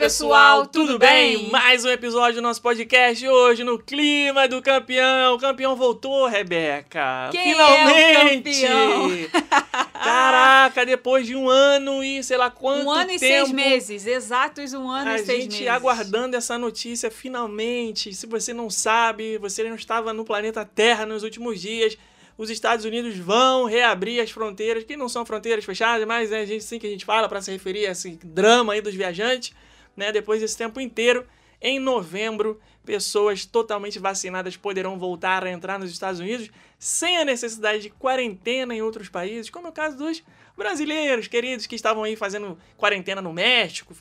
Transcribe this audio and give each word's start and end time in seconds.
pessoal, 0.00 0.66
tudo 0.66 0.98
bem? 0.98 1.50
Mais 1.50 1.84
um 1.84 1.90
episódio 1.90 2.36
do 2.36 2.42
nosso 2.42 2.62
podcast 2.62 3.28
hoje 3.28 3.62
no 3.62 3.78
clima 3.78 4.48
do 4.48 4.62
campeão. 4.62 5.34
O 5.34 5.38
campeão 5.38 5.76
voltou, 5.76 6.26
Rebeca. 6.26 7.28
Quem 7.30 7.52
Finalmente! 7.52 8.64
é 8.64 8.74
o 8.74 9.10
campeão? 9.10 9.30
Caraca, 9.92 10.86
depois 10.86 11.26
de 11.26 11.36
um 11.36 11.50
ano 11.50 12.02
e 12.02 12.24
sei 12.24 12.38
lá 12.38 12.50
quanto 12.50 12.86
um 12.86 12.90
ano 12.90 13.10
e 13.10 13.18
tempo. 13.18 13.46
seis 13.46 13.52
meses, 13.52 14.06
exatos 14.06 14.72
um 14.72 14.88
ano 14.90 15.10
A 15.10 15.16
e 15.16 15.18
seis 15.18 15.42
gente 15.42 15.52
meses. 15.56 15.68
aguardando 15.68 16.34
essa 16.34 16.56
notícia 16.56 17.10
finalmente. 17.10 18.14
Se 18.14 18.26
você 18.26 18.54
não 18.54 18.70
sabe, 18.70 19.36
você 19.36 19.62
não 19.64 19.76
estava 19.76 20.14
no 20.14 20.24
planeta 20.24 20.64
Terra 20.64 21.04
nos 21.04 21.22
últimos 21.22 21.60
dias. 21.60 21.98
Os 22.38 22.48
Estados 22.48 22.86
Unidos 22.86 23.18
vão 23.18 23.66
reabrir 23.66 24.18
as 24.22 24.30
fronteiras, 24.30 24.82
que 24.82 24.96
não 24.96 25.10
são 25.10 25.26
fronteiras 25.26 25.62
fechadas, 25.62 26.06
mas 26.08 26.32
é 26.32 26.40
a 26.40 26.46
gente 26.46 26.64
sim 26.64 26.78
que 26.78 26.86
a 26.86 26.90
gente 26.90 27.04
fala 27.04 27.28
para 27.28 27.42
se 27.42 27.50
referir 27.52 27.86
a 27.86 27.90
esse 27.90 28.18
drama 28.24 28.72
aí 28.72 28.80
dos 28.80 28.94
viajantes, 28.94 29.52
né? 30.00 30.10
Depois 30.10 30.40
desse 30.40 30.56
tempo 30.56 30.80
inteiro, 30.80 31.24
em 31.60 31.78
novembro, 31.78 32.58
pessoas 32.84 33.44
totalmente 33.44 33.98
vacinadas 33.98 34.56
poderão 34.56 34.98
voltar 34.98 35.44
a 35.44 35.50
entrar 35.50 35.78
nos 35.78 35.92
Estados 35.92 36.18
Unidos 36.18 36.50
sem 36.78 37.18
a 37.18 37.24
necessidade 37.24 37.82
de 37.82 37.90
quarentena 37.90 38.74
em 38.74 38.80
outros 38.80 39.08
países, 39.08 39.50
como 39.50 39.66
é 39.66 39.70
o 39.70 39.72
caso 39.72 39.98
dos 39.98 40.22
brasileiros 40.56 41.28
queridos 41.28 41.66
que 41.66 41.76
estavam 41.76 42.02
aí 42.02 42.16
fazendo 42.16 42.58
quarentena 42.76 43.20
no 43.20 43.32
México. 43.32 43.94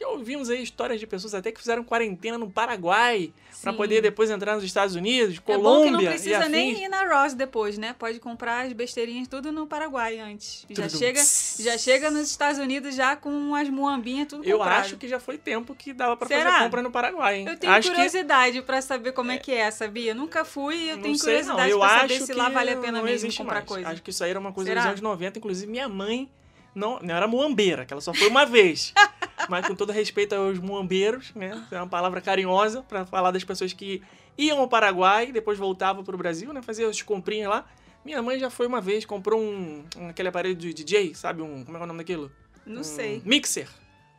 Já 0.00 0.08
ouvimos 0.08 0.48
aí 0.48 0.62
histórias 0.62 0.98
de 0.98 1.06
pessoas 1.06 1.34
até 1.34 1.52
que 1.52 1.60
fizeram 1.60 1.84
quarentena 1.84 2.38
no 2.38 2.50
Paraguai 2.50 3.32
para 3.62 3.74
poder 3.74 4.00
depois 4.00 4.30
entrar 4.30 4.54
nos 4.54 4.64
Estados 4.64 4.94
Unidos, 4.94 5.36
É 5.36 5.40
bom 5.40 5.62
Colômbia 5.62 5.84
que 5.84 5.90
não 5.90 6.10
precisa 6.10 6.48
nem 6.48 6.84
ir 6.84 6.88
na 6.88 7.04
Ross 7.04 7.34
depois, 7.34 7.76
né? 7.76 7.94
Pode 7.98 8.18
comprar 8.18 8.64
as 8.64 8.72
besteirinhas 8.72 9.28
tudo 9.28 9.52
no 9.52 9.66
Paraguai 9.66 10.18
antes. 10.18 10.64
Já 10.70 10.86
Tudum. 10.86 10.98
chega, 10.98 11.20
já 11.58 11.76
chega 11.76 12.10
nos 12.10 12.30
Estados 12.30 12.58
Unidos 12.58 12.94
já 12.94 13.14
com 13.14 13.54
as 13.54 13.68
muambinhas 13.68 14.28
tudo 14.28 14.42
Eu 14.42 14.56
comprado. 14.56 14.80
acho 14.80 14.96
que 14.96 15.06
já 15.06 15.20
foi 15.20 15.36
tempo 15.36 15.74
que 15.74 15.92
dava 15.92 16.16
para 16.16 16.26
fazer 16.28 16.64
compra 16.64 16.80
no 16.80 16.90
Paraguai, 16.90 17.40
hein? 17.40 17.46
Eu 17.48 17.58
tenho 17.58 17.70
acho 17.74 17.88
que 17.90 17.94
curiosidade 17.94 18.62
pra 18.62 18.80
saber 18.80 19.12
como 19.12 19.30
é 19.30 19.36
que 19.36 19.52
é, 19.52 19.70
sabia? 19.70 20.14
Nunca 20.14 20.46
fui 20.46 20.76
e 20.76 20.88
eu 20.88 20.96
Não 20.96 21.02
tenho 21.02 21.16
sei, 21.18 21.42
curiosidade 21.42 21.74
pra 21.78 21.88
saber 22.00 22.20
se 22.20 22.26
que 22.28 22.32
lá 22.32 22.48
vale 22.48 22.70
a 22.70 22.76
pena 22.78 23.02
mesmo 23.02 23.30
comprar 23.34 23.56
mais. 23.56 23.66
coisa. 23.66 23.88
Acho 23.90 24.02
que 24.02 24.08
isso 24.08 24.24
aí 24.24 24.30
era 24.30 24.40
uma 24.40 24.52
coisa 24.52 24.70
Será? 24.70 24.80
dos 24.80 24.88
anos 24.88 25.00
90. 25.02 25.38
Inclusive, 25.38 25.70
minha 25.70 25.90
mãe 25.90 26.30
não, 26.74 26.98
não 27.02 27.14
era 27.14 27.26
muambeira, 27.28 27.84
que 27.84 27.92
ela 27.92 28.00
só 28.00 28.14
foi 28.14 28.28
uma 28.28 28.46
vez. 28.46 28.94
Mas 29.48 29.66
com 29.66 29.74
todo 29.74 29.92
respeito 29.92 30.34
aos 30.34 30.58
muambeiros, 30.58 31.32
né? 31.34 31.66
É 31.70 31.76
uma 31.76 31.86
palavra 31.88 32.20
carinhosa 32.20 32.82
para 32.82 33.04
falar 33.06 33.30
das 33.30 33.44
pessoas 33.44 33.72
que 33.72 34.02
iam 34.38 34.58
ao 34.58 34.68
Paraguai 34.68 35.28
e 35.28 35.32
depois 35.32 35.58
voltavam 35.58 36.02
pro 36.04 36.16
Brasil, 36.16 36.52
né? 36.52 36.62
Faziam 36.62 36.88
as 36.90 37.00
comprinhas 37.02 37.48
lá. 37.50 37.64
Minha 38.04 38.22
mãe 38.22 38.38
já 38.38 38.48
foi 38.50 38.66
uma 38.66 38.80
vez, 38.80 39.04
comprou 39.04 39.40
um, 39.40 39.84
um- 39.98 40.08
aquele 40.08 40.28
aparelho 40.28 40.54
de 40.54 40.72
DJ, 40.72 41.14
sabe? 41.14 41.42
Um, 41.42 41.64
como 41.64 41.76
é 41.76 41.78
que 41.78 41.82
é 41.82 41.84
o 41.84 41.86
nome 41.86 41.98
daquilo? 41.98 42.32
Não 42.64 42.80
Um 42.80 42.84
sei. 42.84 43.20
Mixer. 43.24 43.68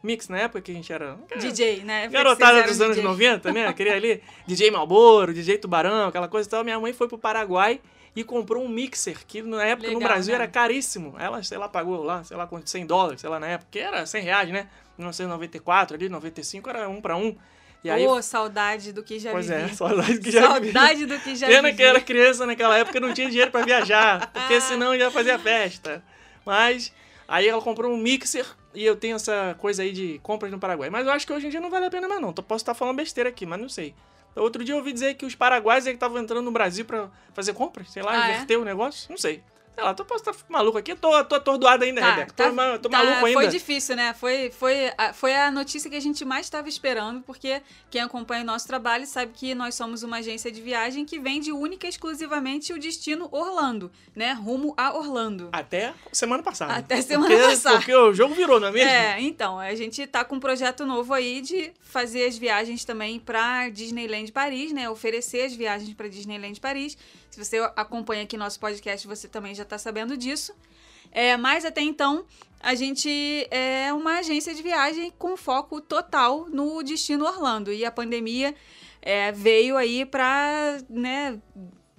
Mix, 0.03 0.27
na 0.29 0.39
época 0.39 0.61
que 0.61 0.71
a 0.71 0.73
gente 0.73 0.91
era... 0.91 1.15
DJ, 1.39 1.83
né? 1.83 2.07
Garotada 2.07 2.63
dos 2.63 2.81
anos 2.81 2.95
DJ. 2.95 3.07
90, 3.07 3.51
né? 3.53 3.71
Queria 3.73 3.95
ali 3.95 4.21
DJ 4.47 4.71
Malboro, 4.71 5.31
DJ 5.31 5.59
Tubarão, 5.59 6.07
aquela 6.07 6.27
coisa 6.27 6.47
e 6.47 6.51
tal. 6.51 6.63
Minha 6.63 6.79
mãe 6.79 6.91
foi 6.91 7.07
pro 7.07 7.19
Paraguai 7.19 7.79
e 8.15 8.23
comprou 8.23 8.63
um 8.63 8.67
mixer, 8.67 9.15
que 9.27 9.43
na 9.43 9.63
época 9.63 9.87
no 9.89 9.99
Legal, 9.99 10.11
Brasil 10.11 10.31
né? 10.35 10.41
era 10.43 10.47
caríssimo. 10.51 11.13
Ela, 11.19 11.43
sei 11.43 11.57
lá, 11.59 11.69
pagou 11.69 12.03
lá, 12.03 12.23
sei 12.23 12.35
lá, 12.35 12.47
quanto, 12.47 12.67
100 12.67 12.85
dólares, 12.87 13.21
sei 13.21 13.29
lá, 13.29 13.39
na 13.39 13.45
época, 13.47 13.67
que 13.71 13.77
era 13.79 14.03
100 14.03 14.23
reais, 14.23 14.49
né? 14.49 14.67
1994 14.97 15.95
ali, 15.95 16.09
95, 16.09 16.69
era 16.69 16.87
um 16.89 17.01
pra 17.01 17.15
um. 17.15 17.35
E 17.83 17.89
aí, 17.89 18.05
Ô, 18.05 18.21
saudade 18.21 18.93
do 18.93 19.01
que 19.01 19.17
já 19.17 19.31
pois 19.31 19.47
vivi. 19.47 19.59
é, 19.61 19.67
saudade 19.69 20.19
que 20.19 20.29
já 20.31 20.59
vivi. 20.59 20.71
Saudade 20.71 21.05
do 21.07 21.19
que 21.19 21.35
já 21.35 21.47
Pena 21.47 21.63
vivi. 21.69 21.77
que 21.77 21.83
era 21.83 21.99
criança 21.99 22.45
naquela 22.45 22.77
época 22.77 22.99
não 22.99 23.11
tinha 23.13 23.27
dinheiro 23.27 23.49
pra 23.49 23.63
viajar, 23.65 24.29
porque 24.33 24.53
Ah. 24.55 24.61
senão 24.61 24.93
ia 24.93 25.09
fazer 25.09 25.31
a 25.31 25.39
festa. 25.39 26.03
Mas 26.45 26.93
aí 27.27 27.47
ela 27.47 27.61
comprou 27.61 27.91
um 27.91 27.97
mixer 27.97 28.45
e 28.73 28.85
eu 28.85 28.95
tenho 28.95 29.15
essa 29.15 29.55
coisa 29.59 29.81
aí 29.81 29.91
de 29.91 30.19
compras 30.21 30.51
no 30.51 30.59
Paraguai. 30.59 30.89
Mas 30.91 31.07
eu 31.07 31.11
acho 31.11 31.25
que 31.25 31.33
hoje 31.33 31.47
em 31.47 31.49
dia 31.49 31.59
não 31.59 31.71
vale 31.71 31.85
a 31.85 31.89
pena 31.89 32.07
mais 32.07 32.21
não. 32.21 32.31
Posso 32.33 32.61
estar 32.61 32.73
falando 32.75 32.97
besteira 32.97 33.29
aqui, 33.29 33.45
mas 33.47 33.59
não 33.59 33.67
sei. 33.69 33.95
Outro 34.35 34.63
dia 34.63 34.73
eu 34.75 34.77
ouvi 34.77 34.93
dizer 34.93 35.15
que 35.15 35.25
os 35.25 35.33
paraguaios 35.35 35.85
é 35.87 35.89
que 35.89 35.95
estavam 35.95 36.17
entrando 36.19 36.43
no 36.45 36.51
Brasil 36.51 36.85
pra 36.85 37.09
fazer 37.33 37.53
compras, 37.53 37.91
sei 37.91 38.01
lá, 38.03 38.11
Ah, 38.13 38.27
é? 38.29 38.33
inverter 38.35 38.59
o 38.59 38.63
negócio, 38.63 39.07
não 39.09 39.17
sei. 39.17 39.43
Sei 39.73 39.83
lá, 39.83 39.93
tô, 39.93 40.03
posso 40.03 40.29
estar 40.29 40.45
maluco 40.49 40.77
aqui, 40.77 40.93
tô, 40.95 41.23
tô 41.23 41.35
atordoado 41.35 41.83
ainda, 41.83 42.01
Tá, 42.01 42.11
Rebeca. 42.11 42.33
tá- 42.33 42.49
tô, 42.49 42.79
tô 42.79 42.89
tá, 42.89 42.97
maluco 42.97 43.25
ainda. 43.25 43.39
Foi 43.39 43.47
difícil, 43.47 43.95
né? 43.95 44.13
Foi, 44.13 44.51
foi, 44.51 44.91
a, 44.97 45.13
foi 45.13 45.33
a 45.33 45.49
notícia 45.49 45.89
que 45.89 45.95
a 45.95 45.99
gente 45.99 46.25
mais 46.25 46.45
estava 46.45 46.67
esperando, 46.67 47.21
porque 47.21 47.61
quem 47.89 48.01
acompanha 48.01 48.43
o 48.43 48.45
nosso 48.45 48.67
trabalho 48.67 49.07
sabe 49.07 49.31
que 49.33 49.55
nós 49.55 49.73
somos 49.75 50.03
uma 50.03 50.17
agência 50.17 50.51
de 50.51 50.61
viagem 50.61 51.05
que 51.05 51.17
vende 51.19 51.51
única 51.51 51.87
e 51.87 51.89
exclusivamente 51.89 52.73
o 52.73 52.79
destino 52.79 53.29
Orlando, 53.31 53.91
né? 54.15 54.33
Rumo 54.33 54.73
a 54.75 54.93
Orlando. 54.95 55.49
Até 55.51 55.93
semana 56.11 56.43
passada. 56.43 56.73
Até 56.73 57.01
semana 57.01 57.29
porque, 57.29 57.47
passada. 57.49 57.77
Porque 57.77 57.95
o 57.95 58.13
jogo 58.13 58.35
virou, 58.35 58.59
não 58.59 58.67
é 58.67 58.71
mesmo? 58.71 58.89
É, 58.89 59.21
então, 59.21 59.57
a 59.57 59.73
gente 59.73 60.05
tá 60.05 60.25
com 60.25 60.35
um 60.35 60.39
projeto 60.39 60.85
novo 60.85 61.13
aí 61.13 61.41
de 61.41 61.71
fazer 61.81 62.25
as 62.25 62.37
viagens 62.37 62.83
também 62.83 63.19
para 63.19 63.69
Disneyland 63.69 64.31
Paris, 64.31 64.71
né? 64.73 64.89
Oferecer 64.89 65.45
as 65.45 65.53
viagens 65.53 65.93
para 65.93 66.07
Disneyland 66.07 66.59
Paris. 66.59 66.97
Se 67.31 67.43
você 67.43 67.57
acompanha 67.77 68.23
aqui 68.23 68.35
nosso 68.35 68.59
podcast, 68.59 69.07
você 69.07 69.25
também 69.25 69.55
já 69.55 69.63
tá 69.63 69.77
sabendo 69.77 70.17
disso. 70.17 70.53
É, 71.11 71.37
mas 71.37 71.63
até 71.63 71.81
então, 71.81 72.25
a 72.59 72.75
gente 72.75 73.47
é 73.49 73.91
uma 73.93 74.19
agência 74.19 74.53
de 74.53 74.61
viagem 74.61 75.13
com 75.17 75.37
foco 75.37 75.79
total 75.79 76.47
no 76.49 76.83
destino 76.83 77.25
Orlando. 77.25 77.71
E 77.71 77.85
a 77.85 77.91
pandemia 77.91 78.53
é, 79.01 79.31
veio 79.31 79.77
aí 79.77 80.05
para 80.05 80.79
né, 80.89 81.39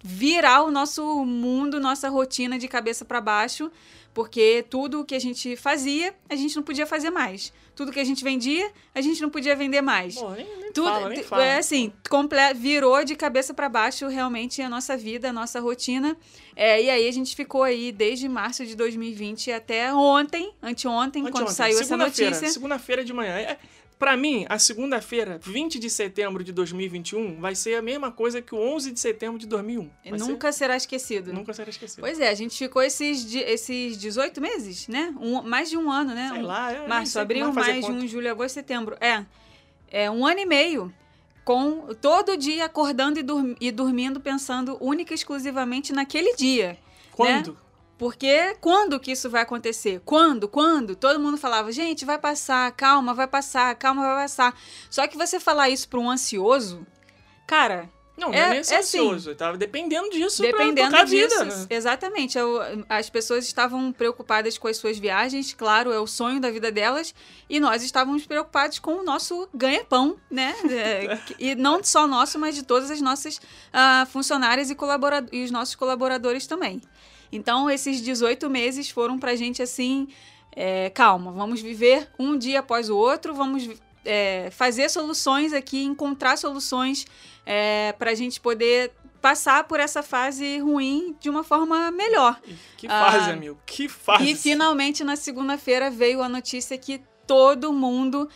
virar 0.04 0.64
o 0.64 0.70
nosso 0.70 1.24
mundo, 1.24 1.80
nossa 1.80 2.10
rotina 2.10 2.58
de 2.58 2.68
cabeça 2.68 3.02
para 3.02 3.18
baixo, 3.18 3.72
porque 4.12 4.64
tudo 4.68 5.04
que 5.04 5.14
a 5.14 5.18
gente 5.18 5.56
fazia, 5.56 6.14
a 6.28 6.36
gente 6.36 6.54
não 6.54 6.62
podia 6.62 6.86
fazer 6.86 7.08
mais. 7.08 7.52
Tudo 7.74 7.90
que 7.90 7.98
a 8.00 8.04
gente 8.04 8.22
vendia, 8.22 8.70
a 8.94 9.00
gente 9.00 9.20
não 9.22 9.30
podia 9.30 9.56
vender 9.56 9.80
mais. 9.80 10.14
Pô, 10.14 10.30
nem, 10.30 10.46
nem 10.58 10.72
Tudo 10.72 10.88
fala, 10.90 11.08
nem 11.08 11.22
fala. 11.22 11.42
é 11.44 11.56
assim, 11.58 11.92
comple- 12.10 12.52
virou 12.54 13.02
de 13.04 13.16
cabeça 13.16 13.54
para 13.54 13.68
baixo 13.68 14.06
realmente 14.08 14.60
a 14.60 14.68
nossa 14.68 14.96
vida, 14.96 15.30
a 15.30 15.32
nossa 15.32 15.58
rotina. 15.58 16.16
É, 16.54 16.82
e 16.82 16.90
aí 16.90 17.08
a 17.08 17.12
gente 17.12 17.34
ficou 17.34 17.62
aí 17.62 17.90
desde 17.90 18.28
março 18.28 18.66
de 18.66 18.76
2020 18.76 19.50
até 19.50 19.92
ontem, 19.92 20.52
anteontem, 20.62 21.22
quando 21.22 21.34
Anteontem, 21.34 21.54
saiu 21.54 21.80
essa 21.80 21.96
notícia. 21.96 22.48
Segunda-feira 22.48 23.02
de 23.04 23.12
manhã. 23.12 23.32
É, 23.36 23.56
pra 24.02 24.16
mim, 24.16 24.44
a 24.48 24.58
segunda-feira, 24.58 25.38
20 25.40 25.78
de 25.78 25.88
setembro 25.88 26.42
de 26.42 26.52
2021, 26.52 27.40
vai 27.40 27.54
ser 27.54 27.76
a 27.76 27.82
mesma 27.82 28.10
coisa 28.10 28.42
que 28.42 28.52
o 28.52 28.58
11 28.58 28.90
de 28.90 28.98
setembro 28.98 29.38
de 29.38 29.46
2001. 29.46 29.88
Vai 30.10 30.18
ser- 30.18 30.24
Nunca 30.26 30.50
será 30.50 30.76
esquecido. 30.76 31.32
nunca 31.32 31.52
será 31.54 31.70
esquecido. 31.70 32.00
Pois 32.00 32.18
é, 32.18 32.28
a 32.28 32.34
gente 32.34 32.58
ficou 32.58 32.82
esses, 32.82 33.32
esses 33.32 33.96
18 33.96 34.40
meses, 34.40 34.88
né? 34.88 35.14
Um- 35.20 35.42
mais 35.42 35.70
de 35.70 35.76
um 35.76 35.88
ano, 35.88 36.14
né? 36.14 36.30
Sei 36.32 36.42
Um- 36.42 36.46
lá, 36.46 36.72
eu 36.74 36.88
Março, 36.88 37.16
abril, 37.20 37.46
conta. 37.52 37.80
junho, 37.80 38.08
julho, 38.08 38.28
agosto, 38.28 38.54
setembro. 38.54 38.96
É. 39.00 39.24
É 39.88 40.10
um 40.10 40.26
ano 40.26 40.40
e 40.40 40.46
meio. 40.46 40.92
Com 41.44 41.94
todo 42.00 42.36
dia 42.36 42.64
acordando 42.64 43.20
e, 43.20 43.24
e 43.60 43.70
dormindo, 43.70 44.20
pensando 44.20 44.76
única 44.80 45.12
e 45.12 45.14
exclusivamente 45.14 45.92
naquele 45.92 46.34
dia. 46.34 46.76
Quando? 47.12 47.56
Porque 48.02 48.56
quando 48.60 48.98
que 48.98 49.12
isso 49.12 49.30
vai 49.30 49.42
acontecer? 49.42 50.02
Quando? 50.04 50.48
Quando? 50.48 50.96
Todo 50.96 51.20
mundo 51.20 51.36
falava, 51.36 51.70
gente, 51.70 52.04
vai 52.04 52.18
passar, 52.18 52.72
calma, 52.72 53.14
vai 53.14 53.28
passar, 53.28 53.72
calma, 53.76 54.02
vai 54.02 54.24
passar. 54.24 54.58
Só 54.90 55.06
que 55.06 55.16
você 55.16 55.38
falar 55.38 55.68
isso 55.68 55.88
para 55.88 56.00
um 56.00 56.10
ansioso, 56.10 56.84
cara, 57.46 57.88
Não, 58.18 58.30
não 58.30 58.34
É- 58.34 58.40
é, 58.40 58.48
nem 58.50 58.58
é 58.58 58.62
ser 58.64 58.74
ansioso. 58.78 59.30
Eu 59.30 59.36
tava 59.36 59.56
dependendo 59.56 60.10
disso 60.10 60.42
Dependendo 60.42 60.90
pra 60.90 61.04
disso, 61.04 61.40
a 61.40 61.44
vida, 61.44 61.56
né? 61.56 61.66
exatamente. 61.70 62.36
Eu- 62.36 62.60
as 62.88 63.08
pessoas 63.08 63.44
estavam 63.46 63.92
preocupadas 63.92 64.58
com 64.58 64.66
as 64.66 64.76
suas 64.76 64.98
viagens, 64.98 65.54
claro, 65.54 65.92
é 65.92 66.00
o 66.00 66.06
sonho 66.08 66.40
da 66.40 66.50
vida 66.50 66.72
delas, 66.72 67.14
e 67.48 67.60
nós 67.60 67.84
estávamos 67.84 68.26
preocupados 68.26 68.80
com 68.80 68.94
o 68.96 69.04
nosso 69.04 69.48
ganha-pão, 69.54 70.16
né? 70.28 70.56
É, 70.68 71.18
e 71.38 71.54
não 71.54 71.84
só 71.84 72.08
nosso, 72.08 72.36
mas 72.36 72.56
de 72.56 72.64
todas 72.64 72.90
as 72.90 73.00
nossas 73.00 73.40
ah, 73.72 74.08
funcionárias 74.10 74.70
e, 74.70 74.76
e 75.30 75.44
os 75.44 75.52
nossos 75.52 75.76
colaboradores 75.76 76.48
também. 76.48 76.82
Então, 77.32 77.70
esses 77.70 78.00
18 78.02 78.48
meses 78.50 78.90
foram 78.90 79.18
pra 79.18 79.34
gente 79.34 79.62
assim: 79.62 80.06
é, 80.54 80.90
calma, 80.90 81.32
vamos 81.32 81.60
viver 81.62 82.08
um 82.18 82.36
dia 82.36 82.60
após 82.60 82.90
o 82.90 82.96
outro, 82.96 83.34
vamos 83.34 83.68
é, 84.04 84.50
fazer 84.50 84.88
soluções 84.90 85.52
aqui, 85.52 85.82
encontrar 85.82 86.36
soluções 86.36 87.06
é, 87.46 87.92
para 87.98 88.10
a 88.10 88.14
gente 88.14 88.40
poder 88.40 88.92
passar 89.20 89.64
por 89.64 89.78
essa 89.78 90.02
fase 90.02 90.58
ruim 90.58 91.16
de 91.20 91.30
uma 91.30 91.44
forma 91.44 91.90
melhor. 91.92 92.40
Que 92.76 92.88
Ah, 92.88 93.10
fase, 93.12 93.30
amigo. 93.30 93.58
Que 93.64 93.88
fase. 93.88 94.30
E 94.30 94.34
finalmente 94.34 95.04
na 95.04 95.14
segunda-feira 95.14 95.90
veio 95.90 96.20
a 96.22 96.28
notícia 96.28 96.76
que 96.76 97.00
todo 97.24 97.72
mundo 97.72 98.28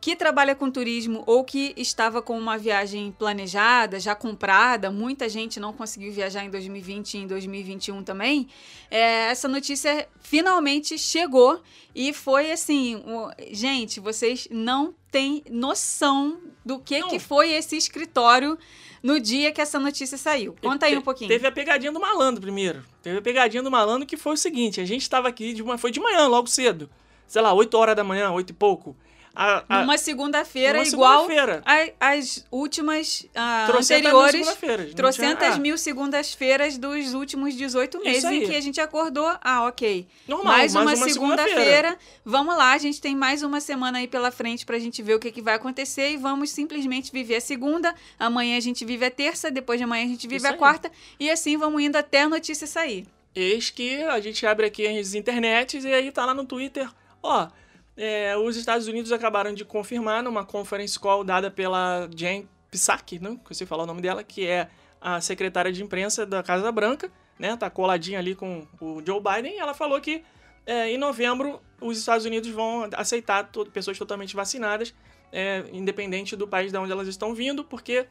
que 0.00 0.16
trabalha 0.16 0.54
com 0.54 0.70
turismo 0.70 1.22
ou 1.26 1.44
que 1.44 1.74
estava 1.76 2.22
com 2.22 2.38
uma 2.38 2.56
viagem 2.56 3.12
planejada, 3.18 4.00
já 4.00 4.14
comprada, 4.14 4.90
muita 4.90 5.28
gente 5.28 5.60
não 5.60 5.72
conseguiu 5.72 6.10
viajar 6.12 6.42
em 6.44 6.50
2020 6.50 7.14
e 7.14 7.18
em 7.18 7.26
2021 7.26 8.02
também. 8.02 8.48
é, 8.90 9.30
essa 9.30 9.46
notícia 9.46 10.08
finalmente 10.20 10.96
chegou 10.96 11.60
e 11.94 12.12
foi 12.12 12.50
assim, 12.50 13.02
gente, 13.50 14.00
vocês 14.00 14.48
não 14.50 14.94
têm 15.10 15.42
noção 15.50 16.38
do 16.64 16.78
que, 16.78 17.00
Não. 17.00 17.08
que 17.08 17.18
foi 17.18 17.50
esse 17.52 17.76
escritório 17.76 18.56
no 19.02 19.18
dia 19.18 19.50
que 19.50 19.60
essa 19.60 19.78
notícia 19.78 20.16
saiu. 20.16 20.54
Conta 20.62 20.86
aí 20.86 20.96
um 20.96 21.02
pouquinho. 21.02 21.28
Teve 21.28 21.46
a 21.46 21.52
pegadinha 21.52 21.90
do 21.90 22.00
malandro 22.00 22.40
primeiro. 22.40 22.82
Teve 23.02 23.18
a 23.18 23.22
pegadinha 23.22 23.62
do 23.62 23.70
malandro 23.70 24.06
que 24.06 24.16
foi 24.16 24.34
o 24.34 24.36
seguinte: 24.36 24.80
a 24.80 24.84
gente 24.84 25.08
tava 25.08 25.28
aqui, 25.28 25.52
de 25.52 25.62
uma, 25.62 25.76
foi 25.78 25.90
de 25.90 25.98
manhã, 26.00 26.26
logo 26.26 26.46
cedo. 26.46 26.88
Sei 27.26 27.40
lá, 27.40 27.52
8 27.52 27.74
horas 27.76 27.96
da 27.96 28.04
manhã, 28.04 28.30
8 28.30 28.50
e 28.50 28.52
pouco. 28.52 28.96
A, 29.34 29.64
a, 29.68 29.80
Numa 29.82 29.96
segunda-feira 29.96 30.82
igual 30.86 31.26
segunda-feira. 31.28 31.62
a- 31.64 32.08
as 32.12 32.44
últimas 32.50 33.26
mil 33.34 33.76
anteriores. 33.78 34.46
Não 34.48 34.94
Trocentas 34.94 35.38
tinha- 35.48 35.56
é, 35.56 35.58
mil 35.58 35.78
segundas-feiras 35.78 36.76
dos 36.76 37.14
últimos 37.14 37.54
18 37.54 38.00
meses 38.02 38.24
em 38.24 38.46
que 38.46 38.56
a 38.56 38.60
gente 38.60 38.80
acordou. 38.80 39.30
Ah, 39.40 39.66
ok. 39.66 40.06
Normal, 40.26 40.52
mais 40.52 40.74
uma, 40.74 40.96
segunda-feira. 40.96 41.48
segunda-feira. 41.52 41.98
Vamos 42.24 42.56
lá, 42.56 42.72
a 42.72 42.78
gente 42.78 43.00
tem 43.00 43.14
mais 43.14 43.42
uma 43.42 43.60
semana 43.60 43.98
aí 43.98 44.08
pela 44.08 44.30
frente 44.30 44.66
pra 44.66 44.78
gente 44.78 45.02
ver 45.02 45.14
o 45.14 45.18
que, 45.20 45.30
que 45.30 45.40
vai 45.42 45.54
acontecer 45.54 46.10
e 46.10 46.16
vamos 46.16 46.50
simplesmente 46.50 47.12
viver 47.12 47.36
a 47.36 47.40
segunda. 47.40 47.94
Amanhã 48.18 48.56
a 48.56 48.60
gente 48.60 48.84
vive 48.84 49.04
a 49.04 49.10
terça, 49.10 49.50
depois 49.50 49.78
de 49.78 49.84
amanhã 49.84 50.04
a 50.04 50.08
gente 50.08 50.22
vive 50.26 50.36
Isso 50.38 50.46
a 50.46 50.50
aí. 50.50 50.56
quarta 50.56 50.90
e 51.18 51.30
assim 51.30 51.56
vamos 51.56 51.80
indo 51.82 51.96
até 51.96 52.22
a 52.22 52.28
notícia 52.28 52.66
sair. 52.66 53.06
Eis 53.34 53.70
que 53.70 54.02
a 54.02 54.18
gente 54.20 54.44
abre 54.44 54.66
aqui 54.66 54.86
as 54.86 55.14
internets 55.14 55.84
e 55.84 55.92
aí 55.92 56.10
tá 56.10 56.26
lá 56.26 56.34
no 56.34 56.44
Twitter, 56.44 56.88
ó, 57.22 57.46
é, 57.96 58.36
os 58.36 58.56
Estados 58.56 58.86
Unidos 58.86 59.12
acabaram 59.12 59.52
de 59.52 59.64
confirmar 59.64 60.22
numa 60.22 60.44
conference 60.44 60.98
call 60.98 61.22
dada 61.24 61.50
pela 61.50 62.08
Jen 62.14 62.48
Psaki, 62.70 63.18
não 63.18 63.40
sei 63.50 63.66
falar 63.66 63.82
o 63.84 63.86
nome 63.86 64.00
dela, 64.00 64.22
que 64.22 64.46
é 64.46 64.68
a 65.00 65.20
secretária 65.20 65.72
de 65.72 65.82
imprensa 65.82 66.24
da 66.24 66.42
Casa 66.42 66.70
Branca, 66.70 67.10
né, 67.38 67.56
tá 67.56 67.68
coladinha 67.70 68.18
ali 68.18 68.34
com 68.34 68.66
o 68.80 69.02
Joe 69.04 69.20
Biden, 69.20 69.54
e 69.54 69.58
ela 69.58 69.72
falou 69.74 70.00
que 70.00 70.22
é, 70.66 70.90
em 70.90 70.98
novembro 70.98 71.60
os 71.80 71.98
Estados 71.98 72.26
Unidos 72.26 72.50
vão 72.50 72.88
aceitar 72.96 73.44
to- 73.50 73.66
pessoas 73.66 73.98
totalmente 73.98 74.36
vacinadas, 74.36 74.94
é, 75.32 75.64
independente 75.72 76.36
do 76.36 76.46
país 76.46 76.70
de 76.70 76.78
onde 76.78 76.92
elas 76.92 77.08
estão 77.08 77.34
vindo, 77.34 77.64
porque 77.64 78.06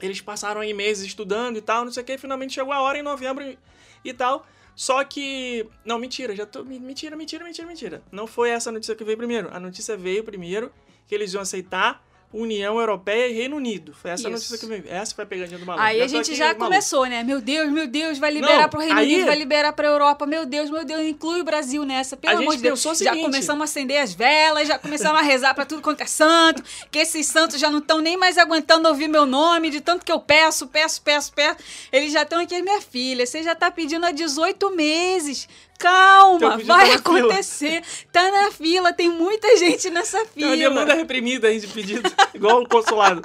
eles 0.00 0.20
passaram 0.20 0.60
aí 0.62 0.72
meses 0.72 1.06
estudando 1.06 1.56
e 1.56 1.60
tal, 1.60 1.84
não 1.84 1.92
sei 1.92 2.02
o 2.02 2.06
que, 2.06 2.16
finalmente 2.18 2.54
chegou 2.54 2.72
a 2.72 2.80
hora 2.80 2.98
em 2.98 3.02
novembro 3.02 3.44
e- 3.44 3.58
e 4.04 4.12
tal. 4.12 4.46
Só 4.76 5.02
que. 5.04 5.68
Não, 5.84 5.98
mentira, 5.98 6.34
já 6.34 6.44
tô. 6.46 6.64
me- 6.64 6.78
Mentira, 6.80 7.16
mentira, 7.16 7.44
mentira, 7.44 7.66
mentira. 7.66 8.02
Não 8.10 8.26
foi 8.26 8.50
essa 8.50 8.72
notícia 8.72 8.94
que 8.94 9.04
veio 9.04 9.16
primeiro. 9.16 9.48
A 9.52 9.60
notícia 9.60 9.96
veio 9.96 10.24
primeiro 10.24 10.72
que 11.06 11.14
eles 11.14 11.32
iam 11.32 11.42
aceitar 11.42 12.04
União 12.36 12.78
Europeia 12.78 13.28
e 13.28 13.32
Reino 13.32 13.56
Unido. 13.56 13.94
Foi 13.94 14.10
essa 14.10 14.26
a 14.26 14.30
notícia 14.30 14.58
que 14.58 14.66
veio. 14.66 14.84
Essa 14.88 15.14
foi 15.14 15.24
a 15.24 15.26
pegadinha 15.26 15.58
do 15.58 15.64
maluco. 15.64 15.84
Aí 15.86 16.00
a 16.00 16.04
tô 16.04 16.08
gente 16.08 16.34
já 16.34 16.46
maluco. 16.46 16.64
começou, 16.64 17.06
né? 17.06 17.22
Meu 17.22 17.40
Deus, 17.40 17.70
meu 17.70 17.86
Deus, 17.86 18.18
vai 18.18 18.30
liberar 18.32 18.62
Não, 18.62 18.68
pro 18.68 18.80
Reino 18.80 18.98
aí- 18.98 19.12
Unido, 19.14 19.26
vai 19.26 19.36
liberar 19.36 19.72
pra 19.72 19.86
Europa. 19.86 20.26
Meu 20.26 20.44
Deus, 20.44 20.68
meu 20.68 20.84
Deus, 20.84 21.02
inclui 21.02 21.40
o 21.40 21.44
Brasil 21.44 21.84
nessa. 21.84 22.16
Pelo 22.16 22.36
A 22.36 22.40
amor 22.40 22.56
de 22.56 22.62
Deus. 22.62 22.84
o 22.84 22.88
já 22.88 22.94
seguinte- 22.94 23.20
começamos 23.22 23.60
a 23.60 23.64
acender 23.64 23.98
as 24.02 24.12
velas, 24.12 24.66
já 24.68 24.78
começamos 24.78 25.20
a 25.20 25.22
rezar 25.22 25.54
pra 25.54 25.64
tudo 25.64 25.80
quanto 25.80 26.00
é 26.00 26.06
santo, 26.06 26.62
que 26.90 26.98
esses 26.98 27.26
santos 27.26 27.60
já 27.60 27.70
não 27.70 27.78
estão 27.78 28.00
nem 28.00 28.16
mais 28.16 28.36
aguentando 28.36 28.88
ouvir 28.88 29.06
meu 29.08 29.24
nome, 29.26 29.70
de 29.70 29.80
tanto 29.80 30.04
que 30.04 30.10
eu 30.10 30.18
peço, 30.20 30.66
peço, 30.66 31.00
peço, 31.02 31.32
peço. 31.32 31.56
Eles 31.92 32.12
já 32.12 32.22
estão 32.22 32.40
aqui, 32.40 32.60
minha 32.62 32.80
filha, 32.80 33.24
você 33.26 33.42
já 33.42 33.54
tá 33.54 33.70
pedindo 33.70 34.04
há 34.06 34.10
18 34.10 34.70
meses. 34.74 35.48
Calma, 35.78 36.56
vai 36.58 36.64
tá 36.64 36.76
na 36.76 36.84
fila. 36.84 36.94
acontecer. 36.96 37.82
Tá 38.12 38.30
na 38.30 38.50
fila, 38.50 38.92
tem 38.92 39.08
muita 39.10 39.56
gente 39.56 39.90
nessa 39.90 40.24
Tem 40.26 40.44
uma 40.44 40.56
fila. 40.56 40.68
demanda 40.70 40.94
reprimida 40.94 41.48
aí 41.48 41.58
de 41.60 41.66
pedido, 41.66 42.10
igual 42.34 42.62
o 42.62 42.68
consulado. 42.68 43.22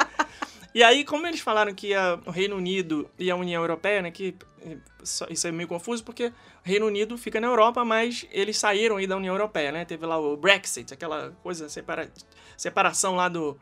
E 0.73 0.83
aí, 0.83 1.03
como 1.03 1.25
eles 1.25 1.39
falaram 1.39 1.73
que 1.73 1.93
a- 1.93 2.19
o 2.25 2.31
Reino 2.31 2.55
Unido 2.55 3.09
e 3.17 3.31
a 3.31 3.35
União 3.35 3.61
Europeia, 3.61 4.01
né, 4.01 4.11
que 4.11 4.35
eh, 4.61 4.77
isso 5.29 5.47
é 5.47 5.51
meio 5.51 5.67
confuso 5.67 6.03
porque 6.03 6.27
o 6.27 6.33
Reino 6.63 6.85
Unido 6.85 7.17
fica 7.17 7.39
na 7.39 7.47
Europa, 7.47 7.83
mas 7.85 8.25
eles 8.31 8.57
saíram 8.57 8.97
aí 8.97 9.07
da 9.07 9.15
União 9.17 9.33
Europeia, 9.33 9.71
né? 9.71 9.85
Teve 9.85 10.05
lá 10.05 10.17
o 10.19 10.35
Brexit, 10.37 10.93
aquela 10.93 11.31
coisa, 11.41 11.69
separa, 11.69 12.11
separação 12.57 13.15
lá 13.15 13.27
do, 13.29 13.57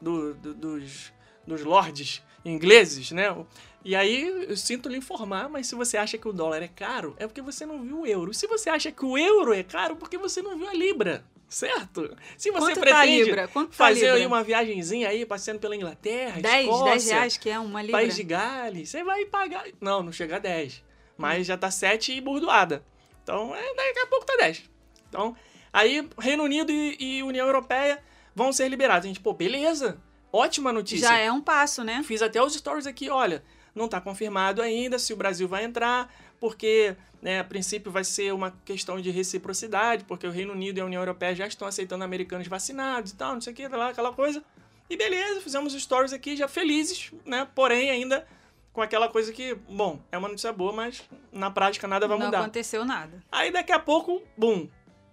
do- 0.00 0.34
do- 0.34 0.54
dos, 0.54 1.12
dos 1.46 1.62
lords 1.64 2.22
ingleses, 2.44 3.10
né? 3.12 3.34
E 3.84 3.96
aí, 3.96 4.46
eu 4.48 4.56
sinto 4.56 4.88
lhe 4.88 4.96
informar, 4.96 5.48
mas 5.48 5.66
se 5.66 5.74
você 5.74 5.96
acha 5.96 6.16
que 6.16 6.28
o 6.28 6.32
dólar 6.32 6.62
é 6.62 6.68
caro, 6.68 7.16
é 7.18 7.26
porque 7.26 7.42
você 7.42 7.66
não 7.66 7.82
viu 7.82 8.00
o 8.00 8.06
euro. 8.06 8.32
Se 8.32 8.46
você 8.46 8.70
acha 8.70 8.92
que 8.92 9.04
o 9.04 9.18
euro 9.18 9.52
é 9.52 9.62
caro, 9.62 9.96
porque 9.96 10.16
você 10.16 10.40
não 10.40 10.56
viu 10.56 10.68
a 10.68 10.72
libra, 10.72 11.24
certo? 11.48 12.16
Se 12.36 12.50
você 12.50 12.74
Quanto 12.74 12.74
tá 12.74 12.80
a 12.80 13.00
pretende 13.00 13.24
libra? 13.24 13.48
Quanto 13.48 13.68
tá 13.70 13.74
a 13.74 13.88
fazer 13.88 14.10
aí 14.10 14.24
uma 14.24 14.42
viagenzinha 14.42 15.08
aí, 15.08 15.26
passeando 15.26 15.58
pela 15.58 15.74
Inglaterra, 15.74 16.40
10, 16.40 16.64
Escócia, 16.64 16.90
10 16.92 17.10
reais 17.10 17.36
que 17.36 17.50
é 17.50 17.58
uma 17.58 17.82
libra. 17.82 18.00
País 18.00 18.14
de 18.14 18.22
Gales, 18.22 18.88
você 18.88 19.02
vai 19.02 19.24
pagar... 19.24 19.64
Não, 19.80 20.02
não 20.02 20.12
chega 20.12 20.36
a 20.36 20.38
10, 20.38 20.82
mas 21.16 21.46
já 21.46 21.56
tá 21.56 21.70
7 21.70 22.12
e 22.12 22.20
burdoada. 22.20 22.84
Então, 23.22 23.54
é, 23.54 23.74
daqui 23.74 23.98
a 23.98 24.06
pouco 24.06 24.24
tá 24.24 24.36
10. 24.36 24.62
Então, 25.08 25.36
aí 25.72 26.08
Reino 26.18 26.44
Unido 26.44 26.70
e, 26.70 26.96
e 26.98 27.22
União 27.22 27.46
Europeia 27.46 28.02
vão 28.34 28.52
ser 28.52 28.68
liberados. 28.68 29.06
A 29.06 29.08
gente, 29.08 29.20
pô, 29.20 29.32
beleza, 29.32 30.00
ótima 30.32 30.72
notícia. 30.72 31.08
Já 31.08 31.18
é 31.18 31.30
um 31.30 31.40
passo, 31.40 31.84
né? 31.84 32.02
Fiz 32.04 32.22
até 32.22 32.42
os 32.42 32.54
stories 32.54 32.86
aqui, 32.86 33.10
olha, 33.10 33.42
não 33.74 33.86
está 33.86 34.00
confirmado 34.00 34.60
ainda 34.60 34.98
se 34.98 35.12
o 35.12 35.16
Brasil 35.16 35.48
vai 35.48 35.64
entrar, 35.64 36.12
porque, 36.38 36.96
né, 37.20 37.40
a 37.40 37.44
princípio 37.44 37.90
vai 37.90 38.04
ser 38.04 38.32
uma 38.32 38.52
questão 38.64 39.00
de 39.00 39.10
reciprocidade, 39.10 40.04
porque 40.04 40.26
o 40.26 40.30
Reino 40.30 40.52
Unido 40.52 40.78
e 40.78 40.80
a 40.80 40.84
União 40.84 41.00
Europeia 41.00 41.34
já 41.34 41.46
estão 41.46 41.66
aceitando 41.66 42.04
americanos 42.04 42.46
vacinados 42.48 43.12
e 43.12 43.16
tal, 43.16 43.34
não 43.34 43.40
sei 43.40 43.52
o 43.52 43.56
que, 43.56 43.68
lá, 43.68 43.90
aquela 43.90 44.12
coisa. 44.12 44.42
E 44.90 44.96
beleza, 44.96 45.40
fizemos 45.40 45.74
os 45.74 45.82
stories 45.82 46.12
aqui 46.12 46.36
já 46.36 46.48
felizes, 46.48 47.12
né, 47.24 47.48
porém 47.54 47.90
ainda 47.90 48.26
com 48.72 48.80
aquela 48.80 49.08
coisa 49.08 49.32
que, 49.32 49.54
bom, 49.54 50.00
é 50.10 50.18
uma 50.18 50.28
notícia 50.28 50.52
boa, 50.52 50.72
mas 50.72 51.02
na 51.30 51.50
prática 51.50 51.86
nada 51.86 52.08
vai 52.08 52.18
não 52.18 52.26
mudar. 52.26 52.40
aconteceu 52.40 52.84
nada. 52.84 53.22
Aí 53.30 53.50
daqui 53.50 53.70
a 53.70 53.78
pouco, 53.78 54.22
bum, 54.36 54.68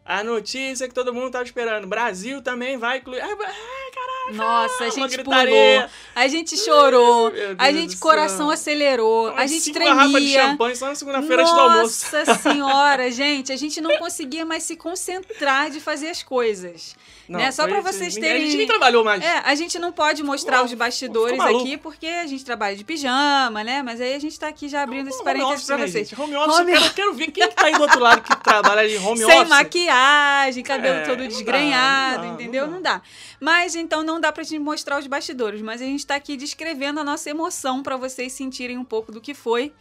a 0.05 0.23
notícia 0.23 0.87
que 0.87 0.93
todo 0.93 1.13
mundo 1.13 1.31
tava 1.31 1.43
esperando, 1.43 1.85
Brasil 1.85 2.41
também 2.41 2.77
vai 2.77 2.97
incluir... 2.99 3.21
Ai, 3.21 3.29
ai, 3.29 3.91
caraca! 3.93 3.98
Nossa, 4.33 4.83
a 4.83 4.89
uma 4.89 5.09
gente 5.09 5.23
pulou, 5.23 5.89
a 6.15 6.27
gente 6.27 6.57
chorou, 6.57 7.31
a 7.57 7.71
gente 7.71 7.97
coração 7.97 8.49
acelerou, 8.49 9.27
a 9.29 9.31
Umas 9.33 9.51
gente 9.51 9.71
garrafas 9.71 10.07
de 10.07 10.13
tremia. 10.13 10.41
champanhe 10.43 10.75
só 10.75 10.87
na 10.87 10.95
segunda-feira 10.95 11.41
antes 11.41 11.53
do 11.53 11.59
almoço. 11.59 12.05
Nossa 12.15 12.35
senhora, 12.35 13.11
gente, 13.11 13.51
a 13.51 13.55
gente 13.55 13.81
não 13.81 13.97
conseguia 13.97 14.45
mais 14.45 14.63
se 14.63 14.75
concentrar 14.75 15.69
de 15.69 15.79
fazer 15.79 16.09
as 16.09 16.23
coisas. 16.23 16.95
Né? 17.37 17.51
Só 17.51 17.67
isso. 17.67 17.81
vocês 17.83 18.15
Ninguém- 18.15 18.31
A 18.31 18.33
gente 18.35 18.47
nem 18.47 18.51
terem 18.57 18.67
trabalhou 18.67 19.03
mais. 19.03 19.23
É, 19.23 19.41
a 19.45 19.55
gente 19.55 19.77
não 19.79 19.91
pode 19.91 20.23
mostrar 20.23 20.63
os 20.63 20.73
bastidores 20.73 21.39
aqui 21.39 21.77
porque 21.77 22.07
a 22.07 22.25
gente 22.25 22.43
trabalha 22.43 22.75
de 22.75 22.83
pijama, 22.83 23.63
né? 23.63 23.81
Mas 23.83 24.01
aí 24.01 24.13
a 24.15 24.19
gente 24.19 24.37
tá 24.39 24.47
aqui 24.47 24.67
já 24.67 24.81
abrindo 24.83 25.07
esse 25.07 25.17
Home 25.17 25.25
parênteses 25.25 25.65
pra 25.65 25.77
né, 25.77 25.87
vocês. 25.87 26.09
gente? 26.09 26.19
Home 26.21 26.35
office, 26.35 26.59
Home 26.59 26.71
eu 26.73 26.79
quero, 26.81 26.93
quero 26.93 27.13
ver 27.13 27.31
quem 27.31 27.47
que 27.47 27.55
tá 27.55 27.65
aí 27.67 27.73
do 27.73 27.81
outro 27.81 27.99
lado 27.99 28.21
que 28.21 28.35
trabalha 28.43 28.87
de 28.89 28.97
home 28.97 29.17
Sem 29.19 29.25
office. 29.37 29.49
maquiagem, 29.49 30.63
cabelo 30.63 30.97
É, 30.97 31.01
todo 31.01 31.17
não 31.19 31.23
dá, 31.23 31.27
desgrenhado, 31.27 32.23
não 32.23 32.27
dá, 32.29 32.33
entendeu? 32.33 32.65
não 32.67 32.73
Não 32.75 32.81
dá. 32.81 33.01
Mas 33.39 33.75
então 33.75 34.03
não 34.03 34.19
dá 34.19 34.31
pra 34.31 34.43
gente 34.43 34.59
mostrar 34.59 34.99
os 34.99 35.07
bastidores, 35.07 35.61
mas 35.61 35.81
a 35.81 35.85
gente 35.85 36.05
tá 36.05 36.15
aqui 36.15 36.35
descrevendo 36.35 36.99
a 36.99 37.03
nossa 37.03 37.29
emoção 37.29 37.81
pra 37.83 37.95
vocês 37.97 38.33
sentirem 38.33 38.77
um 38.77 38.83
pouco 38.85 39.11
do 39.11 39.21
que 39.21 39.33
foi. 39.33 39.71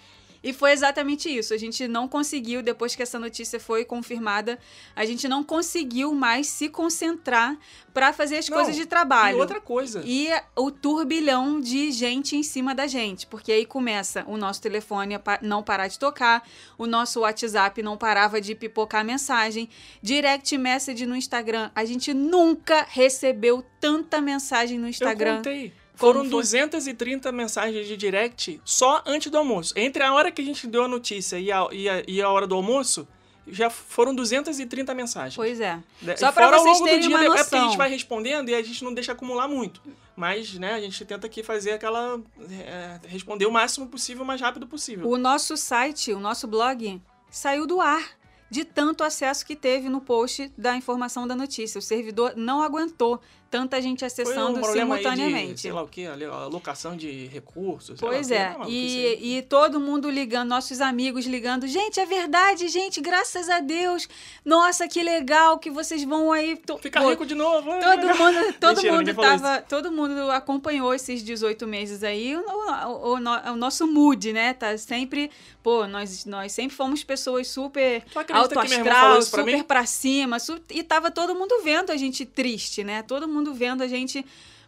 E 0.42 0.52
foi 0.52 0.73
exatamente 0.73 1.28
isso. 1.28 1.52
A 1.52 1.57
gente 1.57 1.88
não 1.88 2.07
conseguiu, 2.07 2.62
depois 2.62 2.95
que 2.95 3.02
essa 3.02 3.18
notícia 3.18 3.59
foi 3.59 3.85
confirmada, 3.85 4.59
a 4.95 5.04
gente 5.04 5.26
não 5.28 5.42
conseguiu 5.42 6.14
mais 6.14 6.47
se 6.47 6.68
concentrar 6.68 7.57
pra 7.92 8.12
fazer 8.12 8.37
as 8.37 8.49
Não, 8.49 8.57
coisas 8.57 8.76
de 8.76 8.87
trabalho. 8.87 9.38
E 9.38 9.40
outra 9.40 9.61
coisa. 9.61 10.02
E 10.04 10.28
o 10.57 10.71
turbilhão 10.71 11.61
de 11.61 11.90
gente 11.90 12.37
em 12.37 12.42
cima 12.42 12.75
da 12.75 12.87
gente. 12.87 13.26
Porque 13.26 13.50
aí 13.50 13.66
começa 13.66 14.25
o 14.28 14.37
nosso 14.37 14.61
telefone 14.62 15.14
a 15.16 15.23
não 15.42 15.62
parar 15.62 15.88
de 15.88 15.99
tocar, 15.99 16.47
o 16.76 16.87
nosso 16.87 17.21
WhatsApp 17.21 17.83
não 17.83 17.97
parava 17.97 18.40
de 18.40 18.54
pipocar 18.54 19.04
mensagem, 19.04 19.68
direct 20.00 20.57
message 20.57 21.04
no 21.07 21.16
Instagram. 21.16 21.71
A 21.75 21.85
gente 21.85 22.14
nunca 22.14 22.87
recebeu 22.88 23.64
tanta 23.80 24.21
mensagem 24.21 24.78
no 24.78 24.87
Eu 24.87 24.90
Instagram. 24.90 25.37
contei. 25.38 25.73
Foram 25.99 26.21
foi? 26.21 26.31
230 26.31 27.31
mensagens 27.33 27.87
de 27.87 27.97
direct 27.97 28.61
só 28.64 29.02
antes 29.07 29.31
do 29.31 29.37
almoço. 29.38 29.73
Entre 29.76 30.02
a 30.02 30.12
hora 30.14 30.31
que 30.31 30.40
a 30.40 30.45
gente 30.45 30.67
deu 30.67 30.85
a 30.85 30.88
notícia 30.88 31.38
e 31.38 31.50
a, 31.50 31.67
e 31.73 31.88
a, 31.88 32.02
e 32.07 32.23
a 32.23 32.28
hora 32.28 32.47
do 32.47 32.55
almoço, 32.55 33.07
já 33.47 33.69
foram 33.71 34.14
230 34.14 34.95
mensagens. 34.95 35.35
Pois 35.37 35.61
é. 35.61 35.81
De- 36.00 36.17
Só 36.17 36.26
ao 36.26 36.33
vocês 36.64 36.81
terem 36.83 37.00
dia, 37.00 37.09
uma 37.09 37.19
É 37.19 37.26
porque 37.26 37.38
a 37.38 37.43
noção. 37.43 37.69
gente 37.69 37.76
vai 37.78 37.90
respondendo 37.90 38.49
e 38.49 38.55
a 38.55 38.62
gente 38.62 38.85
não 38.85 38.93
deixa 38.95 39.12
acumular 39.12 39.49
muito. 39.49 39.81
Mas, 40.14 40.55
né, 40.55 40.75
a 40.75 40.81
gente 40.81 41.05
tenta 41.05 41.26
aqui 41.26 41.43
fazer 41.43 41.73
aquela... 41.73 42.21
é, 42.50 42.99
responder 43.07 43.47
o 43.47 43.52
máximo 43.52 43.87
possível, 43.87 44.25
o 44.25 44.26
mais 44.26 44.40
rápido 44.40 44.67
possível. 44.67 45.09
O 45.09 45.17
nosso 45.17 45.57
site, 45.57 46.12
o 46.12 46.21
nosso 46.21 46.47
blog, 46.47 47.00
saiu 47.31 47.67
do 47.67 47.81
ar 47.81 48.19
de 48.50 48.64
tanto 48.64 49.05
acesso 49.05 49.45
que 49.47 49.55
teve 49.55 49.88
no 49.88 50.00
post 50.00 50.50
da 50.57 50.75
informação 50.75 51.26
da 51.26 51.37
notícia. 51.37 51.78
O 51.78 51.83
servidor 51.83 52.33
não 52.37 52.62
aguentou 52.62 53.21
tanta 53.50 53.81
gente 53.81 54.05
um 54.05 54.07
acessando 54.07 54.61
problema 54.61 54.95
aí 54.97 55.02
de, 55.02 55.09
simultaneamente. 55.09 55.61
sei 55.61 55.73
lá 55.73 55.83
o 55.83 55.88
que, 55.88 56.07
alocação 56.07 56.97
de 56.97 57.26
recursos. 57.26 57.99
Pois 58.00 58.31
é, 58.31 58.50
Não, 58.50 58.62
aí. 58.64 59.17
e, 59.23 59.38
e 59.38 59.43
todo 59.43 59.81
mundo 59.81 60.11
ligando, 60.11 60.49
nossos 60.49 60.81
amigos 60.81 61.25
ligando. 61.26 61.67
Gente, 61.67 61.99
é 62.00 62.07
verdade, 62.07 62.69
gente, 62.69 63.00
graças 63.00 63.49
a 63.49 63.61
Deus. 63.61 64.09
Nossa, 64.45 64.87
que 64.88 65.02
legal 65.02 65.59
que 65.59 65.71
vocês 65.71 66.05
vão 66.05 66.33
aí. 66.33 66.57
to- 66.57 66.78
Fica 66.78 67.00
pô, 67.00 67.11
rico 67.11 67.25
de 67.26 67.35
novo. 67.35 67.71
é, 67.71 67.81
Todo 67.81 68.17
mundo, 68.17 68.52
todo 68.61 68.76
Mentira, 68.76 68.93
mundo 68.97 69.14
tava, 69.14 69.62
todo 69.62 69.93
mundo 69.93 70.31
acompanhou 70.31 70.93
esses 70.95 71.23
18 71.23 71.67
meses 71.67 72.02
aí. 72.02 72.37
O, 72.37 72.40
o- 72.40 73.14
o 73.14 73.19
o 73.52 73.57
nosso 73.57 73.87
mood, 73.87 74.33
né? 74.33 74.52
Tá 74.52 74.76
sempre, 74.78 75.31
pô, 75.62 75.87
nós, 75.87 76.25
nós 76.25 76.52
sempre 76.52 76.76
fomos 76.76 77.02
pessoas 77.05 77.49
super 77.49 78.02
alto 78.33 78.55
que 78.61 78.75
astral, 78.75 79.12
pra 79.14 79.23
super 79.23 79.45
mim? 79.45 79.62
pra 79.62 79.87
cima, 79.87 80.38
su- 80.38 80.61
e 80.71 80.83
tava 80.83 81.11
todo 81.11 81.35
mundo 81.35 81.61
vendo 81.62 81.90
a 81.90 81.97
gente 81.97 82.25
triste, 82.26 82.83
né? 82.85 83.02
Todo 83.02 83.26
mundo 83.28 83.38
vendo 83.54 83.83
a 83.83 83.88
gente 83.88 84.25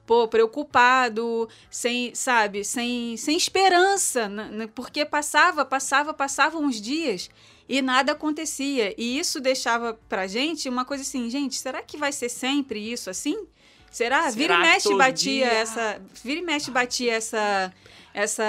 pô, 0.07 0.27
preocupado, 0.27 1.49
sem, 1.71 2.15
sabe, 2.15 2.65
sem, 2.65 3.17
sem 3.17 3.37
esperança, 3.37 4.29
né? 4.29 4.49
né? 4.51 4.71
porque 4.75 5.05
passava, 5.05 5.65
passava, 5.65 6.13
passavam 6.13 6.65
uns 6.65 6.81
dias 6.81 7.31
e 7.69 7.81
nada 7.81 8.11
acontecia. 8.11 8.93
E 8.99 9.19
isso 9.19 9.41
deixava 9.41 9.97
pra 10.09 10.27
gente 10.27 10.69
uma 10.69 10.85
coisa 10.85 11.05
assim, 11.05 11.31
gente, 11.31 11.55
será 11.55 11.81
que 11.81 11.97
vai 11.97 12.11
ser 12.11 12.29
sempre 12.29 12.81
isso 12.81 13.09
assim? 13.09 13.47
Será? 13.91 14.23
Será 14.23 14.31
vira 14.31 14.55
e 14.55 14.61
mexe 14.61 14.95
batia 14.97 15.47
dia? 15.47 15.47
essa. 15.47 16.03
Vira 16.25 16.41
e 16.41 16.43
mexe 16.43 16.71
batia 16.71 17.15
essa. 17.15 17.73
Essa 18.13 18.43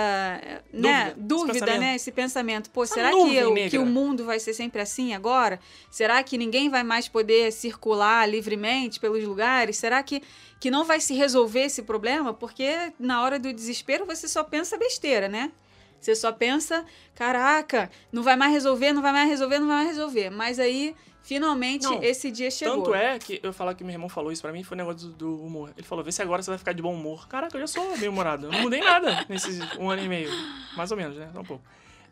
né, 0.74 1.14
Dúvida, 1.16 1.78
né? 1.78 1.96
Esse 1.96 2.12
pensamento. 2.12 2.70
Pô, 2.72 2.84
Essa 2.84 2.96
será 2.96 3.12
que, 3.12 3.44
negra. 3.52 3.70
que 3.70 3.78
o 3.78 3.86
mundo 3.86 4.26
vai 4.26 4.40
ser 4.40 4.54
sempre 4.54 4.82
assim 4.82 5.14
agora? 5.14 5.60
Será 5.90 6.24
que 6.24 6.38
ninguém 6.38 6.70
vai 6.70 6.84
mais 6.84 7.08
poder 7.08 7.52
circular 7.52 8.28
livremente 8.28 9.00
pelos 9.00 9.24
lugares? 9.24 9.78
Será 9.78 10.02
que, 10.02 10.24
que 10.60 10.72
não 10.72 10.84
vai 10.84 11.00
se 11.00 11.14
resolver 11.14 11.62
esse 11.62 11.84
problema? 11.84 12.34
Porque 12.34 12.92
na 13.00 13.22
hora 13.22 13.38
do 13.38 13.54
desespero 13.54 14.06
você 14.06 14.28
só 14.28 14.44
pensa 14.44 14.78
besteira, 14.78 15.28
né? 15.28 15.52
Você 16.00 16.16
só 16.16 16.32
pensa, 16.32 16.84
caraca, 17.14 17.92
não 18.12 18.24
vai 18.24 18.36
mais 18.36 18.52
resolver, 18.52 18.92
não 18.92 19.04
vai 19.04 19.12
mais 19.12 19.30
resolver, 19.30 19.60
não 19.60 19.68
vai 19.68 19.78
mais 19.78 19.90
resolver. 19.90 20.32
Mas 20.32 20.58
aí, 20.58 20.96
finalmente, 21.22 21.84
Não, 21.84 22.04
esse 22.04 22.32
dia 22.32 22.50
chegou. 22.52 22.84
Tanto 22.84 22.96
é 22.96 23.20
que 23.20 23.40
eu 23.44 23.54
falar 23.54 23.74
que 23.74 23.84
meu 23.84 23.94
irmão 23.94 24.10
falou 24.10 24.32
isso 24.32 24.42
pra 24.42 24.52
mim 24.52 24.64
foi 24.64 24.76
o 24.76 24.80
negócio 24.80 25.08
do, 25.10 25.14
do 25.14 25.44
humor. 25.44 25.72
Ele 25.78 25.86
falou: 25.86 26.04
vê 26.04 26.12
se 26.12 26.22
agora 26.22 26.42
você 26.42 26.52
vai 26.52 26.58
ficar 26.58 26.74
de 26.74 26.82
bom 26.82 26.94
humor. 26.94 27.28
Caraca, 27.28 27.56
eu 27.56 27.62
já 27.62 27.68
sou 27.68 27.98
meio 27.98 28.12
humorado. 28.12 28.48
Eu 28.48 28.52
não 28.52 28.62
mudei 28.62 28.82
nada 28.82 29.26
nesses 29.30 29.60
um 29.78 29.90
ano 29.90 30.04
e 30.04 30.08
meio. 30.08 30.30
Mais 30.76 30.92
ou 30.92 30.98
menos, 30.98 31.18
né? 31.18 31.30
Só 31.34 31.42
um 31.42 31.46
pouco. 31.46 31.64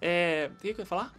É. 0.01 0.49
O 0.53 0.61
que 0.61 0.73
que 0.73 0.79
eu 0.79 0.83
ia 0.83 0.85
falar? 0.85 1.13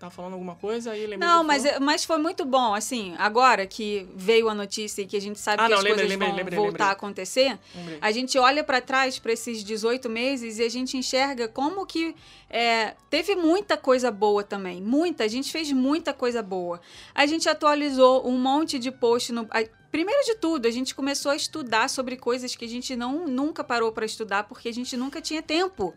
Tava 0.00 0.10
falando 0.10 0.32
alguma 0.32 0.54
coisa 0.56 0.92
aí 0.92 1.00
lembrei. 1.06 1.18
Não, 1.18 1.44
mas, 1.44 1.62
é- 1.66 1.78
mas 1.78 2.04
foi 2.06 2.16
muito 2.16 2.42
bom, 2.46 2.74
assim, 2.74 3.14
agora 3.18 3.66
que 3.66 4.08
veio 4.16 4.48
a 4.48 4.54
notícia 4.54 5.02
e 5.02 5.06
que 5.06 5.14
a 5.14 5.20
gente 5.20 5.38
sabe 5.38 5.60
Ah, 5.62 5.66
que 5.66 5.70
não, 5.72 5.76
as 5.78 5.84
lembrei, 5.84 5.94
coisas 6.06 6.10
lembrei, 6.10 6.28
vão 6.28 6.36
lembrei, 6.38 6.58
voltar 6.58 6.86
a 6.86 6.90
acontecer, 6.92 7.58
a 8.00 8.10
gente 8.10 8.38
olha 8.38 8.64
para 8.64 8.80
trás 8.80 9.18
para 9.18 9.30
esses 9.32 9.62
18 9.62 10.08
meses 10.08 10.58
e 10.58 10.62
a 10.62 10.70
gente 10.70 10.96
enxerga 10.96 11.46
como 11.48 11.84
que 11.84 12.16
é, 12.48 12.94
teve 13.10 13.36
muita 13.36 13.76
coisa 13.76 14.10
boa 14.10 14.42
também, 14.42 14.80
muita, 14.80 15.24
a 15.24 15.28
gente 15.28 15.52
fez 15.52 15.70
muita 15.70 16.14
coisa 16.14 16.42
boa. 16.42 16.80
A 17.14 17.26
gente 17.26 17.46
atualizou 17.46 18.26
um 18.26 18.38
monte 18.38 18.78
de 18.78 18.90
post 18.90 19.32
no... 19.32 19.46
a- 19.50 19.68
Primeiro 19.90 20.24
de 20.24 20.36
tudo, 20.36 20.66
a 20.68 20.70
gente 20.70 20.94
começou 20.94 21.32
a 21.32 21.36
estudar 21.36 21.90
sobre 21.90 22.16
coisas 22.16 22.54
que 22.54 22.64
a 22.64 22.68
gente 22.68 22.94
não 22.94 23.26
nunca 23.26 23.64
parou 23.64 23.90
para 23.90 24.06
estudar 24.06 24.44
porque 24.44 24.68
a 24.68 24.72
gente 24.72 24.96
nunca 24.96 25.20
tinha 25.20 25.42
tempo. 25.42 25.92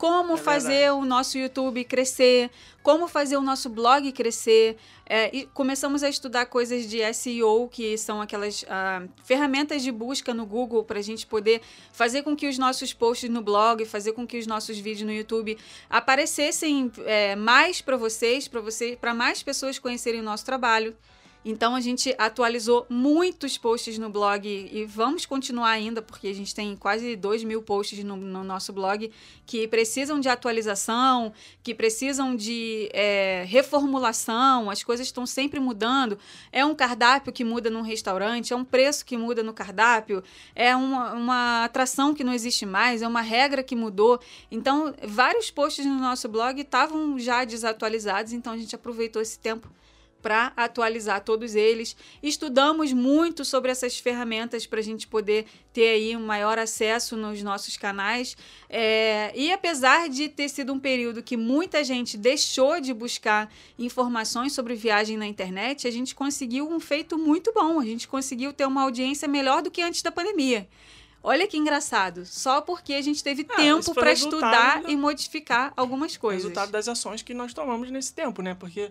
Como 0.00 0.32
É 0.32 0.36
fazer 0.38 0.92
o 0.92 1.04
nosso 1.04 1.36
YouTube 1.36 1.84
crescer, 1.84 2.50
como 2.82 3.06
fazer 3.06 3.36
o 3.36 3.42
nosso 3.42 3.68
blog 3.68 4.10
crescer. 4.12 4.78
É, 5.04 5.28
e 5.36 5.44
começamos 5.44 6.02
a 6.02 6.08
estudar 6.08 6.46
coisas 6.46 6.88
de 6.88 7.00
SEO, 7.12 7.68
que 7.68 7.98
são 7.98 8.18
aquelas 8.18 8.64
ah, 8.66 9.02
ferramentas 9.22 9.82
de 9.82 9.92
busca 9.92 10.32
no 10.32 10.46
Google 10.46 10.84
para 10.84 11.00
a 11.00 11.02
gente 11.02 11.26
poder 11.26 11.60
fazer 11.92 12.22
com 12.22 12.34
que 12.34 12.48
os 12.48 12.56
nossos 12.56 12.94
posts 12.94 13.28
no 13.28 13.42
blog, 13.42 13.84
fazer 13.84 14.12
com 14.14 14.26
que 14.26 14.38
os 14.38 14.46
nossos 14.46 14.78
vídeos 14.78 15.06
no 15.06 15.12
YouTube 15.12 15.58
aparecessem 15.90 16.90
é, 17.04 17.36
mais 17.36 17.82
para 17.82 17.98
vocês, 17.98 18.48
para 18.48 18.62
você, 18.62 18.96
para 18.98 19.12
mais 19.12 19.42
pessoas 19.42 19.78
conhecerem 19.78 20.22
o 20.22 20.24
nosso 20.24 20.46
trabalho. 20.46 20.96
Então 21.42 21.74
a 21.74 21.80
gente 21.80 22.14
atualizou 22.18 22.86
muitos 22.88 23.56
posts 23.56 23.96
no 23.96 24.10
blog 24.10 24.46
e 24.46 24.84
vamos 24.84 25.24
continuar 25.24 25.70
ainda, 25.70 26.02
porque 26.02 26.28
a 26.28 26.34
gente 26.34 26.54
tem 26.54 26.76
quase 26.76 27.16
2 27.16 27.44
mil 27.44 27.62
posts 27.62 28.04
no, 28.04 28.14
no 28.14 28.44
nosso 28.44 28.74
blog 28.74 29.10
que 29.46 29.66
precisam 29.66 30.20
de 30.20 30.28
atualização, 30.28 31.32
que 31.62 31.74
precisam 31.74 32.36
de 32.36 32.90
é, 32.92 33.44
reformulação, 33.48 34.68
as 34.68 34.82
coisas 34.82 35.06
estão 35.06 35.24
sempre 35.24 35.58
mudando. 35.58 36.18
É 36.52 36.62
um 36.62 36.74
cardápio 36.74 37.32
que 37.32 37.42
muda 37.42 37.70
num 37.70 37.80
restaurante, 37.80 38.52
é 38.52 38.56
um 38.56 38.64
preço 38.64 39.06
que 39.06 39.16
muda 39.16 39.42
no 39.42 39.54
cardápio, 39.54 40.22
é 40.54 40.76
uma, 40.76 41.14
uma 41.14 41.64
atração 41.64 42.12
que 42.12 42.22
não 42.22 42.34
existe 42.34 42.66
mais, 42.66 43.00
é 43.00 43.08
uma 43.08 43.22
regra 43.22 43.62
que 43.62 43.74
mudou. 43.74 44.20
Então, 44.50 44.94
vários 45.08 45.50
posts 45.50 45.86
no 45.86 45.94
nosso 45.94 46.28
blog 46.28 46.60
estavam 46.60 47.18
já 47.18 47.44
desatualizados, 47.44 48.34
então 48.34 48.52
a 48.52 48.58
gente 48.58 48.74
aproveitou 48.74 49.22
esse 49.22 49.38
tempo 49.38 49.70
para 50.22 50.52
atualizar 50.56 51.22
todos 51.24 51.54
eles. 51.54 51.96
Estudamos 52.22 52.92
muito 52.92 53.44
sobre 53.44 53.70
essas 53.70 53.98
ferramentas 53.98 54.66
para 54.66 54.80
a 54.80 54.82
gente 54.82 55.06
poder 55.06 55.46
ter 55.72 55.88
aí 55.88 56.16
um 56.16 56.24
maior 56.26 56.58
acesso 56.58 57.16
nos 57.16 57.42
nossos 57.42 57.76
canais. 57.76 58.36
É, 58.68 59.32
e 59.34 59.52
apesar 59.52 60.08
de 60.08 60.28
ter 60.28 60.48
sido 60.48 60.72
um 60.72 60.78
período 60.78 61.22
que 61.22 61.36
muita 61.36 61.82
gente 61.84 62.16
deixou 62.16 62.80
de 62.80 62.92
buscar 62.92 63.50
informações 63.78 64.52
sobre 64.52 64.74
viagem 64.74 65.16
na 65.16 65.26
internet, 65.26 65.86
a 65.86 65.90
gente 65.90 66.14
conseguiu 66.14 66.68
um 66.70 66.78
feito 66.80 67.18
muito 67.18 67.52
bom. 67.52 67.80
A 67.80 67.84
gente 67.84 68.06
conseguiu 68.06 68.52
ter 68.52 68.66
uma 68.66 68.82
audiência 68.82 69.26
melhor 69.26 69.62
do 69.62 69.70
que 69.70 69.82
antes 69.82 70.02
da 70.02 70.12
pandemia. 70.12 70.68
Olha 71.22 71.46
que 71.46 71.58
engraçado, 71.58 72.24
só 72.24 72.62
porque 72.62 72.94
a 72.94 73.02
gente 73.02 73.22
teve 73.22 73.46
Ah, 73.50 73.56
tempo 73.56 73.92
para 73.92 74.10
estudar 74.10 74.80
da- 74.82 74.90
e 74.90 74.96
modificar 74.96 75.70
algumas 75.76 76.16
coisas. 76.16 76.44
resultado 76.44 76.70
das 76.72 76.88
ações 76.88 77.20
que 77.20 77.34
nós 77.34 77.52
tomamos 77.52 77.90
nesse 77.90 78.14
tempo, 78.14 78.40
né? 78.40 78.54
Porque 78.58 78.90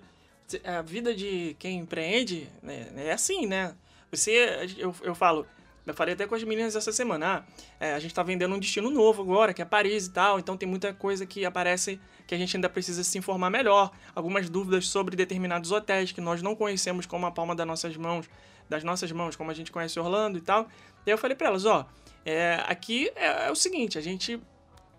a 0.64 0.82
vida 0.82 1.16
de 1.16 1.56
quem 1.60 1.80
empreende 1.80 2.50
né, 2.62 2.88
é 2.96 3.12
assim, 3.12 3.46
né? 3.46 3.76
Você, 4.12 4.76
eu, 4.78 4.94
eu 5.04 5.14
falo, 5.14 5.46
eu 5.86 5.94
falei 5.94 6.14
até 6.14 6.28
com 6.28 6.36
as 6.36 6.44
meninas 6.44 6.76
essa 6.76 6.92
semana, 6.92 7.38
ah, 7.38 7.44
é, 7.80 7.94
a 7.94 8.00
gente 8.00 8.14
tá 8.14 8.24
vendendo 8.24 8.54
um 8.54 8.60
destino 8.60 8.90
novo 8.90 9.22
agora, 9.22 9.54
que 9.54 9.62
é 9.62 9.66
Paris 9.66 10.08
e 10.08 10.12
tal, 10.12 10.40
então 10.40 10.58
tem 10.58 10.68
muita 10.68 10.94
coisa 10.94 11.26
que 11.26 11.46
aparece 11.46 12.00
que 12.28 12.36
a 12.36 12.38
gente 12.38 12.56
ainda 12.56 12.70
precisa 12.70 13.04
se 13.04 13.18
informar 13.18 13.50
melhor, 13.50 13.92
algumas 14.14 14.50
dúvidas 14.50 14.88
sobre 14.88 15.16
determinados 15.16 15.72
hotéis 15.72 16.12
que 16.12 16.22
nós 16.22 16.42
não 16.42 16.56
conhecemos 16.56 17.06
como 17.06 17.26
a 17.26 17.32
palma 17.32 17.56
das 17.56 17.66
nossas 17.66 17.96
mãos, 17.98 18.30
das 18.70 18.84
nossas 18.84 19.12
mãos, 19.12 19.36
como 19.36 19.50
a 19.50 19.54
gente 19.54 19.72
conhece 19.72 20.00
Orlando 20.00 20.38
e 20.38 20.42
tal. 20.42 20.68
E 21.06 21.10
eu 21.10 21.18
falei 21.18 21.36
para 21.36 21.48
elas, 21.48 21.66
ó, 21.66 21.88
é, 22.26 22.64
aqui 22.68 23.12
é, 23.16 23.48
é 23.48 23.52
o 23.52 23.56
seguinte, 23.56 23.98
a 23.98 24.02
gente 24.02 24.40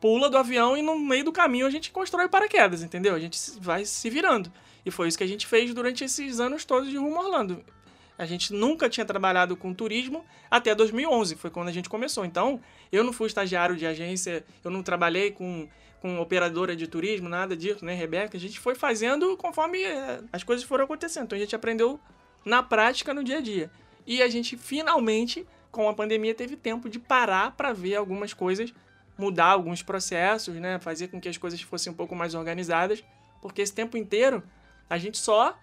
pula 0.00 0.28
do 0.28 0.38
avião 0.38 0.76
e 0.76 0.82
no 0.82 0.98
meio 0.98 1.24
do 1.24 1.32
caminho 1.32 1.66
a 1.66 1.70
gente 1.70 1.92
constrói 1.92 2.28
paraquedas, 2.28 2.82
entendeu? 2.82 3.14
A 3.14 3.20
gente 3.20 3.38
vai 3.60 3.84
se 3.84 4.08
virando. 4.10 4.50
E 4.84 4.90
foi 4.90 5.08
isso 5.08 5.18
que 5.18 5.24
a 5.24 5.28
gente 5.28 5.46
fez 5.46 5.72
durante 5.74 6.04
esses 6.04 6.40
anos 6.40 6.64
todos 6.64 6.88
de 6.88 6.96
rumo 6.96 7.18
Orlando. 7.18 7.64
A 8.20 8.26
gente 8.26 8.52
nunca 8.52 8.86
tinha 8.88 9.06
trabalhado 9.06 9.56
com 9.56 9.72
turismo 9.72 10.24
até 10.50 10.74
2011, 10.74 11.36
foi 11.36 11.48
quando 11.48 11.68
a 11.68 11.72
gente 11.72 11.88
começou. 11.88 12.22
Então, 12.24 12.60
eu 12.92 13.02
não 13.02 13.14
fui 13.14 13.26
estagiário 13.26 13.76
de 13.76 13.86
agência, 13.86 14.44
eu 14.62 14.70
não 14.70 14.82
trabalhei 14.82 15.30
com, 15.30 15.66
com 16.02 16.20
operadora 16.20 16.76
de 16.76 16.86
turismo, 16.86 17.30
nada 17.30 17.56
disso, 17.56 17.82
né, 17.82 17.94
Rebeca? 17.94 18.36
A 18.36 18.40
gente 18.40 18.60
foi 18.60 18.74
fazendo 18.74 19.38
conforme 19.38 19.82
eh, 19.82 20.20
as 20.30 20.44
coisas 20.44 20.66
foram 20.66 20.84
acontecendo. 20.84 21.24
Então, 21.24 21.36
a 21.36 21.40
gente 21.40 21.56
aprendeu 21.56 21.98
na 22.44 22.62
prática, 22.62 23.14
no 23.14 23.24
dia 23.24 23.38
a 23.38 23.40
dia. 23.40 23.70
E 24.06 24.22
a 24.22 24.28
gente 24.28 24.54
finalmente, 24.54 25.46
com 25.70 25.88
a 25.88 25.94
pandemia, 25.94 26.34
teve 26.34 26.56
tempo 26.56 26.90
de 26.90 26.98
parar 26.98 27.52
para 27.52 27.72
ver 27.72 27.96
algumas 27.96 28.34
coisas, 28.34 28.70
mudar 29.16 29.46
alguns 29.46 29.82
processos, 29.82 30.54
né? 30.56 30.78
Fazer 30.78 31.08
com 31.08 31.18
que 31.18 31.28
as 31.28 31.38
coisas 31.38 31.58
fossem 31.62 31.90
um 31.90 31.96
pouco 31.96 32.14
mais 32.14 32.34
organizadas. 32.34 33.02
Porque 33.40 33.62
esse 33.62 33.72
tempo 33.72 33.96
inteiro 33.96 34.42
a 34.90 34.98
gente 34.98 35.16
só 35.16 35.56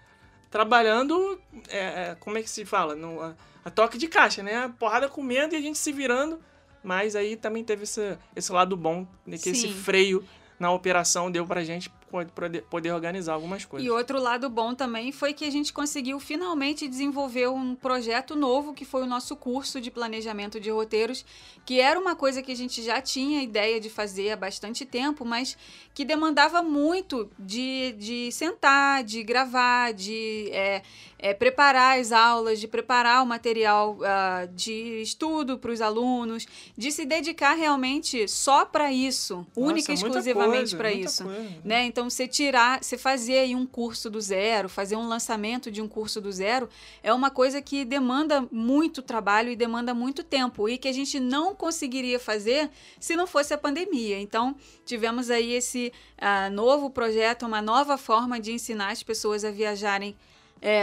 trabalhando, 0.50 1.40
é, 1.68 1.78
é, 1.80 2.18
como 2.20 2.38
é 2.38 2.42
que 2.42 2.50
se 2.50 2.64
fala? 2.64 2.96
No, 2.96 3.22
a, 3.22 3.36
a 3.66 3.70
toque 3.70 3.98
de 3.98 4.08
caixa, 4.08 4.42
né? 4.42 4.74
Porrada 4.80 5.10
comendo 5.10 5.54
e 5.54 5.58
a 5.58 5.62
gente 5.62 5.78
se 5.78 5.92
virando. 5.92 6.40
Mas 6.82 7.16
aí 7.16 7.36
também 7.36 7.66
teve 7.66 7.84
esse, 7.84 8.18
esse 8.34 8.52
lado 8.52 8.78
bom, 8.78 9.06
né? 9.26 9.38
que 9.38 9.50
esse 9.50 9.68
Sim. 9.68 9.74
freio 9.74 10.24
na 10.58 10.72
operação 10.72 11.30
deu 11.30 11.46
pra 11.46 11.64
gente 11.64 11.92
po- 12.10 12.26
poder, 12.70 12.92
organizar 12.92 13.34
algumas 13.34 13.66
coisas. 13.66 13.86
E 13.86 13.90
outro 13.92 14.20
lado 14.20 14.50
bom 14.50 14.74
também 14.74 15.12
foi 15.12 15.34
que 15.34 15.46
a 15.46 15.52
gente 15.52 15.72
conseguiu 15.74 16.20
finalmente 16.20 16.88
desenvolver 16.88 17.50
um 17.50 17.76
projeto 17.76 18.36
novo, 18.36 18.74
que 18.74 18.86
foi 18.86 19.04
o 19.04 19.06
nosso 19.06 19.36
curso 19.36 19.80
de 19.82 19.92
planejamento 19.92 20.60
de 20.60 20.70
roteiros, 20.70 21.26
que 21.66 21.80
era 21.80 22.00
uma 22.00 22.16
coisa 22.16 22.42
que 22.42 22.52
a 22.52 22.56
gente 22.56 22.82
já 22.82 23.02
tinha 23.02 23.42
ideia 23.42 23.80
de 23.80 23.90
fazer 23.90 24.32
há 24.32 24.36
bastante 24.36 24.86
tempo, 24.86 25.26
mas 25.26 25.58
que 25.94 26.06
demandava 26.06 26.62
muito 26.62 27.30
de, 27.38 27.94
de 27.98 28.32
sentar, 28.32 29.04
de 29.04 29.24
gravar, 29.24 29.94
de 29.94 30.50
é, 30.52 30.82
é, 31.20 31.34
preparar 31.34 32.00
as 32.00 32.12
aulas, 32.12 32.60
de 32.60 32.68
preparar 32.68 33.24
o 33.24 33.26
material 33.26 33.98
ah, 34.04 34.48
de 34.54 35.02
estudo 35.02 35.58
para 35.58 35.72
os 35.72 35.82
alunos, 35.82 36.46
de 36.78 36.92
se 36.92 37.06
dedicar 37.06 37.54
realmente 37.56 38.28
só 38.28 38.64
para 38.66 38.92
isso, 38.92 39.46
única 39.56 39.92
e 39.92 39.96
Nossa, 39.96 40.06
exclusivamente 40.08 40.76
para 40.76 40.92
isso 40.94 41.24
coisa. 41.24 41.48
né? 41.64 41.86
Então, 41.86 41.97
você 42.04 42.28
tirar, 42.28 42.84
você 42.84 42.98
fazer 42.98 43.40
aí 43.40 43.56
um 43.56 43.66
curso 43.66 44.10
do 44.10 44.20
zero, 44.20 44.70
fazer 44.70 44.96
um 44.96 45.08
lançamento 45.08 45.72
de 45.72 45.82
um 45.82 45.88
curso 45.88 46.20
do 46.20 46.32
zero, 46.32 46.70
é 47.04 47.14
uma 47.14 47.30
coisa 47.30 47.62
que 47.62 47.84
demanda 47.86 48.48
muito 48.52 49.02
trabalho 49.02 49.50
e 49.50 49.56
demanda 49.56 49.94
muito 49.94 50.24
tempo 50.24 50.68
e 50.70 50.78
que 50.78 50.88
a 50.88 50.94
gente 50.94 51.20
não 51.20 51.56
conseguiria 51.56 52.20
fazer 52.20 52.70
se 53.00 53.16
não 53.16 53.28
fosse 53.28 53.54
a 53.54 53.58
pandemia. 53.58 54.20
Então, 54.20 54.56
tivemos 54.86 55.30
aí 55.30 55.54
esse 55.54 55.92
ah, 56.18 56.50
novo 56.50 56.90
projeto, 56.90 57.46
uma 57.46 57.62
nova 57.62 57.98
forma 57.98 58.40
de 58.40 58.52
ensinar 58.52 58.92
as 58.92 59.04
pessoas 59.04 59.44
a 59.44 59.52
viajarem 59.52 60.16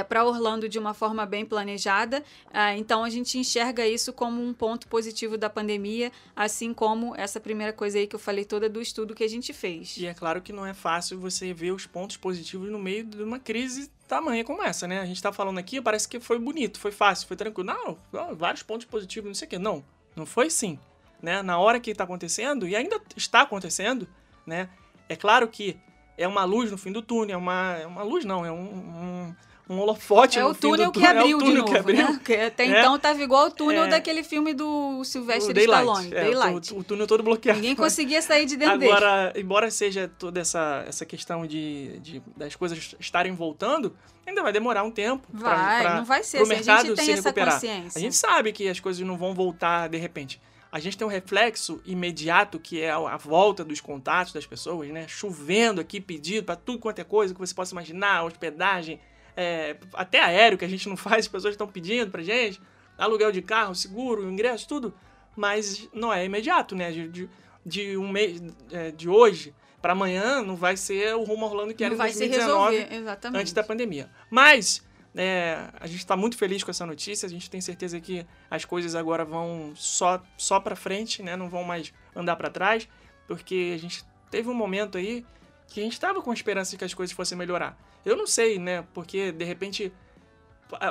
para 0.08 0.24
Orlando 0.24 0.68
de 0.68 0.78
uma 0.78 0.94
forma 0.94 1.26
bem 1.26 1.44
planejada. 1.44 2.22
Ah, 2.52 2.76
então 2.76 3.04
a 3.04 3.10
gente 3.10 3.38
enxerga 3.38 3.86
isso 3.86 4.12
como 4.12 4.42
um 4.42 4.52
ponto 4.52 4.86
positivo 4.88 5.36
da 5.36 5.50
pandemia, 5.50 6.10
assim 6.34 6.72
como 6.72 7.14
essa 7.16 7.40
primeira 7.40 7.72
coisa 7.72 7.98
aí 7.98 8.06
que 8.06 8.14
eu 8.14 8.20
falei 8.20 8.44
toda 8.44 8.68
do 8.68 8.80
estudo 8.80 9.14
que 9.14 9.24
a 9.24 9.28
gente 9.28 9.52
fez. 9.52 9.96
E 9.96 10.06
é 10.06 10.14
claro 10.14 10.40
que 10.40 10.52
não 10.52 10.64
é 10.64 10.74
fácil 10.74 11.18
você 11.18 11.52
ver 11.52 11.72
os 11.72 11.86
pontos 11.86 12.16
positivos 12.16 12.70
no 12.70 12.78
meio 12.78 13.04
de 13.04 13.22
uma 13.22 13.38
crise 13.38 13.90
tamanha 14.06 14.44
como 14.44 14.62
essa, 14.62 14.86
né? 14.86 15.00
A 15.00 15.06
gente 15.06 15.22
tá 15.22 15.32
falando 15.32 15.58
aqui, 15.58 15.80
parece 15.80 16.06
que 16.08 16.20
foi 16.20 16.38
bonito, 16.38 16.78
foi 16.78 16.92
fácil, 16.92 17.26
foi 17.26 17.36
tranquilo. 17.36 17.66
Não, 17.66 17.96
não, 18.12 18.34
vários 18.36 18.62
pontos 18.62 18.86
positivos, 18.86 19.28
não 19.28 19.34
sei 19.34 19.46
o 19.46 19.50
quê. 19.50 19.58
Não, 19.58 19.84
não 20.14 20.26
foi 20.26 20.50
sim. 20.50 20.78
Né? 21.22 21.42
Na 21.42 21.58
hora 21.58 21.80
que 21.80 21.94
tá 21.94 22.04
acontecendo, 22.04 22.68
e 22.68 22.76
ainda 22.76 23.00
está 23.16 23.40
acontecendo, 23.40 24.06
né? 24.46 24.68
É 25.08 25.16
claro 25.16 25.48
que 25.48 25.76
é 26.18 26.28
uma 26.28 26.44
luz 26.44 26.70
no 26.70 26.78
fim 26.78 26.92
do 26.92 27.02
túnel, 27.02 27.34
é 27.34 27.36
uma, 27.38 27.76
é 27.76 27.86
uma 27.86 28.02
luz 28.02 28.24
não, 28.24 28.44
é 28.44 28.52
um, 28.52 28.56
um- 28.74 29.36
um 29.68 29.78
holofote 29.78 30.38
É 30.38 30.44
o 30.44 30.54
túnel 30.54 30.92
que 30.92 31.00
túnel. 31.00 31.10
abriu 31.22 31.32
é 31.32 31.34
o 31.34 31.38
de 31.38 31.44
túnel 31.44 31.60
novo, 31.62 31.72
que 31.72 31.78
abriu. 31.78 31.96
né? 31.96 32.06
Porque 32.12 32.34
até 32.34 32.64
É. 32.64 32.78
então 32.80 32.98
tava 32.98 33.22
igual 33.22 33.46
o 33.46 33.50
túnel 33.50 33.84
É. 33.84 33.88
daquele 33.88 34.22
filme 34.22 34.52
do 34.52 35.02
Sylvester. 35.04 35.56
Stallone, 35.56 36.08
é, 36.14 36.24
Daylight. 36.24 36.74
O, 36.74 36.78
o 36.80 36.84
túnel 36.84 37.06
todo 37.06 37.22
bloqueado. 37.22 37.58
Ninguém 37.60 37.74
conseguia 37.74 38.20
sair 38.20 38.44
de 38.46 38.56
dentro 38.56 38.78
dele. 38.78 38.92
Agora, 38.92 39.32
embora 39.36 39.70
seja 39.70 40.10
toda 40.18 40.38
essa, 40.40 40.84
essa 40.86 41.06
questão 41.06 41.46
de, 41.46 41.98
de- 42.00 42.22
das 42.36 42.54
coisas 42.54 42.94
estarem 43.00 43.32
voltando, 43.34 43.96
ainda 44.26 44.42
vai 44.42 44.52
demorar 44.52 44.82
um 44.82 44.90
tempo 44.90 45.26
pra- 45.38 45.54
Vai, 45.54 45.82
pra- 45.82 45.94
não 45.96 46.04
vai 46.04 46.22
ser 46.22 46.38
pro 46.38 46.46
assim. 46.46 46.52
A 46.52 46.56
mercado 46.56 46.86
gente 46.86 46.96
tem 46.96 47.04
se 47.06 47.10
essa 47.12 47.22
recuperar. 47.30 47.54
consciência. 47.54 47.98
A 47.98 48.00
gente 48.00 48.16
sabe 48.16 48.52
que 48.52 48.68
as 48.68 48.80
coisas 48.80 49.06
não 49.06 49.16
vão 49.16 49.32
voltar 49.34 49.88
de 49.88 49.96
repente. 49.96 50.40
A 50.70 50.80
gente 50.80 50.98
tem 50.98 51.06
um 51.06 51.10
reflexo 51.10 51.80
imediato 51.86 52.58
que 52.58 52.80
é 52.82 52.90
a 52.90 53.16
volta 53.16 53.64
dos 53.64 53.80
contatos 53.80 54.32
das 54.32 54.44
pessoas, 54.44 54.88
né? 54.90 55.06
Chovendo 55.08 55.80
aqui, 55.80 56.00
pedido 56.00 56.44
para 56.44 56.56
tudo 56.56 56.80
quanto 56.80 56.98
é 56.98 57.04
coisa 57.04 57.32
que 57.32 57.38
você 57.38 57.54
possa 57.54 57.72
imaginar, 57.72 58.24
hospedagem, 58.24 58.98
é, 59.36 59.76
até 59.92 60.20
aéreo 60.20 60.58
que 60.58 60.64
a 60.64 60.68
gente 60.68 60.88
não 60.88 60.96
faz, 60.98 61.26
as 61.26 61.28
pessoas 61.28 61.54
estão 61.54 61.66
pedindo 61.66 62.10
pra 62.10 62.22
gente, 62.22 62.60
aluguel 62.96 63.32
de 63.32 63.42
carro, 63.42 63.74
seguro, 63.74 64.30
ingresso, 64.30 64.68
tudo. 64.68 64.94
Mas 65.36 65.88
não 65.92 66.12
é 66.12 66.24
imediato, 66.24 66.76
né? 66.76 66.92
De, 66.92 67.28
de, 67.66 67.96
um 67.96 68.08
mês, 68.08 68.40
é, 68.70 68.90
de 68.92 69.08
hoje 69.08 69.54
para 69.82 69.92
amanhã, 69.92 70.40
não 70.40 70.56
vai 70.56 70.76
ser 70.76 71.14
o 71.14 71.24
rumo 71.24 71.44
Orlando 71.44 71.74
que 71.74 71.84
era 71.84 71.90
não 71.90 71.96
em 71.96 71.98
vai 71.98 72.10
se 72.10 72.20
2019 72.20 72.76
resolver, 72.76 72.96
exatamente. 72.96 73.40
antes 73.40 73.52
da 73.52 73.62
pandemia. 73.62 74.08
Mas 74.30 74.82
é, 75.14 75.68
a 75.78 75.86
gente 75.86 75.98
está 75.98 76.16
muito 76.16 76.36
feliz 76.36 76.64
com 76.64 76.70
essa 76.70 76.86
notícia. 76.86 77.26
A 77.26 77.28
gente 77.28 77.50
tem 77.50 77.60
certeza 77.60 78.00
que 78.00 78.26
as 78.50 78.64
coisas 78.64 78.94
agora 78.94 79.24
vão 79.24 79.72
só 79.74 80.22
só 80.38 80.58
para 80.58 80.74
frente, 80.74 81.22
né? 81.22 81.36
Não 81.36 81.48
vão 81.48 81.64
mais 81.64 81.92
andar 82.14 82.36
para 82.36 82.48
trás, 82.48 82.88
porque 83.26 83.72
a 83.74 83.78
gente 83.78 84.04
teve 84.30 84.48
um 84.48 84.54
momento 84.54 84.98
aí 84.98 85.24
que 85.68 85.80
a 85.80 85.82
gente 85.82 85.92
estava 85.92 86.22
com 86.22 86.30
a 86.30 86.34
esperança 86.34 86.72
de 86.72 86.76
que 86.76 86.84
as 86.84 86.94
coisas 86.94 87.14
fossem 87.14 87.36
melhorar. 87.36 87.78
Eu 88.04 88.16
não 88.16 88.26
sei, 88.26 88.58
né? 88.58 88.86
Porque 88.92 89.32
de 89.32 89.44
repente 89.44 89.92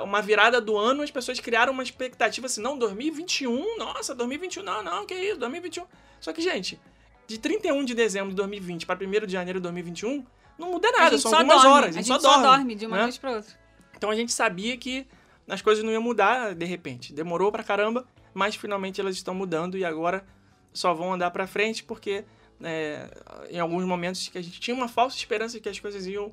uma 0.04 0.22
virada 0.22 0.62
do 0.62 0.78
ano 0.78 1.04
as 1.04 1.12
pessoas 1.12 1.40
criaram 1.40 1.74
uma 1.74 1.84
expectativa 1.84 2.46
assim, 2.46 2.62
não, 2.62 2.78
2021, 2.78 3.78
nossa, 3.78 4.14
2021, 4.16 4.64
não, 4.64 4.84
não, 4.84 5.06
que 5.06 5.14
isso, 5.14 5.40
2021. 5.40 5.86
Só 6.20 6.32
que, 6.32 6.42
gente, 6.42 6.80
de 7.28 7.38
31 7.38 7.84
de 7.84 7.94
dezembro 7.94 8.30
de 8.30 8.36
2020 8.36 8.86
para 8.86 9.04
1 9.04 9.26
de 9.26 9.34
janeiro 9.34 9.60
de 9.60 9.64
2021, 9.64 10.26
não 10.58 10.72
muda 10.72 10.88
A 10.90 10.92
nada, 10.92 11.12
gente 11.12 11.22
são 11.22 11.32
só 11.32 11.38
algumas 11.38 11.62
dorme, 11.62 11.78
horas. 11.78 11.90
A 11.90 12.02
gente, 12.02 12.08
só, 12.08 12.20
só, 12.20 12.42
dorme 12.42 12.76
de 12.76 12.86
uma 12.86 12.98
né? 12.98 13.04
noite 13.04 13.20
pra 13.20 13.32
outra. 13.32 13.54
Então 13.96 14.10
a 14.10 14.16
gente 14.16 14.32
sabia 14.32 14.78
que 14.78 15.08
as 15.48 15.62
coisas 15.62 15.84
não 15.84 15.92
iam 15.92 16.02
mudar 16.02 16.54
de 16.54 16.66
repente. 16.66 17.14
Demorou 17.14 17.52
pra 17.52 17.64
caramba, 17.64 18.08
mas 18.34 18.56
finalmente 18.56 19.02
elas 19.02 19.16
estão 19.16 19.34
mudando 19.34 19.78
e 19.78 19.84
agora 19.84 20.26
só 20.72 20.94
vão 20.94 21.14
andar 21.14 21.32
pra 21.32 21.48
frente 21.48 21.84
porque 21.84 22.26
é, 22.62 23.10
em 23.50 23.60
alguns 23.60 23.86
momentos 23.86 24.28
que 24.28 24.38
a 24.38 24.42
gente 24.42 24.60
tinha 24.60 24.76
uma 24.76 24.88
falsa 24.88 25.18
esperança 25.18 25.58
de 25.58 25.62
que 25.62 25.70
as 25.70 25.80
coisas 25.80 26.06
iam 26.06 26.32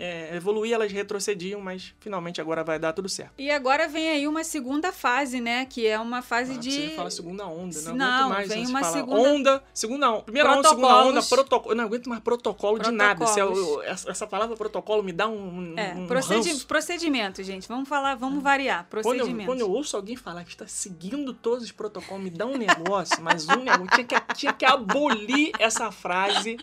é, 0.00 0.36
evoluir, 0.36 0.72
elas 0.72 0.92
retrocediam, 0.92 1.60
mas 1.60 1.92
finalmente 1.98 2.40
agora 2.40 2.62
vai 2.62 2.78
dar 2.78 2.92
tudo 2.92 3.08
certo. 3.08 3.32
E 3.36 3.50
agora 3.50 3.88
vem 3.88 4.08
aí 4.10 4.28
uma 4.28 4.44
segunda 4.44 4.92
fase, 4.92 5.40
né? 5.40 5.66
Que 5.66 5.86
é 5.88 5.98
uma 5.98 6.22
fase 6.22 6.52
Ah, 6.54 6.58
de. 6.58 6.70
Você 6.70 6.88
fala 6.90 7.10
segunda 7.10 7.46
onda, 7.46 7.82
não, 7.82 7.96
Não, 7.96 8.06
aguento 8.06 8.30
mais. 8.30 8.48
vem 8.48 8.66
uma 8.66 8.80
fala 8.80 8.92
segunda- 8.92 9.18
Onda, 9.28 9.64
segunda 9.74 10.10
onda. 10.12 10.22
Primeira 10.22 10.52
onda, 10.52 10.68
segunda 10.68 11.02
onda, 11.04 11.22
protocolo. 11.22 11.72
Eu 11.72 11.76
não 11.76 11.84
aguento 11.84 12.08
mais 12.08 12.22
protocolo 12.22 12.78
de 12.78 12.90
nada. 12.92 13.24
É 13.24 13.90
essa, 13.90 14.10
essa 14.10 14.26
palavra 14.26 14.56
protocolo 14.56 15.02
me 15.02 15.12
dá 15.12 15.26
um, 15.26 15.74
É, 15.76 15.94
um 15.94 16.06
procedi 16.06 16.50
ranço. 16.50 16.66
procedimento, 16.66 17.42
gente. 17.42 17.66
Vamos 17.66 17.88
falar, 17.88 18.14
vamos 18.14 18.40
variar. 18.42 18.86
Quando 18.88 19.02
Procedimento. 19.02 19.40
eu, 19.42 19.46
quando 19.46 19.60
eu 19.60 19.70
ouço 19.70 19.96
alguém 19.96 20.14
falar 20.16 20.44
que 20.44 20.50
está 20.50 20.66
seguindo 20.68 21.34
todos 21.34 21.64
os 21.64 21.72
protocolos, 21.72 22.22
me 22.22 22.30
dá 22.30 22.46
um 22.46 22.56
negócio, 22.56 23.20
mas 23.22 23.48
um 23.48 23.64
negócio. 23.64 23.88
Tinha 23.88 24.04
que, 24.06 24.34
tinha 24.34 24.52
que 24.52 24.64
abolir 24.64 25.50
essa 25.58 25.90
frase 25.90 26.56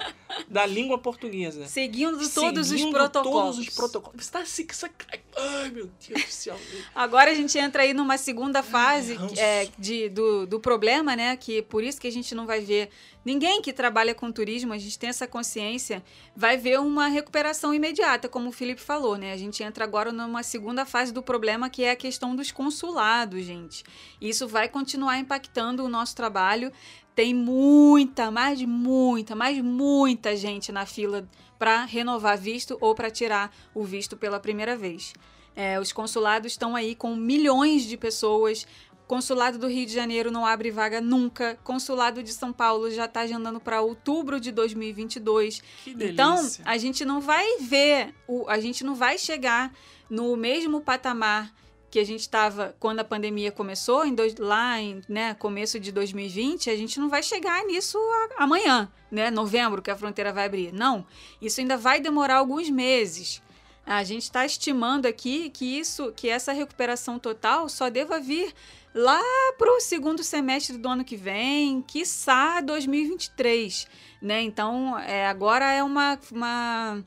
da 0.47 0.65
língua 0.65 0.97
portuguesa. 0.97 1.65
Seguindo 1.67 2.17
todos 2.29 2.61
os 2.71 2.77
Seguindo 2.77 2.93
protocolos. 2.93 3.24
Todos 3.31 3.59
os 3.59 3.69
protocolos. 3.69 4.23
Você 4.25 4.31
tá 4.31 4.39
assim, 4.39 4.65
essa- 4.69 4.89
Ai, 5.37 5.69
meu 5.69 5.89
Deus 6.07 6.23
do 6.25 6.31
céu. 6.31 6.57
Agora 6.95 7.31
a 7.31 7.33
gente 7.33 7.57
entra 7.57 7.83
aí 7.83 7.93
numa 7.93 8.17
segunda 8.17 8.63
fase 8.63 9.17
é, 9.37 9.67
de, 9.77 10.09
do, 10.09 10.45
do 10.45 10.59
problema, 10.59 11.15
né? 11.15 11.35
Que 11.35 11.61
por 11.61 11.83
isso 11.83 11.99
que 11.99 12.07
a 12.07 12.11
gente 12.11 12.33
não 12.33 12.45
vai 12.45 12.61
ver 12.61 12.89
ninguém 13.23 13.61
que 13.61 13.73
trabalha 13.73 14.13
com 14.15 14.31
turismo, 14.31 14.71
a 14.71 14.77
gente 14.77 14.97
tem 14.99 15.09
essa 15.09 15.27
consciência, 15.27 16.03
vai 16.35 16.57
ver 16.57 16.79
uma 16.79 17.07
recuperação 17.07 17.73
imediata, 17.73 18.29
como 18.29 18.49
o 18.49 18.51
Felipe 18.51 18.79
falou, 18.81 19.17
né? 19.17 19.33
A 19.33 19.37
gente 19.37 19.63
entra 19.63 19.83
agora 19.83 20.11
numa 20.11 20.43
segunda 20.43 20.85
fase 20.85 21.11
do 21.11 21.23
problema, 21.23 21.69
que 21.69 21.83
é 21.83 21.91
a 21.91 21.95
questão 21.95 22.35
dos 22.35 22.51
consulados, 22.51 23.43
gente. 23.43 23.83
Isso 24.21 24.47
vai 24.47 24.69
continuar 24.69 25.17
impactando 25.17 25.83
o 25.83 25.89
nosso 25.89 26.15
trabalho. 26.15 26.71
Tem 27.15 27.33
muita, 27.33 28.29
mais 28.29 28.61
muita, 28.61 29.35
mais 29.35 29.57
muita 29.61 30.35
gente 30.35 30.71
na 30.71 30.85
fila 30.85 31.27
para 31.57 31.85
renovar 31.85 32.37
visto 32.37 32.77
ou 32.81 32.93
para 32.93 33.09
tirar 33.09 33.55
o 33.73 33.83
visto 33.83 34.15
pela 34.17 34.39
primeira 34.39 34.75
vez. 34.75 35.13
É, 35.55 35.79
os 35.79 35.91
consulados 35.91 36.51
estão 36.51 36.75
aí 36.75 36.95
com 36.95 37.15
milhões 37.15 37.83
de 37.83 37.95
pessoas. 37.95 38.67
Consulado 39.07 39.57
do 39.57 39.67
Rio 39.67 39.85
de 39.85 39.93
Janeiro 39.93 40.31
não 40.31 40.45
abre 40.45 40.71
vaga 40.71 40.99
nunca. 40.99 41.57
Consulado 41.63 42.21
de 42.21 42.33
São 42.33 42.51
Paulo 42.51 42.89
já 42.91 43.05
está 43.05 43.21
agendando 43.21 43.59
para 43.59 43.81
outubro 43.81 44.39
de 44.39 44.51
2022. 44.51 45.61
Que 45.83 45.93
delícia. 45.93 46.11
Então, 46.13 46.49
a 46.65 46.77
gente 46.77 47.05
não 47.05 47.21
vai 47.21 47.59
ver, 47.59 48.13
o, 48.27 48.49
a 48.49 48.59
gente 48.59 48.83
não 48.83 48.95
vai 48.95 49.17
chegar 49.17 49.71
no 50.09 50.35
mesmo 50.35 50.81
patamar 50.81 51.53
que 51.95 51.99
a 51.99 52.05
gente 52.05 52.19
estava 52.19 52.75
quando 52.77 52.99
a 52.99 53.05
pandemia 53.05 53.53
começou, 53.53 54.05
em 54.05 54.13
dois, 54.13 54.35
lá 54.35 54.81
em 54.81 54.99
né, 55.07 55.33
começo 55.35 55.79
de 55.79 55.93
2020, 55.93 56.69
a 56.69 56.75
gente 56.75 56.99
não 56.99 57.07
vai 57.07 57.23
chegar 57.23 57.63
nisso 57.63 57.97
a- 57.97 58.43
amanhã, 58.43 58.91
né? 59.09 59.31
Novembro, 59.31 59.81
que 59.81 59.89
a 59.89 59.95
fronteira 59.95 60.33
vai 60.33 60.45
abrir. 60.45 60.73
Não. 60.73 61.07
Isso 61.41 61.61
ainda 61.61 61.77
vai 61.77 62.01
demorar 62.01 62.35
alguns 62.39 62.69
meses. 62.69 63.41
A 63.85 64.03
gente 64.03 64.23
está 64.23 64.45
estimando 64.45 65.05
aqui 65.05 65.49
que 65.49 65.79
isso, 65.79 66.11
que 66.11 66.27
essa 66.27 66.51
recuperação 66.51 67.17
total 67.17 67.69
só 67.69 67.89
deva 67.89 68.19
vir 68.19 68.53
lá 68.93 69.21
para 69.57 69.71
o 69.71 69.79
segundo 69.79 70.21
semestre 70.21 70.77
do 70.77 70.89
ano 70.89 71.05
que 71.05 71.15
vem, 71.15 71.81
quiçá 71.81 72.59
2023, 72.59 73.87
né? 74.21 74.41
Então, 74.41 74.99
é, 74.99 75.27
agora 75.27 75.71
é 75.71 75.81
uma, 75.81 76.19
uma 76.29 77.01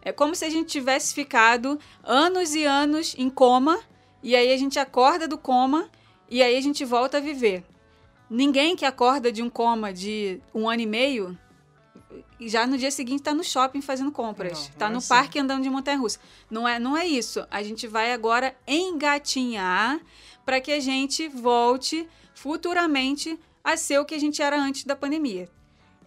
é 0.00 0.10
como 0.10 0.34
se 0.34 0.46
a 0.46 0.48
gente 0.48 0.70
tivesse 0.70 1.12
ficado 1.12 1.78
anos 2.02 2.54
e 2.54 2.64
anos 2.64 3.14
em 3.18 3.28
coma 3.28 3.78
e 4.22 4.36
aí 4.36 4.52
a 4.52 4.56
gente 4.56 4.78
acorda 4.78 5.26
do 5.26 5.36
coma 5.36 5.88
e 6.28 6.42
aí 6.42 6.56
a 6.56 6.60
gente 6.60 6.84
volta 6.84 7.18
a 7.18 7.20
viver. 7.20 7.64
Ninguém 8.30 8.74
que 8.76 8.84
acorda 8.84 9.30
de 9.30 9.42
um 9.42 9.50
coma 9.50 9.92
de 9.92 10.40
um 10.54 10.68
ano 10.68 10.82
e 10.82 10.86
meio 10.86 11.38
já 12.40 12.66
no 12.66 12.76
dia 12.76 12.90
seguinte 12.90 13.20
está 13.20 13.34
no 13.34 13.44
shopping 13.44 13.80
fazendo 13.80 14.10
compras, 14.10 14.68
está 14.68 14.86
não 14.86 14.86
é 14.86 14.92
no 14.92 14.98
assim. 14.98 15.08
parque 15.08 15.38
andando 15.38 15.62
de 15.62 15.70
montanha-russa. 15.70 16.18
Não 16.50 16.66
é, 16.66 16.78
não 16.78 16.96
é 16.96 17.06
isso. 17.06 17.46
A 17.50 17.62
gente 17.62 17.86
vai 17.86 18.12
agora 18.12 18.54
engatinhar 18.66 20.00
para 20.44 20.60
que 20.60 20.72
a 20.72 20.80
gente 20.80 21.28
volte 21.28 22.08
futuramente 22.34 23.38
a 23.62 23.76
ser 23.76 23.98
o 23.98 24.04
que 24.04 24.14
a 24.14 24.18
gente 24.18 24.42
era 24.42 24.60
antes 24.60 24.84
da 24.84 24.96
pandemia. 24.96 25.48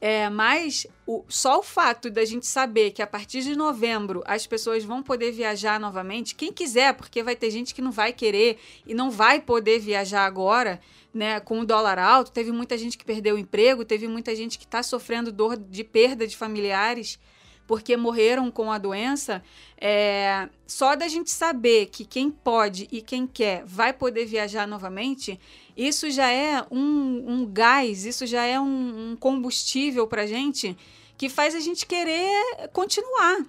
É, 0.02 0.30
mas 0.30 0.86
o- 1.08 1.24
só 1.28 1.60
o 1.60 1.64
fato 1.64 2.10
da 2.10 2.26
gente 2.26 2.46
saber 2.46 2.92
que 2.92 3.02
a 3.02 3.08
partir 3.08 3.42
de 3.42 3.56
novembro 3.56 4.22
as 4.26 4.46
pessoas 4.46 4.84
vão 4.84 5.02
poder 5.02 5.32
viajar 5.32 5.80
novamente, 5.80 6.36
quem 6.36 6.52
quiser, 6.52 6.94
porque 6.94 7.24
vai 7.24 7.36
ter 7.36 7.50
gente 7.50 7.74
que 7.74 7.82
não 7.82 7.92
vai 7.92 8.12
querer 8.12 8.58
e 8.86 8.94
não 8.94 9.10
vai 9.10 9.40
poder 9.40 9.80
viajar 9.80 10.26
agora, 10.26 10.80
né? 11.14 11.40
Com 11.40 11.62
o 11.62 11.66
dólar 11.66 11.98
alto, 11.98 12.32
teve 12.32 12.52
muita 12.52 12.78
gente 12.78 12.98
que 12.98 13.06
perdeu 13.06 13.36
o 13.36 13.40
emprego, 13.40 13.86
teve 13.86 14.08
muita 14.08 14.36
gente 14.36 14.58
que 14.58 14.66
está 14.66 14.84
sofrendo 14.84 15.32
dor 15.32 15.56
de 15.58 15.84
perda 15.84 16.28
de 16.28 16.36
familiares 16.36 17.18
porque 17.68 17.98
morreram 17.98 18.52
com 18.52 18.72
a 18.72 18.78
doença. 18.78 19.44
É, 19.78 20.50
só 20.66 20.96
da 20.96 21.08
gente 21.08 21.32
saber 21.32 21.88
que 21.88 22.06
quem 22.06 22.30
pode 22.30 22.88
e 22.92 23.02
quem 23.02 23.28
quer 23.28 23.64
vai 23.66 23.94
poder 23.94 24.26
viajar 24.26 24.68
novamente, 24.68 25.40
isso 25.76 26.10
já 26.10 26.30
é 26.30 26.66
um, 26.72 27.26
um 27.28 27.46
gás, 27.46 28.06
isso 28.06 28.26
já 28.26 28.44
é 28.44 28.60
um, 28.60 29.12
um 29.12 29.16
combustível 29.16 30.08
para 30.08 30.26
gente 30.26 30.78
que 31.18 31.30
faz 31.30 31.56
a 31.56 31.60
gente 31.60 31.86
querer 31.86 32.70
continuar. 32.74 33.46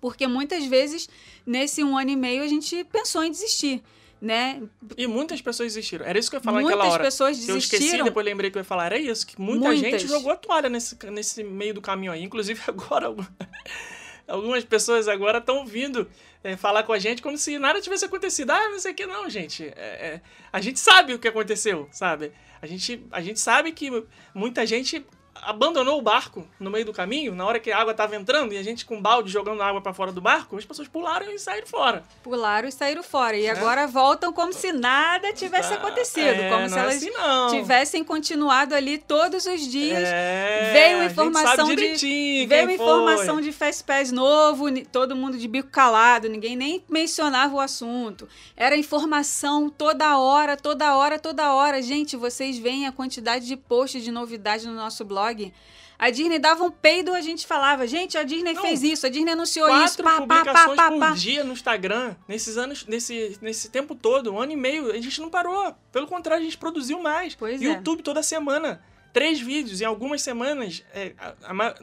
Porque 0.00 0.26
muitas 0.26 0.64
vezes, 0.64 1.08
nesse 1.44 1.84
um 1.84 1.96
ano 1.96 2.10
e 2.10 2.16
meio, 2.16 2.42
a 2.42 2.48
gente 2.48 2.84
pensou 2.84 3.22
em 3.22 3.30
desistir, 3.30 3.82
né? 4.20 4.62
E 4.96 5.06
muitas 5.06 5.40
pessoas 5.40 5.72
desistiram. 5.74 6.04
Era 6.04 6.18
isso 6.18 6.28
que 6.30 6.36
eu 6.36 6.40
ia 6.40 6.44
falar 6.44 6.60
Muitas 6.60 6.76
naquela 6.78 6.92
hora. 6.94 7.04
pessoas 7.04 7.38
Que 7.44 7.50
eu 7.50 7.56
esqueci, 7.56 7.78
desistiram. 7.78 8.04
depois 8.04 8.24
lembrei 8.26 8.50
que 8.50 8.58
eu 8.58 8.60
ia 8.60 8.64
falar. 8.64 8.86
Era 8.86 8.98
isso, 8.98 9.26
que 9.26 9.40
muita 9.40 9.68
Muitas. 9.68 9.80
gente 10.02 10.06
jogou 10.08 10.30
a 10.32 10.36
toalha 10.36 10.68
nesse, 10.68 10.96
nesse 11.10 11.42
meio 11.42 11.72
do 11.74 11.80
caminho 11.80 12.12
aí. 12.12 12.22
Inclusive 12.22 12.60
agora, 12.68 13.06
algum- 13.06 13.24
algumas 14.28 14.64
pessoas 14.64 15.08
agora 15.08 15.38
estão 15.38 15.66
vindo 15.66 16.08
é, 16.44 16.56
falar 16.56 16.82
com 16.82 16.92
a 16.92 16.98
gente 16.98 17.20
como 17.22 17.36
se 17.38 17.58
nada 17.58 17.80
tivesse 17.80 18.04
acontecido. 18.04 18.50
Ah, 18.50 18.68
não 18.68 18.78
sei 18.78 18.92
o 18.92 18.94
que 18.94 19.06
não, 19.06 19.28
gente. 19.28 19.64
É, 19.64 19.70
é, 19.76 20.20
a 20.52 20.60
gente 20.60 20.78
sabe 20.78 21.14
o 21.14 21.18
que 21.18 21.28
aconteceu, 21.28 21.88
sabe? 21.90 22.32
A 22.62 22.66
gente, 22.66 23.02
a 23.10 23.20
gente 23.20 23.40
sabe 23.40 23.72
que 23.72 23.90
muita 24.34 24.66
gente 24.66 25.04
abandonou 25.42 25.98
o 25.98 26.02
barco 26.02 26.46
no 26.58 26.70
meio 26.70 26.84
do 26.84 26.92
caminho, 26.92 27.34
na 27.34 27.44
hora 27.46 27.58
que 27.58 27.70
a 27.70 27.78
água 27.78 27.92
estava 27.92 28.16
entrando 28.16 28.52
e 28.52 28.58
a 28.58 28.62
gente 28.62 28.84
com 28.84 29.00
balde 29.00 29.30
jogando 29.30 29.62
água 29.62 29.80
para 29.80 29.92
fora 29.92 30.12
do 30.12 30.20
barco, 30.20 30.56
as 30.56 30.64
pessoas 30.64 30.88
pularam 30.88 31.30
e 31.30 31.38
saíram 31.38 31.66
fora. 31.66 32.02
Pularam 32.22 32.68
e 32.68 32.72
saíram 32.72 33.02
fora. 33.02 33.36
E 33.36 33.46
é. 33.46 33.50
agora 33.50 33.86
voltam 33.86 34.32
como 34.32 34.52
se 34.52 34.72
nada 34.72 35.32
tivesse 35.32 35.70
tá. 35.70 35.76
acontecido. 35.76 36.26
É, 36.26 36.50
como 36.50 36.68
se 36.68 36.76
é 36.76 36.78
elas 36.78 36.96
assim, 36.96 37.10
tivessem 37.50 38.04
continuado 38.04 38.74
ali 38.74 38.98
todos 38.98 39.46
os 39.46 39.60
dias. 39.60 40.02
É, 40.04 40.70
veio 40.72 41.04
informação 41.04 41.74
de. 41.74 42.46
Veio 42.46 42.70
informação 42.70 43.34
foi. 43.34 43.42
de 43.42 43.52
Fast 43.52 43.84
Pass 43.84 44.12
novo, 44.12 44.66
todo 44.92 45.16
mundo 45.16 45.38
de 45.38 45.46
bico 45.48 45.68
calado, 45.68 46.28
ninguém 46.28 46.56
nem 46.56 46.84
mencionava 46.88 47.54
o 47.54 47.60
assunto. 47.60 48.28
Era 48.56 48.76
informação 48.76 49.68
toda 49.68 50.18
hora, 50.18 50.56
toda 50.56 50.96
hora, 50.96 51.18
toda 51.18 51.52
hora. 51.52 51.80
Gente, 51.82 52.16
vocês 52.16 52.58
veem 52.58 52.86
a 52.86 52.92
quantidade 52.92 53.46
de 53.46 53.56
posts 53.56 54.02
de 54.02 54.10
novidade 54.10 54.66
no 54.66 54.74
nosso 54.74 55.04
blog. 55.04 55.29
A 56.00 56.08
Disney 56.08 56.38
dava 56.38 56.64
um 56.64 56.70
peido, 56.70 57.12
a 57.12 57.20
gente 57.20 57.46
falava, 57.46 57.86
gente, 57.86 58.16
a 58.16 58.22
Disney 58.22 58.54
Não, 58.54 58.62
fez 58.62 58.82
isso, 58.82 59.06
a 59.06 59.10
Disney 59.10 59.32
anunciou 59.32 59.66
quatro 59.68 59.84
isso. 59.84 60.02
Quatro 60.02 60.22
publicações 60.22 60.76
pá, 60.76 60.90
pá, 60.90 60.98
pá, 60.98 61.08
por 61.08 61.14
dia 61.14 61.44
no 61.44 61.52
Instagram, 61.52 62.16
nesses 62.26 62.56
anos, 62.56 62.86
nesse, 62.86 63.36
nesse 63.42 63.68
tempo 63.68 63.94
todo, 63.94 64.32
um 64.32 64.40
ano 64.40 64.52
e 64.52 64.56
meio, 64.56 64.90
a 64.90 64.98
gente 64.98 65.20
não 65.20 65.28
parou. 65.28 65.74
Pelo 65.92 66.06
contrário, 66.06 66.40
a 66.40 66.44
gente 66.44 66.56
produziu 66.56 67.02
mais. 67.02 67.34
Pois 67.34 67.60
é. 67.60 67.64
YouTube 67.66 68.02
toda 68.02 68.22
semana. 68.22 68.82
Três 69.12 69.40
vídeos, 69.40 69.82
em 69.82 69.84
algumas 69.84 70.22
semanas, 70.22 70.82
é, 70.94 71.12
a, 71.18 71.34
a, 71.42 71.74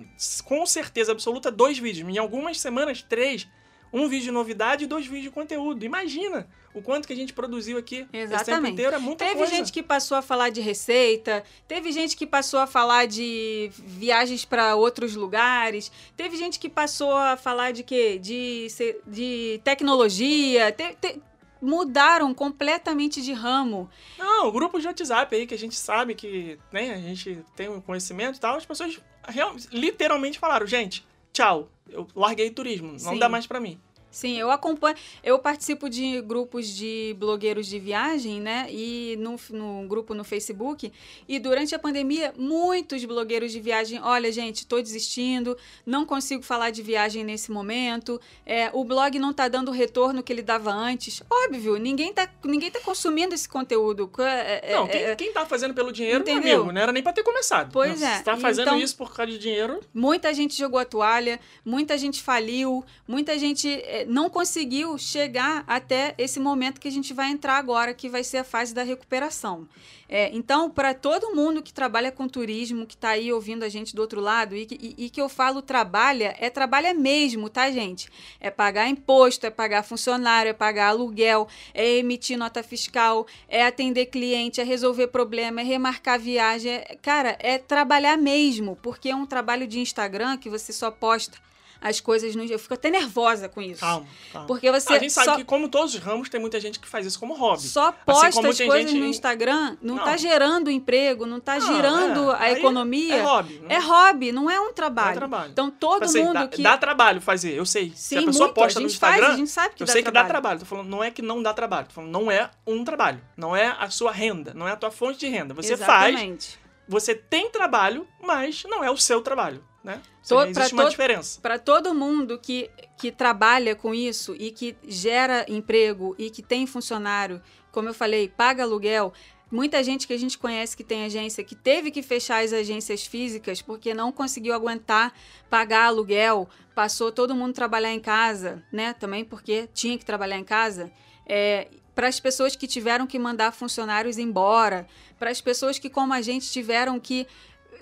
com 0.46 0.66
certeza 0.66 1.12
absoluta, 1.12 1.52
dois 1.52 1.78
vídeos. 1.78 2.10
Em 2.10 2.18
algumas 2.18 2.60
semanas, 2.60 3.04
três 3.08 3.48
um 3.92 4.08
vídeo 4.08 4.26
de 4.26 4.32
novidade 4.32 4.84
e 4.84 4.88
dois 4.88 5.06
vídeos 5.06 5.24
de 5.24 5.32
conteúdo. 5.32 5.84
Imagina 5.84 6.48
o 6.74 6.82
quanto 6.82 7.08
que 7.08 7.14
a 7.14 7.16
gente 7.16 7.34
produziu 7.34 7.78
aqui 7.78 8.08
Exatamente. 8.14 8.36
esse 8.36 8.46
tempo 8.46 8.68
inteiro, 8.68 8.96
é 8.96 9.00
muita 9.00 9.26
teve 9.26 9.38
coisa. 9.38 9.56
gente 9.56 9.72
que 9.72 9.82
passou 9.82 10.18
a 10.18 10.22
falar 10.22 10.50
de 10.50 10.62
receita, 10.62 11.44
teve 11.68 11.92
gente 11.92 12.16
que 12.16 12.28
passou 12.28 12.60
a 12.60 12.68
falar 12.68 13.08
de 13.08 13.72
viagens 13.74 14.46
para 14.46 14.76
outros 14.76 15.16
lugares, 15.16 15.92
teve 16.16 16.38
gente 16.38 16.60
que 16.60 16.70
passou 16.70 17.14
a 17.14 17.36
falar 17.36 17.72
de 17.72 17.84
quê? 17.84 18.20
De, 18.20 18.68
de 19.08 19.60
tecnologia, 19.64 20.72
te, 20.72 20.96
te, 21.02 21.22
mudaram 21.62 22.34
completamente 22.34 23.22
de 23.22 23.34
ramo. 23.34 23.90
Não, 24.18 24.52
grupos 24.52 24.82
de 24.82 24.88
WhatsApp 24.88 25.36
aí 25.36 25.48
que 25.48 25.54
a 25.54 25.58
gente 25.58 25.76
sabe 25.76 26.14
que 26.14 26.60
né, 26.72 26.94
a 26.94 27.00
gente 27.00 27.44
tem 27.56 27.70
um 27.70 27.82
conhecimento 27.82 28.38
e 28.38 28.40
tal, 28.40 28.56
as 28.56 28.66
pessoas 28.66 29.00
real, 29.28 29.56
literalmente 29.72 30.38
falaram, 30.38 30.68
gente, 30.68 31.06
tchau, 31.34 31.70
eu 31.90 32.08
larguei 32.16 32.50
turismo, 32.50 32.92
não 32.92 33.00
Sim. 33.00 33.20
dá 33.20 33.30
mais 33.30 33.48
para 33.48 33.60
mim. 33.60 33.80
Sim, 34.18 34.36
eu 34.36 34.50
acompanho, 34.50 34.98
eu 35.24 35.38
participo 35.38 35.88
de 35.88 36.20
grupos 36.24 36.68
de 36.68 37.16
blogueiros 37.20 37.68
de 37.68 37.78
viagem, 37.78 38.42
né? 38.42 38.66
E 38.72 39.16
no, 39.20 39.40
no 39.52 39.88
grupo 39.88 40.16
no 40.16 40.24
Facebook. 40.24 40.92
E 41.28 41.38
durante 41.38 41.76
a 41.76 41.80
pandemia, 41.80 42.34
muitos 42.36 43.06
blogueiros 43.06 43.52
de 43.52 43.60
viagem, 43.60 44.02
olha, 44.02 44.32
gente, 44.32 44.62
estou 44.62 44.82
desistindo, 44.82 45.56
não 45.86 46.04
consigo 46.04 46.42
falar 46.42 46.72
de 46.72 46.82
viagem 46.82 47.24
nesse 47.24 47.52
momento. 47.52 48.20
É, 48.44 48.72
o 48.74 48.84
blog 48.84 49.20
não 49.20 49.30
está 49.30 49.48
dando 49.48 49.70
o 49.70 49.72
retorno 49.72 50.24
que 50.24 50.34
ele 50.34 50.42
dava 50.42 50.72
antes. 50.72 51.22
Óbvio, 51.30 51.78
ninguém 51.78 52.10
está 52.10 52.28
ninguém 52.44 52.72
tá 52.72 52.80
consumindo 52.80 53.36
esse 53.36 53.48
conteúdo. 53.48 54.10
É, 54.18 54.72
é 54.72 54.76
não, 54.78 54.88
quem, 54.88 55.04
é, 55.04 55.16
quem 55.16 55.32
tá 55.32 55.46
fazendo 55.46 55.76
pelo 55.76 55.92
dinheiro, 55.92 56.22
entendeu? 56.22 56.42
meu 56.42 56.56
amigo, 56.56 56.72
não 56.72 56.82
era 56.82 56.92
nem 56.92 57.04
para 57.04 57.14
ter 57.14 57.22
começado. 57.22 57.72
Pois 57.72 58.02
é. 58.02 58.18
Se 58.18 58.24
tá 58.24 58.36
fazendo 58.36 58.70
então, 58.70 58.80
isso 58.80 58.98
por 58.98 59.14
causa 59.14 59.32
de 59.32 59.38
dinheiro. 59.38 59.80
Muita 59.94 60.34
gente 60.34 60.58
jogou 60.58 60.80
a 60.80 60.86
toalha, 60.86 61.40
muita 61.64 61.96
gente 62.00 62.20
faliu, 62.20 62.84
muita 63.08 63.38
gente 63.38 63.70
é, 63.70 64.07
não 64.08 64.30
conseguiu 64.30 64.98
chegar 64.98 65.64
até 65.68 66.16
esse 66.18 66.40
momento 66.40 66.80
que 66.80 66.88
a 66.88 66.92
gente 66.92 67.14
vai 67.14 67.30
entrar 67.30 67.58
agora, 67.58 67.94
que 67.94 68.10
vai 68.10 68.24
ser 68.24 68.38
a 68.38 68.44
fase 68.44 68.74
da 68.74 68.84
recuperação. 68.84 69.68
É, 70.10 70.30
então, 70.34 70.70
para 70.70 70.94
todo 70.94 71.36
mundo 71.36 71.62
que 71.62 71.74
trabalha 71.74 72.12
com 72.12 72.28
turismo, 72.30 72.86
que 72.86 72.96
está 72.96 73.10
aí 73.10 73.32
ouvindo 73.32 73.64
a 73.64 73.70
gente 73.70 73.94
do 73.94 74.02
outro 74.02 74.22
lado, 74.22 74.56
e, 74.56 74.66
e, 74.72 75.06
e, 75.06 75.10
que 75.10 75.20
eu 75.20 75.28
falo 75.28 75.62
trabalha, 75.62 76.34
é 76.40 76.50
trabalha 76.50 76.94
mesmo, 76.94 77.50
tá, 77.50 77.70
gente? 77.70 78.08
É 78.40 78.50
pagar 78.50 78.88
imposto, 78.88 79.46
é 79.46 79.50
pagar 79.50 79.84
funcionário, 79.84 80.50
é 80.50 80.54
pagar 80.54 80.90
aluguel, 80.90 81.48
é 81.74 81.98
emitir 81.98 82.38
nota 82.38 82.64
fiscal, 82.64 83.28
é 83.50 83.66
atender 83.66 84.06
cliente, 84.06 84.62
é 84.62 84.64
resolver 84.64 85.08
problema, 85.08 85.60
é 85.60 85.64
remarcar 85.64 86.18
viagem. 86.18 86.72
É, 86.72 86.98
cara, 87.02 87.36
é 87.40 87.58
trabalhar 87.58 88.18
mesmo, 88.18 88.78
porque 88.82 89.10
é 89.10 89.16
um 89.16 89.26
trabalho 89.26 89.68
de 89.68 89.80
Instagram 89.80 90.38
que 90.38 90.50
você 90.50 90.72
só 90.72 90.90
posta 90.90 91.38
as 91.82 92.00
coisas 92.00 92.36
no 92.36 92.44
Eu 92.44 92.60
fico 92.60 92.74
até 92.74 92.90
nervosa 92.90 93.48
com 93.50 93.62
isso. 93.62 93.82
Calma, 93.82 94.06
calma. 94.32 94.48
Porque 94.48 94.72
você. 94.72 94.94
A 94.94 95.00
gente 95.00 95.14
sabe 95.14 95.26
só... 95.26 95.36
que, 95.36 95.44
como 95.44 95.70
todos 95.70 95.94
os 95.94 96.00
ramos, 96.00 96.30
tem 96.30 96.40
muita 96.40 96.60
gente 96.60 96.80
que 96.80 96.88
faz 96.88 97.06
isso 97.06 97.20
como 97.20 97.36
hobby. 97.36 97.62
Só 97.62 97.90
assim 97.90 97.98
posta 98.06 98.28
assim 98.28 98.48
as 98.48 98.58
coisas 98.58 98.92
gente... 98.92 99.00
no 99.00 99.06
Instagram, 99.06 99.78
não, 99.82 99.98
está 99.98 100.18
gerando 100.18 100.70
emprego, 100.70 101.26
não 101.26 101.38
está 101.38 101.60
girando 101.60 102.32
é. 102.32 102.38
a 102.40 102.52
economia. 102.52 103.16
É 103.16 103.22
hobby. 103.22 103.60
Não... 103.62 103.70
É 103.70 103.80
hobby, 103.80 104.32
não 104.32 104.50
é 104.50 104.60
um 104.60 104.74
trabalho. 104.74 105.12
É 105.12 105.16
trabalho. 105.16 105.52
Então 105.52 105.70
todo 105.70 106.04
assim, 106.04 106.24
mundo 106.24 106.34
dá, 106.34 106.48
que. 106.48 106.62
Dá 106.62 106.78
trabalho 106.78 107.22
fazer, 107.22 107.54
eu 107.54 107.66
sei. 107.66 107.92
Sim, 107.96 107.96
Se 107.96 108.18
a 108.18 108.24
pessoa 108.24 108.48
muito. 108.48 108.56
posta 108.56 108.80
a 108.80 108.82
no 108.82 108.88
Instagram. 108.88 109.22
Faz, 109.22 109.34
a 109.34 109.38
gente 109.38 109.52
sabe 109.52 109.76
que 109.76 109.84
eu 109.84 109.88
dá 109.88 109.94
sei 109.94 110.04
trabalho. 110.04 110.26
que 110.26 110.28
dá 110.28 110.34
trabalho. 110.34 110.60
Tô 110.60 110.66
falando, 110.66 110.88
não 110.88 111.04
é 111.04 111.12
que 111.12 111.22
não 111.22 111.42
dá 111.42 111.54
trabalho. 111.54 111.88
Tô 111.88 111.94
falando, 111.94 112.12
não 112.12 112.32
é 112.32 112.50
um 112.66 112.84
trabalho. 112.84 113.22
Não 113.36 113.56
é 113.56 113.76
a 113.80 113.90
sua 113.90 114.12
renda. 114.12 114.54
Não 114.54 114.68
é 114.68 114.72
a 114.72 114.76
tua 114.76 114.92
fonte 114.92 115.20
de 115.20 115.28
renda. 115.28 115.54
Você 115.54 115.74
Exatamente. 115.74 116.52
faz. 116.52 116.68
Você 116.88 117.14
tem 117.14 117.50
trabalho, 117.50 118.08
mas 118.22 118.64
não 118.64 118.82
é 118.82 118.90
o 118.90 118.96
seu 118.96 119.22
trabalho 119.22 119.62
né? 119.88 120.02
To, 120.28 120.42
existe 120.42 120.74
uma 120.74 120.90
diferença. 120.90 121.40
Para 121.40 121.58
todo 121.58 121.96
mundo 121.96 122.38
que, 122.38 122.70
que 122.98 123.10
trabalha 123.10 123.74
com 123.74 123.96
isso 123.96 124.36
e 124.38 124.52
que 124.52 124.76
gera 124.86 125.46
emprego 125.48 126.14
e 126.20 126.30
que 126.30 126.44
tem 126.44 126.68
funcionário, 126.68 127.42
como 127.72 127.88
eu 127.88 127.94
falei, 127.94 128.28
paga 128.28 128.64
aluguel, 128.64 129.14
muita 129.50 129.82
gente 129.82 130.06
que 130.06 130.12
a 130.12 130.20
gente 130.20 130.38
conhece 130.38 130.76
que 130.76 130.84
tem 130.84 131.06
agência 131.06 131.42
que 131.42 131.56
teve 131.56 131.90
que 131.90 132.04
fechar 132.04 132.44
as 132.44 132.52
agências 132.52 133.06
físicas 133.06 133.62
porque 133.62 133.94
não 133.94 134.12
conseguiu 134.12 134.54
aguentar 134.54 135.14
pagar 135.50 135.86
aluguel, 135.86 136.50
passou 136.76 137.10
todo 137.10 137.34
mundo 137.34 137.54
trabalhar 137.54 137.94
em 137.94 138.00
casa, 138.02 138.62
né? 138.70 138.92
Também 138.94 139.24
porque 139.24 139.70
tinha 139.74 139.98
que 139.98 140.04
trabalhar 140.04 140.38
em 140.38 140.44
casa. 140.44 140.92
É, 141.26 141.70
para 141.96 142.10
as 142.10 142.20
pessoas 142.20 142.58
que 142.58 142.68
tiveram 142.68 143.08
que 143.08 143.18
mandar 143.18 143.54
funcionários 143.54 144.18
embora, 144.18 144.86
para 145.18 145.32
as 145.32 145.42
pessoas 145.42 145.80
que, 145.80 145.90
como 145.90 146.14
a 146.14 146.22
gente, 146.22 146.52
tiveram 146.52 147.00
que 147.00 147.26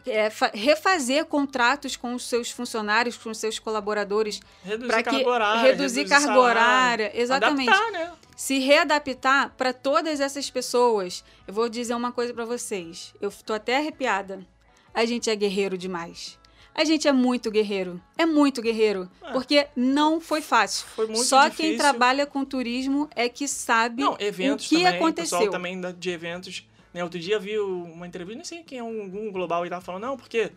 é, 0.06 0.30
refazer 0.54 1.26
contratos 1.26 1.96
com 1.96 2.14
os 2.14 2.28
seus 2.28 2.52
funcionários, 2.52 3.18
com 3.18 3.30
os 3.30 3.38
seus 3.38 3.60
colaboradores. 3.60 4.40
Reduzir 4.64 5.04
carga 5.04 5.30
horária. 5.30 5.62
Reduzir, 5.62 6.00
reduzir 6.00 6.06
carga 6.06 6.40
horária. 6.40 7.12
Exatamente. 7.14 7.70
Adaptar, 7.70 7.92
né? 7.92 8.12
Se 8.36 8.60
readaptar 8.60 9.54
para 9.58 9.74
todas 9.74 10.20
essas 10.20 10.50
pessoas. 10.50 11.24
Eu 11.48 11.54
vou 11.54 11.70
dizer 11.70 11.96
uma 11.96 12.12
coisa 12.12 12.34
para 12.34 12.46
vocês. 12.46 13.14
Eu 13.22 13.30
estou 13.30 13.56
até 13.56 13.78
arrepiada. 13.78 14.46
A 14.94 15.06
gente 15.06 15.30
é 15.30 15.36
guerreiro 15.36 15.78
demais. 15.78 16.38
A 16.74 16.84
gente 16.84 17.08
é 17.08 17.12
muito 17.14 17.50
guerreiro. 17.50 18.02
É 18.18 18.26
muito 18.26 18.62
guerreiro. 18.62 19.10
É. 19.24 19.32
Porque 19.32 19.68
não 19.76 20.20
foi 20.20 20.42
fácil. 20.42 20.86
Foi 20.88 21.06
muito 21.06 21.24
Só 21.24 21.48
difícil. 21.48 21.72
quem 21.72 21.78
trabalha 21.78 22.26
com 22.26 22.44
turismo 22.44 23.10
é 23.16 23.30
que 23.30 23.48
sabe 23.48 24.04
não, 24.04 24.18
eventos 24.20 24.66
o 24.66 24.70
que 24.70 24.84
também, 24.84 24.96
aconteceu. 24.96 25.38
O 25.38 25.42
pessoal 25.42 25.52
também 25.54 25.82
de 25.98 26.10
eventos 26.10 26.68
né? 26.96 27.04
Outro 27.04 27.20
dia 27.20 27.38
vi 27.38 27.60
uma 27.60 28.08
entrevista, 28.08 28.38
não 28.38 28.46
sei 28.46 28.64
quem 28.64 28.80
é 28.80 28.84
um, 28.84 29.28
um 29.28 29.30
global 29.30 29.66
e 29.66 29.70
tava 29.70 29.84
falando, 29.84 30.04
não, 30.04 30.16
porque 30.16 30.50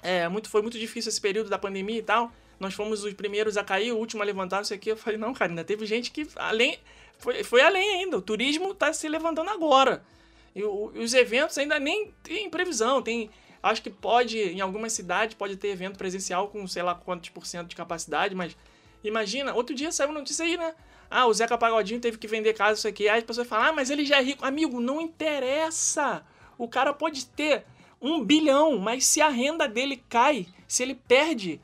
é, 0.00 0.28
muito, 0.28 0.48
foi 0.48 0.62
muito 0.62 0.78
difícil 0.78 1.08
esse 1.08 1.20
período 1.20 1.50
da 1.50 1.58
pandemia 1.58 1.98
e 1.98 2.02
tal. 2.02 2.30
Nós 2.60 2.72
fomos 2.72 3.02
os 3.02 3.12
primeiros 3.14 3.56
a 3.56 3.64
cair, 3.64 3.90
o 3.90 3.96
último 3.96 4.22
a 4.22 4.24
levantar, 4.24 4.58
não 4.58 4.64
sei 4.64 4.76
o 4.76 4.80
que. 4.80 4.92
Eu 4.92 4.96
falei, 4.96 5.18
não, 5.18 5.34
cara, 5.34 5.50
ainda 5.50 5.64
teve 5.64 5.84
gente 5.84 6.12
que 6.12 6.24
além. 6.36 6.78
Foi, 7.18 7.42
foi 7.42 7.62
além 7.62 7.96
ainda. 7.96 8.16
O 8.16 8.22
turismo 8.22 8.70
está 8.70 8.92
se 8.92 9.08
levantando 9.08 9.50
agora. 9.50 10.04
E 10.54 10.62
o, 10.62 10.92
os 10.94 11.12
eventos 11.14 11.58
ainda 11.58 11.80
nem 11.80 12.14
tem 12.22 12.48
previsão. 12.48 13.02
Tem. 13.02 13.28
Acho 13.60 13.82
que 13.82 13.90
pode, 13.90 14.38
em 14.38 14.60
algumas 14.60 14.92
cidades, 14.92 15.34
pode 15.34 15.56
ter 15.56 15.68
evento 15.68 15.98
presencial 15.98 16.46
com 16.46 16.64
sei 16.68 16.84
lá 16.84 16.94
quantos 16.94 17.30
por 17.30 17.44
cento 17.44 17.66
de 17.66 17.74
capacidade, 17.74 18.36
mas 18.36 18.56
imagina, 19.02 19.52
outro 19.52 19.74
dia 19.74 19.90
saiu 19.90 20.12
notícia 20.12 20.44
aí, 20.44 20.56
né? 20.56 20.76
Ah, 21.10 21.26
o 21.26 21.32
Zeca 21.32 21.56
Pagodinho 21.56 22.00
teve 22.00 22.18
que 22.18 22.26
vender 22.26 22.52
casa, 22.54 22.78
isso 22.78 22.88
aqui. 22.88 23.08
Aí 23.08 23.18
as 23.18 23.24
pessoas 23.24 23.46
falam, 23.46 23.66
ah, 23.66 23.72
mas 23.72 23.90
ele 23.90 24.04
já 24.04 24.18
é 24.18 24.22
rico. 24.22 24.44
Amigo, 24.44 24.80
não 24.80 25.00
interessa. 25.00 26.24
O 26.58 26.68
cara 26.68 26.92
pode 26.92 27.26
ter 27.26 27.64
um 28.00 28.24
bilhão, 28.24 28.78
mas 28.78 29.04
se 29.06 29.20
a 29.20 29.28
renda 29.28 29.68
dele 29.68 30.02
cai, 30.08 30.46
se 30.66 30.82
ele 30.82 30.94
perde, 30.94 31.60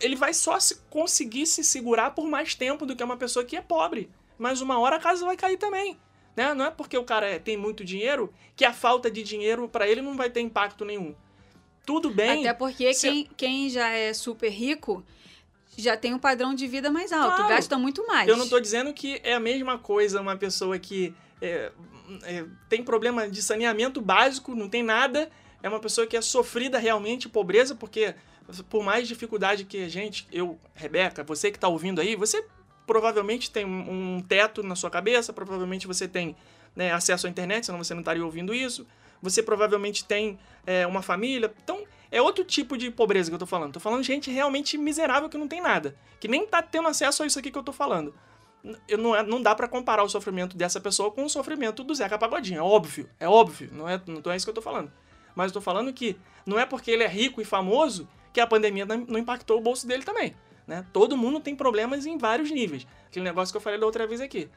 ele 0.00 0.16
vai 0.16 0.32
só 0.32 0.58
se 0.60 0.76
conseguir 0.90 1.46
se 1.46 1.64
segurar 1.64 2.12
por 2.12 2.26
mais 2.26 2.54
tempo 2.54 2.86
do 2.86 2.94
que 2.94 3.02
uma 3.02 3.16
pessoa 3.16 3.44
que 3.44 3.56
é 3.56 3.60
pobre. 3.60 4.10
Mas 4.38 4.60
uma 4.60 4.78
hora 4.78 4.96
a 4.96 5.00
casa 5.00 5.24
vai 5.24 5.36
cair 5.36 5.56
também. 5.56 5.98
Né? 6.36 6.54
Não 6.54 6.66
é 6.66 6.70
porque 6.70 6.96
o 6.96 7.04
cara 7.04 7.28
é, 7.28 7.38
tem 7.38 7.56
muito 7.56 7.84
dinheiro 7.84 8.32
que 8.56 8.64
a 8.64 8.72
falta 8.72 9.10
de 9.10 9.22
dinheiro 9.22 9.68
para 9.68 9.86
ele 9.86 10.00
não 10.00 10.16
vai 10.16 10.30
ter 10.30 10.40
impacto 10.40 10.84
nenhum. 10.84 11.14
Tudo 11.84 12.10
bem. 12.10 12.40
Até 12.40 12.54
porque 12.54 12.94
se... 12.94 13.08
quem, 13.08 13.30
quem 13.36 13.68
já 13.68 13.88
é 13.90 14.12
super 14.14 14.50
rico 14.50 15.04
já 15.76 15.96
tem 15.96 16.12
um 16.14 16.18
padrão 16.18 16.54
de 16.54 16.66
vida 16.66 16.90
mais 16.90 17.12
alto, 17.12 17.36
claro. 17.36 17.54
gasta 17.54 17.78
muito 17.78 18.06
mais. 18.06 18.28
Eu 18.28 18.36
não 18.36 18.44
estou 18.44 18.60
dizendo 18.60 18.92
que 18.92 19.20
é 19.24 19.34
a 19.34 19.40
mesma 19.40 19.78
coisa 19.78 20.20
uma 20.20 20.36
pessoa 20.36 20.78
que 20.78 21.14
é, 21.40 21.72
é, 22.24 22.44
tem 22.68 22.82
problema 22.82 23.28
de 23.28 23.42
saneamento 23.42 24.00
básico, 24.00 24.54
não 24.54 24.68
tem 24.68 24.82
nada, 24.82 25.30
é 25.62 25.68
uma 25.68 25.80
pessoa 25.80 26.06
que 26.06 26.16
é 26.16 26.20
sofrida 26.20 26.78
realmente, 26.78 27.28
pobreza, 27.28 27.74
porque 27.74 28.14
por 28.68 28.82
mais 28.82 29.08
dificuldade 29.08 29.64
que 29.64 29.84
a 29.84 29.88
gente, 29.88 30.26
eu, 30.32 30.58
Rebeca, 30.74 31.22
você 31.22 31.50
que 31.50 31.56
está 31.56 31.68
ouvindo 31.68 32.00
aí, 32.00 32.16
você 32.16 32.44
provavelmente 32.86 33.50
tem 33.50 33.64
um, 33.64 34.20
teto 34.20 34.62
na 34.62 34.74
sua 34.74 34.90
cabeça, 34.90 35.32
provavelmente 35.32 35.86
você 35.86 36.08
tem 36.08 36.36
né, 36.74 36.92
acesso 36.92 37.26
à 37.26 37.30
internet, 37.30 37.66
senão 37.66 37.78
você 37.78 37.94
não 37.94 38.00
estaria 38.00 38.24
ouvindo 38.24 38.52
isso, 38.52 38.86
você 39.20 39.42
provavelmente 39.42 40.04
tem 40.04 40.38
é, 40.66 40.86
uma 40.86 41.00
família, 41.00 41.52
então 41.62 41.84
é 42.12 42.20
outro 42.20 42.44
tipo 42.44 42.76
de 42.76 42.90
pobreza 42.90 43.30
que 43.30 43.34
eu 43.34 43.38
tô 43.38 43.46
falando. 43.46 43.72
Tô 43.72 43.80
falando 43.80 44.02
de 44.02 44.06
gente 44.06 44.30
realmente 44.30 44.76
miserável 44.76 45.30
que 45.30 45.38
não 45.38 45.48
tem 45.48 45.62
nada. 45.62 45.96
Que 46.20 46.28
nem 46.28 46.46
tá 46.46 46.60
tendo 46.60 46.86
acesso 46.86 47.22
a 47.22 47.26
isso 47.26 47.38
aqui 47.38 47.50
que 47.50 47.56
eu 47.56 47.62
tô 47.62 47.72
falando. 47.72 48.14
Eu 48.86 48.98
não, 48.98 49.16
é, 49.16 49.22
não 49.22 49.40
dá 49.40 49.54
para 49.54 49.66
comparar 49.66 50.04
o 50.04 50.08
sofrimento 50.08 50.54
dessa 50.54 50.78
pessoa 50.78 51.10
com 51.10 51.24
o 51.24 51.30
sofrimento 51.30 51.82
do 51.82 51.94
Zeca 51.94 52.18
Pagodinho. 52.18 52.58
É 52.58 52.62
óbvio, 52.62 53.08
é 53.18 53.26
óbvio. 53.26 53.70
Não 53.72 53.88
é, 53.88 54.00
não 54.06 54.30
é 54.30 54.36
isso 54.36 54.44
que 54.44 54.50
eu 54.50 54.54
tô 54.54 54.60
falando. 54.60 54.92
Mas 55.34 55.46
eu 55.46 55.54
tô 55.54 55.60
falando 55.62 55.90
que 55.90 56.16
não 56.44 56.58
é 56.58 56.66
porque 56.66 56.90
ele 56.90 57.02
é 57.02 57.08
rico 57.08 57.40
e 57.40 57.44
famoso 57.46 58.06
que 58.30 58.40
a 58.40 58.46
pandemia 58.46 58.84
não 58.84 59.18
impactou 59.18 59.58
o 59.58 59.62
bolso 59.62 59.86
dele 59.86 60.04
também. 60.04 60.36
Né? 60.66 60.84
Todo 60.92 61.16
mundo 61.16 61.40
tem 61.40 61.56
problemas 61.56 62.04
em 62.04 62.18
vários 62.18 62.50
níveis. 62.50 62.86
Aquele 63.06 63.24
negócio 63.24 63.52
que 63.52 63.56
eu 63.56 63.60
falei 63.60 63.80
da 63.80 63.86
outra 63.86 64.06
vez 64.06 64.20
aqui. 64.20 64.50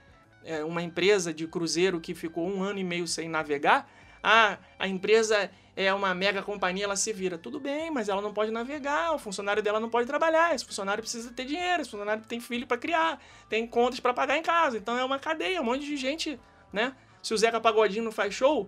É 0.44 0.64
uma 0.64 0.82
empresa 0.82 1.34
de 1.34 1.48
cruzeiro 1.48 2.02
que 2.02 2.14
ficou 2.14 2.48
um 2.48 2.62
ano 2.62 2.80
e 2.80 2.84
meio 2.84 3.08
sem 3.08 3.30
navegar. 3.30 3.90
Ah, 4.28 4.58
a 4.80 4.88
empresa 4.88 5.52
é 5.76 5.94
uma 5.94 6.16
mega 6.16 6.42
companhia, 6.42 6.86
ela 6.86 6.96
se 6.96 7.14
vira. 7.14 7.38
Tudo 7.38 7.60
bem, 7.60 7.92
mas 7.92 8.10
ela 8.10 8.24
não 8.24 8.34
pode 8.34 8.50
navegar, 8.50 9.14
o 9.14 9.20
funcionário 9.20 9.62
dela 9.62 9.80
não 9.80 9.88
pode 9.88 10.08
trabalhar, 10.08 10.56
esse 10.56 10.66
funcionário 10.66 11.04
precisa 11.04 11.32
ter 11.32 11.46
dinheiro, 11.46 11.84
esse 11.84 11.92
funcionário 11.92 12.24
tem 12.24 12.40
filho 12.40 12.66
para 12.66 12.76
criar, 12.76 13.22
tem 13.48 13.68
contas 13.68 14.00
para 14.00 14.16
pagar 14.16 14.36
em 14.36 14.42
casa. 14.42 14.80
Então 14.80 14.98
é 14.98 15.06
uma 15.06 15.20
cadeia, 15.20 15.62
um 15.62 15.64
monte 15.64 15.86
de 15.86 15.96
gente, 15.96 16.40
né? 16.74 16.96
Se 17.22 17.36
o 17.36 17.38
Zeca 17.38 17.62
Pagodinho 17.62 18.04
não 18.04 18.12
faz 18.12 18.34
show, 18.34 18.68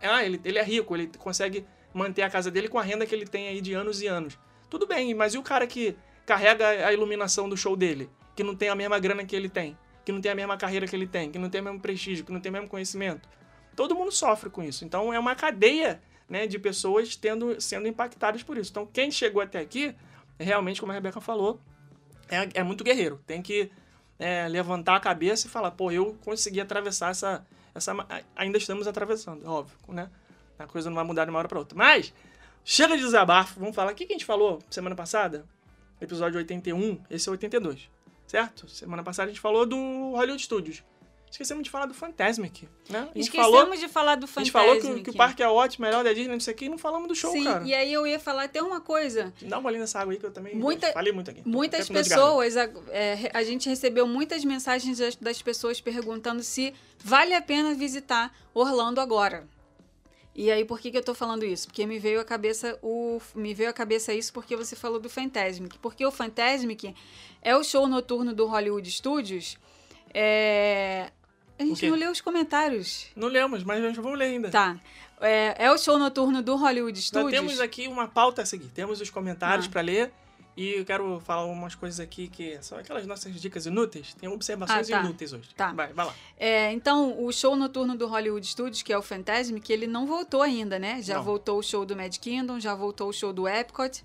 ah, 0.00 0.24
ele, 0.24 0.40
ele 0.42 0.58
é 0.58 0.62
rico, 0.62 0.96
ele 0.96 1.10
consegue 1.18 1.66
manter 1.92 2.22
a 2.22 2.30
casa 2.30 2.50
dele 2.50 2.66
com 2.66 2.78
a 2.78 2.82
renda 2.82 3.04
que 3.04 3.14
ele 3.14 3.26
tem 3.26 3.48
aí 3.48 3.60
de 3.60 3.74
anos 3.74 4.00
e 4.00 4.06
anos. 4.06 4.38
Tudo 4.70 4.86
bem, 4.86 5.12
mas 5.12 5.34
e 5.34 5.38
o 5.38 5.42
cara 5.42 5.66
que 5.66 5.94
carrega 6.24 6.86
a 6.88 6.90
iluminação 6.94 7.46
do 7.46 7.58
show 7.58 7.76
dele, 7.76 8.08
que 8.34 8.42
não 8.42 8.56
tem 8.56 8.70
a 8.70 8.74
mesma 8.74 8.98
grana 8.98 9.22
que 9.22 9.36
ele 9.36 9.50
tem, 9.50 9.76
que 10.02 10.10
não 10.10 10.20
tem 10.22 10.32
a 10.32 10.34
mesma 10.34 10.56
carreira 10.56 10.86
que 10.86 10.96
ele 10.96 11.06
tem, 11.06 11.30
que 11.30 11.38
não 11.38 11.50
tem 11.50 11.60
o 11.60 11.64
mesmo 11.64 11.78
prestígio, 11.78 12.24
que 12.24 12.32
não 12.32 12.40
tem 12.40 12.48
o 12.48 12.52
mesmo 12.54 12.68
conhecimento? 12.68 13.28
Todo 13.74 13.94
mundo 13.94 14.12
sofre 14.12 14.50
com 14.50 14.62
isso. 14.62 14.84
Então 14.84 15.12
é 15.12 15.18
uma 15.18 15.34
cadeia 15.34 16.00
né, 16.28 16.46
de 16.46 16.58
pessoas 16.58 17.14
tendo, 17.14 17.60
sendo 17.60 17.86
impactadas 17.86 18.42
por 18.42 18.56
isso. 18.56 18.70
Então, 18.70 18.86
quem 18.86 19.10
chegou 19.10 19.42
até 19.42 19.60
aqui, 19.60 19.94
realmente, 20.38 20.80
como 20.80 20.90
a 20.90 20.94
Rebeca 20.94 21.20
falou, 21.20 21.60
é, 22.28 22.60
é 22.60 22.62
muito 22.62 22.82
guerreiro. 22.82 23.20
Tem 23.26 23.42
que 23.42 23.70
é, 24.18 24.48
levantar 24.48 24.96
a 24.96 25.00
cabeça 25.00 25.46
e 25.46 25.50
falar, 25.50 25.72
pô, 25.72 25.90
eu 25.90 26.16
consegui 26.24 26.58
atravessar 26.58 27.10
essa, 27.10 27.46
essa. 27.74 27.94
Ainda 28.34 28.56
estamos 28.56 28.86
atravessando, 28.86 29.44
óbvio, 29.46 29.76
né? 29.88 30.10
A 30.58 30.66
coisa 30.66 30.88
não 30.88 30.94
vai 30.94 31.04
mudar 31.04 31.24
de 31.24 31.30
uma 31.30 31.38
hora 31.38 31.48
para 31.48 31.58
outra. 31.58 31.76
Mas, 31.76 32.14
chega 32.64 32.96
de 32.96 33.02
desabafo, 33.02 33.60
vamos 33.60 33.74
falar. 33.74 33.92
O 33.92 33.94
que 33.94 34.04
a 34.04 34.08
gente 34.08 34.24
falou 34.24 34.58
semana 34.70 34.96
passada? 34.96 35.44
Episódio 36.00 36.38
81, 36.38 36.98
esse 37.10 37.28
é 37.28 37.32
82, 37.32 37.90
certo? 38.26 38.68
Semana 38.68 39.02
passada 39.02 39.26
a 39.26 39.32
gente 39.32 39.40
falou 39.40 39.66
do 39.66 39.76
Hollywood 40.12 40.42
Studios. 40.42 40.82
Esquecemos 41.32 41.64
de 41.64 41.70
falar 41.70 41.86
do 41.86 41.94
Fantasmic, 41.94 42.68
né? 42.90 43.08
Esquecemos 43.14 43.58
falou, 43.58 43.74
de 43.74 43.88
falar 43.88 44.16
do 44.16 44.26
Fantasmic. 44.26 44.54
A 44.54 44.60
gente 44.60 44.82
falou 44.82 44.96
que, 44.96 45.02
que, 45.02 45.10
o 45.10 45.16
parque 45.16 45.42
é 45.42 45.48
ótimo, 45.48 45.86
melhor 45.86 46.04
da 46.04 46.12
Disney, 46.12 46.34
não 46.34 46.40
sei 46.40 46.52
o 46.52 46.56
que, 46.58 46.66
e 46.66 46.68
não 46.68 46.76
falamos 46.76 47.08
do 47.08 47.14
show, 47.14 47.32
Sim, 47.32 47.44
cara. 47.44 47.64
e 47.64 47.74
aí 47.74 47.90
eu 47.90 48.06
ia 48.06 48.20
falar 48.20 48.44
até 48.44 48.62
uma 48.62 48.82
coisa. 48.82 49.32
Dá 49.40 49.58
uma 49.58 49.68
olhada 49.70 49.80
nessa 49.80 49.98
água 49.98 50.12
aí 50.12 50.18
que 50.18 50.26
eu 50.26 50.30
também 50.30 50.54
Muita, 50.54 50.92
falei 50.92 51.10
muito 51.10 51.30
aqui. 51.30 51.40
Muitas 51.46 51.88
pessoas, 51.88 52.54
a, 52.58 52.68
é, 52.90 53.30
a 53.32 53.42
gente 53.42 53.66
recebeu 53.66 54.06
muitas 54.06 54.44
mensagens 54.44 54.98
das, 54.98 55.16
das 55.16 55.40
pessoas 55.40 55.80
perguntando 55.80 56.42
se 56.42 56.74
vale 57.02 57.32
a 57.32 57.40
pena 57.40 57.74
visitar 57.74 58.30
Orlando 58.52 59.00
agora. 59.00 59.48
E 60.34 60.50
aí, 60.50 60.66
por 60.66 60.80
que, 60.80 60.90
que 60.90 60.98
eu 60.98 61.02
tô 61.02 61.14
falando 61.14 61.46
isso? 61.46 61.66
Porque 61.66 61.86
me 61.86 61.98
veio 61.98 62.20
a 62.20 62.24
cabeça 62.24 62.78
o 62.82 63.20
me 63.34 63.54
veio 63.54 63.70
a 63.70 63.72
cabeça 63.72 64.12
isso 64.12 64.34
porque 64.34 64.54
você 64.54 64.76
falou 64.76 65.00
do 65.00 65.08
Fantasmic. 65.08 65.78
Porque 65.78 66.04
o 66.04 66.10
Fantasmic 66.10 66.94
é 67.40 67.56
o 67.56 67.64
show 67.64 67.86
noturno 67.86 68.34
do 68.34 68.46
Hollywood 68.46 68.90
Studios. 68.90 69.58
É, 70.12 71.10
a 71.62 71.66
gente 71.66 71.88
não 71.88 71.96
leu 71.96 72.10
os 72.10 72.20
comentários. 72.20 73.06
Não 73.16 73.28
lemos, 73.28 73.64
mas 73.64 73.96
vamos 73.96 74.18
ler 74.18 74.26
ainda. 74.26 74.50
Tá. 74.50 74.78
É, 75.20 75.66
é 75.66 75.72
o 75.72 75.78
show 75.78 75.98
noturno 75.98 76.42
do 76.42 76.56
Hollywood 76.56 77.00
Studios. 77.00 77.32
Nós 77.32 77.40
temos 77.40 77.60
aqui 77.60 77.86
uma 77.86 78.08
pauta 78.08 78.42
a 78.42 78.46
seguir. 78.46 78.68
Temos 78.68 79.00
os 79.00 79.10
comentários 79.10 79.66
ah. 79.66 79.70
para 79.70 79.80
ler. 79.80 80.12
E 80.54 80.74
eu 80.74 80.84
quero 80.84 81.18
falar 81.20 81.46
umas 81.46 81.74
coisas 81.74 81.98
aqui 81.98 82.28
que 82.28 82.58
são 82.60 82.76
aquelas 82.76 83.06
nossas 83.06 83.40
dicas 83.40 83.64
inúteis. 83.64 84.12
Tem 84.14 84.28
observações 84.28 84.90
ah, 84.90 84.98
tá. 84.98 85.04
inúteis 85.04 85.32
hoje. 85.32 85.48
Tá. 85.56 85.72
Vai, 85.72 85.92
vai 85.92 86.04
lá. 86.04 86.14
É, 86.36 86.72
então, 86.72 87.24
o 87.24 87.32
show 87.32 87.56
noturno 87.56 87.96
do 87.96 88.06
Hollywood 88.06 88.46
Studios, 88.46 88.82
que 88.82 88.92
é 88.92 88.98
o 88.98 89.02
Fantasm, 89.02 89.56
que 89.56 89.72
ele 89.72 89.86
não 89.86 90.06
voltou 90.06 90.42
ainda, 90.42 90.78
né? 90.78 91.00
Já 91.00 91.16
não. 91.16 91.24
voltou 91.24 91.58
o 91.58 91.62
show 91.62 91.86
do 91.86 91.96
Mad 91.96 92.14
Kingdom, 92.18 92.60
já 92.60 92.74
voltou 92.74 93.08
o 93.08 93.12
show 93.12 93.32
do 93.32 93.48
Epcot. 93.48 94.04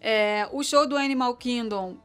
É, 0.00 0.48
o 0.52 0.62
show 0.62 0.86
do 0.86 0.96
Animal 0.96 1.34
Kingdom 1.34 1.96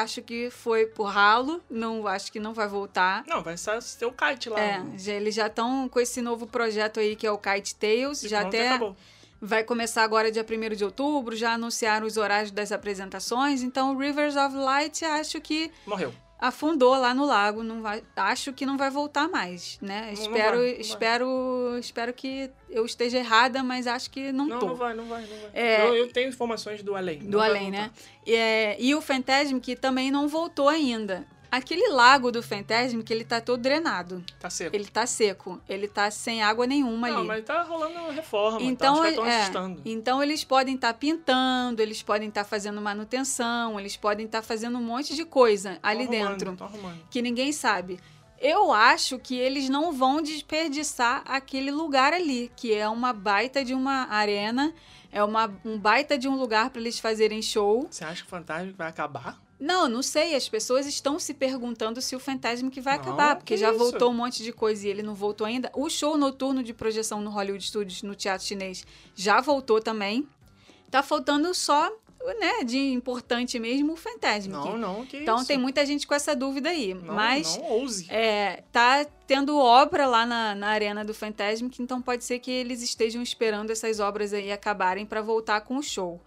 acho 0.00 0.22
que 0.22 0.50
foi 0.50 0.86
pro 0.86 1.04
ralo, 1.04 1.62
não 1.70 2.06
acho 2.06 2.32
que 2.32 2.40
não 2.40 2.52
vai 2.52 2.66
voltar. 2.68 3.24
Não, 3.26 3.42
vai 3.42 3.56
ser 3.56 4.04
o 4.04 4.12
kite 4.12 4.48
lá. 4.48 4.60
É, 4.60 4.82
já, 4.96 5.12
eles 5.12 5.34
já 5.34 5.46
estão 5.46 5.88
com 5.88 6.00
esse 6.00 6.20
novo 6.20 6.46
projeto 6.46 7.00
aí 7.00 7.14
que 7.14 7.26
é 7.26 7.30
o 7.30 7.38
Kite 7.38 7.74
Tales, 7.76 8.20
já 8.22 8.40
até 8.40 8.70
acabou. 8.70 8.96
vai 9.40 9.62
começar 9.62 10.02
agora 10.02 10.30
dia 10.30 10.44
1 10.44 10.74
de 10.74 10.84
outubro, 10.84 11.36
já 11.36 11.54
anunciaram 11.54 12.06
os 12.06 12.16
horários 12.16 12.50
das 12.50 12.72
apresentações, 12.72 13.62
então 13.62 13.96
Rivers 13.96 14.36
of 14.36 14.54
Light 14.56 15.04
acho 15.04 15.40
que 15.40 15.70
morreu 15.86 16.12
afundou 16.38 16.94
lá 16.96 17.14
no 17.14 17.24
lago, 17.24 17.62
não 17.62 17.80
vai, 17.80 18.02
acho 18.16 18.52
que 18.52 18.66
não 18.66 18.76
vai 18.76 18.90
voltar 18.90 19.28
mais, 19.28 19.78
né? 19.80 20.06
Não, 20.06 20.12
espero, 20.12 20.56
não 20.56 20.62
vai, 20.62 20.80
espero, 20.80 21.78
espero 21.78 22.12
que 22.12 22.50
eu 22.68 22.84
esteja 22.84 23.18
errada, 23.18 23.62
mas 23.62 23.86
acho 23.86 24.10
que 24.10 24.32
não, 24.32 24.46
não 24.46 24.58
tô. 24.58 24.66
Não 24.66 24.74
vai, 24.74 24.94
não 24.94 25.04
vai, 25.04 25.22
não 25.22 25.28
vai. 25.28 25.50
É, 25.52 25.88
eu, 25.88 25.94
eu, 25.94 26.12
tenho 26.12 26.28
informações 26.28 26.82
do 26.82 26.94
além. 26.94 27.18
Do 27.20 27.40
além, 27.40 27.70
né? 27.70 27.90
É, 28.26 28.76
e 28.78 28.94
o 28.94 29.00
Fantasm 29.00 29.58
que 29.58 29.76
também 29.76 30.10
não 30.10 30.28
voltou 30.28 30.68
ainda. 30.68 31.26
Aquele 31.56 31.88
lago 31.88 32.32
do 32.32 32.42
Fantasm, 32.42 33.00
que 33.00 33.12
ele 33.12 33.24
tá 33.24 33.40
todo 33.40 33.60
drenado. 33.60 34.24
Tá 34.40 34.50
seco. 34.50 34.74
Ele 34.74 34.86
tá 34.86 35.06
seco. 35.06 35.62
Ele 35.68 35.86
tá 35.86 36.10
sem 36.10 36.42
água 36.42 36.66
nenhuma 36.66 37.08
não, 37.08 37.18
ali. 37.18 37.28
mas 37.28 37.44
tá 37.44 37.62
rolando 37.62 37.94
uma 37.94 38.10
reforma. 38.10 38.58
Tá? 38.58 38.64
Então, 38.64 38.96
tá, 38.96 39.30
é, 39.30 39.50
então 39.84 40.20
eles 40.20 40.42
podem 40.42 40.74
estar 40.74 40.92
tá 40.92 40.98
pintando, 40.98 41.80
eles 41.80 42.02
podem 42.02 42.28
estar 42.28 42.42
tá 42.42 42.48
fazendo 42.50 42.80
manutenção, 42.80 43.78
eles 43.78 43.96
podem 43.96 44.26
estar 44.26 44.40
tá 44.40 44.46
fazendo 44.46 44.78
um 44.78 44.82
monte 44.82 45.14
de 45.14 45.24
coisa 45.24 45.78
ali 45.80 46.02
arrumando, 46.02 46.38
dentro. 46.38 46.56
Tô 46.56 46.64
arrumando. 46.64 46.98
Que 47.08 47.22
ninguém 47.22 47.52
sabe. 47.52 48.00
Eu 48.40 48.72
acho 48.72 49.16
que 49.20 49.36
eles 49.36 49.68
não 49.68 49.92
vão 49.92 50.20
desperdiçar 50.20 51.22
aquele 51.24 51.70
lugar 51.70 52.12
ali, 52.12 52.50
que 52.56 52.74
é 52.74 52.88
uma 52.88 53.12
baita 53.12 53.64
de 53.64 53.74
uma 53.74 54.08
arena, 54.10 54.74
é 55.12 55.22
uma, 55.22 55.54
um 55.64 55.78
baita 55.78 56.18
de 56.18 56.26
um 56.26 56.34
lugar 56.34 56.70
para 56.70 56.80
eles 56.80 56.98
fazerem 56.98 57.40
show. 57.40 57.86
Você 57.88 58.04
acha 58.04 58.22
que 58.22 58.26
o 58.26 58.30
Fantasma 58.30 58.74
vai 58.76 58.88
acabar? 58.88 59.43
Não, 59.58 59.88
não 59.88 60.02
sei. 60.02 60.34
As 60.34 60.48
pessoas 60.48 60.86
estão 60.86 61.18
se 61.18 61.32
perguntando 61.32 62.00
se 62.02 62.14
o 62.14 62.20
Fantasma 62.20 62.70
que 62.70 62.80
vai 62.80 62.96
não, 62.96 63.02
acabar, 63.02 63.36
porque 63.36 63.56
já 63.56 63.70
isso? 63.70 63.78
voltou 63.78 64.10
um 64.10 64.14
monte 64.14 64.42
de 64.42 64.52
coisa 64.52 64.86
e 64.86 64.90
ele 64.90 65.02
não 65.02 65.14
voltou 65.14 65.46
ainda. 65.46 65.70
O 65.74 65.88
show 65.88 66.16
noturno 66.16 66.62
de 66.62 66.74
projeção 66.74 67.20
no 67.20 67.30
Hollywood 67.30 67.64
Studios, 67.64 68.02
no 68.02 68.14
Teatro 68.14 68.46
Chinês, 68.46 68.84
já 69.14 69.40
voltou 69.40 69.80
também. 69.80 70.28
Tá 70.90 71.02
faltando 71.02 71.52
só, 71.54 71.90
né, 72.38 72.64
de 72.64 72.78
importante 72.92 73.58
mesmo, 73.58 73.94
o 73.94 73.96
Fantasma. 73.96 74.58
Não, 74.58 74.78
não, 74.78 75.06
que 75.06 75.18
Então 75.18 75.38
isso? 75.38 75.46
tem 75.46 75.58
muita 75.58 75.84
gente 75.84 76.06
com 76.06 76.14
essa 76.14 76.36
dúvida 76.36 76.68
aí. 76.68 76.94
Não, 76.94 77.14
mas 77.14 77.56
não 77.56 77.64
ouse. 77.64 78.06
É, 78.10 78.62
tá 78.70 79.04
tendo 79.26 79.58
obra 79.58 80.06
lá 80.06 80.24
na, 80.26 80.54
na 80.54 80.68
arena 80.68 81.04
do 81.04 81.14
Fantasma, 81.14 81.68
que 81.68 81.82
então 81.82 82.00
pode 82.00 82.22
ser 82.24 82.38
que 82.38 82.50
eles 82.50 82.82
estejam 82.82 83.22
esperando 83.22 83.70
essas 83.70 83.98
obras 83.98 84.32
aí 84.32 84.52
acabarem 84.52 85.04
para 85.06 85.20
voltar 85.22 85.62
com 85.62 85.76
o 85.76 85.82
show. 85.82 86.20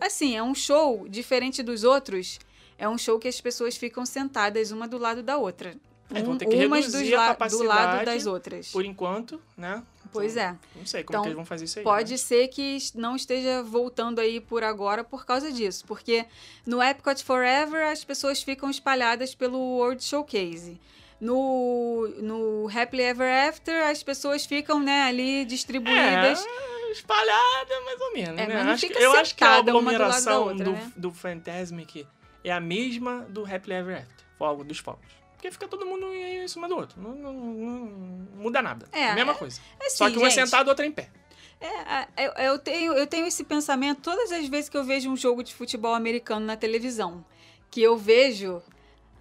Assim, 0.00 0.36
é 0.36 0.42
um 0.42 0.54
show 0.54 1.06
diferente 1.08 1.62
dos 1.62 1.84
outros. 1.84 2.38
É 2.78 2.88
um 2.88 2.96
show 2.96 3.18
que 3.18 3.28
as 3.28 3.40
pessoas 3.40 3.76
ficam 3.76 4.06
sentadas 4.06 4.70
uma 4.70 4.88
do 4.88 4.96
lado 4.96 5.22
da 5.22 5.36
outra. 5.36 5.76
É, 6.12 6.22
vão 6.22 6.36
ter 6.36 6.46
que 6.46 6.66
umas 6.66 6.86
reduzir 6.86 7.14
a 7.14 7.32
do 7.34 7.62
lado 7.62 8.04
das 8.04 8.26
outras. 8.26 8.72
Por 8.72 8.84
enquanto, 8.84 9.40
né? 9.56 9.82
Pois 10.12 10.36
então, 10.36 10.44
é. 10.44 10.58
Não 10.76 10.86
sei 10.86 11.04
como 11.04 11.18
então, 11.18 11.24
eles 11.24 11.36
vão 11.36 11.44
fazer 11.44 11.66
isso 11.66 11.78
aí. 11.78 11.84
Pode 11.84 12.12
mas... 12.12 12.20
ser 12.20 12.48
que 12.48 12.78
não 12.94 13.14
esteja 13.14 13.62
voltando 13.62 14.18
aí 14.18 14.40
por 14.40 14.64
agora 14.64 15.04
por 15.04 15.24
causa 15.24 15.52
disso. 15.52 15.84
Porque 15.86 16.24
no 16.66 16.82
Epcot 16.82 17.22
Forever 17.22 17.86
as 17.86 18.04
pessoas 18.04 18.42
ficam 18.42 18.68
espalhadas 18.68 19.34
pelo 19.34 19.58
World 19.58 20.02
Showcase. 20.02 20.80
No, 21.20 22.08
no 22.18 22.68
Happily 22.74 23.02
Ever 23.02 23.48
After 23.48 23.88
as 23.88 24.02
pessoas 24.02 24.46
ficam 24.46 24.80
né, 24.80 25.02
ali 25.02 25.44
distribuídas. 25.44 26.44
É 26.44 26.70
espalhada, 26.92 27.80
mais 27.84 28.00
ou 28.00 28.12
menos, 28.12 28.40
é, 28.40 28.46
né? 28.46 28.62
Acho 28.62 28.86
eu 28.86 29.12
acho 29.12 29.34
que 29.34 29.44
a 29.44 29.58
aglomeração 29.58 30.44
do, 30.44 30.48
outra, 30.50 30.64
do, 30.64 30.72
né? 30.72 30.92
do 30.96 31.12
Fantasmic 31.12 32.06
é 32.42 32.50
a 32.50 32.60
mesma 32.60 33.26
do 33.28 33.44
Happily 33.44 33.74
Ever 33.74 33.98
After, 33.98 34.26
Fogo 34.38 34.64
dos 34.64 34.78
Fogos. 34.78 35.20
Porque 35.34 35.50
fica 35.50 35.66
todo 35.68 35.86
mundo 35.86 36.12
em 36.12 36.46
cima 36.48 36.68
do 36.68 36.76
outro. 36.76 37.00
Não, 37.00 37.14
não, 37.14 37.32
não 37.32 37.80
muda 38.34 38.60
nada. 38.60 38.86
É, 38.92 39.10
a 39.10 39.14
mesma 39.14 39.34
coisa. 39.34 39.58
É, 39.80 39.86
assim, 39.86 39.96
Só 39.96 40.10
que 40.10 40.18
um 40.18 40.26
é 40.26 40.30
sentado, 40.30 40.66
o 40.66 40.70
outro 40.70 40.84
é 40.84 40.88
em 40.88 40.92
pé. 40.92 41.08
É, 41.60 42.26
eu, 42.26 42.32
eu, 42.32 42.58
tenho, 42.58 42.92
eu 42.92 43.06
tenho 43.06 43.26
esse 43.26 43.44
pensamento 43.44 44.02
todas 44.02 44.32
as 44.32 44.46
vezes 44.48 44.68
que 44.68 44.76
eu 44.76 44.84
vejo 44.84 45.10
um 45.10 45.16
jogo 45.16 45.42
de 45.42 45.54
futebol 45.54 45.94
americano 45.94 46.44
na 46.44 46.56
televisão. 46.56 47.24
Que 47.70 47.80
eu 47.80 47.96
vejo 47.96 48.62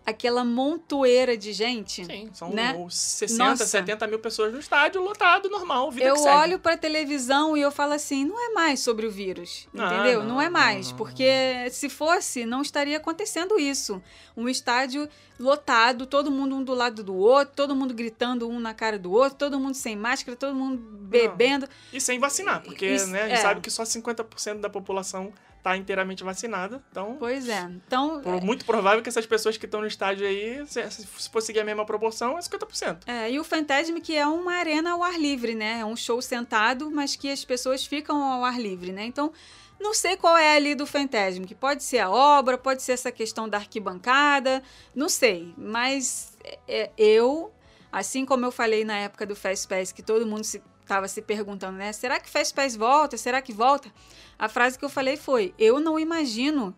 aquela 0.10 0.44
montoeira 0.44 1.38
de 1.38 1.54
gente. 1.54 2.06
Sim, 2.06 2.30
são 2.34 2.50
né? 2.52 2.74
60, 2.90 3.44
Nossa. 3.50 3.66
70 3.66 4.08
mil 4.08 4.20
pessoas 4.20 4.54
no 4.54 4.60
estádio, 4.60 5.02
lotado, 5.02 5.50
normal, 5.50 5.92
vida 5.92 6.06
Eu 6.08 6.22
olho 6.24 6.60
pra 6.60 6.76
televisão 6.78 7.56
e 7.56 7.62
eu 7.62 7.72
falo 7.72 7.94
assim, 7.94 8.26
não 8.26 8.40
é 8.40 8.54
mais 8.54 8.80
sobre 8.80 9.06
o 9.06 9.12
vírus, 9.12 9.68
Ah, 9.78 9.86
entendeu? 9.94 10.20
não, 10.22 10.30
Não, 10.36 10.42
é 10.42 10.46
não, 10.46 10.52
mais, 10.52 10.90
não, 10.90 10.98
porque 10.98 11.26
se 11.72 11.90
fosse, 11.90 12.46
não 12.46 12.62
estaria 12.62 12.98
acontecendo 12.98 13.60
isso. 13.60 14.02
Um 14.36 14.48
estádio 14.48 15.08
lotado, 15.40 16.06
todo 16.06 16.30
mundo 16.30 16.56
um 16.56 16.64
do 16.64 16.74
lado 16.74 17.04
do 17.04 17.16
outro, 17.16 17.54
todo 17.56 17.76
mundo 17.76 17.94
gritando 17.94 18.48
um 18.50 18.60
na 18.60 18.74
cara 18.74 19.00
do 19.00 19.12
outro, 19.12 19.38
todo 19.38 19.60
mundo 19.60 19.74
sem 19.76 19.96
máscara, 19.96 20.36
todo 20.36 20.54
mundo 20.54 20.78
bebendo. 20.78 21.68
E 21.94 22.00
sem 22.02 22.20
vacinar, 22.20 22.62
porque 22.62 22.86
Isso, 22.86 23.08
né, 23.08 23.24
a 23.24 23.28
gente 23.30 23.38
é. 23.38 23.42
sabe 23.42 23.62
que 23.62 23.70
só 23.72 23.84
50% 23.84 24.60
da 24.60 24.70
população 24.70 25.32
tá 25.62 25.76
inteiramente 25.76 26.24
vacinada. 26.24 26.82
Então, 26.92 27.18
Pois 27.20 27.48
é. 27.50 27.62
Então, 27.86 28.22
por- 28.22 28.42
muito 28.44 28.66
provável 28.66 29.02
que 29.04 29.10
essas 29.10 29.26
pessoas 29.26 29.58
que 29.58 29.66
estão 29.66 29.82
no 29.82 29.88
estádio 29.88 30.26
aí, 30.26 30.66
se, 30.68 30.90
se 30.92 31.30
for 31.30 31.42
seguir 31.42 31.60
a 31.60 31.64
mesma 31.66 31.86
proporção, 31.86 32.38
é 32.38 32.42
50%. 32.42 33.00
É, 33.08 33.30
e 33.32 33.40
o 33.40 33.44
Fantasm 33.44 33.98
que 34.00 34.16
é 34.16 34.26
uma 34.26 34.54
arena 34.54 34.92
ao 34.92 35.04
ar 35.04 35.20
livre, 35.20 35.56
né? 35.56 35.80
É 35.82 35.86
um 35.86 35.96
show 35.96 36.22
sentado, 36.22 36.90
mas 36.90 37.16
que 37.16 37.30
as 37.32 37.44
pessoas 37.44 37.86
ficam 37.86 38.22
ao 38.24 38.44
ar 38.46 38.60
livre, 38.60 38.92
né? 38.92 39.04
Então, 39.06 39.32
não 39.80 39.94
sei 39.94 40.18
qual 40.18 40.36
é 40.38 40.56
ali 40.56 40.76
do 40.76 40.86
Fantasm, 40.86 41.44
que 41.44 41.56
pode 41.56 41.84
ser 41.84 42.00
a 42.00 42.10
obra, 42.10 42.58
pode 42.58 42.82
ser 42.82 42.94
essa 42.94 43.12
questão 43.12 43.48
da 43.48 43.58
arquibancada, 43.58 44.62
não 44.96 45.08
sei. 45.10 45.54
Mas 45.58 46.38
é, 46.68 46.90
eu, 46.98 47.52
assim 47.92 48.26
como 48.26 48.46
eu 48.46 48.52
falei 48.52 48.84
na 48.84 48.98
época 48.98 49.26
do 49.26 49.36
Fast 49.36 49.68
Pass, 49.68 49.92
que 49.92 50.02
todo 50.04 50.26
mundo 50.26 50.44
estava 50.90 51.08
se, 51.08 51.22
perguntando, 51.22 51.78
né? 51.78 51.94
Será 51.94 52.20
que 52.20 52.28
Fast 52.28 52.52
Pass 52.52 52.76
volta? 52.76 53.16
Será 53.16 53.42
que 53.44 53.54
volta? 53.54 53.94
A 54.40 54.50
frase 54.50 54.78
que 54.78 54.84
eu 54.84 54.90
falei 54.90 55.16
foi: 55.16 55.54
eu 55.60 55.80
não 55.80 56.00
imagino 56.00 56.76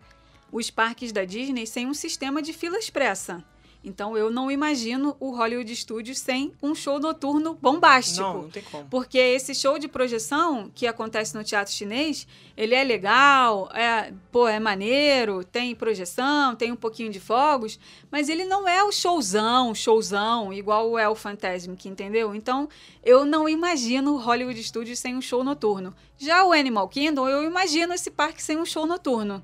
os 0.52 0.70
parques 0.70 1.12
da 1.12 1.24
Disney 1.24 1.66
sem 1.66 1.86
um 1.86 1.94
sistema 1.94 2.42
de 2.42 2.52
fila 2.52 2.78
expressa. 2.78 3.42
Então 3.84 4.16
eu 4.16 4.30
não 4.30 4.50
imagino 4.50 5.16
o 5.18 5.34
Hollywood 5.34 5.74
Studios 5.74 6.18
sem 6.18 6.52
um 6.62 6.74
show 6.74 7.00
noturno 7.00 7.58
bombástico. 7.60 8.22
Não, 8.22 8.42
não 8.42 8.50
tem 8.50 8.62
como. 8.62 8.88
Porque 8.88 9.18
esse 9.18 9.54
show 9.54 9.78
de 9.78 9.88
projeção 9.88 10.70
que 10.72 10.86
acontece 10.86 11.34
no 11.34 11.42
teatro 11.42 11.72
chinês, 11.72 12.26
ele 12.56 12.74
é 12.74 12.84
legal, 12.84 13.68
é, 13.74 14.12
pô, 14.30 14.46
é 14.46 14.60
maneiro, 14.60 15.42
tem 15.42 15.74
projeção, 15.74 16.54
tem 16.54 16.70
um 16.70 16.76
pouquinho 16.76 17.10
de 17.10 17.18
fogos, 17.18 17.78
mas 18.10 18.28
ele 18.28 18.44
não 18.44 18.68
é 18.68 18.84
o 18.84 18.92
showzão, 18.92 19.74
showzão, 19.74 20.52
igual 20.52 20.96
é 20.98 21.08
o 21.08 21.14
Fantasmic, 21.14 21.88
entendeu? 21.88 22.34
Então, 22.34 22.68
eu 23.04 23.24
não 23.24 23.48
imagino 23.48 24.14
o 24.14 24.18
Hollywood 24.18 24.62
Studios 24.62 25.00
sem 25.00 25.16
um 25.16 25.20
show 25.20 25.42
noturno. 25.42 25.94
Já 26.16 26.44
o 26.44 26.52
Animal 26.52 26.88
Kingdom, 26.88 27.28
eu 27.28 27.42
imagino 27.42 27.92
esse 27.92 28.10
parque 28.10 28.42
sem 28.42 28.56
um 28.56 28.64
show 28.64 28.86
noturno. 28.86 29.42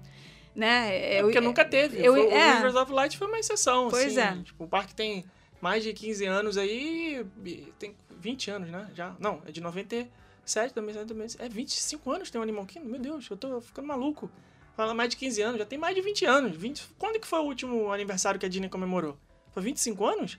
Né? 0.58 0.96
É 0.96 1.20
Eu- 1.20 1.26
porque 1.26 1.40
nunca 1.40 1.64
teve. 1.64 2.04
eu- 2.04 2.14
o 2.14 2.30
é. 2.32 2.54
Rivers 2.56 2.74
of 2.74 2.90
Light 2.92 3.16
foi 3.16 3.28
uma 3.28 3.38
exceção. 3.38 3.88
Pois 3.88 4.18
assim. 4.18 4.40
é. 4.40 4.42
Tipo, 4.42 4.64
o 4.64 4.68
parque 4.68 4.92
tem 4.92 5.24
mais 5.60 5.84
de 5.84 5.92
15 5.92 6.26
anos 6.26 6.56
aí. 6.58 7.24
Tem 7.78 7.94
20 8.18 8.50
anos, 8.50 8.68
né? 8.68 8.90
Já. 8.92 9.14
Não, 9.20 9.40
é 9.46 9.52
de 9.52 9.60
97, 9.60 10.74
também, 10.74 10.92
também. 11.06 11.28
É 11.38 11.48
25 11.48 12.10
anos 12.10 12.28
tem 12.28 12.40
o 12.40 12.42
Animal 12.42 12.66
Kingdom? 12.66 12.88
Meu 12.88 12.98
Deus, 13.00 13.30
eu 13.30 13.36
tô 13.36 13.60
ficando 13.60 13.86
maluco. 13.86 14.28
Fala 14.76 14.92
mais 14.94 15.10
de 15.10 15.16
15 15.16 15.40
anos, 15.42 15.58
já 15.60 15.64
tem 15.64 15.78
mais 15.78 15.94
de 15.94 16.00
20 16.02 16.24
anos. 16.24 16.56
20... 16.56 16.88
Quando 16.98 17.20
que 17.20 17.26
foi 17.26 17.38
o 17.38 17.44
último 17.44 17.92
aniversário 17.92 18.38
que 18.40 18.46
a 18.46 18.48
Disney 18.48 18.68
comemorou? 18.68 19.16
Foi 19.52 19.62
25 19.62 20.04
anos? 20.04 20.38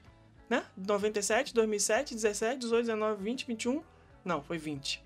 Né? 0.49 0.63
97, 0.75 1.53
2007, 1.53 2.13
17, 2.13 2.59
18, 2.59 2.85
19, 2.87 3.23
20, 3.23 3.45
21. 3.47 3.81
Não, 4.25 4.41
foi 4.43 4.57
20. 4.57 5.01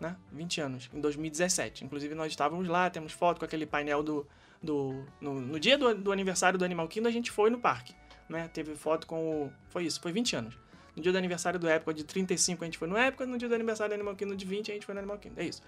Né? 0.00 0.16
20 0.32 0.60
anos, 0.60 0.90
em 0.92 1.00
2017. 1.00 1.84
Inclusive, 1.84 2.14
nós 2.14 2.30
estávamos 2.30 2.68
lá, 2.68 2.88
temos 2.88 3.12
foto 3.12 3.38
com 3.38 3.44
aquele 3.44 3.66
painel 3.66 4.02
do. 4.02 4.26
do 4.62 5.04
no, 5.20 5.40
no 5.40 5.58
dia 5.58 5.76
do, 5.76 5.94
do 5.94 6.12
aniversário 6.12 6.58
do 6.58 6.64
Animal 6.64 6.86
Kingdom, 6.86 7.08
a 7.08 7.12
gente 7.12 7.30
foi 7.30 7.50
no 7.50 7.58
parque. 7.58 7.94
Né? 8.28 8.48
Teve 8.52 8.76
foto 8.76 9.06
com 9.06 9.46
o. 9.46 9.52
Foi 9.68 9.84
isso, 9.84 10.00
foi 10.00 10.12
20 10.12 10.36
anos. 10.36 10.58
No 10.94 11.02
dia 11.02 11.12
do 11.12 11.18
aniversário 11.18 11.58
do 11.58 11.68
Época 11.68 11.94
de 11.94 12.04
35, 12.04 12.62
a 12.62 12.66
gente 12.66 12.78
foi 12.78 12.88
no 12.88 12.96
Época. 12.96 13.26
No 13.26 13.38
dia 13.38 13.48
do 13.48 13.54
aniversário 13.54 13.90
do 13.90 13.94
Animal 13.94 14.14
Kingdom 14.14 14.36
de 14.36 14.44
20, 14.44 14.70
a 14.70 14.74
gente 14.74 14.86
foi 14.86 14.94
no 14.94 15.00
Animal 15.00 15.18
Kingdom. 15.18 15.40
É 15.40 15.44
isso. 15.44 15.62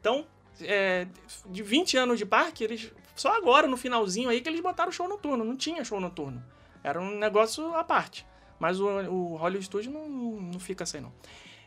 Então, 0.00 0.26
é, 0.60 1.06
de 1.46 1.62
20 1.62 1.96
anos 1.96 2.18
de 2.18 2.26
parque, 2.26 2.64
eles. 2.64 2.92
Só 3.14 3.36
agora, 3.36 3.66
no 3.66 3.76
finalzinho 3.76 4.28
aí, 4.28 4.40
que 4.40 4.48
eles 4.48 4.60
botaram 4.60 4.90
show 4.90 5.08
noturno. 5.08 5.44
Não 5.44 5.56
tinha 5.56 5.84
show 5.84 6.00
noturno. 6.00 6.42
Era 6.82 7.00
um 7.00 7.16
negócio 7.18 7.74
à 7.74 7.84
parte. 7.84 8.26
Mas 8.58 8.80
o, 8.80 8.86
o 8.86 9.36
Hollywood 9.36 9.66
Studio 9.66 9.90
não, 9.90 10.08
não 10.08 10.60
fica 10.60 10.84
assim, 10.84 11.00
não. 11.00 11.12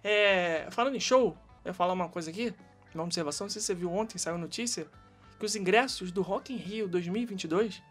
É, 0.04 0.67
falando 0.71 0.95
em 0.95 1.00
show, 1.00 1.38
eu 1.63 1.69
ia 1.69 1.74
falar 1.74 1.93
uma 1.93 2.10
coisa 2.10 2.30
aqui, 2.30 2.54
uma 2.93 3.04
observação. 3.04 3.45
Não 3.45 3.50
sei 3.52 3.62
se 3.62 3.67
você 3.67 3.76
viu 3.76 3.91
ontem, 3.91 4.17
saiu 4.17 4.38
notícia, 4.38 4.88
que 5.39 5.45
os 5.45 5.56
ingressos 5.56 6.12
do 6.12 6.21
Rock 6.21 6.54
in 6.54 6.58
Rio 6.58 6.88
2022 6.88 7.82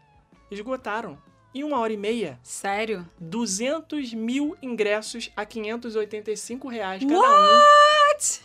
esgotaram. 0.49 1.17
Em 1.53 1.63
uma 1.65 1.79
hora 1.79 1.91
e 1.91 1.97
meia, 1.97 2.39
Sério? 2.41 3.05
200 3.19 4.13
mil 4.13 4.55
ingressos 4.61 5.29
a 5.35 5.45
585 5.45 6.69
reais 6.69 7.03
cada 7.03 7.13
um. 7.13 7.19
What? 7.19 8.41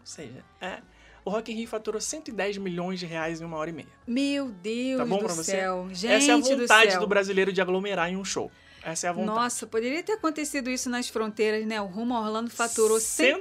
Ou 0.00 0.04
seja, 0.06 0.44
é, 0.60 0.80
o 1.24 1.30
Rock 1.30 1.50
in 1.50 1.54
Rio 1.56 1.68
faturou 1.68 1.98
110 1.98 2.58
milhões 2.58 3.00
de 3.00 3.06
reais 3.06 3.40
em 3.40 3.44
uma 3.44 3.56
hora 3.56 3.70
e 3.70 3.72
meia. 3.72 3.88
Meu 4.06 4.50
Deus 4.50 4.98
Tá 4.98 5.06
bom 5.06 5.18
do 5.18 5.24
pra 5.24 5.34
você? 5.34 5.52
céu. 5.52 5.88
Gente 5.92 6.12
Essa 6.12 6.32
é 6.32 6.34
a 6.34 6.36
vontade 6.36 6.94
do, 6.94 7.00
do 7.00 7.06
brasileiro 7.06 7.52
de 7.52 7.60
aglomerar 7.62 8.10
em 8.10 8.16
um 8.16 8.24
show. 8.24 8.50
Essa 8.84 9.06
é 9.06 9.10
a 9.10 9.12
vontade. 9.12 9.36
Nossa, 9.38 9.66
poderia 9.66 10.02
ter 10.02 10.12
acontecido 10.12 10.68
isso 10.70 10.90
nas 10.90 11.08
fronteiras, 11.08 11.64
né? 11.66 11.80
O 11.80 11.86
Rumo 11.86 12.14
Orlando 12.14 12.50
faturou 12.50 12.98
110, 12.98 13.36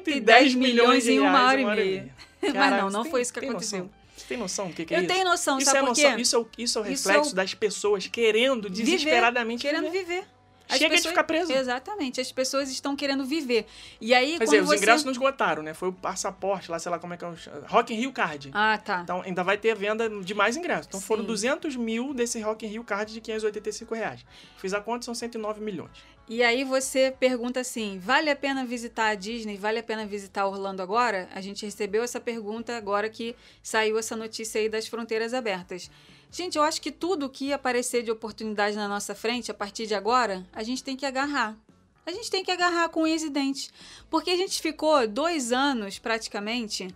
110 0.52 0.56
milhões 0.56 1.04
de 1.04 1.14
em 1.14 1.20
uma 1.20 1.32
reais 1.32 1.66
hora 1.66 1.82
e 1.82 1.86
meia. 1.86 2.16
Mas 2.42 2.54
Caraca, 2.54 2.82
não, 2.84 2.90
não 2.90 3.04
você 3.04 3.10
foi 3.10 3.18
tem- 3.20 3.22
isso 3.24 3.34
que 3.34 3.40
tem 3.40 3.50
aconteceu. 3.50 3.80
Noção? 3.80 4.02
Você 4.18 4.26
tem 4.28 4.38
noção 4.38 4.68
do 4.68 4.74
que, 4.74 4.86
que 4.86 4.94
é 4.94 4.98
Eu 4.98 5.02
isso? 5.02 5.14
tenho 5.14 5.26
noção, 5.26 5.58
isso 5.58 5.66
sabe 5.66 5.78
é 5.78 5.82
por 5.82 5.88
noção, 5.90 6.16
quê? 6.16 6.22
Isso 6.22 6.36
é, 6.36 6.40
o, 6.40 6.48
isso 6.58 6.78
é 6.78 6.82
o 6.82 6.84
reflexo 6.86 7.30
é 7.30 7.32
o- 7.32 7.36
das 7.36 7.54
pessoas 7.56 8.08
querendo 8.08 8.70
desesperadamente 8.70 9.62
querendo 9.64 9.90
viver. 9.92 10.06
viver. 10.06 10.28
As 10.72 10.78
Chega 10.78 10.90
de 10.90 10.96
pessoas- 10.96 11.12
ficar 11.12 11.24
preso. 11.26 11.52
Exatamente, 11.52 12.22
as 12.22 12.32
pessoas 12.32 12.70
estão 12.72 12.96
querendo 12.96 13.26
viver. 13.26 13.66
E 14.00 14.14
aí, 14.14 14.32
Quer 14.32 14.38
quando 14.40 14.46
dizer, 14.46 14.62
os 14.62 14.68
você... 14.68 14.78
ingressos 14.78 15.04
não 15.04 15.12
esgotaram, 15.12 15.62
né? 15.62 15.74
Foi 15.74 15.90
o 15.90 15.94
passaporte 15.94 16.72
lá, 16.72 16.80
sei 16.80 16.90
lá 16.92 16.98
como 16.98 17.14
é 17.14 17.18
que 17.18 17.26
é 17.26 17.28
o... 17.28 17.36
Rock 17.68 17.94
in 17.94 17.98
Rio 17.98 18.12
Card. 18.12 18.50
Ah, 18.54 18.78
tá. 18.78 19.02
Então 19.04 19.22
ainda 19.22 19.44
vai 19.44 19.58
ter 19.58 19.76
venda 19.76 20.10
de 20.10 20.34
mais 20.34 20.56
ingressos. 20.56 20.88
Então 20.88 21.02
foram 21.02 21.22
Sim. 21.24 21.28
200 21.28 21.76
mil 21.76 22.14
desse 22.14 22.40
Rock 22.40 22.66
in 22.66 22.70
Rio 22.70 22.84
Card 22.84 23.14
de 23.14 23.20
585 23.22 23.94
reais. 23.94 24.26
Fiz 24.58 24.74
a 24.74 24.80
conta, 24.82 25.06
são 25.06 25.14
109 25.14 25.62
milhões. 25.62 25.92
E 26.30 26.42
aí 26.44 26.64
você 26.64 27.14
pergunta 27.20 27.60
assim: 27.60 28.00
vale 28.00 28.30
a 28.30 28.36
pena 28.36 28.64
visitar 28.66 29.08
a 29.08 29.16
Disney? 29.16 29.58
Vale 29.58 29.80
a 29.80 29.84
pena 29.84 30.06
visitar 30.06 30.46
Orlando 30.46 30.82
agora? 30.82 31.28
A 31.36 31.42
gente 31.42 31.66
recebeu 31.66 32.04
essa 32.04 32.22
pergunta 32.22 32.78
agora 32.78 33.10
que 33.10 33.36
saiu 33.62 33.98
essa 33.98 34.16
notícia 34.16 34.62
aí 34.62 34.70
das 34.70 34.88
fronteiras 34.88 35.34
abertas. 35.34 35.92
Gente, 36.32 36.58
eu 36.58 36.64
acho 36.64 36.82
que 36.82 36.92
tudo 36.92 37.30
que 37.30 37.52
aparecer 37.52 38.04
de 38.04 38.12
oportunidade 38.12 38.76
na 38.76 38.88
nossa 38.88 39.14
frente 39.14 39.52
a 39.52 39.54
partir 39.54 39.86
de 39.86 39.94
agora, 39.94 40.48
a 40.54 40.64
gente 40.64 40.82
tem 40.84 40.96
que 40.96 41.06
agarrar. 41.06 41.58
A 42.06 42.12
gente 42.12 42.32
tem 42.32 42.44
que 42.44 42.50
agarrar 42.52 42.90
com 42.90 43.04
unhas 43.04 43.22
e 43.22 43.30
dentes. 43.30 43.70
Porque 44.10 44.32
a 44.32 44.38
gente 44.38 44.62
ficou 44.62 45.06
dois 45.08 45.52
anos 45.52 46.00
praticamente 46.00 46.88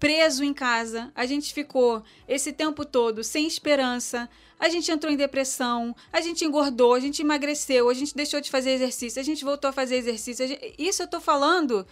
preso 0.00 0.42
em 0.42 0.52
casa. 0.52 1.12
A 1.14 1.24
gente 1.26 1.54
ficou 1.54 2.02
esse 2.26 2.52
tempo 2.52 2.84
todo 2.84 3.22
sem 3.22 3.46
esperança. 3.46 4.28
A 4.58 4.68
gente 4.68 4.90
entrou 4.90 5.10
em 5.12 5.16
depressão, 5.16 5.94
a 6.12 6.20
gente 6.20 6.44
engordou, 6.44 6.92
a 6.94 7.00
gente 7.00 7.22
emagreceu, 7.22 7.88
a 7.88 7.94
gente 7.94 8.14
deixou 8.14 8.40
de 8.42 8.50
fazer 8.50 8.72
exercício, 8.72 9.18
a 9.18 9.24
gente 9.24 9.42
voltou 9.44 9.70
a 9.70 9.72
fazer 9.72 9.96
exercício. 9.96 10.44
a 10.44 10.48
gente- 10.48 10.74
Isso 10.78 11.02
eu 11.02 11.08
tô 11.08 11.18
falando 11.20 11.86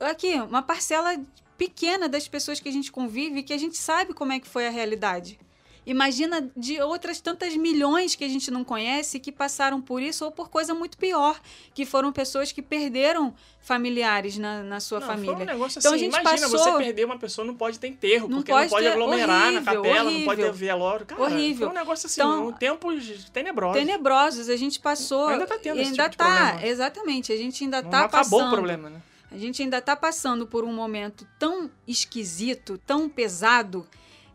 aqui, 0.00 0.34
uma 0.34 0.62
parcela 0.62 1.16
pequena 1.60 2.08
das 2.08 2.26
pessoas 2.26 2.58
que 2.58 2.68
a 2.70 2.72
gente 2.72 2.90
convive 2.90 3.42
que 3.42 3.52
a 3.52 3.58
gente 3.58 3.76
sabe 3.76 4.14
como 4.14 4.32
é 4.32 4.40
que 4.40 4.48
foi 4.48 4.66
a 4.66 4.70
realidade. 4.70 5.38
Imagina 5.86 6.50
de 6.56 6.80
outras 6.80 7.20
tantas 7.20 7.56
milhões 7.56 8.14
que 8.14 8.22
a 8.24 8.28
gente 8.28 8.50
não 8.50 8.62
conhece 8.62 9.18
que 9.18 9.32
passaram 9.32 9.80
por 9.80 10.00
isso 10.00 10.24
ou 10.26 10.30
por 10.30 10.48
coisa 10.48 10.72
muito 10.74 10.96
pior, 10.96 11.38
que 11.74 11.84
foram 11.86 12.12
pessoas 12.12 12.52
que 12.52 12.62
perderam 12.62 13.34
familiares 13.60 14.36
na, 14.38 14.62
na 14.62 14.78
sua 14.78 15.00
Não, 15.00 15.06
família. 15.06 15.34
Foi 15.36 15.42
um 15.42 15.46
negócio 15.46 15.78
Então, 15.78 15.92
a 15.92 15.94
assim, 15.96 16.04
gente 16.04 16.20
imagina, 16.20 16.48
passou- 16.50 16.72
você 16.78 16.84
perder 16.84 17.04
uma 17.06 17.18
pessoa, 17.18 17.46
não 17.46 17.54
pode 17.54 17.78
ter 17.78 17.88
enterro, 17.88 18.28
Não 18.28 18.36
porque 18.38 18.52
pode 18.52 18.64
não 18.64 18.70
pode 18.70 18.84
ter- 18.86 18.92
aglomerar 18.92 19.26
na 19.28 19.46
horrível, 19.60 19.64
capela, 19.82 20.10
não 20.10 20.22
pode 20.24 20.40
ter 20.40 20.48
horrível. 20.48 20.52
velório. 20.52 21.06
Cara, 21.06 21.22
Horrível. 21.22 21.66
foi 21.68 21.76
um 21.76 21.78
negócio 21.80 22.06
assim, 22.06 22.20
Então, 22.20 22.48
um 22.48 22.52
tempos 22.52 23.30
tenebrosos. 23.32 23.78
tenebrosos. 23.80 24.48
A 24.48 24.56
gente 24.56 24.78
passou. 24.80 25.28
Ainda 25.28 25.46
tá 25.46 25.58
tendo 25.58 25.80
esse 25.80 25.90
ainda 25.90 26.02
tipo 26.08 26.10
de 26.12 26.16
tá, 26.18 26.46
problema. 26.48 26.66
exatamente. 26.66 27.32
A 27.32 27.36
gente 27.36 27.64
ainda 27.64 27.82
Não 27.82 27.90
tá 27.90 28.04
acabou 28.04 28.38
passando. 28.38 28.48
o 28.48 28.54
problema, 28.54 28.90
né? 28.90 29.02
A 29.30 29.38
gente 29.38 29.62
ainda 29.62 29.80
tá 29.80 29.94
passando 29.94 30.46
por 30.46 30.64
um 30.64 30.72
momento 30.72 31.26
tão 31.38 31.70
esquisito, 31.86 32.78
tão 32.78 33.08
pesado, 33.08 33.86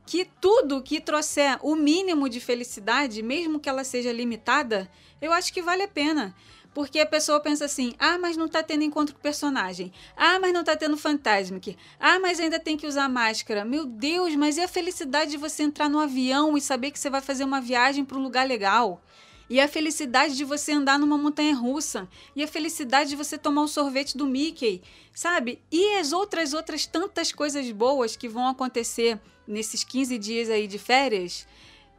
que 0.06 0.26
tudo 0.40 0.82
que 0.82 1.02
trouxer 1.02 1.58
o 1.62 1.76
mínimo 1.76 2.30
de 2.30 2.40
felicidade, 2.40 3.22
mesmo 3.22 3.60
que 3.60 3.68
ela 3.68 3.84
seja 3.84 4.12
limitada, 4.12 4.90
eu 5.22 5.34
acho 5.34 5.52
que 5.52 5.62
vale 5.62 5.84
a 5.84 5.88
pena. 5.88 6.36
Porque 6.76 7.00
a 7.00 7.06
pessoa 7.06 7.40
pensa 7.40 7.66
assim: 7.66 7.94
ah, 7.98 8.18
mas 8.18 8.36
não 8.36 8.50
tá 8.50 8.62
tendo 8.62 8.84
encontro 8.84 9.16
com 9.16 9.20
o 9.20 9.24
personagem. 9.24 9.94
Ah, 10.16 10.38
mas 10.40 10.54
não 10.54 10.62
tá 10.62 10.76
tendo 10.76 10.98
Fantasmic. 10.98 11.78
Ah, 11.98 12.20
mas 12.20 12.38
ainda 12.38 12.60
tem 12.60 12.76
que 12.76 12.86
usar 12.86 13.08
máscara. 13.08 13.64
Meu 13.64 13.86
Deus, 13.86 14.36
mas 14.36 14.58
e 14.58 14.62
a 14.62 14.68
felicidade 14.68 15.32
de 15.32 15.38
você 15.38 15.64
entrar 15.64 15.90
no 15.90 16.00
avião 16.00 16.58
e 16.58 16.62
saber 16.62 16.92
que 16.92 17.00
você 17.00 17.10
vai 17.10 17.22
fazer 17.22 17.46
uma 17.46 17.62
viagem 17.62 18.04
para 18.04 18.18
um 18.18 18.22
lugar 18.22 18.46
legal? 18.46 19.02
E 19.50 19.60
a 19.60 19.68
felicidade 19.68 20.36
de 20.36 20.44
você 20.44 20.72
andar 20.72 20.98
numa 20.98 21.18
montanha 21.18 21.56
russa. 21.56 22.08
E 22.36 22.44
a 22.44 22.48
felicidade 22.48 23.10
de 23.10 23.16
você 23.16 23.38
tomar 23.38 23.62
um 23.62 23.68
sorvete 23.68 24.18
do 24.18 24.26
Mickey. 24.26 24.82
Sabe? 25.14 25.62
E 25.72 25.98
as 25.98 26.12
outras, 26.12 26.54
outras 26.54 26.86
tantas 26.86 27.32
coisas 27.32 27.70
boas 27.72 28.16
que 28.16 28.28
vão 28.28 28.48
acontecer 28.48 29.20
nesses 29.48 29.84
15 29.84 30.18
dias 30.18 30.50
aí 30.50 30.68
de 30.68 30.80
férias, 30.80 31.48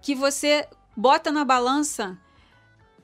que 0.03 0.15
você 0.15 0.69
bota 0.97 1.31
na 1.31 1.45
balança 1.45 2.19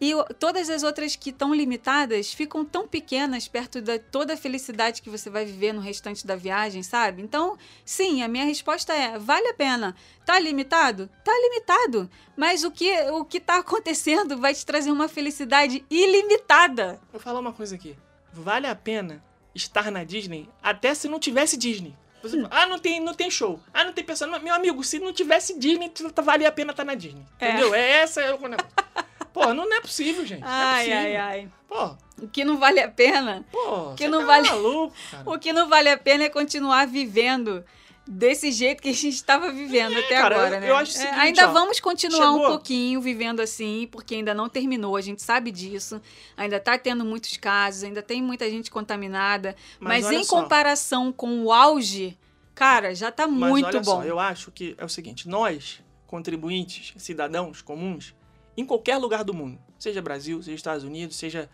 e 0.02 0.12
todas 0.34 0.68
as 0.68 0.82
outras 0.82 1.14
que 1.14 1.30
estão 1.30 1.54
limitadas 1.54 2.34
ficam 2.34 2.64
tão 2.64 2.88
pequenas 2.88 3.46
perto 3.46 3.80
da 3.80 4.00
toda 4.00 4.34
a 4.34 4.36
felicidade 4.36 5.00
que 5.00 5.08
você 5.08 5.30
vai 5.30 5.44
viver 5.44 5.72
no 5.72 5.80
restante 5.80 6.26
da 6.26 6.34
viagem, 6.34 6.82
sabe? 6.82 7.22
Então, 7.22 7.56
sim, 7.84 8.20
a 8.20 8.26
minha 8.26 8.44
resposta 8.44 8.92
é: 8.92 9.16
vale 9.16 9.46
a 9.46 9.54
pena. 9.54 9.94
Tá 10.26 10.40
limitado? 10.40 11.08
Tá 11.22 11.30
limitado. 11.30 12.10
Mas 12.36 12.64
o 12.64 12.72
que 12.72 12.92
o 13.12 13.24
que 13.24 13.38
tá 13.38 13.58
acontecendo 13.62 14.36
vai 14.38 14.52
te 14.52 14.66
trazer 14.66 14.90
uma 14.90 15.06
felicidade 15.06 15.84
ilimitada. 15.88 17.00
Vou 17.12 17.20
falar 17.20 17.38
uma 17.38 17.52
coisa 17.52 17.76
aqui. 17.76 17.96
Vale 18.32 18.66
a 18.66 18.74
pena 18.74 19.22
estar 19.54 19.88
na 19.92 20.02
Disney 20.02 20.48
até 20.60 20.96
se 20.96 21.06
não 21.06 21.20
tivesse 21.20 21.56
Disney. 21.56 21.94
Você 22.24 22.42
fala, 22.42 22.48
ah, 22.50 22.66
não 22.66 22.78
tem, 22.80 22.98
não 22.98 23.14
tem 23.14 23.30
show. 23.30 23.60
Ah, 23.72 23.84
não 23.84 23.92
tem 23.92 24.02
personagem. 24.02 24.44
Meu 24.44 24.54
amigo, 24.54 24.82
se 24.82 24.98
não 24.98 25.12
tivesse 25.12 25.56
Disney, 25.56 25.92
valia 26.24 26.48
a 26.48 26.52
pena 26.52 26.72
estar 26.72 26.84
na 26.84 26.94
Disney. 26.94 27.24
É. 27.38 27.50
Entendeu? 27.50 27.72
É 27.72 27.90
essa 28.02 28.20
é 28.20 28.34
o 28.34 28.48
negócio. 28.48 28.66
Pô, 29.32 29.52
não, 29.54 29.68
não 29.68 29.76
é 29.76 29.80
possível, 29.80 30.24
gente. 30.26 30.40
Não 30.42 30.48
é 30.48 30.52
Ai, 30.52 30.84
possível. 30.84 30.98
ai, 30.98 31.16
ai. 31.16 31.48
Pô, 31.68 31.96
O 32.24 32.28
que 32.28 32.44
não 32.44 32.58
vale 32.58 32.80
a 32.80 32.88
pena 32.88 33.44
pô, 33.50 33.94
Que 33.96 34.04
você 34.04 34.08
não 34.08 34.20
tá 34.20 34.26
vale- 34.26 34.48
maluco. 34.48 34.94
O 35.26 35.38
que 35.38 35.52
não 35.52 35.68
vale 35.68 35.88
a 35.88 35.96
pena 35.98 36.24
é 36.24 36.28
continuar 36.28 36.86
vivendo 36.86 37.64
desse 38.06 38.50
jeito 38.52 38.82
que 38.82 38.88
a 38.90 38.92
gente 38.92 39.08
estava 39.14 39.50
vivendo 39.52 39.96
até 39.96 40.14
É, 40.16 40.20
cara, 40.20 40.34
agora, 40.36 40.56
eu- 40.56 40.60
né? 40.60 40.70
eu 40.70 40.76
acho 40.76 40.92
o 40.92 40.96
É, 40.96 41.00
seguinte, 41.00 41.18
ainda 41.20 41.48
ó, 41.48 41.52
vamos 41.52 41.80
continuar 41.80 42.30
um 42.30 42.34
chegou- 42.34 42.48
pouquinho 42.48 43.00
vivendo 43.00 43.40
assim, 43.40 43.88
porque 43.90 44.16
ainda 44.16 44.34
não 44.34 44.48
terminou, 44.48 44.96
a 44.96 45.00
gente 45.00 45.22
sabe 45.22 45.50
disso. 45.50 46.00
Ainda 46.36 46.58
tá 46.60 46.76
tendo 46.76 47.04
muitos 47.04 47.36
casos, 47.36 47.84
ainda 47.84 48.02
tem 48.02 48.20
muita 48.20 48.50
gente 48.50 48.70
contaminada, 48.70 49.54
mas, 49.80 50.04
olha 50.04 50.16
em 50.16 50.24
só. 50.24 50.42
comparação 50.42 51.12
com 51.12 51.44
o 51.44 51.52
auge, 51.52 52.18
cara, 52.54 52.92
já 52.94 53.10
tá 53.12 53.26
Mas 53.26 53.48
muito 53.50 53.66
olha 53.66 53.80
bom. 53.80 53.96
só, 54.00 54.04
eu 54.04 54.18
acho 54.18 54.50
que 54.50 54.74
é 54.78 54.84
o 54.84 54.88
seguinte: 54.88 55.28
nós, 55.28 55.80
contribuintes, 56.06 56.92
cidadãos 56.98 57.62
comuns, 57.62 58.14
em 58.56 58.64
qualquer 58.64 58.96
lugar 58.98 59.24
do 59.24 59.32
mundo, 59.32 59.58
seja 59.78 60.02
Brasil, 60.02 60.42
seja 60.42 60.54
Estados 60.54 60.84
Unidos, 60.84 61.16
seja 61.16 61.48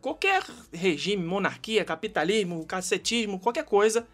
qualquer 0.00 0.42
regime, 0.72 1.22
monarquia, 1.24 1.84
capitalismo, 1.84 2.64
cacetismo, 2.64 3.38
qualquer 3.38 3.64
coisa, 3.64 4.06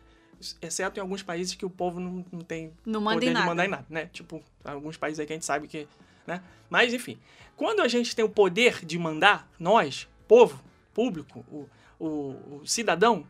exceto 0.61 0.99
em 0.99 1.01
alguns 1.01 1.23
países 1.23 1.55
que 1.55 1.65
o 1.65 1.71
povo 1.71 2.01
não, 2.01 2.25
não 2.31 2.41
tem 2.41 2.73
Não 2.85 3.01
manda 3.01 3.17
poder 3.17 3.27
em 3.27 3.29
de 3.29 3.35
nada. 3.35 3.47
mandar 3.47 3.65
em 3.65 3.69
nada, 3.69 3.87
né? 3.89 4.11
Tipo, 4.13 4.43
alguns 4.65 4.97
países 4.97 5.21
aí 5.21 5.27
que 5.27 5.33
a 5.33 5.37
gente 5.37 5.47
sabe 5.47 5.69
que, 5.69 5.87
né? 6.27 6.43
Mas 6.69 6.93
enfim, 6.93 7.19
quando 7.57 7.81
a 7.81 7.89
gente 7.89 8.15
tem 8.15 8.25
o 8.25 8.29
poder 8.29 8.85
de 8.85 8.99
mandar, 8.99 9.49
nós, 9.59 10.07
povo, 10.29 10.63
público, 10.93 11.45
o, 11.51 11.69
o, 11.99 12.59
o 12.61 12.67
cidadão, 12.67 13.27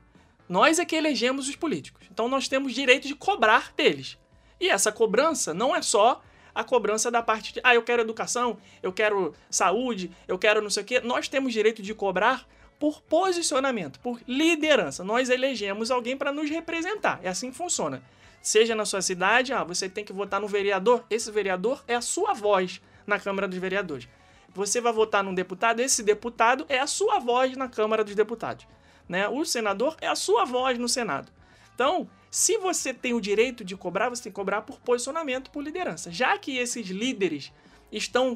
nós 0.49 0.79
é 0.79 0.85
que 0.85 0.97
elegemos 0.97 1.49
os 1.49 1.57
políticos. 1.57 2.07
Então 2.11 2.29
nós 2.29 2.49
temos 2.49 2.73
direito 2.73 3.07
de 3.07 3.15
cobrar 3.15 3.73
deles. 3.77 4.19
E 4.61 4.69
essa 4.69 4.91
cobrança 4.91 5.53
não 5.53 5.77
é 5.77 5.83
só 5.83 6.23
a 6.57 6.65
cobrança 6.65 7.11
da 7.11 7.23
parte 7.23 7.53
de, 7.53 7.61
ah, 7.63 7.75
eu 7.75 7.83
quero 7.83 8.01
educação, 8.01 8.57
eu 8.83 8.91
quero 8.91 9.35
saúde, 9.51 10.11
eu 10.27 10.39
quero 10.39 10.63
não 10.63 10.71
sei 10.71 10.83
o 10.83 10.87
quê. 10.87 11.01
Nós 11.01 11.29
temos 11.29 11.53
direito 11.53 11.83
de 11.83 11.93
cobrar 11.93 12.49
por 12.81 13.03
posicionamento, 13.03 14.01
por 14.01 14.19
liderança. 14.27 15.05
Nós 15.05 15.29
elegemos 15.29 15.91
alguém 15.91 16.17
para 16.17 16.33
nos 16.33 16.49
representar. 16.49 17.21
É 17.23 17.29
assim 17.29 17.51
que 17.51 17.57
funciona. 17.57 18.03
Seja 18.41 18.75
na 18.75 18.87
sua 18.87 19.03
cidade, 19.03 19.53
ah, 19.53 19.63
você 19.65 19.87
tem 19.87 20.03
que 20.03 20.15
votar 20.15 20.41
no 20.41 20.49
vereador. 20.49 21.05
Esse 21.11 21.31
vereador 21.31 21.85
é 21.87 21.95
a 21.95 22.01
sua 22.01 22.33
voz 22.33 22.81
na 23.07 23.21
Câmara 23.21 23.47
dos 23.47 23.59
Vereadores. 23.59 24.09
Você 24.55 24.81
vai 24.81 24.95
votar 24.95 25.23
num 25.23 25.35
deputado, 25.35 25.81
esse 25.81 26.03
deputado 26.03 26.65
é 26.71 26.79
a 26.79 26.87
sua 26.87 27.19
voz 27.19 27.55
na 27.55 27.69
Câmara 27.69 28.03
dos 28.03 28.15
Deputados. 28.15 28.67
Né? 29.07 29.29
O 29.29 29.45
senador 29.45 29.95
é 30.01 30.07
a 30.07 30.17
sua 30.17 30.47
voz 30.47 30.79
no 30.79 30.89
Senado. 30.89 31.31
Então, 31.77 32.09
se 32.31 32.57
você 32.57 32.95
tem 32.95 33.13
o 33.13 33.21
direito 33.21 33.63
de 33.63 33.77
cobrar, 33.77 34.09
você 34.09 34.23
tem 34.23 34.33
que 34.33 34.37
cobrar 34.37 34.63
por 34.63 34.81
posicionamento, 34.81 35.51
por 35.51 35.63
liderança. 35.63 36.11
Já 36.11 36.39
que 36.39 36.57
esses 36.57 36.89
líderes 36.89 37.53
estão 37.93 38.35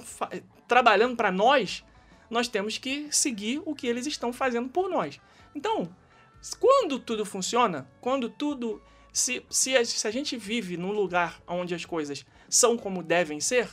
trabalhando 0.68 1.16
para 1.16 1.32
nós, 1.32 1.82
nós 2.28 2.48
temos 2.48 2.76
que 2.76 3.08
seguir 3.10 3.62
o 3.64 3.74
que 3.74 3.86
eles 3.86 4.06
estão 4.06 4.30
fazendo 4.30 4.68
por 4.68 4.90
nós. 4.90 5.18
Então, 5.54 5.88
quando 6.58 6.98
tudo 6.98 7.24
funciona, 7.24 7.90
quando 7.98 8.28
tudo. 8.28 8.82
Se, 9.10 9.42
se, 9.48 9.74
a, 9.74 9.84
se 9.84 10.06
a 10.06 10.10
gente 10.10 10.36
vive 10.36 10.76
num 10.76 10.92
lugar 10.92 11.40
onde 11.48 11.74
as 11.74 11.84
coisas 11.84 12.24
são 12.48 12.76
como 12.76 13.02
devem 13.02 13.40
ser, 13.40 13.68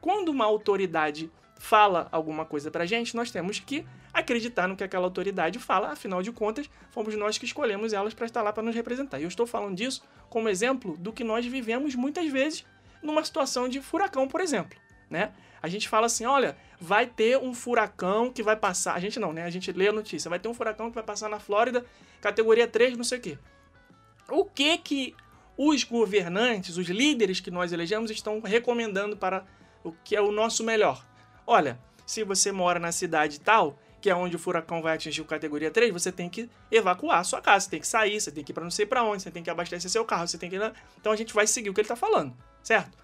quando 0.00 0.28
uma 0.28 0.44
autoridade 0.44 1.30
fala 1.58 2.08
alguma 2.12 2.46
coisa 2.46 2.70
pra 2.70 2.86
gente, 2.86 3.16
nós 3.16 3.32
temos 3.32 3.58
que 3.58 3.84
acreditar 4.18 4.66
no 4.66 4.76
que 4.76 4.84
aquela 4.84 5.04
autoridade 5.04 5.58
fala, 5.58 5.92
afinal 5.92 6.22
de 6.22 6.32
contas, 6.32 6.68
fomos 6.90 7.14
nós 7.14 7.38
que 7.38 7.44
escolhemos 7.44 7.92
elas 7.92 8.14
para 8.14 8.26
estar 8.26 8.42
lá 8.42 8.52
para 8.52 8.62
nos 8.62 8.74
representar. 8.74 9.18
E 9.18 9.22
eu 9.22 9.28
estou 9.28 9.46
falando 9.46 9.76
disso 9.76 10.02
como 10.28 10.48
exemplo 10.48 10.96
do 10.96 11.12
que 11.12 11.24
nós 11.24 11.44
vivemos 11.46 11.94
muitas 11.94 12.30
vezes 12.30 12.64
numa 13.02 13.24
situação 13.24 13.68
de 13.68 13.80
furacão, 13.80 14.26
por 14.28 14.40
exemplo, 14.40 14.78
né? 15.08 15.32
A 15.60 15.68
gente 15.68 15.88
fala 15.88 16.06
assim, 16.06 16.24
olha, 16.24 16.56
vai 16.80 17.06
ter 17.06 17.36
um 17.38 17.52
furacão 17.52 18.30
que 18.30 18.42
vai 18.42 18.56
passar, 18.56 18.94
a 18.94 19.00
gente 19.00 19.18
não, 19.18 19.32
né? 19.32 19.44
A 19.44 19.50
gente 19.50 19.72
lê 19.72 19.88
a 19.88 19.92
notícia, 19.92 20.28
vai 20.28 20.38
ter 20.38 20.48
um 20.48 20.54
furacão 20.54 20.88
que 20.88 20.94
vai 20.94 21.04
passar 21.04 21.28
na 21.28 21.40
Flórida, 21.40 21.84
categoria 22.20 22.66
3, 22.66 22.96
não 22.96 23.04
sei 23.04 23.18
o 23.18 23.20
quê. 23.20 23.38
O 24.30 24.44
que 24.44 24.78
que 24.78 25.16
os 25.56 25.82
governantes, 25.82 26.76
os 26.76 26.86
líderes 26.88 27.40
que 27.40 27.50
nós 27.50 27.72
elegemos 27.72 28.10
estão 28.10 28.40
recomendando 28.40 29.16
para 29.16 29.44
o 29.82 29.92
que 29.92 30.14
é 30.14 30.20
o 30.20 30.30
nosso 30.30 30.62
melhor? 30.62 31.04
Olha, 31.44 31.80
se 32.06 32.22
você 32.22 32.52
mora 32.52 32.78
na 32.78 32.92
cidade 32.92 33.40
tal, 33.40 33.78
que 34.00 34.08
é 34.08 34.14
onde 34.14 34.36
o 34.36 34.38
furacão 34.38 34.80
vai 34.80 34.94
atingir 34.94 35.20
o 35.20 35.24
categoria 35.24 35.70
3, 35.70 35.92
você 35.92 36.12
tem 36.12 36.28
que 36.28 36.48
evacuar 36.70 37.18
a 37.18 37.24
sua 37.24 37.40
casa, 37.40 37.64
você 37.64 37.70
tem 37.70 37.80
que 37.80 37.88
sair, 37.88 38.20
você 38.20 38.30
tem 38.30 38.44
que 38.44 38.52
ir 38.52 38.54
para 38.54 38.64
não 38.64 38.70
sei 38.70 38.86
para 38.86 39.02
onde, 39.02 39.22
você 39.22 39.30
tem 39.30 39.42
que 39.42 39.50
abastecer 39.50 39.90
seu 39.90 40.04
carro, 40.04 40.28
você 40.28 40.38
tem 40.38 40.48
que. 40.48 40.56
Então 41.00 41.12
a 41.12 41.16
gente 41.16 41.34
vai 41.34 41.46
seguir 41.46 41.70
o 41.70 41.74
que 41.74 41.80
ele 41.80 41.86
está 41.86 41.96
falando, 41.96 42.36
certo? 42.62 42.96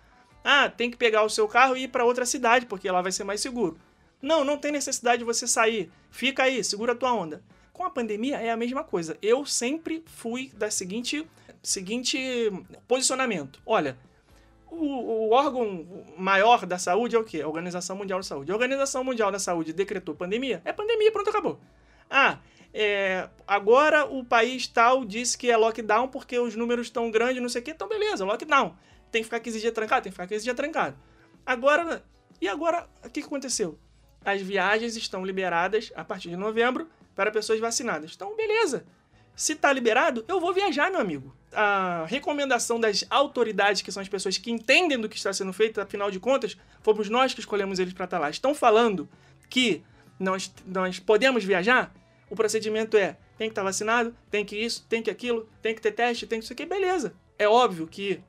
Ah, 0.44 0.68
tem 0.68 0.90
que 0.90 0.96
pegar 0.96 1.22
o 1.22 1.30
seu 1.30 1.48
carro 1.48 1.76
e 1.76 1.84
ir 1.84 1.88
para 1.88 2.04
outra 2.04 2.26
cidade, 2.26 2.66
porque 2.66 2.90
lá 2.90 3.00
vai 3.00 3.10
ser 3.10 3.24
mais 3.24 3.40
seguro. 3.40 3.78
Não, 4.20 4.44
não 4.44 4.58
tem 4.58 4.70
necessidade 4.70 5.18
de 5.18 5.24
você 5.24 5.46
sair. 5.46 5.90
Fica 6.10 6.44
aí, 6.44 6.62
segura 6.62 6.92
a 6.92 6.94
tua 6.94 7.12
onda. 7.12 7.42
Com 7.72 7.84
a 7.84 7.90
pandemia 7.90 8.36
é 8.36 8.50
a 8.50 8.56
mesma 8.56 8.84
coisa. 8.84 9.18
Eu 9.20 9.44
sempre 9.44 10.04
fui 10.06 10.52
da 10.54 10.70
seguinte, 10.70 11.26
seguinte 11.62 12.18
posicionamento. 12.86 13.60
Olha, 13.66 13.98
o, 14.74 15.28
o 15.28 15.30
órgão 15.30 16.04
maior 16.16 16.66
da 16.66 16.78
saúde 16.78 17.16
é 17.16 17.18
o 17.18 17.24
quê? 17.24 17.40
A 17.40 17.48
Organização 17.48 17.96
Mundial 17.96 18.18
da 18.18 18.24
Saúde. 18.24 18.50
A 18.50 18.54
Organização 18.54 19.04
Mundial 19.04 19.30
da 19.30 19.38
Saúde 19.38 19.72
decretou 19.72 20.14
pandemia? 20.14 20.60
É 20.64 20.72
pandemia, 20.72 21.10
pronto, 21.12 21.30
acabou. 21.30 21.60
Ah, 22.10 22.38
é, 22.72 23.28
agora 23.46 24.04
o 24.04 24.24
país 24.24 24.66
tal 24.66 25.04
disse 25.04 25.38
que 25.38 25.50
é 25.50 25.56
lockdown 25.56 26.08
porque 26.08 26.38
os 26.38 26.56
números 26.56 26.88
estão 26.88 27.10
grandes, 27.10 27.40
não 27.40 27.48
sei 27.48 27.62
o 27.62 27.64
quê. 27.64 27.70
Então, 27.70 27.88
beleza, 27.88 28.24
lockdown. 28.24 28.76
Tem 29.10 29.22
que 29.22 29.26
ficar 29.26 29.40
15 29.40 29.60
dias 29.60 29.72
trancado? 29.72 30.02
Tem 30.02 30.10
que 30.10 30.14
ficar 30.14 30.26
15 30.26 30.42
dias 30.42 30.56
trancado. 30.56 30.96
Agora, 31.46 32.04
e 32.40 32.48
agora, 32.48 32.88
o 33.04 33.08
que 33.08 33.20
aconteceu? 33.20 33.78
As 34.24 34.40
viagens 34.40 34.96
estão 34.96 35.24
liberadas 35.24 35.92
a 35.94 36.04
partir 36.04 36.30
de 36.30 36.36
novembro 36.36 36.88
para 37.14 37.30
pessoas 37.30 37.60
vacinadas. 37.60 38.12
Então, 38.14 38.34
beleza. 38.34 38.84
Se 39.36 39.54
tá 39.54 39.72
liberado, 39.72 40.24
eu 40.26 40.40
vou 40.40 40.52
viajar, 40.52 40.90
meu 40.90 41.00
amigo. 41.00 41.34
A 41.54 42.04
recomendação 42.06 42.80
das 42.80 43.04
autoridades, 43.08 43.82
que 43.82 43.92
são 43.92 44.00
as 44.00 44.08
pessoas 44.08 44.38
que 44.38 44.50
entendem 44.50 44.98
do 44.98 45.08
que 45.08 45.16
está 45.16 45.32
sendo 45.32 45.52
feito, 45.52 45.80
afinal 45.80 46.10
de 46.10 46.18
contas, 46.18 46.56
fomos 46.82 47.08
nós 47.08 47.32
que 47.32 47.40
escolhemos 47.40 47.78
eles 47.78 47.92
para 47.92 48.04
estar 48.04 48.18
lá. 48.18 48.28
Estão 48.28 48.54
falando 48.54 49.08
que 49.48 49.82
nós, 50.18 50.52
nós 50.66 50.98
podemos 50.98 51.44
viajar? 51.44 51.94
O 52.28 52.34
procedimento 52.34 52.96
é: 52.96 53.16
tem 53.38 53.48
que 53.48 53.52
estar 53.52 53.62
vacinado, 53.62 54.14
tem 54.30 54.44
que 54.44 54.56
isso, 54.56 54.84
tem 54.88 55.02
que 55.02 55.10
aquilo, 55.10 55.48
tem 55.62 55.74
que 55.74 55.80
ter 55.80 55.92
teste, 55.92 56.26
tem 56.26 56.38
que 56.38 56.44
isso 56.44 56.52
aqui, 56.52 56.66
beleza. 56.66 57.14
É 57.38 57.48
óbvio 57.48 57.86
que 57.86 58.20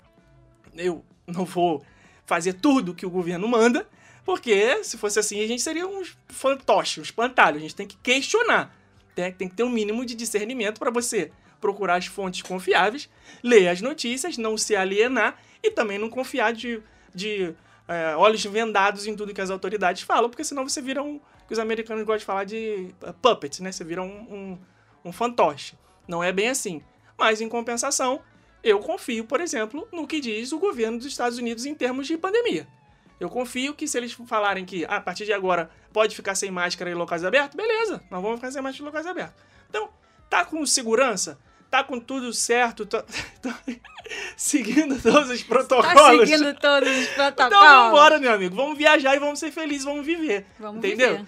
eu 0.76 1.04
não 1.28 1.46
vou 1.46 1.84
fazer 2.26 2.54
tudo 2.54 2.94
que 2.94 3.06
o 3.06 3.10
governo 3.10 3.48
manda, 3.48 3.88
porque 4.24 4.84
se 4.84 4.98
fosse 4.98 5.20
assim 5.20 5.44
a 5.44 5.48
gente 5.48 5.62
seria 5.62 5.88
uns 5.88 6.18
fantoches, 6.28 7.00
uns 7.00 7.08
espantalhos. 7.08 7.58
A 7.58 7.62
gente 7.62 7.76
tem 7.76 7.88
que 7.88 7.98
questionar. 7.98 8.76
Tem, 9.14 9.32
tem 9.32 9.48
que 9.48 9.56
ter 9.56 9.64
um 9.64 9.70
mínimo 9.70 10.06
de 10.06 10.14
discernimento 10.14 10.80
para 10.80 10.92
você 10.92 11.32
procurar 11.66 11.96
as 11.96 12.06
fontes 12.06 12.44
confiáveis, 12.44 13.10
ler 13.42 13.70
as 13.70 13.82
notícias, 13.82 14.38
não 14.38 14.56
se 14.56 14.76
alienar 14.76 15.36
e 15.64 15.72
também 15.72 15.98
não 15.98 16.12
confiar 16.12 16.54
de, 16.54 16.80
de 17.14 17.56
é, 17.88 18.16
olhos 18.16 18.46
vendados 18.46 19.08
em 19.08 19.16
tudo 19.16 19.34
que 19.34 19.42
as 19.42 19.50
autoridades 19.50 20.04
falam, 20.04 20.30
porque 20.30 20.44
senão 20.44 20.68
você 20.68 20.80
vira 20.80 21.02
um. 21.02 21.20
que 21.48 21.54
os 21.54 21.58
americanos 21.58 22.04
gostam 22.04 22.20
de 22.20 22.26
falar 22.26 22.44
de 22.44 22.94
uh, 23.02 23.14
puppet, 23.14 23.64
né? 23.64 23.72
Você 23.72 23.84
vira 23.84 24.04
um, 24.04 24.06
um, 24.06 24.60
um 25.06 25.12
fantoche. 25.12 25.74
Não 26.08 26.24
é 26.24 26.32
bem 26.32 26.50
assim. 26.50 26.84
Mas, 27.18 27.42
em 27.42 27.50
compensação, 27.50 28.22
eu 28.64 28.78
confio, 28.78 29.26
por 29.26 29.42
exemplo, 29.42 29.88
no 29.92 30.06
que 30.06 30.20
diz 30.20 30.52
o 30.52 30.60
governo 30.60 31.00
dos 31.00 31.08
Estados 31.08 31.40
Unidos 31.40 31.66
em 31.66 31.74
termos 31.74 32.06
de 32.06 32.16
pandemia. 32.16 32.68
Eu 33.20 33.30
confio 33.30 33.74
que 33.74 33.88
se 33.88 33.98
eles 33.98 34.14
falarem 34.14 34.66
que 34.66 34.86
ah, 34.86 34.98
a 34.98 35.02
partir 35.02 35.26
de 35.26 35.34
agora 35.34 35.72
pode 35.92 36.16
ficar 36.16 36.36
sem 36.36 36.52
máscara 36.52 36.92
em 36.92 36.94
locais 36.94 37.24
abertos, 37.24 37.56
beleza, 37.56 38.04
nós 38.12 38.22
vamos 38.22 38.36
ficar 38.36 38.52
sem 38.52 38.62
máscara 38.62 38.84
em 38.84 38.86
locais 38.86 39.08
abertos. 39.08 39.42
Então, 39.68 39.90
tá 40.30 40.46
com 40.46 40.64
segurança? 40.66 41.40
Tá 41.76 41.84
com 41.84 42.00
tudo 42.00 42.32
certo? 42.32 42.86
Tá, 42.86 43.04
tá 43.44 43.60
seguindo 44.38 45.02
todos 45.02 45.30
os 45.30 45.44
protocolos? 45.44 45.94
Tá 46.22 46.26
seguindo 46.26 46.54
todos 46.58 46.90
os 46.90 47.08
protocolos. 47.10 47.54
Então 47.54 47.68
vamos 47.68 47.88
embora, 47.90 48.18
meu 48.20 48.32
amigo. 48.32 48.56
Vamos 48.56 48.78
viajar 48.78 49.14
e 49.14 49.20
vamos 49.20 49.40
ser 49.40 49.52
felizes, 49.52 49.84
vamos 49.84 50.06
viver. 50.06 50.46
Vamos 50.58 50.78
entendeu? 50.78 51.18
viver. 51.18 51.28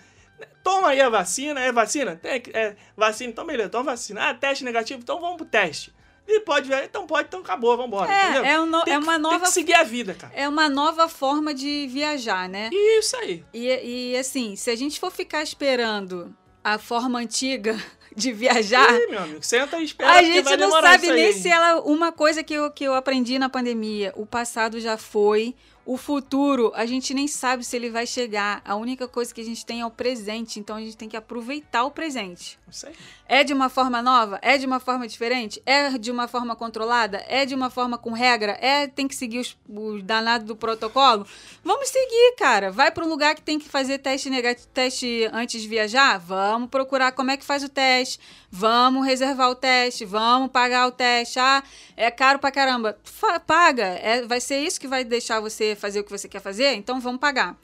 Toma 0.64 0.90
aí 0.90 1.02
a 1.02 1.10
vacina, 1.10 1.60
é 1.60 1.70
vacina? 1.72 2.16
Tem, 2.16 2.42
é 2.54 2.76
vacina, 2.96 3.30
então 3.30 3.46
beleza, 3.46 3.68
toma 3.70 3.92
vacina. 3.92 4.30
Ah, 4.30 4.34
teste 4.34 4.64
negativo, 4.64 5.02
então 5.02 5.20
vamos 5.20 5.36
pro 5.36 5.46
teste. 5.46 5.94
E 6.26 6.40
pode 6.42 6.70
ver, 6.70 6.86
então 6.86 7.06
pode, 7.06 7.28
então 7.28 7.42
acabou, 7.42 7.76
vambora. 7.76 8.10
É, 8.10 8.24
entendeu? 8.24 8.46
é, 8.46 8.62
um 8.62 8.66
no- 8.66 8.84
Tem 8.84 8.94
é 8.94 8.98
que- 8.98 9.04
uma 9.04 9.14
Tem 9.14 9.22
nova 9.22 9.40
que 9.42 9.50
seguir 9.50 9.74
a 9.74 9.84
vida, 9.84 10.14
cara. 10.14 10.32
é 10.34 10.48
uma 10.48 10.70
nova 10.70 11.10
forma 11.10 11.54
de 11.54 11.88
viajar, 11.88 12.48
né? 12.48 12.70
Isso 12.72 13.18
aí. 13.18 13.44
E, 13.54 14.12
e 14.14 14.18
assim, 14.18 14.56
se 14.56 14.70
a 14.70 14.76
gente 14.78 14.98
for 14.98 15.12
ficar 15.12 15.42
esperando 15.44 16.34
a 16.64 16.78
forma 16.78 17.20
antiga 17.20 17.78
de 18.18 18.34
viajar, 18.34 19.00
Ih, 19.00 19.08
meu 19.12 19.20
amigo, 19.20 19.44
senta 19.44 19.80
e 19.80 19.84
espera, 19.84 20.12
a 20.14 20.24
gente 20.24 20.58
não 20.58 20.72
sabe 20.72 21.12
nem 21.12 21.32
se 21.32 21.48
ela. 21.48 21.82
Uma 21.82 22.12
coisa 22.12 22.44
que 22.44 22.56
eu, 22.56 22.72
que 22.72 22.84
eu 22.84 22.96
aprendi 22.96 23.38
na 23.38 23.48
pandemia: 23.48 24.12
o 24.16 24.26
passado 24.26 24.80
já 24.80 24.98
foi, 24.98 25.54
o 25.86 25.98
futuro, 25.98 26.72
a 26.76 26.86
gente 26.86 27.14
nem 27.14 27.28
sabe 27.28 27.64
se 27.64 27.76
ele 27.76 27.92
vai 27.92 28.08
chegar. 28.08 28.62
A 28.66 28.76
única 28.76 29.08
coisa 29.08 29.32
que 29.32 29.40
a 29.40 29.44
gente 29.44 29.64
tem 29.64 29.82
é 29.82 29.86
o 29.86 29.92
presente, 29.92 30.60
então 30.60 30.76
a 30.76 30.82
gente 30.82 30.98
tem 30.98 31.08
que 31.08 31.16
aproveitar 31.16 31.84
o 31.86 31.92
presente. 31.92 32.58
Isso 32.68 32.88
aí. 32.88 32.96
É 33.30 33.44
de 33.44 33.52
uma 33.54 33.68
forma 33.68 34.02
nova? 34.02 34.40
É 34.42 34.58
de 34.58 34.66
uma 34.66 34.80
forma 34.80 35.06
diferente? 35.08 35.62
É 35.66 35.98
de 35.98 36.10
uma 36.10 36.28
forma 36.30 36.56
controlada? 36.56 37.24
É 37.28 37.46
de 37.46 37.54
uma 37.54 37.70
forma 37.70 37.98
com 37.98 38.12
regra? 38.14 38.58
É 38.62 38.88
tem 38.88 39.06
que 39.08 39.14
seguir 39.16 39.40
os, 39.40 39.58
os 39.68 40.02
danados 40.02 40.48
do 40.48 40.56
protocolo? 40.56 41.28
Vamos 41.64 41.90
seguir, 41.90 42.36
cara. 42.38 42.72
Vai 42.72 42.90
para 42.90 43.04
um 43.04 43.10
lugar 43.10 43.36
que 43.36 43.42
tem 43.42 43.60
que 43.60 43.68
fazer 43.68 43.98
teste 43.98 44.30
negativo, 44.30 44.68
teste 44.74 45.30
antes 45.34 45.62
de 45.62 45.68
viajar? 45.68 46.18
Vamos 46.20 46.70
procurar 46.70 47.12
como 47.12 47.30
é 47.32 47.36
que 47.36 47.44
faz 47.44 47.64
o 47.64 47.70
teste. 47.70 48.20
Vamos 48.50 49.06
reservar 49.06 49.50
o 49.50 49.56
teste. 49.56 50.06
Vamos 50.06 50.50
pagar 50.50 50.88
o 50.88 50.92
teste. 50.92 51.38
Ah, 51.38 51.62
é 51.98 52.10
caro 52.10 52.40
pra 52.40 52.50
caramba. 52.50 52.98
Fa- 53.04 53.40
paga. 53.42 53.84
É, 54.02 54.22
vai 54.26 54.40
ser 54.40 54.60
isso 54.60 54.80
que 54.80 54.88
vai 54.88 55.04
deixar 55.04 55.42
você 55.42 55.76
fazer 55.76 56.00
o 56.00 56.04
que 56.06 56.12
você 56.12 56.30
quer 56.30 56.40
fazer? 56.42 56.74
Então 56.76 57.00
vamos 57.02 57.20
pagar. 57.20 57.58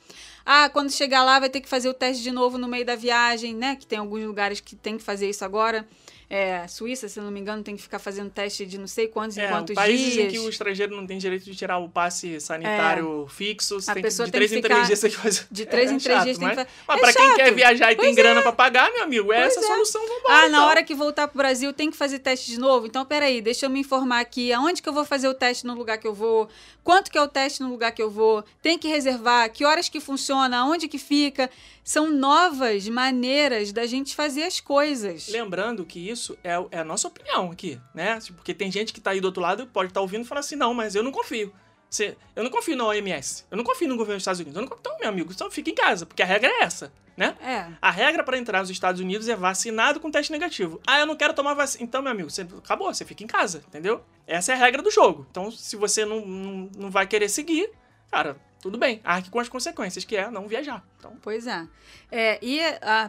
Ah, 0.46 0.70
quando 0.70 0.92
chegar 0.92 1.24
lá 1.24 1.40
vai 1.40 1.50
ter 1.50 1.62
que 1.62 1.70
fazer 1.70 1.88
o 1.90 1.94
teste 1.94 2.22
de 2.22 2.32
novo 2.32 2.58
no 2.58 2.68
meio 2.68 2.86
da 2.86 2.96
viagem, 2.96 3.56
né? 3.56 3.76
Que 3.76 3.88
tem 3.88 4.00
alguns 4.00 4.24
lugares 4.24 4.60
que 4.60 4.76
tem 4.76 4.98
que 4.98 5.04
fazer 5.04 5.30
isso 5.30 5.46
agora. 5.46 5.88
É, 6.36 6.68
Suíça, 6.68 7.08
se 7.08 7.20
não 7.20 7.30
me 7.30 7.40
engano, 7.40 7.62
tem 7.62 7.76
que 7.76 7.82
ficar 7.84 8.00
fazendo 8.00 8.28
teste 8.32 8.66
de 8.66 8.80
não 8.80 8.88
sei 8.88 9.08
quantos 9.08 9.38
em 9.38 9.42
É, 9.42 9.50
quantos 9.50 9.76
países 9.76 10.14
dias. 10.14 10.26
em 10.26 10.30
que 10.32 10.40
o 10.40 10.50
estrangeiro 10.50 10.96
não 10.96 11.06
tem 11.06 11.20
direito 11.20 11.46
de 11.46 11.54
tirar 11.56 11.78
o 11.78 11.88
passe 11.88 12.40
sanitário 12.42 13.28
fixo, 13.30 13.80
você 13.80 13.92
A 13.92 13.94
tem 13.94 14.02
que, 14.02 14.08
pessoa 14.10 14.26
de 14.26 14.32
tem 14.32 14.40
três 14.40 14.52
que 14.52 14.58
em 14.58 14.62
três 14.64 14.88
dias 14.88 15.00
tem 15.00 15.12
que 15.12 15.16
fazer. 15.18 15.46
de 15.52 15.66
três 15.68 15.92
É 15.92 15.94
em 15.94 15.98
três 16.00 16.16
chato, 16.18 16.24
dias 16.26 16.38
tem 16.40 16.50
que 16.50 16.56
mas, 16.56 16.66
fa- 16.68 16.72
Mas 16.88 16.98
É 16.98 17.02
pra 17.02 17.14
quem 17.14 17.36
quer 17.36 17.54
viajar 17.54 17.92
e 17.92 17.96
tem 17.96 18.06
Pois 18.06 18.16
grana 18.16 18.42
pra 18.42 18.52
pagar, 18.52 18.92
meu 18.92 19.04
amigo, 19.04 19.32
é 19.32 19.42
Pois 19.44 19.56
essa 19.56 19.60
a 19.60 19.64
é. 19.64 19.68
solução, 19.76 20.02
vambora. 20.02 20.24
Ah, 20.30 20.42
na 20.42 20.48
então. 20.48 20.66
hora 20.66 20.84
que 20.84 20.96
voltar 20.96 21.28
pro 21.28 21.38
Brasil 21.38 21.72
tem 21.72 21.92
que 21.92 21.98
fazer 21.98 22.18
teste 22.18 22.50
de 22.50 22.60
novo? 22.60 22.88
Então, 22.88 23.06
peraí, 23.06 23.40
deixa 23.40 23.68
eu 23.68 23.70
me 23.70 23.80
informar 23.82 24.20
aqui. 24.20 24.52
Aonde 24.52 24.82
que 24.82 24.90
eu 24.90 24.94
vou 24.94 25.06
fazer 25.06 25.28
o 25.28 25.36
teste 25.36 25.68
no 25.68 25.76
lugar 25.76 26.00
que 26.00 26.08
eu 26.08 26.16
vou? 26.16 26.50
Quanto 26.84 27.12
que 27.12 27.18
é 27.18 27.22
o 27.22 27.28
teste 27.28 27.62
no 27.62 27.70
lugar 27.70 27.92
que 27.92 28.02
eu 28.02 28.10
vou? 28.10 28.44
Tem 28.60 28.78
que 28.80 28.88
reservar? 28.88 29.52
Que 29.52 29.64
horas 29.66 29.88
que 29.88 30.00
funciona? 30.00 30.58
Aonde 30.58 30.88
que 30.88 30.98
fica? 30.98 31.48
São 31.84 32.10
novas 32.10 32.88
maneiras 32.88 33.72
da 33.74 33.86
gente 33.86 34.16
fazer 34.16 34.44
as 34.44 34.60
coisas. 34.60 35.28
Lembrando 35.28 35.86
que 35.86 36.00
isso 36.10 36.38
é, 36.44 36.54
é 36.72 36.80
a 36.80 36.84
nossa 36.84 37.08
opinião 37.08 37.52
aqui, 37.52 37.80
né? 37.94 38.20
Porque 38.36 38.54
tem 38.54 38.72
gente 38.72 38.94
que 38.94 39.02
tá 39.02 39.12
aí 39.12 39.20
do 39.20 39.26
outro 39.26 39.42
lado 39.42 39.68
pode 39.68 39.90
estar 39.92 40.00
ouvindo 40.02 40.22
e 40.24 40.28
falar 40.28 40.40
assim, 40.40 40.56
não, 40.56 40.74
mas 40.74 40.96
eu 40.96 41.04
não 41.04 41.12
confio. 41.12 41.54
Você- 41.90 42.18
eu 42.36 42.44
não 42.44 42.50
confio 42.50 42.76
na 42.76 42.86
OMS. 42.86 43.46
Eu 43.52 43.58
não 43.58 43.64
confio 43.64 43.88
no 43.88 43.96
governo 43.96 44.16
dos 44.16 44.22
Estados 44.24 44.40
Unidos. 44.40 44.56
Eu 44.56 44.62
não 44.62 44.68
confio, 44.68 44.82
então, 44.82 44.98
meu 45.00 45.10
amigo, 45.10 45.34
só 45.34 45.52
fica 45.52 45.70
em 45.70 45.76
casa, 45.76 46.06
porque 46.06 46.24
a 46.24 46.26
regra 46.26 46.50
é 46.50 46.64
essa, 46.64 46.92
né? 47.16 47.36
É. 47.40 47.68
A 47.80 47.92
regra 47.92 48.24
para 48.24 48.38
entrar 48.38 48.62
nos 48.62 48.70
Estados 48.72 49.00
Unidos 49.00 49.28
é 49.30 49.36
vacinado 49.36 50.00
com 50.00 50.10
teste 50.10 50.32
negativo. 50.32 50.82
Ah, 50.88 51.02
eu 51.02 51.06
não 51.06 51.16
quero 51.16 51.34
tomar 51.34 51.54
vacina. 51.54 51.84
Então, 51.84 52.02
meu 52.02 52.12
amigo, 52.12 52.32
você 52.32 52.42
acabou, 52.42 52.92
você 52.92 53.06
fica 53.06 53.24
em 53.24 53.28
casa, 53.28 53.64
entendeu? 53.68 54.04
Essa 54.26 54.54
é 54.54 54.56
a 54.56 54.58
regra 54.58 54.82
do 54.82 54.90
jogo. 54.90 55.28
Então, 55.30 55.52
se 55.52 55.76
você 55.76 56.04
não, 56.04 56.26
não, 56.26 56.70
não 56.76 56.90
vai 56.90 57.06
querer 57.06 57.30
seguir, 57.30 57.70
cara, 58.14 58.38
tudo 58.62 58.78
bem. 58.78 59.02
Arque 59.04 59.32
com 59.32 59.40
as 59.40 59.50
consequências, 59.50 60.06
que 60.06 60.16
é 60.16 60.30
não 60.30 60.48
viajar. 60.48 60.86
Então, 61.00 61.18
Pois 61.20 61.48
é. 61.48 61.68
É, 62.12 62.40
e 62.44 62.60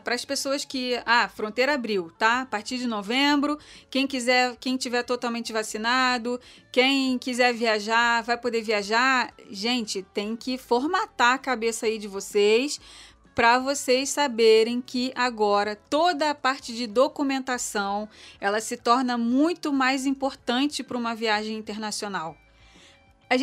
para 0.02 0.14
as 0.14 0.24
pessoas 0.24 0.64
que. 0.64 0.98
Ah, 1.04 1.28
fronteira 1.28 1.74
abriu, 1.74 2.10
tá? 2.18 2.40
A 2.40 2.46
partir 2.46 2.78
de 2.78 2.86
novembro, 2.86 3.58
quem 3.90 4.06
quiser, 4.06 4.56
quem 4.56 4.78
tiver 4.78 5.02
totalmente 5.02 5.52
vacinado, 5.52 6.40
quem 6.72 7.18
quiser 7.18 7.52
viajar, 7.52 8.22
vai 8.22 8.38
poder 8.38 8.62
viajar. 8.62 9.30
Gente, 9.50 10.02
tem 10.14 10.34
que 10.34 10.56
formatar 10.56 11.34
a 11.34 11.38
cabeça 11.38 11.84
aí 11.84 11.98
de 11.98 12.08
vocês 12.08 12.80
para 13.34 13.58
vocês 13.58 14.08
saberem 14.08 14.80
que 14.80 15.12
agora 15.14 15.76
toda 15.76 16.30
a 16.30 16.34
parte 16.34 16.72
de 16.72 16.86
documentação 16.86 18.08
ela 18.40 18.60
se 18.60 18.76
torna 18.76 19.18
muito 19.18 19.72
mais 19.72 20.06
importante 20.06 20.82
para 20.82 20.96
uma 20.96 21.14
viagem 21.14 21.56
internacional. 21.56 22.38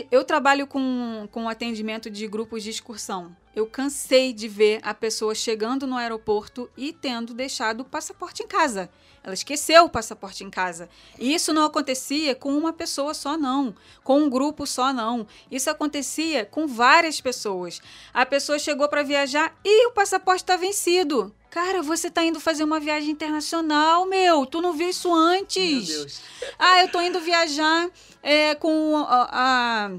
Eu 0.10 0.24
trabalho 0.24 0.68
com, 0.68 1.28
com 1.32 1.50
atendimento 1.50 2.10
de 2.10 2.28
grupos 2.28 2.64
de 2.64 2.70
excursão. 2.70 3.36
Eu 3.54 3.66
cansei 3.66 4.32
de 4.32 4.48
ver 4.48 4.80
a 4.84 4.94
pessoa 4.94 5.36
chegando 5.36 5.86
no 5.86 5.98
aeroporto 5.98 6.70
e 6.78 6.94
tendo 6.94 7.34
deixado 7.34 7.82
o 7.82 7.86
passaporte 7.86 8.44
em 8.44 8.48
casa. 8.48 8.90
Ela 9.24 9.34
esqueceu 9.34 9.84
o 9.84 9.90
passaporte 9.90 10.44
em 10.44 10.50
casa. 10.50 10.90
E 11.20 11.34
isso 11.34 11.54
não 11.54 11.66
acontecia 11.66 12.34
com 12.34 12.58
uma 12.58 12.72
pessoa 12.72 13.14
só, 13.14 13.38
não. 13.38 13.76
Com 14.04 14.22
um 14.22 14.30
grupo 14.30 14.66
só, 14.66 14.94
não. 14.94 15.28
Isso 15.52 15.70
acontecia 15.70 16.46
com 16.46 16.66
várias 16.66 17.20
pessoas. 17.20 17.82
A 18.14 18.26
pessoa 18.26 18.58
chegou 18.58 18.88
para 18.88 19.04
viajar 19.04 19.54
e 19.64 19.88
o 19.88 19.92
passaporte 19.92 20.44
está 20.44 20.56
vencido. 20.56 21.36
Cara, 21.52 21.82
você 21.82 22.10
tá 22.10 22.24
indo 22.24 22.40
fazer 22.40 22.64
uma 22.64 22.80
viagem 22.80 23.12
internacional, 23.12 24.08
meu. 24.08 24.46
Tu 24.46 24.62
não 24.62 24.72
viu 24.72 24.90
isso 24.90 25.14
antes? 25.14 25.90
meu 25.90 25.98
Deus. 25.98 26.22
Ah, 26.58 26.82
eu 26.82 26.90
tô 26.90 27.02
indo 27.02 27.20
viajar 27.20 27.90
é, 28.24 28.56
com 28.56 28.98
a, 28.98 29.30
a- 29.32 29.92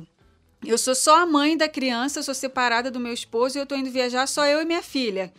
Eu 0.64 0.78
sou 0.78 0.94
só 0.94 1.22
a 1.22 1.26
mãe 1.26 1.56
da 1.56 1.68
criança, 1.68 2.22
sou 2.22 2.34
separada 2.34 2.90
do 2.90 3.00
meu 3.00 3.12
esposo 3.12 3.58
e 3.58 3.60
eu 3.60 3.66
tô 3.66 3.74
indo 3.74 3.90
viajar 3.90 4.26
só 4.28 4.46
eu 4.46 4.62
e 4.62 4.64
minha 4.64 4.82
filha. 4.82 5.32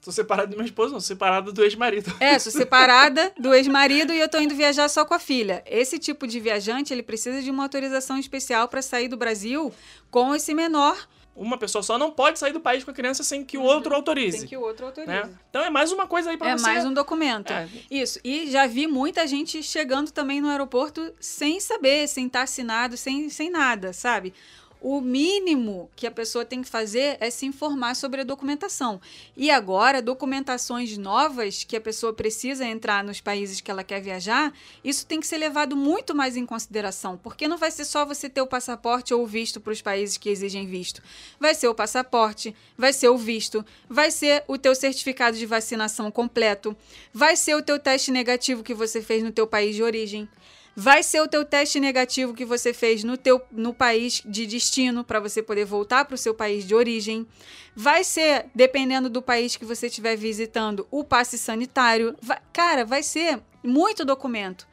Tô 0.00 0.12
separado 0.12 0.50
do 0.52 0.56
meu 0.56 0.64
esposo, 0.64 0.92
não, 0.92 1.00
separado 1.00 1.52
do 1.52 1.64
ex-marido. 1.64 2.12
É, 2.20 2.38
sou 2.38 2.52
separada 2.52 3.32
do 3.40 3.52
ex-marido 3.52 4.12
e 4.12 4.20
eu 4.20 4.28
tô 4.28 4.38
indo 4.38 4.54
viajar 4.54 4.88
só 4.88 5.04
com 5.04 5.12
a 5.14 5.18
filha. 5.18 5.62
Esse 5.66 5.98
tipo 5.98 6.26
de 6.26 6.38
viajante, 6.38 6.92
ele 6.92 7.02
precisa 7.02 7.42
de 7.42 7.50
uma 7.50 7.64
autorização 7.64 8.16
especial 8.18 8.68
para 8.68 8.80
sair 8.80 9.08
do 9.08 9.16
Brasil 9.16 9.72
com 10.10 10.34
esse 10.34 10.54
menor. 10.54 10.96
Uma 11.40 11.56
pessoa 11.56 11.82
só 11.82 11.96
não 11.96 12.10
pode 12.10 12.38
sair 12.38 12.52
do 12.52 12.58
país 12.60 12.82
com 12.82 12.90
a 12.90 12.94
criança 12.94 13.22
sem 13.22 13.44
que 13.44 13.56
o 13.56 13.62
outro 13.62 13.94
autorize. 13.94 14.40
Tem 14.40 14.48
que 14.48 14.56
o 14.56 14.60
outro 14.60 14.86
autorize. 14.86 15.10
né? 15.12 15.30
Então 15.48 15.62
é 15.64 15.70
mais 15.70 15.92
uma 15.92 16.06
coisa 16.06 16.30
aí 16.30 16.36
pra 16.36 16.50
É 16.50 16.58
você. 16.58 16.66
mais 16.66 16.84
um 16.84 16.92
documento. 16.92 17.52
É. 17.52 17.68
Isso. 17.90 18.18
E 18.24 18.50
já 18.50 18.66
vi 18.66 18.86
muita 18.88 19.24
gente 19.26 19.62
chegando 19.62 20.10
também 20.10 20.40
no 20.40 20.48
aeroporto 20.48 21.12
sem 21.20 21.60
saber, 21.60 22.08
sem 22.08 22.26
estar 22.26 22.42
assinado, 22.42 22.96
sem, 22.96 23.28
sem 23.30 23.50
nada, 23.50 23.92
sabe? 23.92 24.34
O 24.80 25.00
mínimo 25.00 25.90
que 25.96 26.06
a 26.06 26.10
pessoa 26.10 26.44
tem 26.44 26.62
que 26.62 26.68
fazer 26.68 27.16
é 27.18 27.30
se 27.30 27.44
informar 27.44 27.96
sobre 27.96 28.20
a 28.20 28.24
documentação. 28.24 29.00
E 29.36 29.50
agora, 29.50 30.00
documentações 30.00 30.96
novas 30.96 31.64
que 31.64 31.76
a 31.76 31.80
pessoa 31.80 32.12
precisa 32.12 32.64
entrar 32.64 33.02
nos 33.02 33.20
países 33.20 33.60
que 33.60 33.70
ela 33.70 33.82
quer 33.82 34.00
viajar, 34.00 34.52
isso 34.84 35.04
tem 35.04 35.18
que 35.18 35.26
ser 35.26 35.38
levado 35.38 35.76
muito 35.76 36.14
mais 36.14 36.36
em 36.36 36.46
consideração, 36.46 37.16
porque 37.16 37.48
não 37.48 37.58
vai 37.58 37.72
ser 37.72 37.84
só 37.84 38.06
você 38.06 38.28
ter 38.28 38.40
o 38.40 38.46
passaporte 38.46 39.12
ou 39.12 39.24
o 39.24 39.26
visto 39.26 39.60
para 39.60 39.72
os 39.72 39.82
países 39.82 40.16
que 40.16 40.30
exigem 40.30 40.66
visto. 40.66 41.02
Vai 41.40 41.56
ser 41.56 41.66
o 41.66 41.74
passaporte, 41.74 42.54
vai 42.76 42.92
ser 42.92 43.08
o 43.08 43.18
visto, 43.18 43.64
vai 43.88 44.12
ser 44.12 44.44
o 44.46 44.56
teu 44.56 44.76
certificado 44.76 45.36
de 45.36 45.44
vacinação 45.44 46.08
completo, 46.08 46.76
vai 47.12 47.34
ser 47.34 47.56
o 47.56 47.62
teu 47.62 47.80
teste 47.80 48.12
negativo 48.12 48.62
que 48.62 48.74
você 48.74 49.02
fez 49.02 49.24
no 49.24 49.32
teu 49.32 49.46
país 49.46 49.74
de 49.74 49.82
origem. 49.82 50.28
Vai 50.74 51.02
ser 51.02 51.20
o 51.20 51.26
teu 51.28 51.44
teste 51.44 51.80
negativo 51.80 52.32
que 52.32 52.44
você 52.44 52.72
fez 52.72 53.02
no 53.02 53.16
teu 53.16 53.42
no 53.50 53.74
país 53.74 54.22
de 54.24 54.46
destino 54.46 55.02
para 55.02 55.18
você 55.18 55.42
poder 55.42 55.64
voltar 55.64 56.04
para 56.04 56.14
o 56.14 56.18
seu 56.18 56.32
país 56.32 56.64
de 56.64 56.74
origem. 56.74 57.26
Vai 57.74 58.04
ser, 58.04 58.46
dependendo 58.54 59.10
do 59.10 59.20
país 59.20 59.56
que 59.56 59.64
você 59.64 59.88
estiver 59.88 60.16
visitando, 60.16 60.86
o 60.90 61.02
passe 61.02 61.36
sanitário. 61.36 62.16
Vai- 62.22 62.40
cara, 62.52 62.84
vai 62.84 63.02
ser 63.02 63.40
muito 63.62 64.04
documento. 64.04 64.68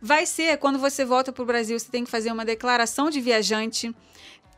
Vai 0.00 0.26
ser 0.26 0.58
quando 0.58 0.78
você 0.78 1.04
volta 1.04 1.32
para 1.32 1.42
o 1.42 1.46
Brasil, 1.46 1.78
você 1.78 1.90
tem 1.90 2.04
que 2.04 2.10
fazer 2.10 2.30
uma 2.30 2.44
declaração 2.44 3.08
de 3.08 3.20
viajante. 3.20 3.94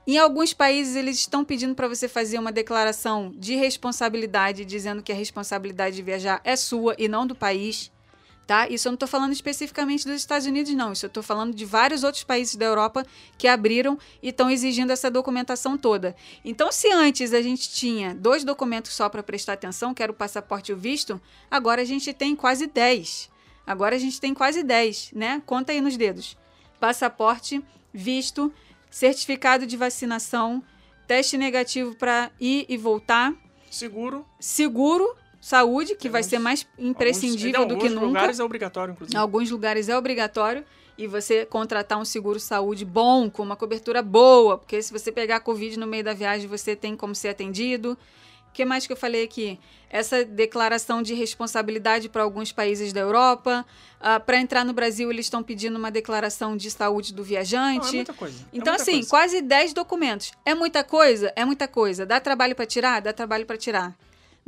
Em 0.05 0.19
alguns 0.19 0.53
países, 0.53 0.97
eles 0.97 1.19
estão 1.19 1.45
pedindo 1.45 1.75
para 1.75 1.87
você 1.87 2.09
fazer 2.09 2.39
uma 2.39 2.51
declaração 2.51 3.33
de 3.37 3.55
responsabilidade, 3.55 4.65
dizendo 4.65 5.03
que 5.03 5.13
a 5.13 5.15
responsabilidade 5.15 5.97
de 5.97 6.03
viajar 6.03 6.41
é 6.45 6.57
sua 6.57 6.97
e 6.99 7.07
não 7.07 7.27
do 7.27 7.35
país. 7.35 7.93
Tá? 8.49 8.67
Isso 8.67 8.89
eu 8.89 8.93
não 8.93 8.95
estou 8.95 9.07
falando 9.07 9.35
especificamente 9.35 10.07
dos 10.07 10.17
Estados 10.17 10.47
Unidos, 10.47 10.73
não. 10.73 10.91
Isso 10.91 11.05
eu 11.05 11.09
estou 11.09 11.23
falando 11.23 11.55
de 11.55 11.67
vários 11.67 12.03
outros 12.03 12.25
países 12.25 12.57
da 12.57 12.65
Europa 12.65 13.05
que 13.37 13.47
abriram 13.47 13.99
e 14.23 14.31
estão 14.31 14.51
exigindo 14.51 14.91
essa 14.91 15.11
documentação 15.11 15.77
toda. 15.77 16.17
Então, 16.43 16.73
se 16.73 16.91
antes 16.91 17.35
a 17.35 17.43
gente 17.43 17.71
tinha 17.71 18.15
dois 18.15 18.45
documentos 18.45 18.95
só 18.95 19.07
para 19.11 19.23
prestar 19.23 19.53
atenção, 19.53 19.93
que 19.93 20.03
era 20.03 20.11
o 20.11 20.15
passaporte 20.15 20.73
e 20.73 20.75
o 20.75 20.79
visto, 20.79 21.21
agora 21.51 21.83
a 21.83 21.85
gente 21.85 22.11
tem 22.15 22.35
quase 22.35 22.67
10. 22.67 23.29
Agora 23.67 23.97
a 23.97 23.99
gente 23.99 24.19
tem 24.19 24.33
quase 24.33 24.63
10, 24.63 25.11
né? 25.13 25.43
Conta 25.45 25.73
aí 25.73 25.83
nos 25.83 25.99
dedos. 25.99 26.35
Passaporte, 26.81 27.63
visto, 27.93 28.51
certificado 28.91 29.67
de 29.67 29.77
vacinação, 29.77 30.65
teste 31.07 31.37
negativo 31.37 31.95
para 31.97 32.31
ir 32.41 32.65
e 32.67 32.79
voltar, 32.79 33.35
Seguro. 33.71 34.25
seguro, 34.41 35.15
saúde, 35.41 35.95
que 35.95 36.09
vai 36.09 36.23
ser 36.23 36.39
mais 36.39 36.67
imprescindível 36.79 37.63
alguns, 37.63 37.77
do 37.77 37.81
que 37.81 37.87
em 37.87 37.91
nunca. 37.91 38.01
alguns 38.01 38.15
lugares 38.15 38.41
é 38.41 38.45
obrigatório, 38.45 38.93
inclusive. 38.93 39.17
Em 39.17 39.21
alguns 39.21 39.51
lugares 39.51 39.89
é 39.89 39.97
obrigatório 39.97 40.65
e 40.99 41.07
você 41.07 41.47
contratar 41.47 41.97
um 41.97 42.05
seguro 42.05 42.41
saúde 42.41 42.85
bom, 42.85 43.31
com 43.31 43.45
uma 43.45 43.55
cobertura 43.55 44.03
boa, 44.03 44.59
porque 44.59 44.83
se 44.83 44.93
você 44.93 45.13
pegar 45.13 45.41
Covid 45.41 45.79
no 45.79 45.87
meio 45.87 46.03
da 46.03 46.13
viagem, 46.13 46.49
você 46.49 46.75
tem 46.75 46.97
como 46.97 47.15
ser 47.15 47.29
atendido. 47.29 47.97
que 48.53 48.65
mais 48.65 48.85
que 48.85 48.93
eu 48.93 48.97
falei 48.97 49.23
aqui? 49.23 49.61
Essa 49.89 50.25
declaração 50.25 51.01
de 51.01 51.15
responsabilidade 51.15 52.09
para 52.09 52.25
alguns 52.25 52.51
países 52.51 52.93
da 52.93 53.01
Europa. 53.01 53.65
Uh, 54.01 54.21
para 54.25 54.39
entrar 54.39 54.65
no 54.65 54.73
Brasil, 54.73 55.11
eles 55.11 55.27
estão 55.27 55.43
pedindo 55.43 55.79
uma 55.79 55.91
declaração 55.91 56.57
de 56.57 56.69
saúde 56.69 57.15
do 57.15 57.23
viajante. 57.23 57.87
Não, 57.87 57.89
é 57.89 57.93
muita 57.93 58.13
coisa. 58.13 58.37
É 58.37 58.47
então, 58.53 58.73
muita 58.73 58.83
assim, 58.83 58.93
coisa. 58.93 59.09
quase 59.09 59.41
10 59.41 59.73
documentos. 59.73 60.33
É 60.45 60.55
muita 60.55 60.83
coisa? 60.83 61.33
É 61.37 61.45
muita 61.45 61.69
coisa. 61.69 62.05
Dá 62.05 62.19
trabalho 62.19 62.57
para 62.57 62.67
tirar? 62.67 63.01
Dá 63.01 63.13
trabalho 63.13 63.47
para 63.47 63.57
tirar. 63.57 63.97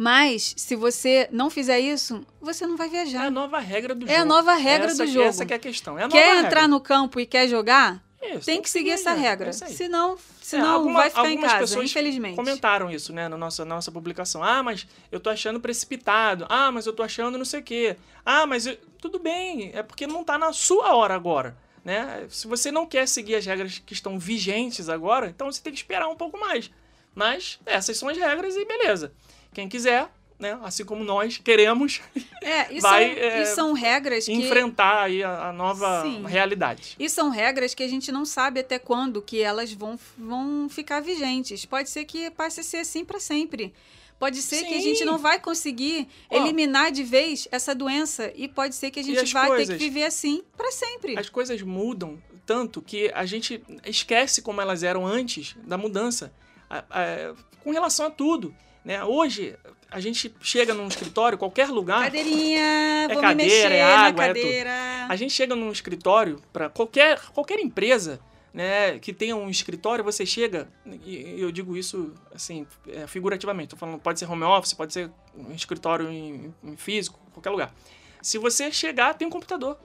Mas, 0.03 0.55
se 0.57 0.75
você 0.75 1.29
não 1.31 1.51
fizer 1.51 1.79
isso, 1.79 2.25
você 2.41 2.67
não 2.67 2.75
vai 2.75 2.89
viajar. 2.89 3.25
É 3.25 3.27
a 3.27 3.31
nova 3.31 3.59
regra 3.59 3.95
do 3.95 4.07
é 4.07 4.09
jogo. 4.09 4.19
É 4.19 4.23
a 4.23 4.25
nova 4.25 4.55
regra 4.55 4.91
essa, 4.93 5.05
do 5.05 5.13
jogo. 5.13 5.27
Essa 5.27 5.45
que 5.45 5.53
é 5.53 5.57
a 5.57 5.59
questão. 5.59 5.99
É 5.99 6.05
a 6.05 6.09
quer 6.09 6.39
entrar 6.39 6.63
regra. 6.63 6.69
no 6.69 6.81
campo 6.81 7.21
e 7.21 7.27
quer 7.27 7.47
jogar? 7.47 8.03
Isso, 8.23 8.47
tem 8.47 8.63
que 8.63 8.71
seguir 8.71 8.93
essa 8.93 9.13
regra. 9.13 9.51
É 9.51 9.53
senão, 9.53 10.17
senão 10.41 10.65
é, 10.65 10.71
alguma, 10.71 11.01
vai 11.01 11.11
ficar 11.11 11.31
em 11.31 11.39
casa, 11.39 11.59
pessoas 11.59 11.85
infelizmente. 11.85 12.35
comentaram 12.35 12.91
isso, 12.91 13.13
né, 13.13 13.29
na 13.29 13.37
nossa, 13.37 13.63
na 13.67 13.75
nossa 13.75 13.93
publicação. 13.93 14.43
Ah, 14.43 14.63
mas 14.63 14.87
eu 15.13 15.21
tô 15.21 15.29
achando 15.29 15.61
precipitado. 15.61 16.47
Ah, 16.49 16.73
mas 16.73 16.87
eu 16.87 16.95
tô 16.95 17.03
achando 17.03 17.37
não 17.37 17.45
sei 17.45 17.61
o 17.61 17.63
quê. 17.63 17.95
Ah, 18.25 18.47
mas 18.47 18.65
eu... 18.65 18.79
tudo 19.03 19.19
bem, 19.19 19.71
é 19.75 19.83
porque 19.83 20.07
não 20.07 20.25
tá 20.25 20.39
na 20.39 20.55
sua 20.55 20.95
hora 20.95 21.15
agora. 21.15 21.59
Né? 21.85 22.25
Se 22.31 22.47
você 22.47 22.73
não 22.73 22.87
quer 22.87 23.07
seguir 23.07 23.35
as 23.35 23.45
regras 23.45 23.83
que 23.85 23.93
estão 23.93 24.19
vigentes 24.19 24.89
agora, 24.89 25.29
então 25.29 25.53
você 25.53 25.61
tem 25.61 25.75
que 25.75 25.79
esperar 25.79 26.09
um 26.09 26.17
pouco 26.17 26.41
mais. 26.41 26.71
Mas 27.15 27.61
essas 27.67 27.99
são 27.99 28.09
as 28.09 28.17
regras 28.17 28.57
e 28.57 28.65
beleza. 28.65 29.13
Quem 29.53 29.69
quiser, 29.69 30.09
né, 30.39 30.59
assim 30.63 30.85
como 30.85 31.05
nós 31.05 31.39
queremos, 31.39 32.01
é, 32.43 32.73
e 32.73 32.81
vai 32.81 33.15
são, 33.15 33.23
é, 33.23 33.43
e 33.43 33.47
são 33.47 33.73
regras 33.73 34.25
que... 34.25 34.33
enfrentar 34.33 35.03
aí 35.03 35.23
a, 35.23 35.49
a 35.49 35.53
nova 35.53 36.03
Sim. 36.03 36.25
realidade. 36.27 36.97
E 36.99 37.09
são 37.09 37.29
regras 37.31 37.75
que 37.75 37.83
a 37.83 37.89
gente 37.89 38.11
não 38.11 38.25
sabe 38.25 38.61
até 38.61 38.79
quando 38.79 39.21
que 39.21 39.41
elas 39.41 39.73
vão, 39.73 39.99
vão 40.17 40.69
ficar 40.69 41.01
vigentes. 41.01 41.65
Pode 41.65 41.91
ser 41.91 42.05
que 42.05 42.31
passe 42.31 42.61
a 42.61 42.63
ser 42.63 42.79
assim 42.79 43.05
para 43.05 43.21
sempre. 43.21 43.75
Pode 44.19 44.43
ser 44.43 44.57
Sim. 44.57 44.67
que 44.67 44.75
a 44.75 44.81
gente 44.81 45.03
não 45.03 45.17
vai 45.17 45.41
conseguir 45.41 46.07
eliminar 46.31 46.93
de 46.93 47.03
vez 47.03 47.49
essa 47.51 47.75
doença 47.75 48.31
e 48.37 48.47
pode 48.47 48.75
ser 48.75 48.91
que 48.91 49.01
a 49.01 49.03
gente 49.03 49.33
vai 49.33 49.49
coisas, 49.49 49.69
ter 49.69 49.79
que 49.79 49.85
viver 49.85 50.05
assim 50.05 50.43
para 50.59 50.71
sempre. 50.71 51.19
As 51.19 51.31
coisas 51.31 51.63
mudam 51.63 52.19
tanto 52.45 52.83
que 52.83 53.11
a 53.15 53.25
gente 53.25 53.63
esquece 53.85 54.43
como 54.43 54.61
elas 54.61 54.83
eram 54.83 55.07
antes 55.07 55.57
da 55.65 55.79
mudança, 55.79 56.33
a, 56.69 56.85
a, 56.91 57.35
com 57.63 57.71
relação 57.71 58.07
a 58.07 58.11
tudo. 58.11 58.55
Né? 58.91 59.05
Hoje, 59.05 59.57
a 59.88 60.01
gente 60.01 60.34
chega 60.41 60.74
num 60.74 60.88
escritório, 60.88 61.38
qualquer 61.38 61.68
lugar. 61.68 62.03
Cadeirinha, 62.03 62.61
é 62.61 63.07
cadeira, 63.07 63.28
me 63.28 63.34
mexer 63.36 63.70
é 63.70 63.82
água, 63.84 64.22
na 64.22 64.26
cadeira. 64.26 64.70
É 64.70 65.01
tudo. 65.03 65.12
A 65.12 65.16
gente 65.16 65.32
chega 65.32 65.55
num 65.55 65.70
escritório 65.70 66.43
para 66.53 66.68
qualquer, 66.68 67.20
qualquer 67.32 67.61
empresa 67.61 68.18
né, 68.53 68.99
que 68.99 69.12
tenha 69.12 69.36
um 69.36 69.49
escritório, 69.49 70.03
você 70.03 70.26
chega, 70.26 70.68
e 71.05 71.41
eu 71.41 71.53
digo 71.53 71.76
isso 71.76 72.12
assim, 72.34 72.66
é, 72.88 73.07
figurativamente, 73.07 73.76
falando, 73.76 74.01
pode 74.01 74.18
ser 74.18 74.28
home 74.28 74.43
office, 74.43 74.74
pode 74.74 74.93
ser 74.93 75.09
um 75.36 75.53
escritório 75.53 76.11
em, 76.11 76.53
em 76.64 76.76
físico, 76.76 77.16
qualquer 77.32 77.51
lugar. 77.51 77.72
Se 78.20 78.38
você 78.38 78.72
chegar, 78.72 79.14
tem 79.14 79.28
um 79.28 79.30
computador. 79.30 79.78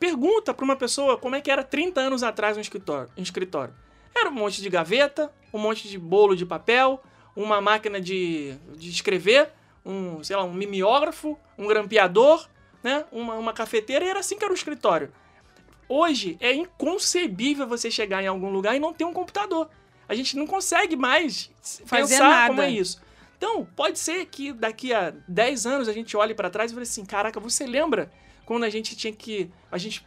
Pergunta 0.00 0.52
para 0.52 0.64
uma 0.64 0.74
pessoa 0.74 1.16
como 1.16 1.36
é 1.36 1.40
que 1.40 1.52
era 1.52 1.62
30 1.62 2.00
anos 2.00 2.24
atrás 2.24 2.56
um 2.56 2.60
escritório, 2.60 3.08
um 3.16 3.22
escritório. 3.22 3.72
Era 4.12 4.28
um 4.28 4.34
monte 4.34 4.60
de 4.60 4.68
gaveta, 4.68 5.32
um 5.52 5.58
monte 5.60 5.88
de 5.88 5.96
bolo 5.96 6.34
de 6.34 6.44
papel, 6.44 7.00
uma 7.36 7.60
máquina 7.60 8.00
de, 8.00 8.54
de 8.76 8.90
escrever, 8.90 9.50
um, 9.84 10.22
sei 10.22 10.36
lá, 10.36 10.44
um 10.44 10.52
mimeógrafo, 10.52 11.38
um 11.58 11.66
grampeador, 11.66 12.48
né? 12.82 13.04
Uma, 13.10 13.34
uma 13.34 13.52
cafeteira, 13.52 14.04
e 14.04 14.08
era 14.08 14.20
assim 14.20 14.36
que 14.36 14.44
era 14.44 14.52
o 14.52 14.56
escritório. 14.56 15.12
Hoje 15.88 16.36
é 16.40 16.52
inconcebível 16.52 17.66
você 17.66 17.90
chegar 17.90 18.22
em 18.22 18.26
algum 18.26 18.50
lugar 18.50 18.74
e 18.74 18.80
não 18.80 18.92
ter 18.92 19.04
um 19.04 19.12
computador. 19.12 19.68
A 20.08 20.14
gente 20.14 20.36
não 20.36 20.46
consegue 20.46 20.96
mais 20.96 21.50
Fazer 21.86 22.14
pensar 22.14 22.28
nada. 22.28 22.48
como 22.48 22.62
é 22.62 22.70
isso. 22.70 23.02
Então, 23.36 23.66
pode 23.76 23.98
ser 23.98 24.26
que 24.26 24.52
daqui 24.52 24.92
a 24.92 25.12
10 25.28 25.66
anos 25.66 25.88
a 25.88 25.92
gente 25.92 26.16
olhe 26.16 26.34
para 26.34 26.50
trás 26.50 26.70
e 26.70 26.74
fale 26.74 26.84
assim: 26.84 27.04
caraca, 27.04 27.38
você 27.40 27.66
lembra 27.66 28.10
quando 28.44 28.64
a 28.64 28.70
gente 28.70 28.96
tinha 28.96 29.12
que. 29.12 29.50
A 29.70 29.78
gente. 29.78 30.06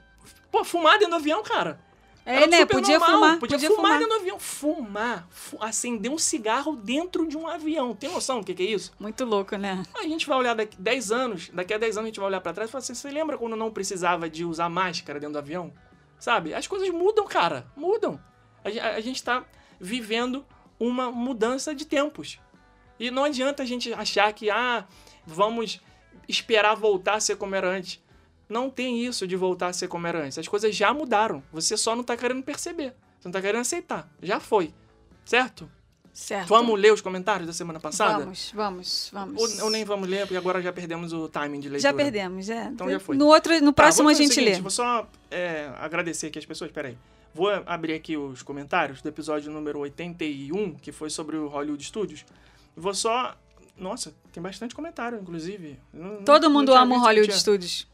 Pô, 0.51 0.63
fumar 0.63 0.93
dentro 0.93 1.11
do 1.11 1.15
avião, 1.17 1.43
cara. 1.43 1.79
É, 2.27 2.45
né? 2.45 2.65
Podia 2.65 2.99
normal. 2.99 3.15
fumar. 3.15 3.39
Podia, 3.39 3.57
podia 3.57 3.69
fumar, 3.69 3.85
fumar 3.85 3.99
dentro 3.99 4.13
do 4.13 4.19
avião. 4.19 4.37
Fumar. 4.37 5.27
Fu 5.31 5.57
acender 5.61 6.11
um 6.11 6.17
cigarro 6.17 6.75
dentro 6.75 7.25
de 7.25 7.37
um 7.37 7.47
avião. 7.47 7.95
Tem 7.95 8.11
noção 8.11 8.41
do 8.41 8.45
que, 8.45 8.53
que, 8.53 8.63
é 8.63 8.65
isso? 8.65 8.91
Muito 8.99 9.23
louco, 9.23 9.55
né? 9.55 9.81
A 9.95 10.03
gente 10.03 10.27
vai 10.27 10.37
olhar 10.37 10.53
daqui 10.53 10.75
10 10.77 11.11
anos, 11.13 11.49
daqui 11.53 11.73
a 11.73 11.77
10 11.77 11.95
anos 11.95 12.05
a 12.05 12.09
gente 12.09 12.19
vai 12.19 12.27
olhar 12.27 12.41
para 12.41 12.51
trás 12.51 12.69
e 12.69 12.71
falar 12.71 12.81
assim: 12.81 12.93
você 12.93 13.09
lembra 13.09 13.37
quando 13.37 13.55
não 13.55 13.71
precisava 13.71 14.29
de 14.29 14.43
usar 14.43 14.67
máscara 14.67 15.21
dentro 15.21 15.33
do 15.33 15.39
avião? 15.39 15.73
Sabe? 16.19 16.53
As 16.53 16.67
coisas 16.67 16.89
mudam, 16.89 17.25
cara. 17.25 17.65
Mudam. 17.77 18.19
A, 18.61 18.95
a 18.95 18.99
gente 18.99 19.23
tá 19.23 19.45
vivendo 19.79 20.45
uma 20.77 21.09
mudança 21.09 21.73
de 21.73 21.85
tempos. 21.85 22.39
E 22.99 23.09
não 23.09 23.23
adianta 23.23 23.63
a 23.63 23.65
gente 23.65 23.93
achar 23.93 24.33
que, 24.33 24.49
ah, 24.49 24.85
vamos 25.25 25.79
esperar 26.27 26.75
voltar 26.75 27.13
a 27.13 27.19
ser 27.21 27.37
como 27.37 27.55
era 27.55 27.69
antes. 27.69 28.01
Não 28.49 28.69
tem 28.69 29.03
isso 29.05 29.27
de 29.27 29.35
voltar 29.35 29.67
a 29.67 29.73
ser 29.73 29.87
como 29.87 30.07
era 30.07 30.23
antes. 30.23 30.37
As 30.37 30.47
coisas 30.47 30.75
já 30.75 30.93
mudaram. 30.93 31.43
Você 31.51 31.75
só 31.75 31.95
não 31.95 32.03
tá 32.03 32.15
querendo 32.15 32.41
perceber. 32.43 32.93
Você 33.19 33.27
não 33.27 33.31
tá 33.31 33.41
querendo 33.41 33.61
aceitar. 33.61 34.09
Já 34.21 34.39
foi. 34.39 34.73
Certo? 35.25 35.69
Certo. 36.13 36.47
Vamos 36.47 36.79
ler 36.79 36.91
os 36.91 37.01
comentários 37.01 37.45
da 37.45 37.53
semana 37.53 37.79
passada? 37.79 38.19
Vamos, 38.23 38.51
vamos, 38.55 39.09
vamos. 39.13 39.59
Ou, 39.59 39.65
ou 39.65 39.69
nem 39.69 39.85
vamos 39.85 40.09
ler, 40.09 40.21
porque 40.21 40.35
agora 40.37 40.59
já 40.61 40.73
perdemos 40.73 41.13
o 41.13 41.27
timing 41.29 41.59
de 41.59 41.69
leitura. 41.69 41.79
Já 41.91 41.93
perdemos, 41.93 42.49
é. 42.49 42.63
Então 42.65 42.89
já 42.89 42.99
foi. 42.99 43.15
No, 43.15 43.27
outro, 43.27 43.53
no 43.61 43.71
Tá, 43.71 43.83
próximo 43.83 44.05
vamos 44.05 44.17
a 44.19 44.23
gente 44.23 44.33
seguinte, 44.33 44.55
lê. 44.55 44.61
Vou 44.61 44.71
só 44.71 45.07
é, 45.29 45.69
agradecer 45.77 46.27
aqui 46.27 46.39
as 46.39 46.45
pessoas. 46.45 46.71
Peraí. 46.71 46.97
Vou 47.35 47.49
abrir 47.67 47.93
aqui 47.93 48.17
os 48.17 48.41
comentários 48.41 48.99
do 48.99 49.09
episódio 49.09 49.51
número 49.51 49.77
81, 49.79 50.73
que 50.75 50.91
foi 50.91 51.11
sobre 51.11 51.37
o 51.37 51.47
Hollywood 51.47 51.83
Studios. 51.83 52.25
Vou 52.75 52.95
só. 52.95 53.35
Nossa, 53.77 54.11
tem 54.33 54.41
bastante 54.41 54.73
comentário, 54.73 55.19
inclusive. 55.21 55.77
Não- 55.93 56.23
Todo 56.23 56.43
não 56.45 56.51
mundo 56.51 56.71
tinha 56.71 56.79
ama 56.81 56.95
o 56.95 56.99
Hollywood. 56.99 57.31
Studios. 57.33 57.87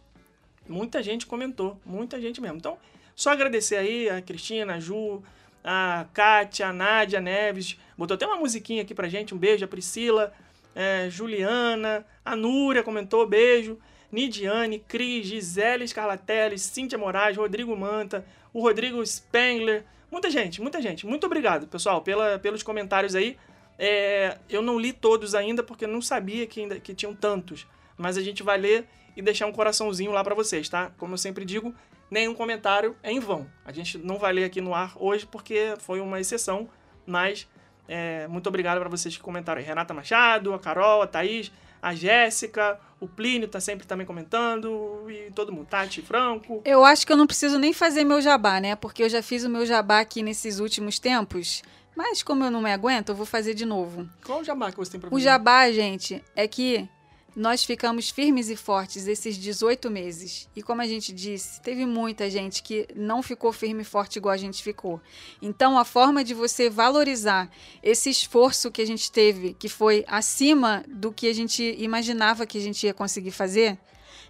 Muita 0.68 1.04
gente 1.04 1.26
comentou, 1.26 1.80
muita 1.86 2.20
gente 2.20 2.40
mesmo. 2.40 2.58
Então, 2.58 2.78
só 3.16 3.32
agradecer 3.32 3.76
aí 3.76 4.10
a 4.10 4.22
Cristina, 4.22 4.76
a 4.76 4.80
Ju, 4.80 5.22
a 5.64 6.06
Kátia, 6.14 6.68
a 6.68 6.74
Nádia 6.74 7.20
Neves. 7.20 7.78
Botou 7.98 8.16
até 8.16 8.26
uma 8.26 8.38
musiquinha 8.38 8.82
aqui 8.82 8.94
pra 8.94 9.08
gente. 9.08 9.34
Um 9.34 9.38
beijo, 9.38 9.64
a 9.64 9.68
Priscila, 9.68 10.34
é, 10.76 11.10
Juliana, 11.10 12.06
a 12.24 12.36
Núria 12.36 12.84
comentou, 12.84 13.28
beijo. 13.28 13.78
Nidiane, 14.12 14.78
Cris, 14.78 15.26
Gisele 15.26 15.88
Scarlatelli, 15.88 16.60
Cíntia 16.60 17.00
Moraes, 17.00 17.36
Rodrigo 17.36 17.76
Manta, 17.76 18.24
o 18.54 18.62
Rodrigo 18.62 19.04
Spengler. 19.04 19.84
Muita 20.12 20.30
gente, 20.30 20.62
muita 20.62 20.80
gente. 20.80 21.08
Muito 21.08 21.26
obrigado, 21.26 21.66
pessoal, 21.66 22.02
pela, 22.02 22.38
pelos 22.38 22.62
comentários 22.62 23.16
aí. 23.16 23.36
É, 23.80 24.38
eu 24.48 24.62
não 24.62 24.78
li 24.78 24.94
todos 24.94 25.34
ainda 25.34 25.64
porque 25.64 25.88
não 25.88 26.00
sabia 26.00 26.46
que, 26.46 26.62
ainda, 26.62 26.80
que 26.80 26.94
tinham 26.94 27.16
tantos. 27.16 27.66
Mas 27.98 28.16
a 28.16 28.22
gente 28.22 28.44
vai 28.44 28.60
ler 28.60 28.88
e 29.16 29.22
deixar 29.22 29.46
um 29.48 29.52
coraçãozinho 29.52 30.12
lá 30.12 30.24
pra 30.24 30.36
vocês, 30.36 30.68
tá? 30.70 30.92
Como 30.98 31.14
eu 31.14 31.18
sempre 31.18 31.46
digo, 31.46 31.74
nenhum 32.10 32.34
comentário 32.34 32.96
é 33.04 33.12
em 33.12 33.20
vão. 33.20 33.48
A 33.66 33.72
gente 33.72 33.98
não 33.98 34.18
vai 34.18 34.34
ler 34.34 34.44
aqui 34.46 34.62
no 34.62 34.74
ar 34.74 34.94
hoje 34.96 35.26
porque 35.26 35.74
foi 35.80 36.00
uma 36.00 36.20
exceção, 36.20 36.70
mas 37.06 37.48
é, 37.88 38.28
muito 38.28 38.48
obrigado 38.48 38.80
para 38.80 38.90
vocês 38.90 39.16
que 39.16 39.22
comentaram 39.24 39.60
aí. 39.60 39.66
Renata 39.66 39.94
Machado, 39.94 40.54
a 40.54 40.60
Carol, 40.60 41.02
a 41.02 41.08
Thaís, 41.08 41.52
a 41.82 41.94
Jéssica, 41.94 42.80
o 43.00 43.08
Plínio 43.08 43.48
tá 43.48 43.60
sempre 43.60 43.86
também 43.86 44.06
comentando, 44.06 45.06
e 45.10 45.30
todo 45.32 45.52
mundo, 45.52 45.68
Tati 45.68 46.02
Franco. 46.02 46.62
Eu 46.64 46.86
acho 46.86 47.06
que 47.06 47.12
eu 47.12 47.18
não 47.18 47.28
preciso 47.28 47.60
nem 47.60 47.74
fazer 47.74 48.06
meu 48.06 48.22
jabá, 48.22 48.62
né? 48.62 48.76
Porque 48.76 49.04
eu 49.04 49.10
já 49.10 49.22
fiz 49.22 49.44
o 49.44 49.50
meu 49.50 49.66
jabá 49.66 50.00
aqui 50.00 50.24
nesses 50.24 50.60
últimos 50.60 50.98
tempos. 50.98 51.62
Mas 51.96 52.24
como 52.24 52.44
eu 52.46 52.50
não 52.50 52.62
me 52.62 52.72
aguento, 52.72 53.10
eu 53.10 53.16
vou 53.16 53.26
fazer 53.26 53.54
de 53.54 53.66
novo. 53.66 54.10
Qual 54.26 54.40
o 54.40 54.44
jabá 54.44 54.72
que 54.72 54.78
você 54.78 54.92
tem 54.92 55.00
pra 55.02 55.10
O 55.10 55.16
mim? 55.16 55.22
jabá, 55.22 55.70
gente, 55.72 56.24
é 56.36 56.48
que 56.48 56.88
nós 57.36 57.64
ficamos 57.64 58.10
firmes 58.10 58.50
e 58.50 58.56
fortes 58.56 59.08
esses 59.08 59.38
18 59.38 59.90
meses. 59.90 60.48
E 60.56 60.62
como 60.62 60.82
a 60.82 60.86
gente 60.86 61.12
disse, 61.12 61.60
teve 61.62 61.86
muita 61.86 62.30
gente 62.30 62.62
que 62.62 62.88
não 62.96 63.24
ficou 63.24 63.52
firme 63.52 63.82
e 63.82 63.86
forte 63.86 64.18
igual 64.18 64.34
a 64.34 64.38
gente 64.38 64.62
ficou. 64.62 65.02
Então, 65.42 65.78
a 65.78 65.86
forma 65.86 66.24
de 66.24 66.34
você 66.34 66.70
valorizar 66.70 67.50
esse 67.82 68.10
esforço 68.10 68.72
que 68.72 68.82
a 68.82 68.86
gente 68.86 69.12
teve, 69.12 69.54
que 69.54 69.68
foi 69.68 70.06
acima 70.08 70.84
do 70.88 71.12
que 71.12 71.28
a 71.28 71.34
gente 71.34 71.76
imaginava 71.80 72.46
que 72.46 72.58
a 72.58 72.62
gente 72.62 72.86
ia 72.86 72.94
conseguir 72.94 73.32
fazer, 73.32 73.78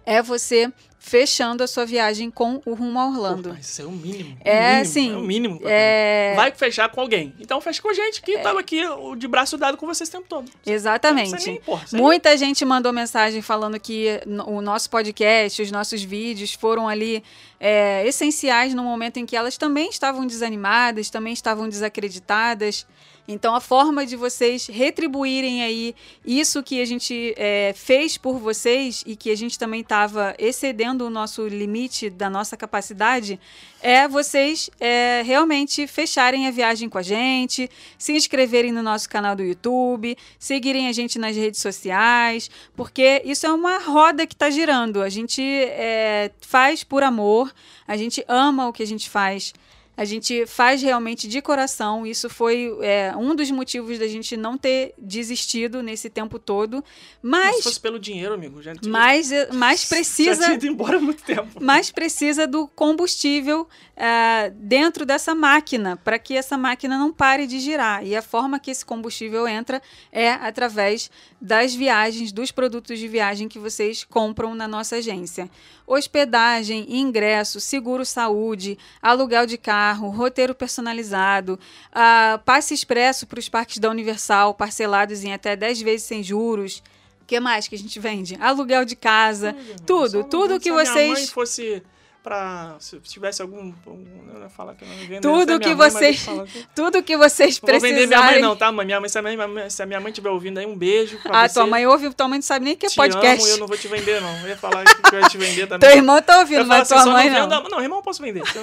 é 0.06 0.22
você 0.22 0.70
fechando 0.98 1.62
a 1.62 1.66
sua 1.66 1.84
viagem 1.84 2.30
com 2.30 2.62
o 2.64 2.72
rumo 2.72 2.98
a 2.98 3.06
Orlando. 3.06 3.50
Pô, 3.50 3.54
isso 3.60 3.82
é 3.82 3.84
o 3.84 3.90
mínimo. 3.90 4.38
É, 4.42 4.52
o 4.58 4.70
mínimo, 4.70 4.84
sim, 4.86 5.12
É 5.12 5.16
o 5.16 5.20
mínimo. 5.20 5.60
É. 5.64 6.32
Vai 6.34 6.50
fechar 6.52 6.88
com 6.88 6.98
alguém. 7.02 7.34
Então 7.38 7.60
fecha 7.60 7.82
com 7.82 7.90
a 7.90 7.92
gente, 7.92 8.22
que 8.22 8.38
tava 8.38 8.58
aqui 8.60 8.82
o- 8.86 9.14
de 9.14 9.28
braço 9.28 9.58
dado 9.58 9.76
com 9.76 9.86
vocês 9.86 10.08
o 10.08 10.12
tempo 10.12 10.24
todo. 10.26 10.50
Exatamente. 10.64 11.44
nem 11.46 11.56
impor, 11.56 11.82
isso 11.84 11.94
aí 11.94 12.00
Muita 12.00 12.34
gente 12.38 12.64
mandou 12.64 12.90
mensagem 12.90 13.42
falando 13.42 13.78
que 13.78 14.18
o 14.46 14.62
nosso 14.62 14.88
podcast, 14.88 15.60
os 15.60 15.70
nossos 15.70 16.02
vídeos 16.02 16.54
foram 16.54 16.88
ali 16.88 17.22
é, 17.60 18.06
essenciais 18.06 18.72
no 18.72 18.82
momento 18.82 19.18
em 19.18 19.26
que 19.26 19.36
elas 19.36 19.58
também 19.58 19.90
estavam 19.90 20.26
desanimadas, 20.26 21.10
também 21.10 21.34
estavam 21.34 21.68
desacreditadas. 21.68 22.86
Então, 23.26 23.54
a 23.54 23.60
forma 23.60 24.04
de 24.04 24.16
vocês 24.16 24.66
retribuírem 24.66 25.62
aí 25.62 25.94
isso 26.26 26.62
que 26.62 26.80
a 26.80 26.84
gente 26.84 27.34
é, 27.38 27.72
fez 27.74 28.18
por 28.18 28.38
vocês 28.38 29.02
e 29.06 29.16
que 29.16 29.30
a 29.30 29.36
gente 29.36 29.58
também 29.58 29.80
estava 29.80 30.34
excedendo 30.38 31.06
o 31.06 31.10
nosso 31.10 31.46
limite 31.48 32.10
da 32.10 32.28
nossa 32.28 32.54
capacidade, 32.54 33.40
é 33.80 34.06
vocês 34.06 34.68
é, 34.78 35.22
realmente 35.24 35.86
fecharem 35.86 36.46
a 36.46 36.50
viagem 36.50 36.88
com 36.88 36.98
a 36.98 37.02
gente, 37.02 37.70
se 37.96 38.12
inscreverem 38.12 38.72
no 38.72 38.82
nosso 38.82 39.08
canal 39.08 39.34
do 39.34 39.42
YouTube, 39.42 40.16
seguirem 40.38 40.88
a 40.88 40.92
gente 40.92 41.18
nas 41.18 41.34
redes 41.34 41.60
sociais, 41.60 42.50
porque 42.76 43.22
isso 43.24 43.46
é 43.46 43.52
uma 43.52 43.78
roda 43.78 44.26
que 44.26 44.34
está 44.34 44.50
girando. 44.50 45.02
A 45.02 45.08
gente 45.08 45.42
é, 45.42 46.30
faz 46.42 46.84
por 46.84 47.02
amor, 47.02 47.54
a 47.88 47.96
gente 47.96 48.22
ama 48.28 48.68
o 48.68 48.72
que 48.72 48.82
a 48.82 48.86
gente 48.86 49.08
faz. 49.08 49.54
A 49.96 50.04
gente 50.04 50.46
faz 50.46 50.82
realmente 50.82 51.28
de 51.28 51.40
coração. 51.40 52.06
Isso 52.06 52.28
foi 52.28 52.76
é, 52.80 53.12
um 53.16 53.34
dos 53.34 53.50
motivos 53.50 53.98
da 53.98 54.08
gente 54.08 54.36
não 54.36 54.58
ter 54.58 54.94
desistido 54.98 55.82
nesse 55.82 56.10
tempo 56.10 56.38
todo. 56.38 56.82
Mas. 57.22 57.56
Se 57.56 57.62
fosse 57.62 57.80
pelo 57.80 57.98
dinheiro, 57.98 58.34
amigo, 58.34 58.60
já 58.60 58.74
tinha, 58.74 58.90
mas, 58.90 59.30
mas 59.52 59.84
precisa. 59.88 60.34
já 60.34 60.44
tinha 60.44 60.54
ido 60.54 60.66
embora 60.66 60.96
há 60.96 61.00
muito 61.00 61.22
tempo. 61.22 61.58
Mas 61.60 61.90
precisa 61.90 62.46
do 62.46 62.66
combustível 62.66 63.68
é, 63.96 64.50
dentro 64.50 65.06
dessa 65.06 65.34
máquina, 65.34 65.96
para 65.96 66.18
que 66.18 66.36
essa 66.36 66.58
máquina 66.58 66.98
não 66.98 67.12
pare 67.12 67.46
de 67.46 67.60
girar. 67.60 68.04
E 68.04 68.16
a 68.16 68.22
forma 68.22 68.58
que 68.58 68.70
esse 68.70 68.84
combustível 68.84 69.46
entra 69.46 69.80
é 70.10 70.32
através 70.32 71.10
das 71.40 71.74
viagens, 71.74 72.32
dos 72.32 72.50
produtos 72.50 72.98
de 72.98 73.06
viagem 73.06 73.48
que 73.48 73.58
vocês 73.58 74.02
compram 74.02 74.54
na 74.54 74.66
nossa 74.66 74.96
agência 74.96 75.48
hospedagem, 75.86 76.86
ingresso, 76.88 77.60
seguro 77.60 78.04
saúde, 78.04 78.78
aluguel 79.02 79.46
de 79.46 79.58
carro, 79.58 79.83
roteiro 79.92 80.54
personalizado, 80.54 81.58
uh, 81.90 82.38
passe 82.44 82.74
expresso 82.74 83.26
para 83.26 83.38
os 83.38 83.48
parques 83.48 83.78
da 83.78 83.90
Universal, 83.90 84.54
parcelados 84.54 85.24
em 85.24 85.32
até 85.32 85.54
10 85.56 85.82
vezes 85.82 86.06
sem 86.06 86.22
juros. 86.22 86.82
O 87.22 87.26
que 87.26 87.40
mais 87.40 87.66
que 87.66 87.74
a 87.74 87.78
gente 87.78 87.98
vende? 87.98 88.36
Aluguel 88.38 88.84
de 88.84 88.94
casa, 88.94 89.56
tudo, 89.86 90.24
tudo 90.24 90.60
que 90.60 90.70
vocês. 90.70 90.88
Se 90.88 90.94
minha 90.94 91.14
mãe 91.14 91.26
fosse 91.26 91.82
para 92.24 92.76
se 92.80 92.98
tivesse 93.00 93.42
algum 93.42 93.70
eu 93.86 94.40
ia 94.40 94.48
falar 94.48 94.74
que 94.74 94.82
eu 94.82 94.88
não 94.88 94.96
vendo 95.06 95.20
tudo 95.20 95.60
que 95.60 95.74
mãe, 95.74 95.90
vocês 95.90 96.26
tudo 96.74 97.02
que 97.02 97.18
vocês 97.18 97.58
precisarem 97.58 97.92
não 97.92 97.98
vou 97.98 98.00
vender 98.00 98.06
minha 98.06 98.32
mãe 98.32 98.40
não 98.40 98.56
tá 98.56 98.72
mãe? 98.72 98.86
Minha 98.86 98.98
mãe 98.98 99.10
se 99.10 99.18
a 99.18 99.22
minha 99.22 99.46
mãe, 99.46 99.68
se 99.68 99.82
a 99.82 99.86
minha 99.86 100.00
mãe 100.00 100.10
estiver 100.10 100.30
ouvindo 100.30 100.56
aí 100.56 100.64
um 100.64 100.74
beijo 100.74 101.20
ah 101.26 101.46
você. 101.46 101.54
tua 101.54 101.66
mãe 101.66 101.86
ouve 101.86 102.12
tua 102.14 102.26
mãe 102.26 102.38
não 102.38 102.42
sabe 102.42 102.64
nem 102.64 102.72
o 102.72 102.76
que 102.78 102.86
é 102.86 102.88
te 102.88 102.96
podcast. 102.96 103.44
amo, 103.44 103.52
eu 103.52 103.58
não 103.58 103.66
vou 103.66 103.76
te 103.76 103.86
vender 103.88 104.22
não. 104.22 104.40
Eu 104.40 104.48
ia 104.48 104.56
falar 104.56 104.84
que 104.84 105.14
eu 105.14 105.20
ia 105.20 105.28
te 105.28 105.36
vender 105.36 105.66
também. 105.66 105.86
Teu 105.86 105.98
irmão 105.98 106.22
tá 106.22 106.38
ouvindo 106.38 106.64
mas 106.64 106.90
assim, 106.90 107.04
tua 107.04 107.12
mãe 107.12 107.28
não. 107.28 107.46
não. 107.46 107.68
não 107.68 107.82
irmão 107.82 107.98
eu 107.98 108.02
posso 108.02 108.22
vender. 108.22 108.42
Se, 108.46 108.58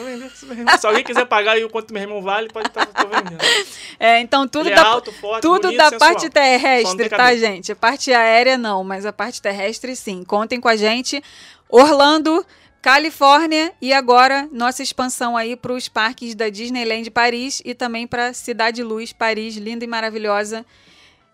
vender, 0.47 0.77
se 0.79 0.87
alguém 0.87 1.03
quiser 1.03 1.25
pagar 1.25 1.51
aí 1.51 1.63
o 1.63 1.69
quanto 1.69 1.93
meu 1.93 2.01
irmão 2.01 2.19
vale 2.19 2.47
pode 2.49 2.67
estar 2.67 2.83
tá, 2.87 3.03
vendendo. 3.03 3.37
É 3.99 4.19
então 4.19 4.47
tudo 4.47 4.67
Ele 4.67 4.75
da 4.75 4.81
é 4.81 4.85
alto, 4.85 5.11
forte, 5.11 5.43
tudo 5.43 5.61
bonito, 5.61 5.77
da 5.77 5.89
sensual. 5.91 5.99
parte 5.99 6.29
terrestre 6.31 7.09
tá 7.09 7.35
gente? 7.35 7.71
A 7.71 7.75
parte 7.75 8.11
aérea 8.11 8.57
não 8.57 8.83
mas 8.83 9.05
a 9.05 9.13
parte 9.13 9.39
terrestre 9.39 9.95
sim. 9.95 10.23
Contem 10.23 10.59
com 10.59 10.67
a 10.67 10.75
gente. 10.75 11.23
Orlando 11.69 12.43
Califórnia 12.81 13.71
e 13.79 13.93
agora 13.93 14.49
nossa 14.51 14.81
expansão 14.81 15.37
aí 15.37 15.55
para 15.55 15.71
os 15.71 15.87
parques 15.87 16.33
da 16.33 16.49
Disneyland 16.49 17.11
Paris 17.11 17.61
e 17.63 17.75
também 17.75 18.07
para 18.07 18.33
Cidade 18.33 18.81
Luz 18.81 19.13
Paris, 19.13 19.55
linda 19.55 19.85
e 19.85 19.87
maravilhosa, 19.87 20.65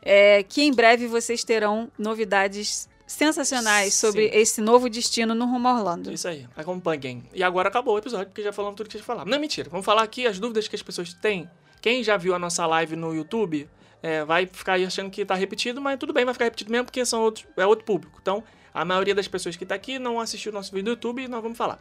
é, 0.01 0.43
que 0.43 0.61
em 0.61 0.73
breve 0.73 1.07
vocês 1.07 1.45
terão 1.45 1.89
novidades 1.97 2.89
sensacionais 3.07 3.93
sobre 3.93 4.29
Sim. 4.29 4.37
esse 4.37 4.61
novo 4.61 4.89
destino 4.89 5.33
no 5.33 5.45
rumo 5.45 5.69
Orlando. 5.69 6.11
Isso 6.11 6.27
aí, 6.27 6.45
acompanhem. 6.53 7.23
E 7.33 7.41
agora 7.41 7.69
acabou 7.69 7.95
o 7.95 7.97
episódio, 7.97 8.27
porque 8.27 8.43
já 8.43 8.51
falamos 8.51 8.75
tudo 8.75 8.87
que 8.87 8.91
tinha 8.91 9.01
que 9.01 9.07
falar. 9.07 9.23
Não, 9.23 9.39
mentira. 9.39 9.69
Vamos 9.69 9.85
falar 9.85 10.03
aqui 10.03 10.27
as 10.27 10.37
dúvidas 10.37 10.67
que 10.67 10.75
as 10.75 10.81
pessoas 10.81 11.13
têm. 11.13 11.49
Quem 11.81 12.03
já 12.03 12.17
viu 12.17 12.35
a 12.35 12.39
nossa 12.39 12.65
live 12.65 12.97
no 12.97 13.15
YouTube 13.15 13.69
é, 14.03 14.25
vai 14.25 14.45
ficar 14.45 14.73
aí 14.73 14.85
achando 14.85 15.09
que 15.09 15.21
está 15.21 15.35
repetido, 15.35 15.79
mas 15.79 15.97
tudo 15.97 16.11
bem, 16.11 16.25
vai 16.25 16.33
ficar 16.33 16.45
repetido 16.45 16.69
mesmo, 16.69 16.85
porque 16.85 17.05
são 17.05 17.21
outros, 17.21 17.45
é 17.55 17.65
outro 17.65 17.85
público. 17.85 18.19
Então, 18.21 18.43
a 18.77 18.85
maioria 18.85 19.15
das 19.15 19.27
pessoas 19.27 19.55
que 19.55 19.63
está 19.63 19.73
aqui 19.73 19.97
não 19.97 20.19
assistiu 20.19 20.51
o 20.51 20.55
nosso 20.55 20.71
vídeo 20.71 20.85
do 20.85 20.89
YouTube 20.91 21.23
e 21.23 21.27
nós 21.27 21.41
vamos 21.41 21.57
falar. 21.57 21.79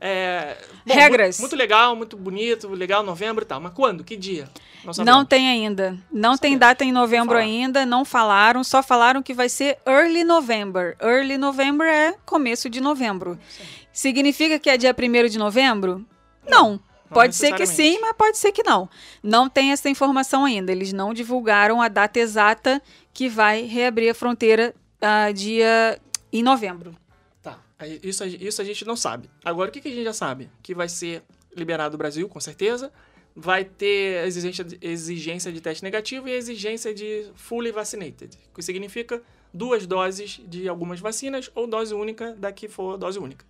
É, 0.00 0.56
bom, 0.84 0.94
Regras. 0.94 1.38
Muito, 1.38 1.52
muito, 1.52 1.56
legal, 1.56 1.94
muito 1.94 2.16
bonito, 2.16 2.68
legal, 2.70 3.04
novembro 3.04 3.44
e 3.44 3.46
tal. 3.46 3.60
Mas 3.60 3.72
quando? 3.72 4.02
Que 4.02 4.16
dia? 4.16 4.48
Não, 4.84 5.04
não 5.04 5.24
tem 5.24 5.48
ainda. 5.48 5.96
Não 6.10 6.36
tem 6.36 6.58
data 6.58 6.84
em 6.84 6.90
novembro 6.90 7.38
ainda, 7.38 7.86
não 7.86 8.04
falaram, 8.04 8.64
só 8.64 8.82
falaram 8.82 9.22
que 9.22 9.32
vai 9.32 9.48
ser 9.48 9.78
early 9.86 10.24
November. 10.24 10.96
Early 11.00 11.38
November 11.38 11.86
é 11.86 12.16
começo 12.26 12.68
de 12.68 12.80
novembro. 12.80 13.38
Sim. 13.48 13.62
Significa 13.92 14.58
que 14.58 14.68
é 14.68 14.76
dia 14.76 14.92
1 14.98 15.28
de 15.28 15.38
novembro? 15.38 16.04
Não. 16.48 16.72
não. 16.72 16.80
Pode 17.08 17.36
ser 17.36 17.54
que 17.54 17.66
sim, 17.66 18.00
mas 18.00 18.14
pode 18.16 18.38
ser 18.38 18.50
que 18.50 18.64
não. 18.64 18.88
Não 19.22 19.48
tem 19.48 19.70
essa 19.70 19.88
informação 19.88 20.44
ainda. 20.44 20.72
Eles 20.72 20.92
não 20.92 21.14
divulgaram 21.14 21.80
a 21.80 21.86
data 21.86 22.18
exata 22.18 22.82
que 23.14 23.28
vai 23.28 23.62
reabrir 23.66 24.10
a 24.10 24.14
fronteira 24.14 24.74
uh, 25.02 25.32
dia 25.32 26.00
em 26.32 26.42
novembro. 26.42 26.96
Tá, 27.42 27.58
isso, 28.02 28.24
isso 28.24 28.62
a 28.62 28.64
gente 28.64 28.84
não 28.84 28.96
sabe. 28.96 29.28
Agora, 29.44 29.68
o 29.68 29.72
que, 29.72 29.80
que 29.80 29.88
a 29.88 29.90
gente 29.90 30.04
já 30.04 30.12
sabe? 30.12 30.48
Que 30.62 30.74
vai 30.74 30.88
ser 30.88 31.22
liberado 31.54 31.94
o 31.94 31.98
Brasil, 31.98 32.28
com 32.28 32.40
certeza. 32.40 32.92
Vai 33.34 33.64
ter 33.64 34.24
exigência 34.26 34.64
de, 34.64 34.78
exigência 34.80 35.50
de 35.50 35.60
teste 35.60 35.82
negativo 35.82 36.28
e 36.28 36.32
exigência 36.32 36.94
de 36.94 37.30
fully 37.34 37.72
vaccinated, 37.72 38.38
que 38.54 38.62
significa 38.62 39.22
duas 39.52 39.86
doses 39.86 40.40
de 40.46 40.68
algumas 40.68 41.00
vacinas 41.00 41.50
ou 41.54 41.66
dose 41.66 41.94
única 41.94 42.34
da 42.34 42.52
que 42.52 42.68
for 42.68 42.96
dose 42.96 43.18
única. 43.18 43.44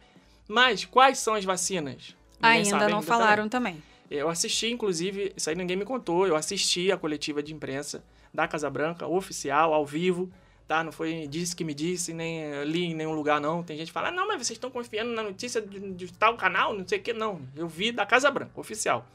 Mas 0.49 0.85
quais 0.85 1.19
são 1.19 1.35
as 1.35 1.45
vacinas? 1.45 2.17
Ninguém 2.41 2.73
ainda 2.73 2.89
não 2.89 2.99
ainda 2.99 3.03
falaram 3.03 3.49
também. 3.49 3.75
também. 3.75 3.93
Eu 4.11 4.29
assisti, 4.29 4.71
inclusive, 4.71 5.33
isso 5.37 5.49
aí 5.49 5.57
ninguém 5.57 5.77
me 5.77 5.85
contou, 5.85 6.27
eu 6.27 6.37
assisti 6.37 6.93
a 6.93 6.97
coletiva 6.97 7.43
de 7.43 7.55
imprensa 7.55 8.05
da 8.33 8.47
Casa 8.47 8.69
Branca, 8.69 9.07
oficial, 9.07 9.73
ao 9.73 9.87
vivo, 9.87 10.31
tá? 10.67 10.83
Não 10.83 10.93
foi 10.93 11.27
disse 11.27 11.55
que 11.55 11.65
me 11.65 11.75
disse, 11.75 12.13
nem 12.13 12.65
li 12.65 12.85
em 12.87 12.95
nenhum 12.95 13.15
lugar, 13.15 13.41
não. 13.41 13.63
Tem 13.63 13.77
gente 13.77 13.89
que 13.89 13.93
fala, 13.93 14.11
não, 14.11 14.27
mas 14.27 14.37
vocês 14.39 14.57
estão 14.57 14.71
confiando 14.71 15.13
na 15.13 15.23
notícia 15.23 15.61
de, 15.61 15.93
de, 15.93 16.13
tal 16.13 16.37
canal, 16.37 16.75
não 16.75 16.87
sei 16.87 16.99
o 16.99 17.03
que. 17.03 17.13
Não, 17.13 17.41
eu 17.57 17.69
vi 17.69 17.93
da 17.93 18.07
Casa 18.07 18.31
Branca, 18.31 18.53
oficial. 18.61 19.07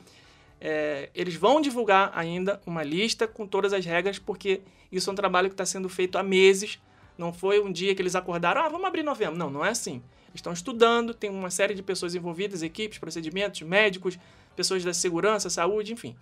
É, 0.60 1.10
eles 1.14 1.36
vão 1.36 1.62
divulgar 1.62 2.12
ainda 2.16 2.62
uma 2.66 2.84
lista 2.84 3.28
com 3.28 3.46
todas 3.46 3.74
as 3.74 3.86
regras, 3.86 4.18
porque 4.18 4.62
isso 4.92 5.10
é 5.10 5.14
um 5.14 5.16
trabalho 5.16 5.50
que 5.50 5.54
está 5.54 5.66
sendo 5.66 5.90
feito 5.90 6.18
há 6.18 6.24
meses. 6.24 6.80
Não 7.18 7.34
foi 7.34 7.60
um 7.60 7.72
dia 7.72 7.96
que 7.96 8.02
eles 8.02 8.16
acordaram, 8.16 8.62
ah, 8.62 8.70
vamos 8.70 8.86
abrir 8.88 9.04
novembro. 9.04 9.38
Não, 9.38 9.50
não 9.50 9.66
é 9.66 9.70
assim. 9.70 10.02
Estão 10.34 10.54
estudando, 10.54 11.14
tem 11.14 11.30
uma 11.30 11.50
série 11.50 11.74
de 11.74 11.82
pessoas 11.82 12.14
envolvidas, 12.14 12.62
equipes, 12.62 13.00
procedimentos, 13.00 13.62
médicos, 13.62 14.20
pessoas 14.56 14.84
da 14.84 14.94
segurança, 14.94 15.50
saúde, 15.50 15.94
enfim. 15.94 16.16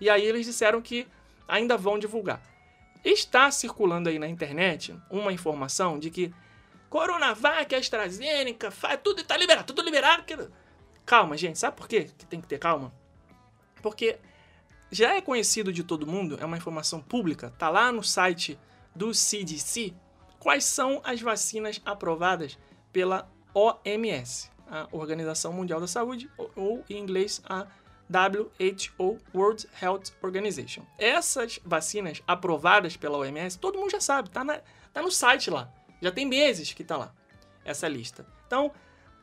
E 0.00 0.08
aí 0.10 0.24
eles 0.24 0.46
disseram 0.46 0.80
que 0.80 1.06
ainda 1.46 1.76
vão 1.76 1.98
divulgar. 1.98 2.42
Está 3.04 3.50
circulando 3.50 4.08
aí 4.08 4.18
na 4.18 4.28
internet 4.28 4.94
uma 5.10 5.32
informação 5.32 5.98
de 5.98 6.10
que 6.10 6.34
Coronavac, 6.90 7.72
AstraZeneca, 7.74 8.70
faz, 8.70 8.98
tudo 9.02 9.20
está 9.20 9.36
liberado, 9.36 9.66
tudo 9.66 9.80
liberado. 9.80 10.24
Que... 10.24 10.36
Calma, 11.06 11.36
gente, 11.36 11.58
sabe 11.58 11.76
por 11.76 11.88
quê 11.88 12.10
que 12.18 12.26
tem 12.26 12.40
que 12.40 12.48
ter 12.48 12.58
calma? 12.58 12.92
Porque 13.80 14.18
já 14.90 15.14
é 15.14 15.20
conhecido 15.20 15.72
de 15.72 15.84
todo 15.84 16.06
mundo, 16.06 16.36
é 16.40 16.44
uma 16.44 16.56
informação 16.56 17.00
pública, 17.00 17.54
tá 17.56 17.70
lá 17.70 17.92
no 17.92 18.02
site 18.02 18.58
do 18.94 19.14
CDC, 19.14 19.94
quais 20.38 20.64
são 20.64 21.00
as 21.04 21.20
vacinas 21.20 21.80
aprovadas 21.84 22.58
pela 22.92 23.30
OMS, 23.54 24.50
a 24.66 24.88
Organização 24.90 25.52
Mundial 25.52 25.80
da 25.80 25.86
Saúde, 25.86 26.28
ou 26.56 26.84
em 26.90 26.98
inglês 26.98 27.40
a 27.48 27.66
WHO, 28.10 29.18
World 29.32 29.68
Health 29.80 30.12
Organization. 30.20 30.82
Essas 30.98 31.60
vacinas 31.64 32.22
aprovadas 32.26 32.96
pela 32.96 33.18
OMS, 33.18 33.58
todo 33.58 33.78
mundo 33.78 33.90
já 33.90 34.00
sabe, 34.00 34.28
tá, 34.30 34.42
na, 34.42 34.60
tá 34.92 35.00
no 35.00 35.10
site 35.10 35.50
lá. 35.50 35.72
Já 36.02 36.10
tem 36.10 36.26
meses 36.26 36.72
que 36.72 36.82
tá 36.82 36.96
lá, 36.96 37.14
essa 37.64 37.86
lista. 37.86 38.26
Então, 38.46 38.72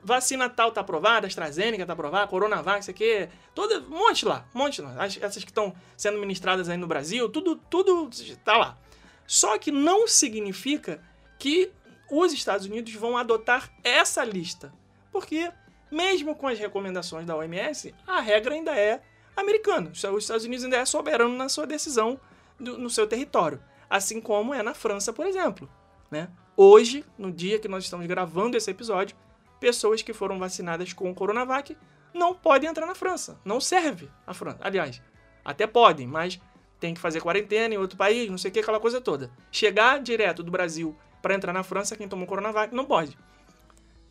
vacina 0.01 0.49
tal 0.49 0.71
tá 0.71 0.81
aprovada, 0.81 1.27
AstraZeneca 1.27 1.85
tá 1.85 1.93
aprovada, 1.93 2.27
Coronavac, 2.27 2.79
isso 2.79 2.91
aqui, 2.91 3.27
todo, 3.53 3.85
um 3.87 3.97
monte 3.97 4.25
lá, 4.25 4.45
um 4.55 4.59
monte 4.59 4.81
lá. 4.81 5.05
Essas 5.05 5.43
que 5.43 5.51
estão 5.51 5.75
sendo 5.97 6.17
ministradas 6.17 6.69
aí 6.69 6.77
no 6.77 6.87
Brasil, 6.87 7.27
tudo, 7.27 7.55
tudo 7.55 8.09
tá 8.43 8.57
lá. 8.57 8.77
Só 9.25 9.57
que 9.57 9.71
não 9.71 10.07
significa 10.07 11.03
que 11.37 11.71
os 12.09 12.31
Estados 12.31 12.65
Unidos 12.65 12.93
vão 12.93 13.17
adotar 13.17 13.69
essa 13.83 14.23
lista. 14.23 14.73
Porque 15.11 15.51
mesmo 15.91 16.35
com 16.35 16.47
as 16.47 16.59
recomendações 16.59 17.25
da 17.25 17.35
OMS, 17.35 17.93
a 18.05 18.19
regra 18.19 18.53
ainda 18.53 18.75
é 18.77 19.01
americana. 19.35 19.91
Os 19.91 20.03
Estados 20.23 20.45
Unidos 20.45 20.63
ainda 20.63 20.77
é 20.77 20.85
soberano 20.85 21.35
na 21.35 21.49
sua 21.49 21.67
decisão 21.67 22.19
do, 22.59 22.77
no 22.77 22.89
seu 22.89 23.07
território. 23.07 23.61
Assim 23.89 24.19
como 24.19 24.53
é 24.53 24.61
na 24.61 24.73
França, 24.73 25.13
por 25.13 25.25
exemplo. 25.25 25.69
Né? 26.09 26.29
Hoje, 26.55 27.05
no 27.17 27.31
dia 27.31 27.59
que 27.59 27.67
nós 27.67 27.83
estamos 27.83 28.05
gravando 28.07 28.57
esse 28.57 28.69
episódio, 28.71 29.15
pessoas 29.59 30.01
que 30.01 30.13
foram 30.13 30.39
vacinadas 30.39 30.91
com 30.93 31.09
o 31.09 31.15
Coronavac 31.15 31.77
não 32.13 32.33
podem 32.33 32.69
entrar 32.69 32.85
na 32.85 32.95
França. 32.95 33.39
Não 33.45 33.61
serve 33.61 34.09
a 34.25 34.33
França. 34.33 34.59
Aliás, 34.61 35.01
até 35.45 35.67
podem, 35.67 36.07
mas 36.07 36.39
tem 36.79 36.93
que 36.93 36.99
fazer 36.99 37.21
quarentena 37.21 37.73
em 37.73 37.77
outro 37.77 37.97
país, 37.97 38.29
não 38.29 38.37
sei 38.37 38.49
o 38.49 38.53
que, 38.53 38.59
aquela 38.59 38.79
coisa 38.79 38.99
toda. 38.99 39.31
Chegar 39.51 39.99
direto 39.99 40.43
do 40.43 40.51
Brasil 40.51 40.95
para 41.21 41.35
entrar 41.35 41.53
na 41.53 41.63
França, 41.63 41.95
quem 41.95 42.07
tomou 42.07 42.27
Coronavac 42.27 42.73
não 42.73 42.85
pode. 42.85 43.17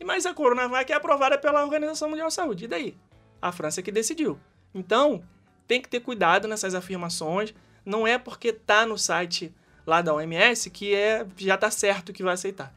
Mas 0.03 0.25
a 0.25 0.33
Coronavac 0.33 0.91
é 0.91 0.95
aprovada 0.95 1.37
pela 1.37 1.63
Organização 1.63 2.09
Mundial 2.09 2.27
de 2.27 2.33
Saúde. 2.33 2.65
E 2.65 2.67
daí? 2.67 2.97
A 3.41 3.51
França 3.51 3.81
que 3.81 3.91
decidiu. 3.91 4.39
Então, 4.73 5.23
tem 5.67 5.81
que 5.81 5.89
ter 5.89 5.99
cuidado 5.99 6.47
nessas 6.47 6.75
afirmações. 6.75 7.53
Não 7.85 8.07
é 8.07 8.17
porque 8.17 8.53
tá 8.53 8.85
no 8.85 8.97
site 8.97 9.53
lá 9.85 10.01
da 10.01 10.13
OMS 10.13 10.69
que 10.69 10.93
é 10.93 11.25
já 11.37 11.57
tá 11.57 11.71
certo 11.71 12.13
que 12.13 12.23
vai 12.23 12.33
aceitar. 12.33 12.73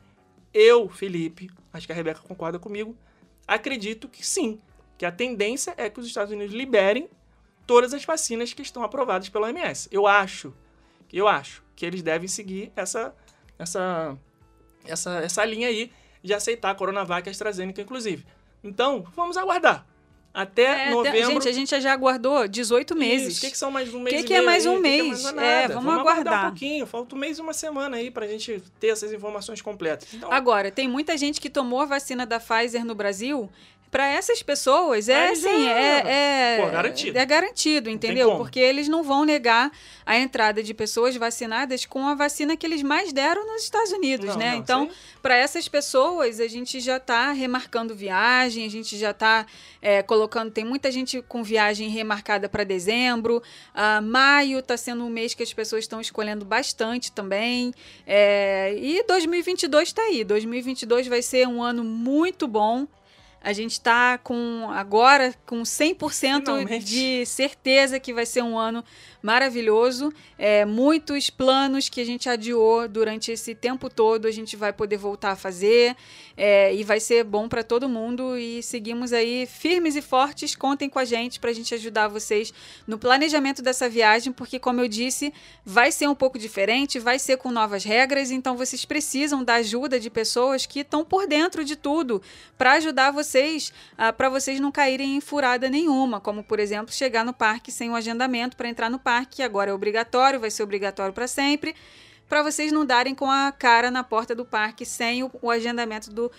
Eu, 0.53 0.89
Felipe, 0.89 1.51
acho 1.73 1.87
que 1.87 1.93
a 1.93 1.97
Rebeca 1.97 2.21
concorda 2.21 2.59
comigo, 2.59 2.97
Acredito 3.51 4.09
que 4.09 4.25
sim, 4.25 4.61
que 4.97 5.05
a 5.05 5.11
tendência 5.11 5.75
é 5.77 5.91
que 5.91 5.99
os 5.99 6.07
Estados 6.07 6.33
Unidos 6.33 6.55
liberem 6.55 7.11
todas 7.67 7.93
as 7.93 8.05
vacinas 8.05 8.55
que 8.55 8.63
estão 8.63 8.85
aprovadas 8.85 9.29
pela 9.29 9.49
OMS. 9.49 9.89
Eu 9.91 10.07
acho, 10.07 10.55
eu 11.13 11.27
acho 11.27 11.61
que 11.75 11.85
eles 11.85 12.01
devem 12.01 12.29
seguir 12.29 12.71
essa, 12.77 13.13
essa, 13.59 14.17
essa, 14.85 15.19
essa 15.19 15.45
linha 15.45 15.67
aí 15.67 15.91
de 16.23 16.35
aceitar 16.35 16.71
a 16.71 16.75
Coronavac 16.75 17.27
e 17.27 17.29
a 17.29 17.33
AstraZeneca, 17.33 17.81
inclusive. 17.83 18.25
Então, 18.63 19.05
vamos 19.17 19.37
aguardar. 19.37 19.87
Até 20.33 20.87
É, 20.89 20.91
novembro. 20.91 21.27
Gente, 21.27 21.49
a 21.49 21.53
gente 21.53 21.81
já 21.81 21.93
aguardou 21.93 22.47
18 22.47 22.95
meses. 22.95 23.39
O 23.39 23.41
que, 23.41 23.51
que 23.51 23.59
são 23.59 23.69
mais 23.71 23.93
um 23.93 23.99
mês 23.99 24.15
Que 24.17 24.23
e 24.23 24.25
que 24.25 24.35
é 24.35 24.41
mais 24.41 24.65
aí? 24.65 24.73
um 24.73 24.77
Que 24.81 24.89
que 24.97 25.03
mês? 25.03 25.23
mais? 25.33 25.39
É, 25.39 25.69
vamos 25.69 25.93
aguardar. 25.93 26.45
um 26.47 26.51
pouquinho. 26.51 26.87
Falta 26.87 27.17
um 27.17 27.19
mês 27.19 27.39
e 27.39 27.41
uma 27.41 27.53
semana 27.53 27.97
aí 27.97 28.13
pra 28.13 28.29
gente 28.29 28.63
ter 28.79 28.89
essas 28.89 29.13
informações 29.13 29.61
completas. 29.61 30.07
Então, 30.15 30.31
Agora, 30.33 30.71
tem 30.71 30.87
muita 30.87 31.17
gente 31.19 31.41
que 31.41 31.51
tomou 31.51 31.81
a 31.81 31.85
vacina 31.85 32.25
da 32.25 32.39
Pfizer 32.39 32.85
no 32.85 32.95
Brasil. 32.95 33.51
Para 33.91 34.07
essas 34.07 34.43
pessoas, 34.43 35.09
é 35.09 35.27
Aí 35.27 35.33
assim, 35.33 35.69
é, 35.69 36.57
é, 36.57 36.63
Pô, 36.63 36.71
garantido. 36.71 37.19
é 37.19 37.27
garantido, 37.27 37.91
entendeu? 37.91 38.37
Porque 38.37 38.61
eles 38.61 38.87
não 38.87 39.03
vão 39.03 39.25
negar 39.25 39.73
a 40.07 40.17
entrada 40.17 40.63
de 40.63 40.73
pessoas 40.73 41.17
vacinadas 41.17 41.85
com 41.87 42.07
a 42.07 42.15
vacina 42.15 42.57
que 42.57 42.65
eles 42.65 42.83
mais 42.83 43.13
deram 43.13 43.47
nos 43.47 43.63
Estados 43.65 43.91
Unidos, 43.93 44.27
Não, 44.27 44.37
né? 44.37 44.53
não, 44.53 44.59
então, 44.59 44.91
para 45.23 45.37
essas 45.37 45.67
pessoas, 45.69 46.41
a 46.41 46.47
gente 46.47 46.79
já 46.81 46.99
está 46.99 47.33
remarcando 47.33 47.95
viagem, 47.95 48.65
a 48.65 48.71
gente 48.71 48.97
já 48.97 49.11
está 49.11 49.45
colocando. 50.07 50.51
Tem 50.51 50.65
muita 50.65 50.91
gente 50.91 51.23
com 51.23 51.43
viagem 51.43 51.89
remarcada 51.89 52.49
para 52.49 52.65
dezembro. 52.65 53.43
Ah, 53.75 54.01
maio 54.01 54.59
está 54.59 54.77
sendo 54.77 55.05
um 55.05 55.11
mês 55.11 55.35
que 55.35 55.43
as 55.43 55.53
pessoas 55.53 55.85
estão 55.85 56.01
escolhendo 56.01 56.45
bastante 56.45 57.11
também. 57.13 57.73
É, 58.07 58.75
e 58.77 59.03
2022 59.05 59.89
está 59.89 60.03
aí. 60.03 60.25
2022 60.25 61.07
vai 61.07 61.23
ser 61.23 61.47
um 61.49 61.63
ano 61.63 61.83
muito 61.85 62.47
bom. 62.47 62.87
A 63.43 63.53
gente 63.53 63.73
está 63.73 64.19
com 64.19 64.69
agora 64.71 65.35
com 65.47 65.63
100% 65.63 66.11
Finalmente. 66.11 66.85
de 66.85 67.27
certeza 67.27 67.99
que 67.99 68.13
vai 68.13 68.27
ser 68.27 68.43
um 68.43 68.59
ano 68.59 68.85
maravilhoso. 69.23 70.13
É, 70.39 70.65
muitos 70.65 71.31
planos 71.31 71.89
que 71.89 72.01
a 72.01 72.05
gente 72.05 72.29
adiou 72.29 72.89
durante 72.89 73.33
esse 73.33 73.55
tempo 73.55 73.89
todo 73.89 74.27
a 74.27 74.31
gente 74.31 74.57
vai 74.57 74.73
poder 74.73 74.97
voltar 74.97 75.33
a 75.33 75.37
fazer 75.37 75.97
é, 76.37 76.75
e 76.75 76.83
vai 76.85 77.01
ser 77.01 77.25
bom 77.25 77.49
para 77.49 77.63
todo 77.63 77.89
mundo. 77.89 78.37
E 78.37 78.63
seguimos 78.63 79.13
aí 79.13 79.47
firmes 79.47 79.97
e 79.97 80.03
fortes. 80.03 80.55
Contem 80.55 80.89
com 80.89 80.99
a 80.99 81.05
gente 81.05 81.41
para 81.41 81.51
a 81.51 81.55
gente 81.55 81.75
ajudar 81.75 82.09
vocês 82.09 82.53
no 82.87 82.99
planejamento 82.99 83.63
dessa 83.63 83.89
viagem, 83.89 84.33
porque, 84.33 84.59
como 84.59 84.81
eu 84.81 84.89
disse, 84.89 85.33
vai 85.65 85.93
ser 85.93 86.09
um 86.09 86.15
pouco 86.15 86.39
diferente, 86.39 86.99
vai 86.99 87.19
ser 87.19 87.37
com 87.37 87.51
novas 87.51 87.85
regras. 87.85 88.31
Então, 88.31 88.57
vocês 88.57 88.85
precisam 88.85 89.45
da 89.45 89.55
ajuda 89.55 89.99
de 90.01 90.11
pessoas 90.11 90.67
que 90.67 90.81
estão 90.81 91.05
por 91.05 91.27
dentro 91.27 91.65
de 91.65 91.77
tudo 91.77 92.23
para 92.57 92.73
ajudar 92.73 93.11
vocês, 93.11 93.30
ah, 93.97 94.13
para 94.13 94.29
vocês 94.29 94.59
não 94.59 94.73
caírem 94.73 95.17
em 95.17 95.21
furada 95.21 95.69
nenhuma, 95.69 96.21
como, 96.21 96.43
por 96.43 96.59
exemplo, 96.59 96.93
chegar 96.93 97.25
no 97.25 97.33
parque 97.33 97.71
sem 97.71 97.91
o 97.91 97.95
agendamento 97.95 98.57
para 98.57 98.69
entrar 98.69 98.91
no 98.91 98.99
parque, 98.99 99.37
que 99.37 99.43
agora 99.43 99.71
é 99.71 99.75
obrigatório, 99.75 100.41
vai 100.41 100.51
ser 100.51 100.63
obrigatório 100.63 101.13
para 101.13 101.27
sempre, 101.27 101.75
para 102.29 102.43
vocês 102.43 102.73
não 102.73 102.85
darem 102.85 103.15
com 103.15 103.31
a 103.31 103.53
cara 103.53 103.91
na 103.91 104.05
porta 104.05 104.35
do 104.35 104.45
parque 104.45 104.85
sem 104.85 105.23
o, 105.23 105.31
o 105.43 105.51
agendamento 105.51 106.11
do 106.11 106.31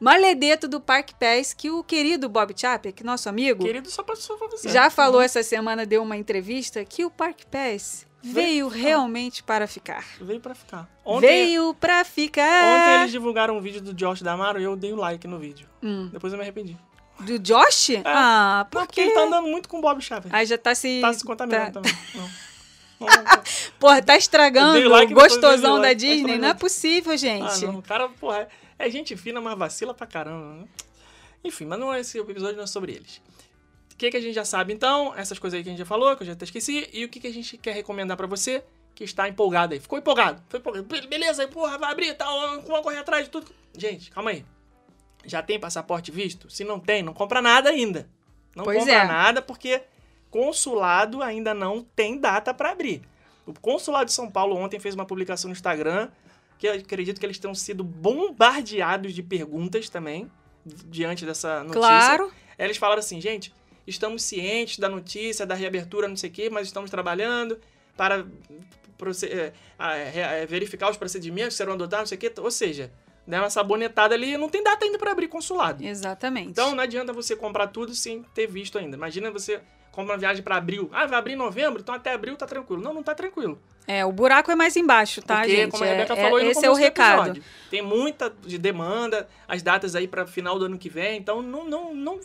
maledeto 0.00 0.66
do 0.68 0.80
Parque 0.80 1.14
Pass, 1.14 1.54
que 1.54 1.70
o 1.70 1.82
querido 1.82 2.28
Bob 2.28 2.52
Chapek, 2.54 3.02
nosso 3.04 3.28
amigo, 3.28 3.64
Querido, 3.64 3.90
só 3.90 4.02
pra, 4.02 4.16
só 4.16 4.36
pra 4.36 4.48
você. 4.48 4.68
já 4.68 4.90
falou 4.90 5.20
essa 5.20 5.42
semana, 5.42 5.86
deu 5.86 6.02
uma 6.02 6.16
entrevista, 6.16 6.84
que 6.84 7.04
o 7.04 7.10
Parque 7.10 7.46
Pass 7.46 8.06
veio 8.24 8.68
realmente 8.68 9.42
para 9.42 9.66
ficar. 9.66 10.04
Veio 10.20 10.40
pra 10.40 10.54
ficar. 10.54 10.88
Ontem, 11.04 11.26
veio 11.26 11.74
pra 11.74 12.04
ficar. 12.04 12.64
ontem 12.64 13.00
eles 13.00 13.12
divulgaram 13.12 13.56
um 13.56 13.60
vídeo 13.60 13.80
do 13.80 13.92
Josh 13.92 14.22
Damaro 14.22 14.60
e 14.60 14.64
eu 14.64 14.74
dei 14.74 14.92
o 14.92 14.96
like 14.96 15.26
no 15.28 15.38
vídeo. 15.38 15.68
Hum. 15.82 16.08
Depois 16.12 16.32
eu 16.32 16.38
me 16.38 16.42
arrependi. 16.42 16.76
Do 17.20 17.38
Josh? 17.38 17.90
Ah, 18.04 18.62
Não, 18.64 18.70
por 18.70 18.86
porque 18.86 19.00
ele 19.02 19.12
tá 19.12 19.20
andando 19.22 19.46
muito 19.46 19.68
com 19.68 19.78
o 19.78 19.80
Bob 19.80 20.00
Chapek. 20.02 20.34
Aí 20.34 20.46
já 20.46 20.58
tá 20.58 20.74
se. 20.74 21.00
Tá 21.00 21.12
se 21.12 21.24
contaminando 21.24 21.72
tá- 21.72 21.80
também. 21.80 21.94
Não. 22.14 22.28
Não, 23.00 23.08
não. 23.08 23.42
Porra, 23.78 24.00
tá 24.00 24.16
estragando 24.16 24.88
like 24.88 25.12
o 25.12 25.16
gostosão 25.16 25.74
da 25.76 25.88
like, 25.88 26.00
tá 26.06 26.08
Disney? 26.14 26.38
Não 26.38 26.48
é 26.48 26.54
possível, 26.54 27.12
Ah, 27.12 27.16
gente. 27.16 27.66
não. 27.66 27.78
O 27.80 27.82
cara, 27.82 28.08
porra, 28.08 28.48
é 28.78 28.88
gente 28.88 29.16
fina, 29.16 29.40
mas 29.40 29.58
vacila 29.58 29.92
pra 29.92 30.06
caramba. 30.06 30.60
né? 30.60 30.64
Enfim, 31.42 31.66
mas 31.66 31.78
não 31.78 31.92
é 31.92 32.00
esse 32.00 32.16
episódio, 32.18 32.56
não 32.56 32.62
é 32.64 32.66
sobre 32.68 32.92
eles. 32.92 33.20
O 33.94 33.96
que, 33.96 34.10
que 34.10 34.16
a 34.16 34.20
gente 34.20 34.34
já 34.34 34.44
sabe, 34.44 34.72
então? 34.72 35.14
Essas 35.16 35.38
coisas 35.38 35.56
aí 35.56 35.62
que 35.62 35.68
a 35.68 35.72
gente 35.72 35.78
já 35.78 35.86
falou, 35.86 36.14
que 36.16 36.22
eu 36.22 36.26
já 36.26 36.32
até 36.32 36.44
esqueci. 36.44 36.88
E 36.92 37.04
o 37.04 37.08
que, 37.08 37.20
que 37.20 37.26
a 37.28 37.32
gente 37.32 37.56
quer 37.56 37.72
recomendar 37.72 38.16
pra 38.16 38.26
você 38.26 38.62
que 38.94 39.04
está 39.04 39.28
empolgado 39.28 39.72
aí? 39.72 39.80
Ficou 39.80 39.98
empolgado? 39.98 40.42
Foi 40.48 40.58
empolgado. 40.58 40.84
Be- 40.86 41.06
Beleza, 41.06 41.46
porra, 41.48 41.78
vai 41.78 41.92
abrir 41.92 42.12
tal, 42.14 42.38
vamos 42.62 42.80
correr 42.80 42.98
atrás 42.98 43.24
de 43.24 43.30
tudo. 43.30 43.50
Gente, 43.76 44.10
calma 44.10 44.30
aí. 44.30 44.44
Já 45.24 45.42
tem 45.42 45.58
passaporte 45.60 46.10
visto? 46.10 46.50
Se 46.50 46.64
não 46.64 46.78
tem, 46.80 47.02
não 47.02 47.14
compra 47.14 47.40
nada 47.40 47.70
ainda. 47.70 48.08
Não 48.54 48.64
Pois 48.64 48.78
compra 48.78 48.94
é. 48.94 49.04
nada 49.06 49.40
porque 49.40 49.80
consulado 50.30 51.22
ainda 51.22 51.54
não 51.54 51.82
tem 51.82 52.18
data 52.18 52.52
pra 52.52 52.72
abrir. 52.72 53.02
O 53.46 53.54
consulado 53.58 54.06
de 54.06 54.12
São 54.12 54.30
Paulo 54.30 54.56
ontem 54.56 54.80
fez 54.80 54.94
uma 54.94 55.06
publicação 55.06 55.48
no 55.48 55.52
Instagram 55.52 56.08
que 56.58 56.66
eu 56.66 56.72
acredito 56.74 57.20
que 57.20 57.26
eles 57.26 57.38
tenham 57.38 57.54
sido 57.54 57.84
bombardeados 57.84 59.12
de 59.14 59.22
perguntas 59.22 59.88
também 59.88 60.30
diante 60.64 61.24
dessa 61.26 61.58
notícia. 61.62 61.80
Claro. 61.80 62.32
Eles 62.58 62.76
falaram 62.76 63.00
assim, 63.00 63.20
gente, 63.20 63.52
estamos 63.86 64.22
cientes 64.22 64.78
da 64.78 64.88
notícia, 64.88 65.44
da 65.46 65.54
reabertura, 65.54 66.08
não 66.08 66.16
sei 66.16 66.30
o 66.30 66.32
quê, 66.32 66.48
mas 66.50 66.66
estamos 66.66 66.90
trabalhando 66.90 67.58
para 67.96 68.24
eh, 69.30 69.52
eh, 69.78 70.46
verificar 70.46 70.90
os 70.90 70.96
procedimentos 70.96 71.54
que 71.54 71.58
serão 71.58 71.74
adotados, 71.74 72.10
não 72.10 72.18
sei 72.18 72.18
o 72.18 72.20
quê. 72.20 72.40
Ou 72.40 72.50
seja, 72.50 72.90
deu 73.26 73.40
uma 73.40 73.50
sabonetada 73.50 74.14
ali, 74.14 74.36
não 74.36 74.48
tem 74.48 74.62
data 74.62 74.84
ainda 74.84 74.98
para 74.98 75.10
abrir 75.12 75.28
consulado. 75.28 75.84
Exatamente. 75.84 76.50
Então 76.50 76.74
não 76.74 76.82
adianta 76.82 77.12
você 77.12 77.34
comprar 77.36 77.68
tudo 77.68 77.94
sem 77.94 78.22
ter 78.34 78.46
visto 78.46 78.78
ainda. 78.78 78.96
Imagina 78.96 79.30
você 79.30 79.60
compra 79.92 80.14
uma 80.14 80.18
viagem 80.18 80.42
para 80.42 80.56
abril. 80.56 80.88
Ah, 80.92 81.06
vai 81.06 81.18
abrir 81.18 81.34
em 81.34 81.36
novembro, 81.36 81.80
então 81.80 81.94
até 81.94 82.12
abril 82.12 82.36
tá 82.36 82.46
tranquilo. 82.46 82.82
Não, 82.82 82.92
não 82.92 83.02
tá 83.02 83.14
tranquilo. 83.14 83.60
É, 83.86 84.04
o 84.04 84.10
buraco 84.10 84.50
é 84.50 84.56
mais 84.56 84.74
embaixo, 84.76 85.20
tá, 85.22 85.38
Porque, 85.40 85.54
gente? 85.56 85.70
como 85.70 85.84
a 85.84 85.86
É- 85.86 85.90
Rebeca 85.92 86.14
é- 86.14 86.22
falou 86.22 86.42
no 86.42 86.50
esse 86.50 86.64
é 86.64 86.70
o 86.70 86.74
recado. 86.74 87.20
episódio, 87.28 87.44
Tem 87.70 87.82
muita 87.82 88.32
de 88.44 88.56
demanda, 88.58 89.28
as 89.46 89.62
datas 89.62 89.94
aí 89.94 90.08
para 90.08 90.26
final 90.26 90.58
do 90.58 90.64
ano 90.64 90.78
que 90.78 90.88
vem, 90.88 91.18
então 91.18 91.42
não, 91.42 91.64
não, 91.68 91.94
não. 91.94 92.18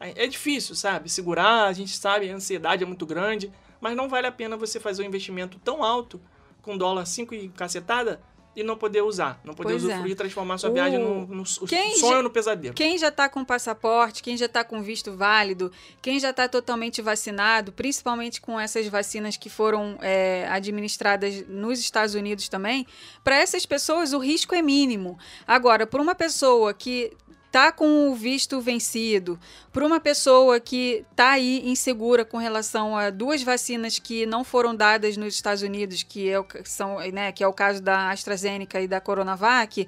É 0.00 0.26
difícil, 0.26 0.74
sabe? 0.74 1.08
Segurar, 1.08 1.64
a 1.66 1.72
gente 1.72 1.96
sabe, 1.96 2.30
a 2.30 2.34
ansiedade 2.34 2.82
é 2.84 2.86
muito 2.86 3.04
grande, 3.04 3.50
mas 3.80 3.96
não 3.96 4.08
vale 4.08 4.26
a 4.26 4.32
pena 4.32 4.56
você 4.56 4.78
fazer 4.78 5.02
um 5.02 5.06
investimento 5.06 5.58
tão 5.64 5.82
alto, 5.82 6.20
com 6.62 6.76
dólar 6.76 7.04
5 7.06 7.34
e 7.34 7.48
cacetada, 7.48 8.20
e 8.56 8.62
não 8.64 8.76
poder 8.76 9.02
usar. 9.02 9.40
Não 9.44 9.54
poder 9.54 9.74
Pois 9.74 9.84
é. 9.84 9.86
usufruir 9.86 10.12
e 10.12 10.14
transformar 10.16 10.58
sua 10.58 10.70
viagem 10.70 10.98
no, 10.98 11.46
sonho 11.46 11.68
já- 12.16 12.22
no 12.22 12.30
pesadelo. 12.30 12.74
Quem 12.74 12.98
já 12.98 13.06
está 13.06 13.28
com 13.28 13.44
passaporte, 13.44 14.20
quem 14.20 14.36
já 14.36 14.46
está 14.46 14.64
com 14.64 14.82
visto 14.82 15.16
válido, 15.16 15.70
quem 16.02 16.18
já 16.18 16.30
está 16.30 16.48
totalmente 16.48 17.00
vacinado, 17.00 17.70
principalmente 17.72 18.40
com 18.40 18.58
essas 18.58 18.88
vacinas 18.88 19.36
que 19.36 19.48
foram 19.48 19.96
é, 20.00 20.48
administradas 20.50 21.46
nos 21.46 21.78
Estados 21.78 22.14
Unidos 22.16 22.48
também, 22.48 22.84
para 23.22 23.36
essas 23.36 23.64
pessoas 23.64 24.12
o 24.12 24.18
risco 24.18 24.54
é 24.56 24.62
mínimo. 24.62 25.16
Agora, 25.46 25.86
por 25.86 26.00
uma 26.00 26.16
pessoa 26.16 26.74
que 26.74 27.12
tá 27.50 27.72
com 27.72 28.10
o 28.10 28.14
visto 28.14 28.60
vencido, 28.60 29.38
por 29.72 29.82
uma 29.82 29.98
pessoa 29.98 30.60
que 30.60 31.04
tá 31.16 31.30
aí 31.30 31.62
insegura 31.68 32.24
com 32.24 32.36
relação 32.36 32.96
a 32.96 33.08
duas 33.10 33.42
vacinas 33.42 33.98
que 33.98 34.26
não 34.26 34.44
foram 34.44 34.74
dadas 34.74 35.16
nos 35.16 35.34
Estados 35.34 35.62
Unidos, 35.62 36.02
que 36.02 36.28
é 36.28 36.38
o, 36.38 36.46
são, 36.64 36.98
né, 37.10 37.32
que 37.32 37.42
é 37.42 37.48
o 37.48 37.52
caso 37.52 37.82
da 37.82 38.10
AstraZeneca 38.10 38.80
e 38.80 38.86
da 38.86 39.00
Coronavac, 39.00 39.86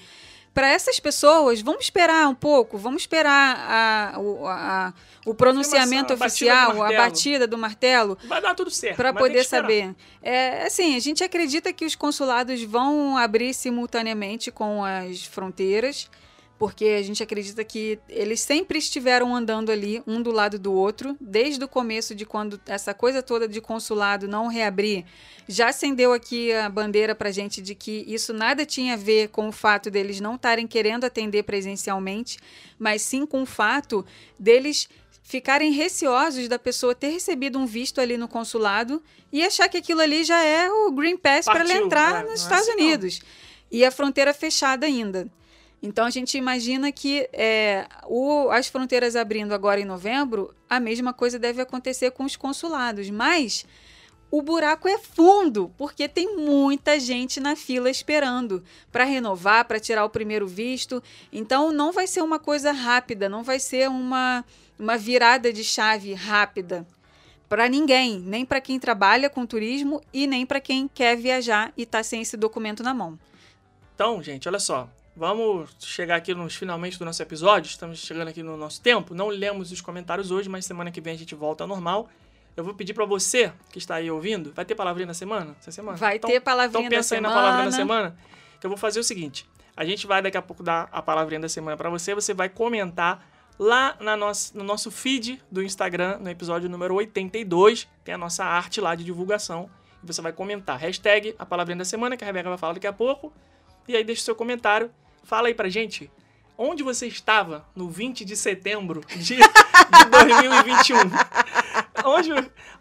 para 0.53 0.69
essas 0.69 0.99
pessoas, 0.99 1.61
vamos 1.61 1.85
esperar 1.85 2.27
um 2.29 2.35
pouco, 2.35 2.77
vamos 2.77 3.03
esperar 3.03 3.57
a- 4.15 4.19
o, 4.19 4.47
a- 4.49 4.93
o 5.25 5.33
pronunciamento 5.33 6.13
a 6.13 6.17
batida 6.17 6.55
oficial, 6.67 6.83
a 6.83 6.93
batida 6.97 7.47
do 7.47 7.57
martelo, 7.57 8.19
Vai 8.25 8.41
dar 8.43 8.55
tudo 8.57 8.69
certo. 8.71 8.97
para 8.97 9.13
poder 9.13 9.45
saber. 9.45 9.95
É, 10.21 10.65
assim, 10.67 10.97
a 10.97 10.99
gente 10.99 11.23
acredita 11.23 11.73
que 11.73 11.85
os 11.85 11.95
consulados 11.95 12.63
vão 12.65 13.17
abrir 13.17 13.55
simultaneamente 13.55 14.51
com 14.51 14.83
as 14.85 15.25
fronteiras, 15.25 16.11
porque 16.61 16.85
a 16.85 17.03
gente 17.03 17.23
acredita 17.23 17.65
que 17.65 17.99
eles 18.07 18.43
sempre 18.43 18.79
estiveram 18.79 19.35
andando 19.35 19.73
ali, 19.73 20.03
um 20.07 20.21
do 20.21 20.31
lado 20.31 20.59
do 20.59 20.75
outro, 20.75 21.17
desde 21.19 21.65
o 21.65 21.67
começo 21.67 22.15
de 22.15 22.27
quando 22.27 22.61
essa 22.67 22.93
coisa 22.93 23.23
toda 23.23 23.49
de 23.49 23.63
consulado 23.63 24.29
não 24.29 24.47
reabrir. 24.47 25.07
Já 25.49 25.71
acendeu 25.71 26.13
aqui 26.13 26.53
a 26.53 26.69
bandeira 26.69 27.15
para 27.15 27.31
gente 27.31 27.63
de 27.63 27.75
que 27.75 28.05
isso 28.07 28.35
nada 28.35 28.67
tinha 28.67 28.93
a 28.93 28.97
ver 28.99 29.29
com 29.29 29.49
o 29.49 29.53
fato 29.53 29.91
deles 29.91 30.21
não 30.21 30.35
estarem 30.35 30.67
querendo 30.67 31.05
atender 31.05 31.45
presencialmente, 31.45 32.39
mas 32.79 33.01
sim 33.01 33.25
com 33.25 33.41
o 33.41 33.47
fato 33.47 34.05
deles 34.39 34.87
ficarem 35.23 35.73
receosos 35.73 36.47
da 36.47 36.59
pessoa 36.59 36.95
ter 36.95 37.09
recebido 37.09 37.59
um 37.59 37.65
visto 37.65 38.03
ali 38.03 38.19
no 38.19 38.29
consulado 38.29 39.03
e 39.33 39.43
achar 39.43 39.67
que 39.71 39.79
aquilo 39.79 40.03
ali 40.03 40.25
já 40.25 40.45
é 40.45 40.71
o 40.71 40.93
Green 40.93 41.17
Pass 41.17 41.47
para 41.47 41.61
ela 41.61 41.73
entrar 41.73 42.17
É, 42.17 42.23
não 42.23 42.29
é 42.29 42.33
nos 42.33 42.43
Estados 42.43 42.69
assim, 42.69 42.77
não. 42.77 42.85
Unidos. 42.85 43.21
E 43.71 43.83
a 43.83 43.91
fronteira 43.91 44.35
fechada 44.35 44.85
ainda. 44.85 45.27
Então 45.83 46.05
a 46.05 46.11
gente 46.11 46.37
imagina 46.37 46.93
que 46.93 47.29
é, 47.33 47.87
o- 48.07 48.51
as 48.51 48.69
fronteiras 48.69 49.17
abrindo 49.17 49.55
agora 49.55 49.81
em 49.81 49.85
novembro, 49.85 50.55
a 50.69 50.79
mesma 50.79 51.13
coisa 51.13 51.39
deve 51.39 51.63
acontecer 51.63 52.11
com 52.11 52.25
os 52.25 52.37
consulados. 52.37 53.09
Mas 53.09 53.65
o 54.31 54.43
buraco 54.43 54.87
é 54.87 54.99
fundo, 54.99 55.73
porque 55.79 56.07
tem 56.07 56.37
muita 56.37 57.01
gente 57.01 57.41
na 57.41 57.57
fila 57.57 57.89
esperando 57.91 58.63
para 58.93 59.05
renovar, 59.05 59.65
para 59.65 59.81
tirar 59.81 60.05
o 60.05 60.11
primeiro 60.11 60.47
visto. 60.47 61.03
Então 61.33 61.73
não 61.73 61.93
vai 61.93 62.07
ser 62.07 62.23
uma 62.23 62.39
coisa 62.39 62.73
rápida, 62.73 63.29
não 63.29 63.43
vai 63.43 63.59
ser 63.59 63.89
uma, 63.89 64.45
uma 64.79 64.99
virada 64.99 65.51
de 65.53 65.65
chave 65.65 66.13
rápida 66.13 66.87
para 67.49 67.69
ninguém, 67.69 68.21
nem 68.21 68.45
para 68.45 68.61
quem 68.61 68.79
trabalha 68.79 69.29
com 69.29 69.45
turismo 69.45 70.01
e 70.13 70.27
nem 70.27 70.47
para 70.47 70.61
quem 70.61 70.87
quer 70.87 71.17
viajar 71.17 71.73
e 71.77 71.83
está 71.83 72.03
sem 72.03 72.21
esse 72.21 72.37
documento 72.37 72.83
na 72.83 72.95
mão. 72.95 73.19
Então, 73.95 74.23
gente, 74.23 74.47
olha 74.47 74.61
só. 74.61 74.89
Vamos 75.15 75.71
chegar 75.81 76.17
aqui 76.17 76.35
nos 76.35 76.55
finalmente 76.55 76.99
do 76.99 77.05
nosso 77.05 77.23
episódio. 77.23 77.69
Estamos 77.69 77.99
chegando 77.99 78.29
aqui 78.29 78.43
no 78.43 78.57
nosso 78.57 78.81
tempo. 78.81 79.15
Não 79.15 79.29
lemos 79.29 79.73
os 79.73 79.81
comentários 79.81 80.31
hoje, 80.31 80.49
mas 80.49 80.65
semana 80.65 80.91
que 80.91 81.01
vem 81.01 81.15
a 81.15 81.19
gente 81.19 81.35
volta 81.35 81.65
ao 81.65 81.69
normal. 81.69 82.09
Eu 82.57 82.65
vou 82.65 82.75
pedir 82.75 82.95
para 82.95 83.05
você 83.05 83.53
que 83.71 83.79
está 83.79 83.97
aí 83.97 84.11
ouvindo, 84.11 84.53
vai 84.53 84.65
ter 84.65 84.75
palavrinha 84.75 85.07
da 85.07 85.15
semana? 85.15 85.57
Essa 85.61 85.71
semana? 85.71 85.97
Vai 85.97 86.17
então, 86.17 86.31
ter 86.31 86.41
palavrinha 86.41 86.87
então 86.87 86.99
pensa 86.99 87.11
da 87.11 87.17
aí 87.17 87.23
semana. 87.23 87.35
na 87.35 87.41
palavrinha 87.41 87.71
da 87.71 87.77
semana. 87.77 88.17
Que 88.61 88.67
eu 88.67 88.71
vou 88.71 88.77
fazer 88.77 89.01
o 89.01 89.05
seguinte: 89.05 89.49
a 89.77 89.85
gente 89.85 90.07
vai 90.07 90.21
daqui 90.23 90.37
a 90.37 90.43
pouco 90.43 90.63
dar 90.63 90.89
a 90.93 91.03
palavrinha 91.03 91.41
da 91.41 91.49
semana 91.49 91.77
para 91.77 91.89
você. 91.91 92.15
Você 92.15 92.35
vai 92.35 92.49
comentar 92.49 93.27
lá 93.59 93.97
na 94.01 94.17
nossa, 94.17 94.57
no 94.57 94.65
nosso 94.65 94.91
feed 94.91 95.43
do 95.51 95.63
Instagram, 95.63 96.19
no 96.19 96.31
episódio 96.31 96.69
número 96.69 96.95
82. 96.95 97.89
Tem 98.05 98.15
a 98.15 98.19
nossa 98.19 98.45
arte 98.45 98.81
lá 98.81 98.95
de 98.95 99.05
divulgação. 99.05 99.71
E 100.03 100.07
você 100.07 100.21
vai 100.21 100.33
comentar. 100.33 100.79
Hashtag 100.79 101.35
a 101.39 101.47
palavrinha 101.47 101.79
da 101.79 101.85
semana, 101.85 102.17
que 102.17 102.25
a 102.25 102.27
Rebeca 102.27 102.49
vai 102.49 102.59
falar 102.59 102.75
daqui 102.75 102.87
a 102.87 102.93
pouco. 102.93 103.33
E 103.89 103.97
aí 103.97 104.05
deixa 104.05 104.23
o 104.23 104.25
seu 104.25 104.35
comentário. 104.35 104.91
Fala 105.25 105.49
aí 105.49 105.55
pra 105.55 105.69
gente 105.69 106.11
onde 106.63 106.83
você 106.83 107.07
estava 107.07 107.67
no 107.75 107.89
20 107.89 108.23
de 108.25 108.37
setembro 108.37 109.03
de, 109.17 109.37
de 109.41 110.05
2021. 110.11 110.97
onde, 112.05 112.31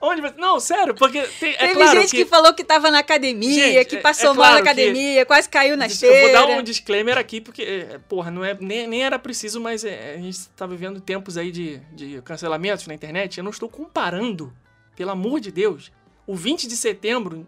onde 0.01 0.21
você... 0.21 0.33
Não, 0.37 0.59
sério, 0.59 0.93
porque 0.93 1.21
tem, 1.39 1.53
é 1.53 1.57
Teve 1.57 1.73
claro 1.75 2.01
gente 2.01 2.11
que... 2.11 2.17
que... 2.23 2.29
falou 2.29 2.53
que 2.53 2.63
tava 2.63 2.91
na 2.91 2.99
academia, 2.99 3.71
Gente, 3.71 3.85
que 3.87 3.95
é- 3.97 4.01
passou 4.01 4.31
é 4.31 4.33
mal 4.33 4.35
na 4.37 4.41
claro 4.49 4.63
que- 4.63 4.69
academia, 4.69 5.25
quase 5.25 5.47
caiu 5.49 5.77
na 5.77 5.85
Eu 5.85 5.91
esteira. 5.91 6.37
vou 6.39 6.47
dar 6.47 6.59
um 6.59 6.63
disclaimer 6.63 7.17
aqui, 7.17 7.39
porque, 7.39 7.63
é, 7.63 7.97
porra, 8.09 8.29
não 8.29 8.43
é, 8.43 8.57
nem, 8.59 8.85
nem 8.87 9.03
era 9.03 9.17
preciso, 9.17 9.61
mas 9.61 9.83
é, 9.85 10.15
a 10.15 10.17
gente 10.17 10.47
tá 10.49 10.65
vivendo 10.65 10.99
tempos 10.99 11.37
aí 11.37 11.51
de, 11.51 11.77
de 11.93 12.21
cancelamentos 12.23 12.85
na 12.85 12.93
internet. 12.93 13.37
Eu 13.37 13.43
não 13.45 13.51
estou 13.51 13.69
comparando, 13.69 14.53
pelo 14.95 15.11
amor 15.11 15.39
de 15.39 15.51
Deus, 15.51 15.89
o 16.27 16.35
20 16.35 16.67
de 16.67 16.75
setembro 16.75 17.47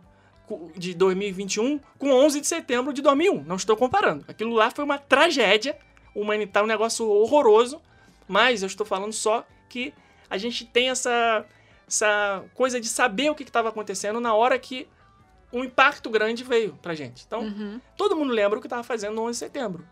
de 0.76 0.94
2021 0.94 1.80
com 1.98 2.12
11 2.12 2.42
de 2.42 2.48
setembro 2.48 2.94
de 2.94 3.02
2001. 3.02 3.44
Não 3.44 3.56
estou 3.56 3.76
comparando. 3.78 4.26
Aquilo 4.28 4.54
lá 4.54 4.70
foi 4.72 4.84
uma 4.86 4.98
tragédia 4.98 5.78
humanitária, 6.16 6.66
um 6.66 6.68
negócio 6.68 7.08
horroroso, 7.08 7.82
mas 8.28 8.62
eu 8.64 8.68
estou 8.68 8.86
falando 8.86 9.14
só 9.14 9.46
que 9.70 9.94
a 10.30 10.38
gente 10.38 10.66
tem 10.66 10.90
essa, 10.90 11.46
essa 11.88 12.44
coisa 12.54 12.80
de 12.80 12.88
saber 12.88 13.30
o 13.30 13.36
que 13.36 13.44
estava 13.44 13.70
acontecendo 13.70 14.20
na 14.20 14.34
hora 14.34 14.58
que 14.60 14.88
um 15.54 15.64
impacto 15.64 16.10
grande 16.10 16.44
veio 16.44 16.78
pra 16.82 16.96
gente. 16.96 17.24
Então, 17.28 17.42
Uhum. 17.42 17.80
todo 17.98 18.16
mundo 18.16 18.32
lembra 18.34 18.58
o 18.58 18.62
que 18.62 18.68
estava 18.68 18.84
fazendo 18.84 19.16
no 19.16 19.24
11 19.24 19.32
de 19.32 19.38
setembro. 19.38 19.86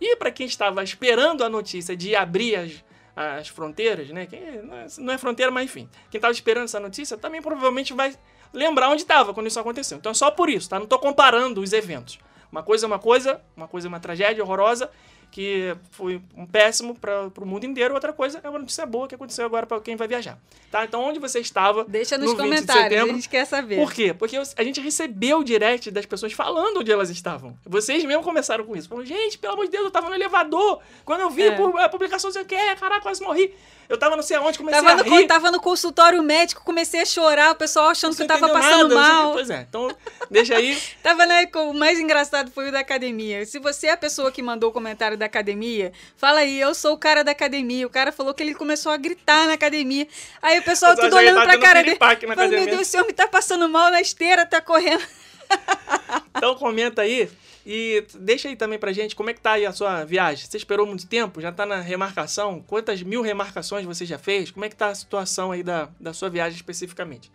E 0.00 0.16
para 0.16 0.30
quem 0.32 0.46
estava 0.46 0.82
esperando 0.82 1.44
a 1.44 1.48
notícia 1.48 1.96
de 1.96 2.16
abrir 2.16 2.56
as, 2.56 2.84
as 3.14 3.46
fronteiras, 3.48 4.08
né? 4.10 4.26
Quem, 4.26 4.60
não 4.62 4.76
é- 4.76 4.86
não 4.98 5.12
é 5.14 5.18
fronteira, 5.18 5.52
mas 5.52 5.66
enfim. 5.66 5.88
Quem 6.10 6.18
estava 6.18 6.32
esperando 6.32 6.64
essa 6.64 6.80
notícia 6.80 7.16
também 7.16 7.40
provavelmente 7.40 7.92
vai 7.92 8.12
lembrar 8.54 8.88
onde 8.88 9.02
estava 9.02 9.34
quando 9.34 9.46
isso 9.48 9.60
aconteceu. 9.60 9.98
Então 9.98 10.10
é 10.12 10.14
só 10.14 10.30
por 10.30 10.48
isso, 10.48 10.68
tá? 10.68 10.78
Não 10.78 10.86
tô 10.86 10.98
comparando 10.98 11.60
os 11.60 11.72
eventos. 11.72 12.18
Uma 12.50 12.62
coisa 12.62 12.86
é 12.86 12.88
uma 12.88 12.98
coisa, 12.98 13.40
uma 13.56 13.66
coisa 13.68 13.86
é 13.86 13.90
uma 13.90 14.00
tragédia 14.00 14.42
horrorosa, 14.42 14.88
que 15.30 15.76
foi 15.90 16.22
um 16.36 16.46
péssimo 16.46 16.94
para 16.94 17.26
o 17.40 17.44
mundo 17.44 17.64
inteiro, 17.66 17.92
outra 17.92 18.12
coisa 18.12 18.38
é 18.44 18.48
uma 18.48 18.60
notícia 18.60 18.86
boa 18.86 19.08
que 19.08 19.16
aconteceu 19.16 19.44
agora 19.44 19.66
para 19.66 19.80
quem 19.80 19.96
vai 19.96 20.06
viajar. 20.06 20.38
Tá? 20.70 20.84
Então 20.84 21.02
onde 21.02 21.18
você 21.18 21.40
estava 21.40 21.84
Deixa 21.84 22.16
nos 22.16 22.30
no 22.30 22.36
20 22.36 22.38
de 22.44 22.48
comentários, 22.54 22.84
a 22.86 22.88
setembro, 22.88 23.14
gente 23.16 23.28
quer 23.28 23.44
saber. 23.44 23.76
por 23.80 23.92
quê? 23.92 24.14
Porque 24.14 24.36
a 24.36 24.62
gente 24.62 24.80
recebeu 24.80 25.40
o 25.40 25.44
direct 25.44 25.90
das 25.90 26.06
pessoas 26.06 26.32
falando 26.32 26.78
onde 26.78 26.92
elas 26.92 27.10
estavam. 27.10 27.58
Vocês 27.66 28.04
mesmo 28.04 28.22
começaram 28.22 28.64
com 28.64 28.76
isso. 28.76 28.88
Falaram, 28.88 29.04
gente, 29.08 29.36
pelo 29.36 29.54
amor 29.54 29.64
de 29.64 29.72
Deus, 29.72 29.84
eu 29.86 29.90
tava 29.90 30.08
no 30.08 30.14
elevador. 30.14 30.80
Quando 31.04 31.22
eu 31.22 31.30
vi 31.30 31.42
É. 31.42 31.56
a 31.82 31.88
publicação, 31.88 32.30
eu 32.32 32.44
que 32.44 32.54
é, 32.54 32.76
caraca, 32.76 33.00
quase 33.00 33.20
morri. 33.20 33.52
Eu 33.88 33.98
tava 33.98 34.16
não 34.16 34.22
sei 34.22 34.36
aonde, 34.36 34.56
comecei 34.58 34.80
Tava 34.82 35.00
a 35.00 35.04
no, 35.04 35.16
rir. 35.16 35.26
tava 35.26 35.50
no 35.50 35.60
consultório 35.60 36.22
médico, 36.22 36.62
comecei 36.64 37.00
a 37.00 37.04
chorar, 37.04 37.52
o 37.52 37.54
pessoal 37.54 37.88
achando 37.90 38.10
não 38.10 38.16
que 38.16 38.22
eu 38.22 38.26
tava 38.26 38.48
passando 38.48 38.94
nada, 38.94 38.94
o 38.94 39.22
mal. 39.24 39.32
Pois 39.32 39.50
é, 39.50 39.66
então 39.68 39.94
deixa 40.30 40.56
aí. 40.56 40.76
Tava, 41.02 41.26
né, 41.26 41.46
com- 41.46 41.70
o 41.70 41.74
mais 41.74 41.98
engraçado 41.98 42.50
foi 42.50 42.68
o 42.68 42.72
da 42.72 42.80
academia. 42.80 43.44
Se 43.44 43.58
você 43.58 43.88
é 43.88 43.90
a 43.92 43.96
pessoa 43.96 44.32
que 44.32 44.42
mandou 44.42 44.70
o 44.70 44.72
comentário 44.72 45.16
da 45.18 45.26
academia, 45.26 45.92
fala 46.16 46.40
aí, 46.40 46.58
eu 46.60 46.74
sou 46.74 46.94
o 46.94 46.98
cara 46.98 47.22
da 47.22 47.32
academia. 47.32 47.86
O 47.86 47.90
cara 47.90 48.10
falou 48.10 48.32
que 48.32 48.42
ele 48.42 48.54
começou 48.54 48.90
a 48.90 48.96
gritar 48.96 49.46
na 49.46 49.52
academia. 49.54 50.06
Aí 50.40 50.58
o 50.58 50.62
pessoal 50.62 50.94
tudo 50.96 51.14
olhando 51.16 51.36
tá 51.36 51.42
pra 51.44 51.58
cara 51.58 51.82
dele. 51.82 51.98
na 52.00 52.34
Falando, 52.34 52.50
meu. 52.50 52.66
Deus, 52.66 52.80
esse 52.82 52.98
homem 52.98 53.12
tá 53.14 53.26
passando 53.28 53.68
mal 53.68 53.90
na 53.90 54.00
esteira, 54.00 54.46
tá 54.46 54.60
correndo. 54.60 55.04
Então 56.36 56.54
comenta 56.56 57.02
aí. 57.02 57.30
E 57.66 58.04
deixa 58.14 58.48
aí 58.48 58.56
também 58.56 58.78
pra 58.78 58.92
gente 58.92 59.16
como 59.16 59.30
é 59.30 59.32
que 59.34 59.40
tá 59.40 59.52
aí 59.52 59.64
a 59.64 59.72
sua 59.72 60.04
viagem. 60.04 60.46
Você 60.46 60.56
esperou 60.56 60.86
muito 60.86 61.06
tempo? 61.06 61.40
Já 61.40 61.50
tá 61.50 61.64
na 61.64 61.80
remarcação? 61.80 62.62
Quantas 62.66 63.02
mil 63.02 63.22
remarcações 63.22 63.86
você 63.86 64.04
já 64.04 64.18
fez? 64.18 64.50
Como 64.50 64.64
é 64.64 64.68
que 64.68 64.76
tá 64.76 64.88
a 64.88 64.94
situação 64.94 65.50
aí 65.50 65.62
da, 65.62 65.88
da 65.98 66.12
sua 66.12 66.28
viagem 66.28 66.56
especificamente? 66.56 67.32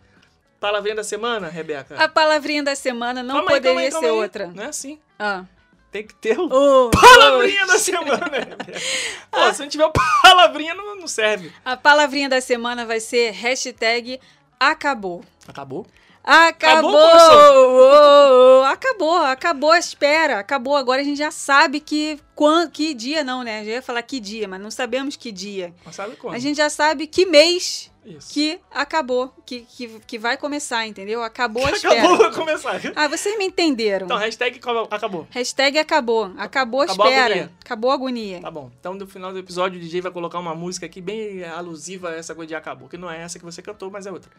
Palavrinha 0.60 0.94
da 0.94 1.02
semana, 1.04 1.48
Rebeca? 1.48 1.96
A 1.96 2.08
palavrinha 2.08 2.62
da 2.62 2.76
semana 2.76 3.22
não 3.22 3.36
Calma 3.36 3.50
aí, 3.52 3.56
poderia 3.56 3.72
calma 3.72 3.80
aí, 3.80 3.90
calma 3.90 4.06
ser 4.08 4.12
aí. 4.14 4.20
outra. 4.22 4.46
Não 4.48 4.62
é 4.62 4.66
assim. 4.66 4.98
Ah. 5.18 5.44
Tem 5.90 6.06
que 6.06 6.14
ter 6.14 6.38
o 6.38 6.44
Oh, 6.52 6.90
palavrinha 6.90 7.66
da 7.66 7.78
semana, 7.78 8.16
Rebeca. 8.26 8.56
Pô, 9.32 9.52
se 9.52 9.60
não 9.62 9.68
tiver 9.68 9.90
palavrinha, 10.22 10.74
não, 10.74 10.94
não 10.96 11.08
serve. 11.08 11.50
A 11.64 11.76
palavrinha 11.76 12.28
da 12.28 12.40
semana 12.40 12.86
vai 12.86 13.00
ser 13.00 13.32
hashtag 13.32 14.20
acabou. 14.60 15.24
Acabou? 15.48 15.86
Acabou! 16.22 17.00
Acabou, 17.00 18.64
acabou, 18.64 19.16
acabou 19.24 19.70
a 19.72 19.78
espera, 19.78 20.38
acabou. 20.38 20.76
Agora 20.76 21.00
a 21.00 21.04
gente 21.04 21.18
já 21.18 21.30
sabe 21.30 21.80
que 21.80 22.20
quan, 22.34 22.68
que 22.68 22.94
dia 22.94 23.24
não, 23.24 23.42
né? 23.42 23.64
Já 23.64 23.70
ia 23.72 23.82
falar 23.82 24.02
que 24.02 24.20
dia, 24.20 24.46
mas 24.46 24.60
não 24.60 24.70
sabemos 24.70 25.16
que 25.16 25.32
dia. 25.32 25.74
Mas 25.84 25.96
sabe 25.96 26.16
quando? 26.16 26.34
A 26.34 26.38
gente 26.38 26.56
já 26.56 26.68
sabe 26.70 27.06
que 27.06 27.24
mês 27.26 27.90
Isso. 28.04 28.32
que 28.32 28.60
acabou, 28.70 29.34
que, 29.46 29.60
que, 29.62 29.88
que 30.06 30.18
vai 30.18 30.36
começar, 30.36 30.86
entendeu? 30.86 31.22
Acabou 31.22 31.64
a 31.66 31.70
espera. 31.72 31.98
Acabou, 32.00 32.18
vai 32.18 32.32
começar. 32.32 32.80
Ah, 32.94 33.08
vocês 33.08 33.36
me 33.38 33.46
entenderam. 33.46 34.04
Então, 34.04 34.18
hashtag 34.18 34.58
acabou- 34.58 34.88
acabou. 34.90 35.26
Hashtag 35.30 35.78
acabou. 35.78 36.32
Acabou 36.38 36.80
a 36.82 36.84
Acabou 36.84 37.06
espera. 37.06 37.34
agonia. 37.34 37.52
acabou 37.64 37.90
a 37.90 37.94
agonia. 37.94 38.40
Tá 38.40 38.50
bom. 38.50 38.70
Então, 38.78 38.94
no 38.94 39.06
final 39.06 39.32
do 39.32 39.38
episódio, 39.38 39.78
o 39.78 39.82
DJ 39.82 40.02
vai 40.02 40.12
colocar 40.12 40.38
uma 40.38 40.54
música 40.54 40.86
aqui 40.86 41.00
bem 41.00 41.42
alusiva 41.44 42.10
a 42.10 42.14
essa 42.16 42.34
coisa 42.34 42.48
de 42.48 42.54
acabou. 42.54 42.88
Que 42.88 42.96
não 42.98 43.10
é 43.10 43.22
essa 43.22 43.38
que 43.38 43.44
você 43.44 43.60
cantou, 43.62 43.90
mas 43.90 44.06
é 44.06 44.12
outra. 44.12 44.30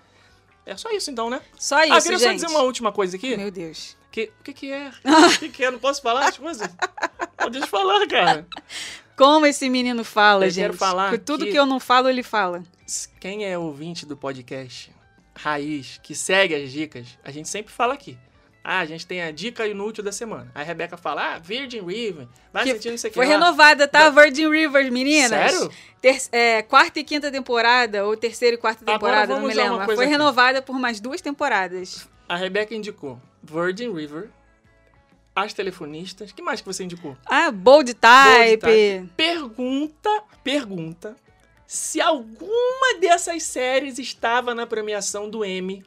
É 0.72 0.78
só 0.78 0.90
isso 0.92 1.12
então, 1.12 1.30
né? 1.30 1.42
Só 1.58 1.84
isso, 1.84 1.94
ah, 1.94 2.02
queria 2.02 2.20
só 2.20 2.26
gente. 2.28 2.36
dizer 2.42 2.48
uma 2.48 2.62
última 2.62 2.92
coisa 2.92 3.18
aqui. 3.18 3.36
Meu 3.36 3.52
Deus. 3.52 3.98
Que, 4.12 4.32
o 4.40 4.44
que 4.44 4.54
que 4.54 4.72
é? 4.72 4.92
O 5.36 5.40
que 5.40 5.50
que 5.50 5.64
é? 5.66 5.72
Não 5.72 5.80
posso 5.80 6.02
falar 6.02 6.28
as 6.30 6.38
coisas? 6.38 6.70
Pode 7.38 7.66
falar, 7.68 8.08
cara. 8.08 8.48
Como 9.18 9.46
esse 9.46 9.70
menino 9.70 10.04
fala, 10.04 10.46
Eu 10.46 10.50
gente. 10.50 10.64
quero 10.64 10.74
falar 10.78 11.10
Porque 11.10 11.24
tudo 11.26 11.46
que- 11.46 11.52
que 11.52 11.58
eu 11.60 11.66
não 11.66 11.80
falo, 11.80 12.10
ele 12.10 12.24
fala. 12.24 12.64
Quem 13.20 13.46
é 13.46 13.58
ouvinte 13.58 14.06
do 14.06 14.18
podcast 14.18 14.92
Raiz, 15.36 16.00
que 16.04 16.14
segue 16.16 16.56
as 16.56 16.72
dicas, 16.72 17.08
a 17.24 17.32
gente 17.32 17.48
sempre 17.50 17.72
fala 17.72 17.94
aqui. 17.94 18.18
Ah, 18.64 18.80
a 18.80 18.86
gente 18.86 19.08
tem 19.08 19.22
a 19.24 19.32
dica 19.32 19.66
inútil 19.66 20.04
da 20.04 20.12
semana. 20.12 20.52
Aí 20.54 20.62
a 20.62 20.66
Rebeca 20.66 20.96
fala, 20.96 21.34
ah, 21.36 21.40
Virgin 21.40 21.82
River, 21.84 22.28
vai 22.54 22.64
Que 22.64 22.74
sentindo 22.74 22.94
isso 22.94 23.08
aqui 23.08 23.16
Foi 23.16 23.26
lá. 23.26 23.34
renovada, 23.34 23.88
tá? 23.88 24.10
Virgin 24.12 24.50
Rivers, 24.52 24.90
meninas. 24.92 25.30
Sério? 25.30 25.72
Ter- 26.00 26.22
é, 26.32 26.62
quarta 26.62 27.00
e 27.00 27.04
quinta 27.04 27.32
temporada, 27.32 28.06
ou 28.06 28.16
terceira 28.16 28.56
e 28.56 28.60
quarta 28.60 28.86
temporada, 28.86 29.34
não 29.40 29.48
me 29.48 29.54
lembro. 29.54 29.84
Foi 29.86 29.96
aqui. 30.06 30.06
renovada 30.06 30.62
por 30.62 30.78
mais 30.78 31.00
duas 31.00 31.22
temporadas. 31.22 32.08
A 32.30 32.36
Rebeca 32.36 32.76
indicou 32.76 33.20
Virgin 33.44 33.92
River, 33.94 34.30
As 35.36 35.54
Telefonistas, 35.54 36.32
que 36.32 36.42
mais 36.42 36.62
que 36.62 36.68
você 36.68 36.84
indicou? 36.84 37.18
Ah, 37.26 37.50
Bold 37.52 37.94
Bold 37.94 37.94
Type. 37.96 38.58
Type. 38.62 39.10
Pergunta, 39.18 40.24
pergunta, 40.44 41.16
se 41.66 42.00
alguma 42.02 43.00
dessas 43.00 43.42
séries 43.44 43.98
estava 43.98 44.54
na 44.54 44.68
premiação 44.68 45.30
do 45.30 45.44
Emmy 45.44 45.84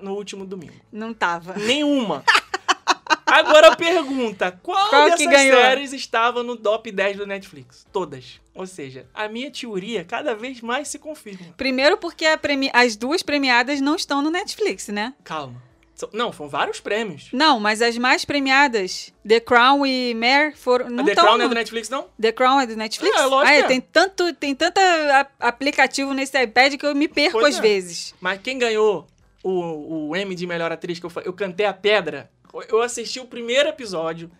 no 0.00 0.14
último 0.14 0.44
domingo. 0.46 0.74
Não 0.92 1.12
tava. 1.14 1.54
Nenhuma. 1.54 2.24
Agora 3.26 3.74
pergunta, 3.74 4.52
qual, 4.62 4.90
Qual 4.90 5.10
dessas 5.10 5.28
séries 5.28 5.92
estava 5.92 6.42
no 6.42 6.56
top 6.56 6.92
10 6.92 7.16
do 7.16 7.26
Netflix? 7.26 7.84
Todas. 7.92 8.40
Ou 8.54 8.66
seja, 8.66 9.06
a 9.12 9.26
minha 9.28 9.50
teoria 9.50 10.04
cada 10.04 10.34
vez 10.34 10.60
mais 10.60 10.88
se 10.88 10.98
confirma. 10.98 11.52
Primeiro 11.56 11.96
porque 11.96 12.24
premi- 12.38 12.70
as 12.72 12.94
duas 12.96 13.22
premiadas 13.22 13.80
não 13.80 13.96
estão 13.96 14.22
no 14.22 14.30
Netflix, 14.30 14.88
né? 14.88 15.14
Calma. 15.24 15.60
Não, 16.12 16.32
foram 16.32 16.50
vários 16.50 16.80
prêmios. 16.80 17.28
Não, 17.32 17.58
mas 17.60 17.80
as 17.80 17.96
mais 17.96 18.24
premiadas, 18.24 19.12
The 19.26 19.38
Crown 19.40 19.86
e 19.86 20.12
Mare, 20.14 20.54
foram. 20.56 20.90
Não 20.90 21.04
The 21.04 21.14
Crown 21.14 21.26
não 21.38 21.40
é 21.40 21.42
no... 21.44 21.48
do 21.50 21.54
Netflix, 21.54 21.88
não? 21.88 22.06
The 22.20 22.32
Crown 22.32 22.60
é 22.60 22.66
do 22.66 22.76
Netflix? 22.76 23.16
É, 23.16 23.24
lógico 23.24 23.52
Ah, 23.52 23.58
que 23.58 23.64
é. 23.64 23.66
tem 23.68 23.80
tanto, 23.80 24.32
tem 24.34 24.54
tanto 24.54 24.80
aplicativo 25.40 26.12
nesse 26.12 26.40
iPad 26.40 26.74
que 26.76 26.84
eu 26.86 26.94
me 26.94 27.08
perco 27.08 27.38
Pois 27.38 27.54
às 27.54 27.58
é. 27.58 27.62
vezes. 27.62 28.14
Mas 28.20 28.40
quem 28.42 28.58
ganhou 28.58 29.06
o, 29.44 30.08
o 30.08 30.16
Emmy 30.16 30.34
de 30.34 30.46
melhor 30.46 30.72
atriz, 30.72 30.98
que 30.98 31.06
eu, 31.06 31.10
fa- 31.10 31.20
eu 31.24 31.32
cantei 31.32 31.66
a 31.66 31.72
pedra, 31.72 32.28
eu 32.68 32.82
assisti 32.82 33.20
o 33.20 33.26
primeiro 33.26 33.68
episódio 33.68 34.30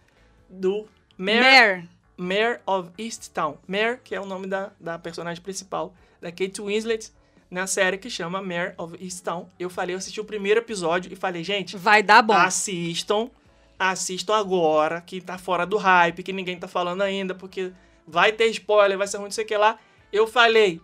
do 0.49 0.87
Mare, 1.17 1.41
Mare. 1.41 1.89
Mare 2.17 2.61
of 2.67 2.91
Easttown. 2.99 3.59
Mare, 3.69 4.01
que 4.03 4.15
é 4.15 4.21
o 4.21 4.27
nome 4.27 4.47
da, 4.47 4.73
da 4.81 4.99
personagem 4.99 5.43
principal, 5.43 5.95
da 6.21 6.31
Kate 6.33 6.61
Winslet, 6.61 7.13
na 7.51 7.67
série 7.67 7.99
que 7.99 8.09
chama 8.11 8.41
Mare 8.43 8.75
of 8.79 8.97
Easttown. 9.01 9.49
Eu 9.59 9.69
falei, 9.71 9.95
eu 9.95 9.99
assisti 9.99 10.21
o 10.21 10.25
primeiro 10.25 10.61
episódio 10.61 11.13
e 11.13 11.17
falei, 11.17 11.45
gente, 11.45 11.77
Vai 11.77 12.03
dar 12.03 12.23
bom. 12.23 12.33
assistam, 12.33 13.31
assistam 13.79 14.35
agora, 14.37 15.01
que 15.01 15.21
tá 15.21 15.37
fora 15.39 15.67
do 15.67 15.77
hype, 15.77 16.23
que 16.23 16.33
ninguém 16.33 16.59
tá 16.59 16.67
falando 16.69 17.03
ainda, 17.03 17.35
porque 17.35 17.73
vai 18.07 18.33
ter 18.33 18.47
spoiler, 18.47 18.97
vai 18.99 19.07
ser 19.07 19.17
ruim, 19.19 19.27
não 19.27 19.31
sei 19.33 19.45
o 19.45 19.47
que 19.47 19.57
lá. 19.57 19.79
Eu 20.13 20.27
falei, 20.27 20.81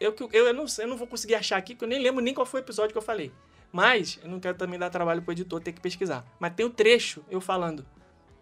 eu, 0.00 0.14
eu, 0.32 0.46
eu, 0.46 0.54
não, 0.54 0.64
eu 0.78 0.86
não 0.86 0.96
vou 0.96 1.06
conseguir 1.06 1.34
achar 1.34 1.56
aqui, 1.56 1.74
porque 1.74 1.84
eu 1.84 1.88
nem 1.88 2.00
lembro 2.00 2.22
nem 2.22 2.34
qual 2.34 2.46
foi 2.46 2.60
o 2.60 2.62
episódio 2.62 2.92
que 2.92 2.98
eu 2.98 3.02
falei. 3.02 3.32
Mas, 3.72 4.18
eu 4.22 4.30
não 4.30 4.40
quero 4.40 4.56
também 4.56 4.78
dar 4.78 4.90
trabalho 4.90 5.22
pro 5.22 5.32
editor 5.32 5.60
ter 5.60 5.72
que 5.72 5.80
pesquisar. 5.80 6.24
Mas 6.38 6.54
tem 6.54 6.64
o 6.64 6.70
trecho 6.70 7.24
eu 7.30 7.40
falando. 7.40 7.84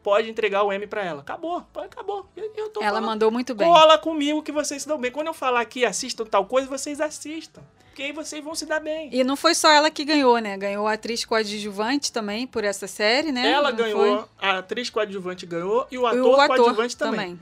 Pode 0.02 0.28
entregar 0.28 0.62
o 0.62 0.72
M 0.72 0.86
pra 0.86 1.02
ela. 1.02 1.22
Acabou, 1.22 1.66
acabou. 1.74 2.26
Eu, 2.36 2.52
eu 2.54 2.68
tô 2.68 2.80
Ela 2.80 2.90
falando. 2.90 3.06
mandou 3.06 3.30
muito 3.30 3.54
bem. 3.54 3.66
Cola 3.66 3.96
comigo 3.96 4.42
que 4.42 4.52
vocês 4.52 4.82
se 4.82 4.88
dão 4.88 4.98
bem. 4.98 5.10
Quando 5.10 5.28
eu 5.28 5.34
falar 5.34 5.60
aqui, 5.60 5.84
assistam 5.84 6.26
tal 6.26 6.44
coisa, 6.44 6.68
vocês 6.68 7.00
assistam. 7.00 7.62
Porque 7.94 8.02
aí 8.02 8.10
vocês 8.10 8.42
vão 8.42 8.56
se 8.56 8.66
dar 8.66 8.80
bem. 8.80 9.08
E 9.12 9.22
não 9.22 9.36
foi 9.36 9.54
só 9.54 9.70
ela 9.70 9.88
que 9.88 10.04
ganhou, 10.04 10.36
né? 10.38 10.56
Ganhou 10.56 10.88
a 10.88 10.94
atriz 10.94 11.24
coadjuvante 11.24 12.10
também 12.12 12.44
por 12.44 12.64
essa 12.64 12.88
série, 12.88 13.30
né? 13.30 13.48
Ela 13.48 13.70
Não 13.70 13.76
ganhou, 13.78 14.18
foi? 14.18 14.28
a 14.48 14.58
atriz 14.58 14.90
coadjuvante 14.90 15.46
ganhou 15.46 15.86
e 15.92 15.96
o 15.96 16.02
E 16.02 16.06
ator, 16.08 16.24
o 16.24 16.40
ator 16.40 16.56
coadjuvante 16.56 16.96
também. 16.96 17.38
também. 17.38 17.40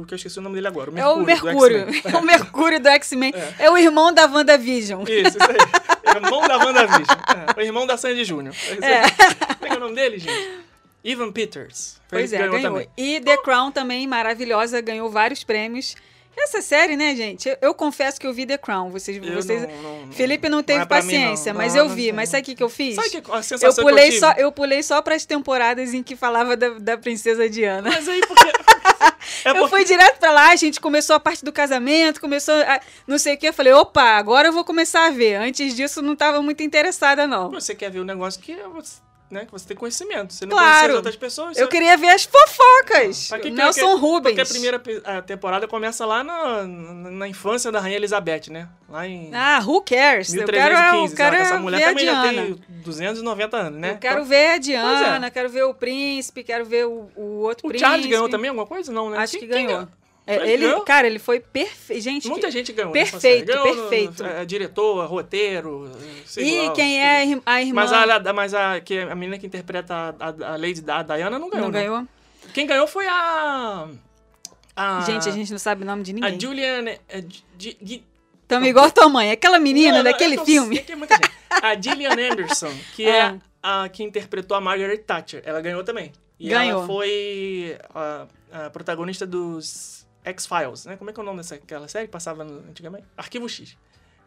O 0.00 0.04
que 0.04 0.12
eu 0.12 0.16
esqueci 0.16 0.40
o 0.40 0.42
nome 0.42 0.56
dele 0.56 0.66
agora. 0.66 0.90
O 0.90 0.98
É 0.98 1.06
o 1.06 1.18
Mercúrio. 1.18 1.86
Mercúrio. 1.86 2.02
É 2.12 2.16
o 2.18 2.22
Mercúrio 2.22 2.80
do 2.80 2.88
X-Men. 2.88 3.32
É. 3.60 3.70
o 3.70 3.78
irmão 3.78 4.12
da 4.12 4.26
WandaVision. 4.26 5.04
Isso, 5.04 5.38
isso 5.38 5.38
aí. 5.40 6.16
irmão 6.16 6.48
da 6.48 6.56
WandaVision. 6.58 7.18
É, 7.56 7.60
o 7.60 7.64
irmão 7.64 7.86
da 7.86 7.96
Sandy 7.96 8.24
Júnior. 8.24 8.56
É. 8.82 9.02
Como 9.54 9.66
é 9.66 9.68
que 9.68 9.74
é 9.74 9.76
o 9.76 9.80
nome 9.80 9.94
dele, 9.94 10.18
gente? 10.18 10.64
Evan 11.04 11.30
Peters. 11.30 12.00
Pois 12.08 12.32
é, 12.32 12.38
ganhou. 12.38 12.60
também. 12.60 12.88
E 12.96 13.20
The 13.20 13.36
Crown 13.36 13.70
também, 13.70 14.04
maravilhosa, 14.08 14.80
ganhou 14.80 15.08
vários 15.08 15.44
prêmios. 15.44 15.94
Essa 16.36 16.60
série, 16.62 16.96
né, 16.96 17.14
gente? 17.14 17.48
Eu, 17.48 17.56
eu 17.60 17.74
confesso 17.74 18.18
que 18.20 18.26
eu 18.26 18.32
vi 18.32 18.44
The 18.46 18.58
Crown. 18.58 18.90
Vocês, 18.90 19.16
Eu 19.22 19.34
vocês... 19.34 19.62
não- 19.62 19.68
não- 19.82 20.06
não- 20.06 20.12
Felipe 20.12 20.48
não 20.48 20.62
teve 20.62 20.82
é 20.82 20.86
pra 20.86 20.96
mim, 21.02 21.04
paciência, 21.04 21.52
não. 21.52 21.58
mas 21.60 21.74
Não, 21.74 21.82
eu 21.82 21.88
não 21.88 21.94
vi. 21.94 22.10
Mas 22.12 22.28
sabe 22.30 22.42
o 22.42 22.44
que, 22.46 22.54
que 22.54 22.62
eu 22.62 22.68
fiz? 22.68 22.94
Sabe 22.96 23.10
que, 23.10 23.30
a 23.30 23.36
Eu 23.36 23.42
sensação 23.42 23.84
pulei, 23.84 24.08
que 24.10 24.16
eu 24.16 24.20
só, 24.20 24.32
eu 24.32 24.52
pulei 24.52 24.82
só 24.82 25.00
para 25.02 25.14
as 25.14 25.24
temporadas 25.24 25.94
em 25.94 26.02
que 26.02 26.16
falava 26.16 26.56
da, 26.56 26.70
da 26.70 26.98
princesa 26.98 27.48
Diana. 27.48 27.90
Mas 27.90 28.08
aí 28.08 28.20
porque... 28.26 28.48
é 29.44 29.50
Eu 29.50 29.54
porque... 29.56 29.68
fui 29.68 29.84
direto 29.84 30.18
pra 30.18 30.32
lá, 30.32 30.48
a 30.50 30.56
gente 30.56 30.80
começou 30.80 31.14
a 31.16 31.20
parte 31.20 31.44
do 31.44 31.52
casamento, 31.52 32.20
começou 32.20 32.54
a, 32.54 32.80
não 33.06 33.18
sei 33.18 33.34
o 33.34 33.38
que. 33.38 33.48
Eu 33.48 33.52
falei, 33.52 33.72
opa, 33.72 34.02
agora 34.02 34.48
eu 34.48 34.52
vou 34.52 34.64
começar 34.64 35.06
a 35.06 35.10
ver. 35.10 35.36
Antes 35.36 35.74
disso, 35.76 36.02
não 36.02 36.16
tava 36.16 36.42
muito 36.42 36.62
interessada, 36.62 37.26
não. 37.26 37.50
Você 37.50 37.74
quer 37.74 37.90
ver 37.90 38.00
um 38.00 38.04
negócio 38.04 38.40
que 38.40 38.54
você, 38.74 38.96
né, 39.32 39.46
que 39.46 39.50
você 39.52 39.66
tem 39.66 39.76
conhecimento. 39.76 40.32
Você 40.32 40.44
não 40.44 40.52
Claro. 40.52 40.70
conhece 40.70 40.90
as 40.90 40.96
outras 40.96 41.16
pessoas. 41.16 41.56
Eu 41.56 41.66
queria 41.68 41.96
ver 41.96 42.10
as 42.10 42.24
fofocas. 42.24 43.28
Pra 43.28 43.38
que 43.38 43.50
que 43.50 43.56
Nelson 43.56 43.80
eu- 43.80 43.96
Rubens. 43.98 44.34
Porque 44.34 44.40
a 44.42 44.46
primeira 44.46 45.22
temporada 45.22 45.66
começa 45.66 46.04
lá 46.06 46.22
na, 46.22 46.62
na, 46.64 47.26
infância 47.28 47.72
da 47.72 47.80
Rainha 47.80 47.96
Elizabeth, 47.96 48.50
né? 48.50 48.68
Lá 48.88 49.06
em 49.06 49.30
Ah, 49.34 49.60
who 49.64 49.80
cares? 49.82 50.28
Eu 50.34 50.44
1315. 50.46 50.52
quero, 50.52 50.74
eu 50.74 51.08
sei 51.08 51.24
lá, 51.24 51.30
quero 51.30 51.36
que 51.36 51.42
essa 51.42 51.58
mulher 51.58 51.78
ver 51.78 51.84
a 51.84 51.88
também 51.88 52.04
já 52.04 52.22
tem 52.44 52.60
290 52.84 53.56
anos, 53.56 53.80
né? 53.80 53.90
Eu 53.92 53.96
quero 53.98 54.14
Então, 54.16 54.24
ver 54.26 54.46
a 54.50 54.58
Diana, 54.58 55.26
é. 55.26 55.30
quero 55.30 55.48
ver 55.48 55.62
o 55.64 55.74
príncipe, 55.74 56.44
quero 56.44 56.64
ver 56.64 56.86
o, 56.86 57.10
o 57.16 57.40
outro 57.40 57.66
O 57.66 57.70
príncipe. 57.70 57.88
Charles 57.88 58.06
ganhou 58.06 58.28
também 58.28 58.50
alguma 58.50 58.66
coisa? 58.66 58.92
Não, 58.92 59.08
né? 59.10 59.18
Acho 59.18 59.38
que 59.38 59.46
quem 59.46 59.66
ganhou. 59.66 59.88
É, 60.24 60.52
Ele 60.52 60.66
ganhou? 60.66 60.82
cara, 60.82 61.06
ele 61.06 61.18
foi 61.18 61.40
perfeito. 61.40 62.00
Gente, 62.00 62.28
Muita 62.28 62.46
que- 62.46 62.52
gente 62.52 62.72
ganhou. 62.72 62.92
nessa 62.92 63.12
perfeito. 63.12 63.46
Ganhou 63.46 63.66
no- 63.66 63.74
perfeito. 63.88 64.24
é, 64.24 64.44
diretor, 64.44 65.04
roteiro. 65.06 65.90
sei 66.24 66.44
E 66.44 66.66
lá, 66.68 66.72
quem 66.74 66.90
sei 66.90 66.96
é 66.96 67.34
a 67.44 67.52
a 67.54 67.60
irmã? 67.62 67.72
Mas, 67.84 67.92
a, 67.92 68.32
mas 68.32 68.54
a, 68.54 68.80
que 68.80 68.98
a 68.98 69.14
menina 69.16 69.36
que 69.38 69.46
interpreta 69.46 69.94
a, 69.94 70.08
a, 70.28 70.52
a 70.52 70.56
Lady 70.56 70.80
Di- 70.80 70.90
a 70.90 71.02
Diana 71.02 71.38
não 71.40 71.50
ganhou. 71.50 71.66
não 71.66 71.72
né? 71.72 71.80
ganhou? 71.80 72.06
Quem 72.54 72.66
ganhou 72.66 72.86
foi 72.86 73.06
a. 73.08 73.88
a 74.76 75.00
Gente, 75.00 75.28
a 75.28 75.32
gente 75.32 75.50
não 75.50 75.58
sabe 75.58 75.82
o 75.82 75.86
nome 75.86 76.02
de 76.04 76.12
A 76.12 76.14
ninguém. 76.14 76.40
Julianne. 76.40 77.00
é, 77.08 77.20
Gi- 77.58 77.76
Gi- 77.82 78.04
Tamo 78.46 78.66
igual 78.66 78.90
tua 78.90 79.08
mãe, 79.08 79.30
aquela 79.30 79.58
menina 79.58 79.90
Não, 79.90 80.04
não, 80.04 80.04
daquele 80.10 80.34
eu 80.34 80.40
tô- 80.40 80.44
filme. 80.44 80.76
é 80.78 80.82
que 80.82 80.92
é. 80.92 80.96
A 81.50 81.74
Gillian 81.80 82.10
Anderson, 82.30 82.72
que 82.94 83.04
é, 83.06 83.18
É. 83.18 83.38
a 83.62 83.88
que 83.88 84.02
interpretou 84.02 84.56
a 84.56 84.60
Margaret 84.60 84.98
Thatcher, 84.98 85.42
ela 85.44 85.60
ganhou 85.60 85.82
também. 85.82 86.12
E 86.38 86.48
Ganhou. 86.48 86.78
ela 86.80 86.86
foi 86.86 87.78
a, 87.94 88.26
a 88.52 88.70
protagonista 88.70 89.24
dos 89.26 90.01
X-Files, 90.24 90.86
né? 90.86 90.96
Como 90.96 91.10
é 91.10 91.12
que 91.12 91.18
é 91.20 91.22
o 91.22 91.26
nome 91.26 91.42
daquela 91.42 91.88
série 91.88 92.06
que 92.06 92.12
passava 92.12 92.44
no- 92.44 92.60
antigamente? 92.68 93.04
Arquivo 93.16 93.48
X. 93.48 93.76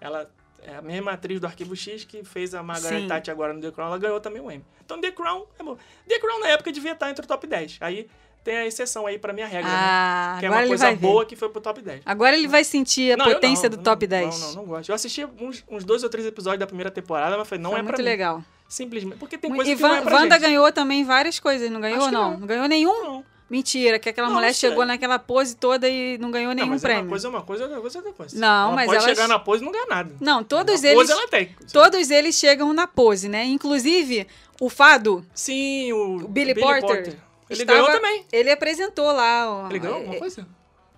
Ela 0.01 0.29
é 0.63 0.75
a 0.75 0.81
mesma 0.81 1.11
atriz 1.13 1.39
do 1.39 1.47
Arquivo 1.47 1.75
X 1.75 2.03
que 2.03 2.23
fez 2.23 2.53
a 2.53 2.61
Margaret. 2.63 3.07
Thatcher 3.07 3.31
agora 3.33 3.53
no 3.53 3.61
The 3.61 3.71
Crown, 3.71 3.87
ela 3.87 3.97
ganhou 3.97 4.19
também 4.19 4.41
o 4.41 4.51
Emmy. 4.51 4.65
Então 4.83 4.99
The 4.99 5.11
Crown 5.11 5.45
é 5.59 5.63
bom. 5.63 5.77
The 6.07 6.19
Crown 6.19 6.39
na 6.39 6.47
época 6.49 6.71
devia 6.71 6.91
estar 6.93 7.09
entre 7.09 7.23
o 7.23 7.27
top 7.27 7.47
10. 7.47 7.77
Aí 7.81 8.07
tem 8.43 8.57
a 8.57 8.65
exceção 8.67 9.07
aí 9.07 9.17
pra 9.17 9.33
minha 9.33 9.47
regra, 9.47 9.71
Ah, 9.71 10.33
né? 10.35 10.39
Que 10.41 10.45
é 10.45 10.49
uma 10.51 10.67
coisa 10.67 10.85
vai 10.85 10.95
ver. 10.95 11.01
boa 11.01 11.25
que 11.25 11.35
foi 11.35 11.49
pro 11.49 11.59
top 11.61 11.81
10. 11.81 12.01
Agora 12.05 12.35
ele 12.37 12.47
vai 12.47 12.63
sentir 12.63 13.13
a 13.13 13.17
Não, 13.17 13.25
potência 13.25 13.63
não, 13.69 13.71
do 13.71 13.77
não, 13.77 13.83
top 13.83 14.05
10. 14.05 14.39
Não, 14.39 14.47
não, 14.49 14.55
não 14.57 14.65
gosto. 14.65 14.89
Eu 14.89 14.95
assisti 14.95 15.25
uns, 15.39 15.63
uns 15.69 15.83
dois 15.83 16.03
ou 16.03 16.09
três 16.09 16.27
episódios 16.27 16.59
da 16.59 16.67
primeira 16.67 16.91
temporada, 16.91 17.35
mas 17.37 17.47
falei, 17.47 17.63
não 17.63 17.71
Foi 17.71 17.79
é 17.79 17.83
pra 17.83 17.91
muito 17.91 17.97
mim. 18.03 18.09
legal. 18.09 18.43
Simplesmente. 18.67 19.17
Porque 19.17 19.37
tem 19.37 19.51
e 19.51 19.55
coisa 19.55 19.75
que 19.75 19.81
não 19.81 19.89
Van- 19.89 19.97
é 19.97 20.01
pra 20.01 20.15
Wanda 20.15 20.35
gente. 20.35 20.41
ganhou 20.41 20.71
também 20.71 21.03
várias 21.03 21.39
coisas, 21.39 21.69
não 21.71 21.79
ganhou 21.81 22.05
que 22.05 22.11
não? 22.11 22.31
não. 22.31 22.39
Não 22.39 22.47
ganhou 22.47 22.67
nenhum? 22.67 23.03
Não, 23.03 23.25
Mentira, 23.47 23.99
que 23.99 24.09
aquela 24.09 24.27
Não, 24.27 24.35
mulher 24.35 24.47
não 24.47 24.53
sei. 24.55 24.69
chegou 24.69 24.85
naquela 24.85 25.19
pose 25.19 25.55
toda 25.55 25.87
e 25.87 26.17
não 26.17 26.31
ganhou 26.31 26.49
não 26.49 26.55
nenhum 26.55 26.69
mas 26.69 26.83
é 26.83 26.87
prêmio. 26.87 27.03
uma 27.03 27.09
coisa 27.09 27.27
é 27.27 27.29
uma 27.29 27.41
coisa, 27.43 27.63
outra 27.65 27.79
coisa 27.81 27.97
é 27.97 27.99
outra 27.99 28.13
coisa. 28.13 28.39
Não, 28.39 28.67
ela 28.67 28.75
mas 28.75 28.85
pode 28.87 28.97
elas- 28.97 29.09
chegar 29.09 29.27
na 29.27 29.37
pose 29.37 29.61
e 29.61 29.65
não 29.65 29.71
ganhar 29.71 29.85
nada. 29.87 30.15
Não, 30.19 30.43
todos 30.43 30.81
na 30.81 30.89
eles 30.89 30.99
Pose 31.01 31.11
ela 31.11 31.27
tem. 31.27 31.55
todos 31.71 32.09
eles 32.09 32.35
chegam 32.35 32.73
na 32.73 32.87
pose, 32.87 33.29
né? 33.29 33.43
Inclusive, 33.45 34.25
o 34.59 34.67
Fado, 34.67 35.23
Sim, 35.33 35.91
o, 35.93 36.15
o 36.23 36.27
Billy, 36.27 36.55
Porter, 36.55 37.17
Ele 37.47 37.61
estava- 37.61 37.79
ganhou 37.79 37.91
também. 37.91 38.25
Ele 38.31 38.49
apresentou 38.49 39.11
lá. 39.11 39.45
ó, 39.65 39.69
Ele 39.69 39.77
ganhou 39.79 39.97
é, 39.97 39.99
alguma 39.99 40.17
coisa? 40.17 40.47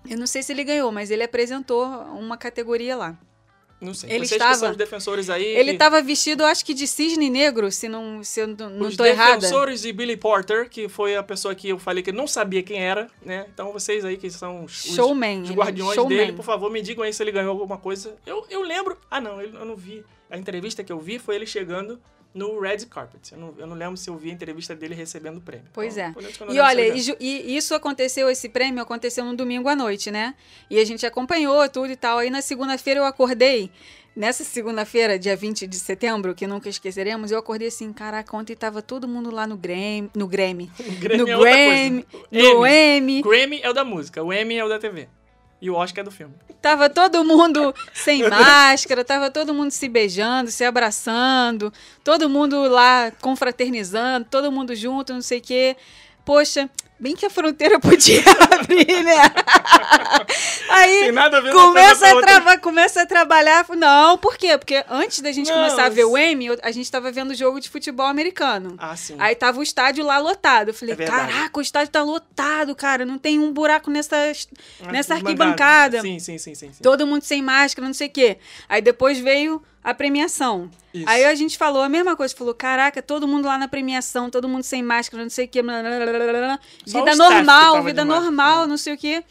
Eu 0.10 0.18
não 0.18 0.26
sei 0.28 0.42
se 0.42 0.54
ele 0.54 0.64
ganhou, 0.64 0.90
mas 0.90 1.12
ele 1.12 1.24
apresentou 1.24 1.86
uma 1.86 2.38
categoria 2.38 2.96
lá. 2.96 3.14
Não 3.80 3.94
sei. 3.94 4.10
Ele 4.10 4.20
Vocês 4.26 4.32
estava- 4.32 4.54
que 4.54 4.60
são 4.60 4.72
os 4.72 4.78
defensores 4.78 5.30
aí. 5.30 5.46
Ele 5.46 5.72
estava 5.74 6.02
vestido, 6.02 6.44
acho 6.44 6.66
que 6.66 6.74
de 6.74 6.88
cisne 6.88 7.30
negro, 7.30 7.72
se 7.72 7.88
não, 7.88 8.24
se 8.24 8.40
eu 8.40 8.48
não, 8.48 8.88
os 8.88 8.96
tô 8.98 9.06
errada. 9.06 9.36
defensores 9.38 9.82
de 9.82 9.94
Billy 9.94 10.18
Porter, 10.18 10.68
que 10.68 10.90
foi 10.90 11.16
a 11.16 11.22
pessoa 11.22 11.54
que 11.54 11.70
eu 11.70 11.78
falei 11.78 12.02
que 12.02 12.12
não 12.12 12.26
sabia 12.28 12.64
quem 12.64 12.80
era, 12.84 13.08
né? 13.24 13.46
Então 13.54 13.72
vocês 13.72 14.04
aí 14.04 14.18
que 14.18 14.32
são 14.32 14.64
os, 14.64 14.84
os- 14.86 14.96
Showman. 14.96 15.44
os 15.44 15.50
ele- 15.52 15.60
guardiões 15.60 15.94
showman. 15.96 16.18
dele, 16.18 16.34
por 16.34 16.44
favor, 16.44 16.72
me 16.72 16.82
digam 16.82 17.04
aí 17.04 17.14
se 17.14 17.22
ele 17.22 17.32
ganhou 17.32 17.52
alguma 17.52 17.78
coisa. 17.78 18.16
Eu, 18.26 18.46
eu 18.50 18.64
lembro. 18.64 18.98
Ah, 19.12 19.22
não, 19.22 19.40
eu, 19.40 19.54
eu 19.54 19.66
não 19.66 19.76
vi. 19.76 20.04
A 20.30 20.38
entrevista 20.38 20.84
que 20.84 20.92
eu 20.92 21.00
vi 21.00 21.20
foi 21.20 21.36
ele 21.36 21.46
chegando 21.46 22.00
no 22.38 22.60
Red 22.60 22.86
Carpet. 22.86 23.34
Eu 23.34 23.40
não, 23.40 23.56
eu 23.58 23.68
não 23.68 23.76
lembro 23.76 23.98
se 23.98 24.10
eu 24.10 24.16
vi 24.16 24.30
a 24.30 24.34
entrevista 24.34 24.76
dele 24.76 24.94
recebendo 24.94 25.38
o 25.38 25.42
prêmio. 25.42 25.66
Pois 25.74 25.98
Então, 25.98 26.48
é. 26.50 26.54
E 26.54 26.60
olha, 26.60 26.88
e, 26.88 27.16
e 27.20 27.58
isso 27.58 27.74
aconteceu, 27.74 28.30
esse 28.30 28.48
prêmio 28.48 28.82
aconteceu 28.82 29.26
no 29.26 29.36
domingo 29.36 29.68
à 29.68 29.76
noite, 29.76 30.12
né? 30.12 30.36
E 30.70 30.80
a 30.80 30.86
gente 30.86 31.06
acompanhou 31.06 31.68
tudo 31.68 31.92
e 31.92 31.96
tal. 31.96 32.20
Aí 32.20 32.30
na 32.30 32.42
segunda-feira 32.42 33.00
eu 33.00 33.06
acordei, 33.06 33.72
nessa 34.16 34.44
segunda-feira, 34.44 35.18
dia 35.18 35.36
20 35.36 35.66
de 35.66 35.78
setembro, 35.78 36.36
que 36.36 36.46
nunca 36.46 36.70
esqueceremos, 36.70 37.32
eu 37.32 37.40
acordei 37.40 37.68
assim, 37.68 37.92
caraca, 37.92 38.36
ontem 38.36 38.56
tava 38.56 38.82
todo 38.82 39.08
mundo 39.08 39.32
lá 39.32 39.48
no 39.48 39.58
Grammy, 39.58 40.10
no 40.16 40.28
Grammy, 40.28 40.70
ganhou. 41.00 41.28
O 41.28 41.30
Grammy 41.30 41.32
no 41.32 41.46
é 41.46 41.54
Grammy, 41.54 42.06
no 42.32 42.68
Emmy. 42.68 43.18
Emmy, 43.18 43.22
Grammy 43.22 43.60
é 43.62 43.70
o 43.70 43.74
da 43.74 43.84
música, 43.84 44.24
o 44.24 44.34
Emmy 44.34 44.58
é 44.58 44.66
o 44.66 44.70
da 44.70 44.80
TV. 44.80 45.08
E 45.62 45.70
o 45.70 45.76
Oscar 45.76 46.02
é 46.02 46.06
do 46.06 46.12
filme. 46.12 46.34
tava 46.62 46.90
todo 46.90 47.24
mundo 47.24 47.74
sem 47.94 48.22
máscara, 48.30 49.04
tava 49.04 49.32
todo 49.32 49.54
mundo 49.54 49.72
se 49.72 49.90
beijando, 49.90 50.52
se 50.52 50.64
abraçando, 50.64 51.74
todo 52.04 52.30
mundo 52.30 52.68
lá 52.68 53.12
confraternizando, 53.22 54.28
todo 54.30 54.52
mundo 54.52 54.76
junto, 54.76 55.14
não 55.14 55.22
sei 55.22 55.40
o 55.40 55.42
quê. 55.42 55.76
Poxa, 56.24 56.70
bem 57.00 57.16
que 57.16 57.26
a 57.26 57.30
fronteira 57.30 57.80
podia 57.80 58.22
abrir, 58.54 59.04
né? 59.04 59.16
Aí 60.70 61.10
a 61.10 61.52
começa 61.52 62.08
a, 62.08 62.22
trava, 62.22 62.58
começa 62.58 63.02
a 63.02 63.06
trabalhar. 63.06 63.66
Não, 63.76 64.18
por 64.18 64.38
quê? 64.38 64.58
Porque 64.58 64.84
antes 64.90 65.20
da 65.22 65.32
gente 65.32 65.50
Não, 65.50 65.56
começar 65.58 65.86
a 65.86 65.90
ver 65.90 66.06
o 66.06 66.18
Emmy, 66.18 66.50
a 66.62 66.72
gente 66.72 66.92
tava 66.92 67.12
vendo 67.12 67.34
jogo 67.34 67.60
de 67.60 67.70
futebol 67.70 68.06
americano. 68.06 68.76
Ah, 68.78 68.96
sim. 68.96 69.16
Aí 69.20 69.36
tava 69.36 69.60
o 69.60 69.64
estádio 69.64 70.04
lá 70.06 70.18
lotado. 70.18 70.70
Eu 70.70 70.74
falei, 70.74 70.96
É 70.98 71.06
caraca, 71.06 71.58
o 71.58 71.62
estádio 71.62 71.92
tá 71.92 72.04
lotado, 72.04 72.76
cara. 72.76 73.06
Não 73.06 73.18
tem 73.18 73.40
um 73.40 73.52
buraco 73.52 73.90
nessa, 73.90 74.16
Ah, 74.84 74.92
nessa 74.92 75.16
arquibancada. 75.16 76.02
Sim, 76.02 76.20
sim, 76.20 76.38
sim, 76.38 76.56
sim. 76.56 76.72
sim. 76.74 76.84
Todo 76.84 77.08
mundo 77.08 77.24
sem 77.24 77.42
máscara, 77.42 77.88
não 77.88 77.94
sei 77.94 78.08
o 78.08 78.12
quê. 78.12 78.38
Aí 78.68 78.82
depois 78.82 79.20
veio 79.20 79.62
a 79.84 79.94
premiação. 79.94 80.70
Isso. 80.94 81.06
Aí 81.08 81.24
a 81.24 81.34
gente 81.34 81.58
falou 81.58 81.82
a 81.82 81.88
mesma 81.88 82.14
coisa. 82.16 82.36
Falou, 82.36 82.54
caraca, 82.54 83.02
todo 83.02 83.26
mundo 83.26 83.46
lá 83.46 83.58
na 83.58 83.70
premiação, 83.70 84.30
todo 84.30 84.48
mundo 84.48 84.64
sem 84.64 84.84
máscara, 84.84 85.24
não 85.24 85.30
sei 85.30 85.46
o 85.46 85.48
quê. 85.48 85.62
blá, 85.62 85.82
blá, 85.82 85.96
blá. 85.96 86.60
Só 86.88 87.00
Vida 87.00 87.16
normal, 87.16 87.84
vida 87.84 88.02
de 88.02 88.08
máscara, 88.08 88.26
normal, 88.26 88.62
né? 88.62 88.68
não 88.68 88.78
sei 88.78 88.94
o 88.94 88.98
quê. 88.98 89.24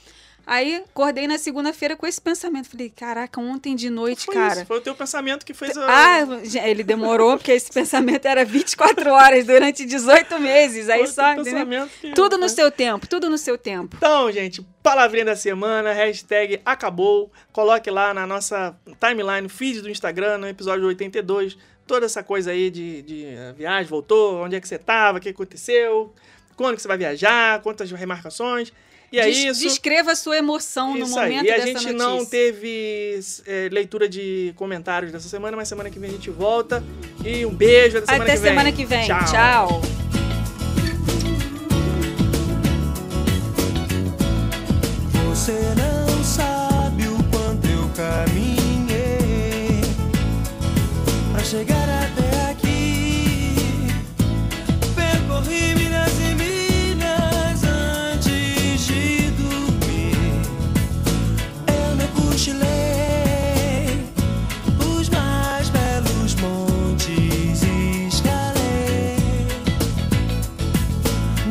Aí 0.48 0.76
acordei 0.76 1.26
na 1.26 1.38
segunda-feira 1.38 1.96
com 1.96 2.06
esse 2.06 2.20
pensamento. 2.20 2.68
Falei, 2.68 2.88
caraca, 2.88 3.40
ontem 3.40 3.74
de 3.74 3.90
noite, 3.90 4.26
Foi 4.26 4.34
cara. 4.34 4.54
isso, 4.58 4.66
foi 4.66 4.78
o 4.78 4.80
teu 4.80 4.94
pensamento 4.94 5.44
que 5.44 5.52
fez 5.52 5.76
a... 5.76 5.86
Ah, 5.88 6.20
ele 6.68 6.84
demorou, 6.84 7.36
porque 7.36 7.50
esse 7.50 7.68
pensamento 7.72 8.24
era 8.26 8.44
24 8.44 9.10
horas 9.10 9.44
durante 9.44 9.84
18 9.84 10.38
meses. 10.38 10.88
Aí 10.88 11.00
foi 11.00 11.06
só, 11.08 11.32
entendeu? 11.32 11.88
que- 12.00 12.12
Tudo 12.12 12.38
no 12.38 12.48
seu 12.48 12.70
tempo, 12.70 13.08
tudo 13.08 13.28
no 13.28 13.36
seu 13.36 13.58
tempo. 13.58 13.96
Então, 13.96 14.30
gente, 14.30 14.62
palavrinha 14.84 15.24
da 15.24 15.34
semana, 15.34 15.92
hashtag 15.92 16.60
acabou. 16.64 17.28
Coloque 17.52 17.90
lá 17.90 18.14
na 18.14 18.24
nossa 18.24 18.72
timeline, 19.00 19.48
feed 19.48 19.80
do 19.80 19.90
Instagram, 19.90 20.38
no 20.38 20.46
episódio 20.46 20.86
82, 20.86 21.58
toda 21.88 22.06
essa 22.06 22.22
coisa 22.22 22.52
aí 22.52 22.70
de, 22.70 23.02
de 23.02 23.24
eh, 23.24 23.52
viagem, 23.58 23.86
voltou, 23.90 24.36
onde 24.44 24.54
é 24.54 24.60
que 24.60 24.68
você 24.68 24.78
tava, 24.78 25.18
o 25.18 25.20
que 25.20 25.30
aconteceu, 25.30 26.14
quando 26.56 26.76
que 26.76 26.82
você 26.82 26.88
vai 26.88 26.98
viajar, 26.98 27.60
quantas 27.62 27.90
remarcações. 27.90 28.72
E 29.12 29.20
é 29.20 29.26
Des- 29.26 29.36
isso. 29.38 29.60
Descreva 29.62 30.12
a 30.12 30.16
sua 30.16 30.36
emoção 30.36 30.94
no 30.96 31.06
momento 31.06 31.40
aí. 31.42 31.46
E 31.46 31.50
a 31.50 31.54
dessa 31.54 31.66
gente 31.66 31.74
notícia. 31.92 31.92
não 31.96 32.24
teve 32.26 33.20
é, 33.46 33.68
leitura 33.70 34.08
de 34.08 34.52
comentários 34.56 35.12
dessa 35.12 35.28
semana, 35.28 35.56
mas 35.56 35.68
semana 35.68 35.88
que 35.90 35.98
vem 35.98 36.10
a 36.10 36.12
gente 36.12 36.28
volta. 36.30 36.82
E 37.24 37.46
um 37.46 37.54
beijo 37.54 37.98
até 37.98 38.06
semana 38.06 38.24
Até 38.24 38.32
que 38.34 38.38
vem. 38.40 38.50
semana 38.50 38.72
que 38.72 38.84
vem. 38.84 39.06
Tchau. 39.06 39.24
Tchau. 39.30 39.95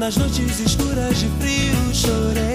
Nas 0.06 0.18
noites 0.18 0.60
escuras 0.60 1.20
de 1.20 1.28
frio 1.40 1.92
chorei. 1.92 2.55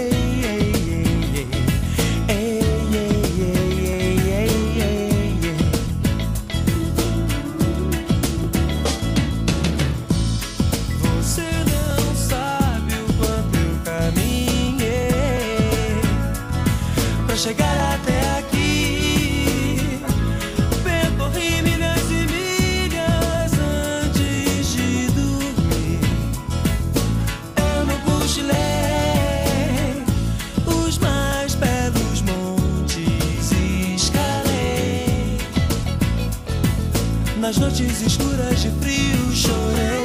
Noites 37.81 38.03
escuras 38.03 38.63
de 38.63 38.71
frio 38.71 39.33
chorei. 39.35 40.00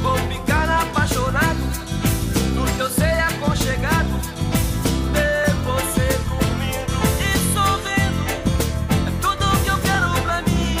Vou 0.00 0.16
ficar 0.28 0.68
apaixonado 0.68 1.58
no 2.54 2.64
teu 2.76 2.88
ser 2.88 3.18
aconchegado. 3.20 4.08
Ver 5.12 5.50
você 5.64 6.06
dormindo 6.28 6.98
e 7.18 7.38
sorrindo. 7.52 8.24
É 9.06 9.10
tudo 9.20 9.62
que 9.64 9.70
eu 9.70 9.78
quero 9.78 10.22
pra 10.22 10.42
mim. 10.42 10.76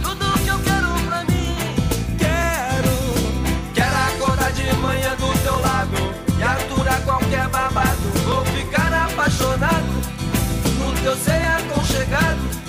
Tudo 0.00 0.38
que 0.44 0.48
eu 0.48 0.58
quero 0.60 0.88
pra 1.08 1.24
mim. 1.24 1.56
Quero. 2.18 2.94
Quero 3.74 3.96
acordar 4.14 4.52
de 4.52 4.72
manhã 4.76 5.16
do 5.16 5.42
teu 5.42 5.60
lado 5.60 6.14
e 6.38 6.42
aturar 6.42 7.02
qualquer 7.02 7.48
babado. 7.48 8.10
Vou 8.24 8.44
ficar 8.44 8.92
apaixonado 8.92 9.92
no 10.78 10.92
teu 11.02 11.16
ser 11.16 11.42
aconchegado. 11.58 12.59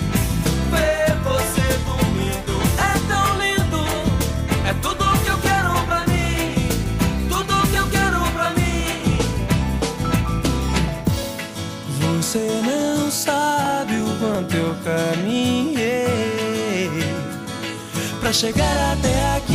Você 12.32 12.62
não 12.64 13.12
sabe 13.12 13.96
o 13.96 14.18
quanto 14.18 14.56
eu 14.56 14.74
caminhei 14.86 16.08
pra 18.22 18.32
chegar 18.32 18.94
até 18.94 19.36
aqui. 19.36 19.51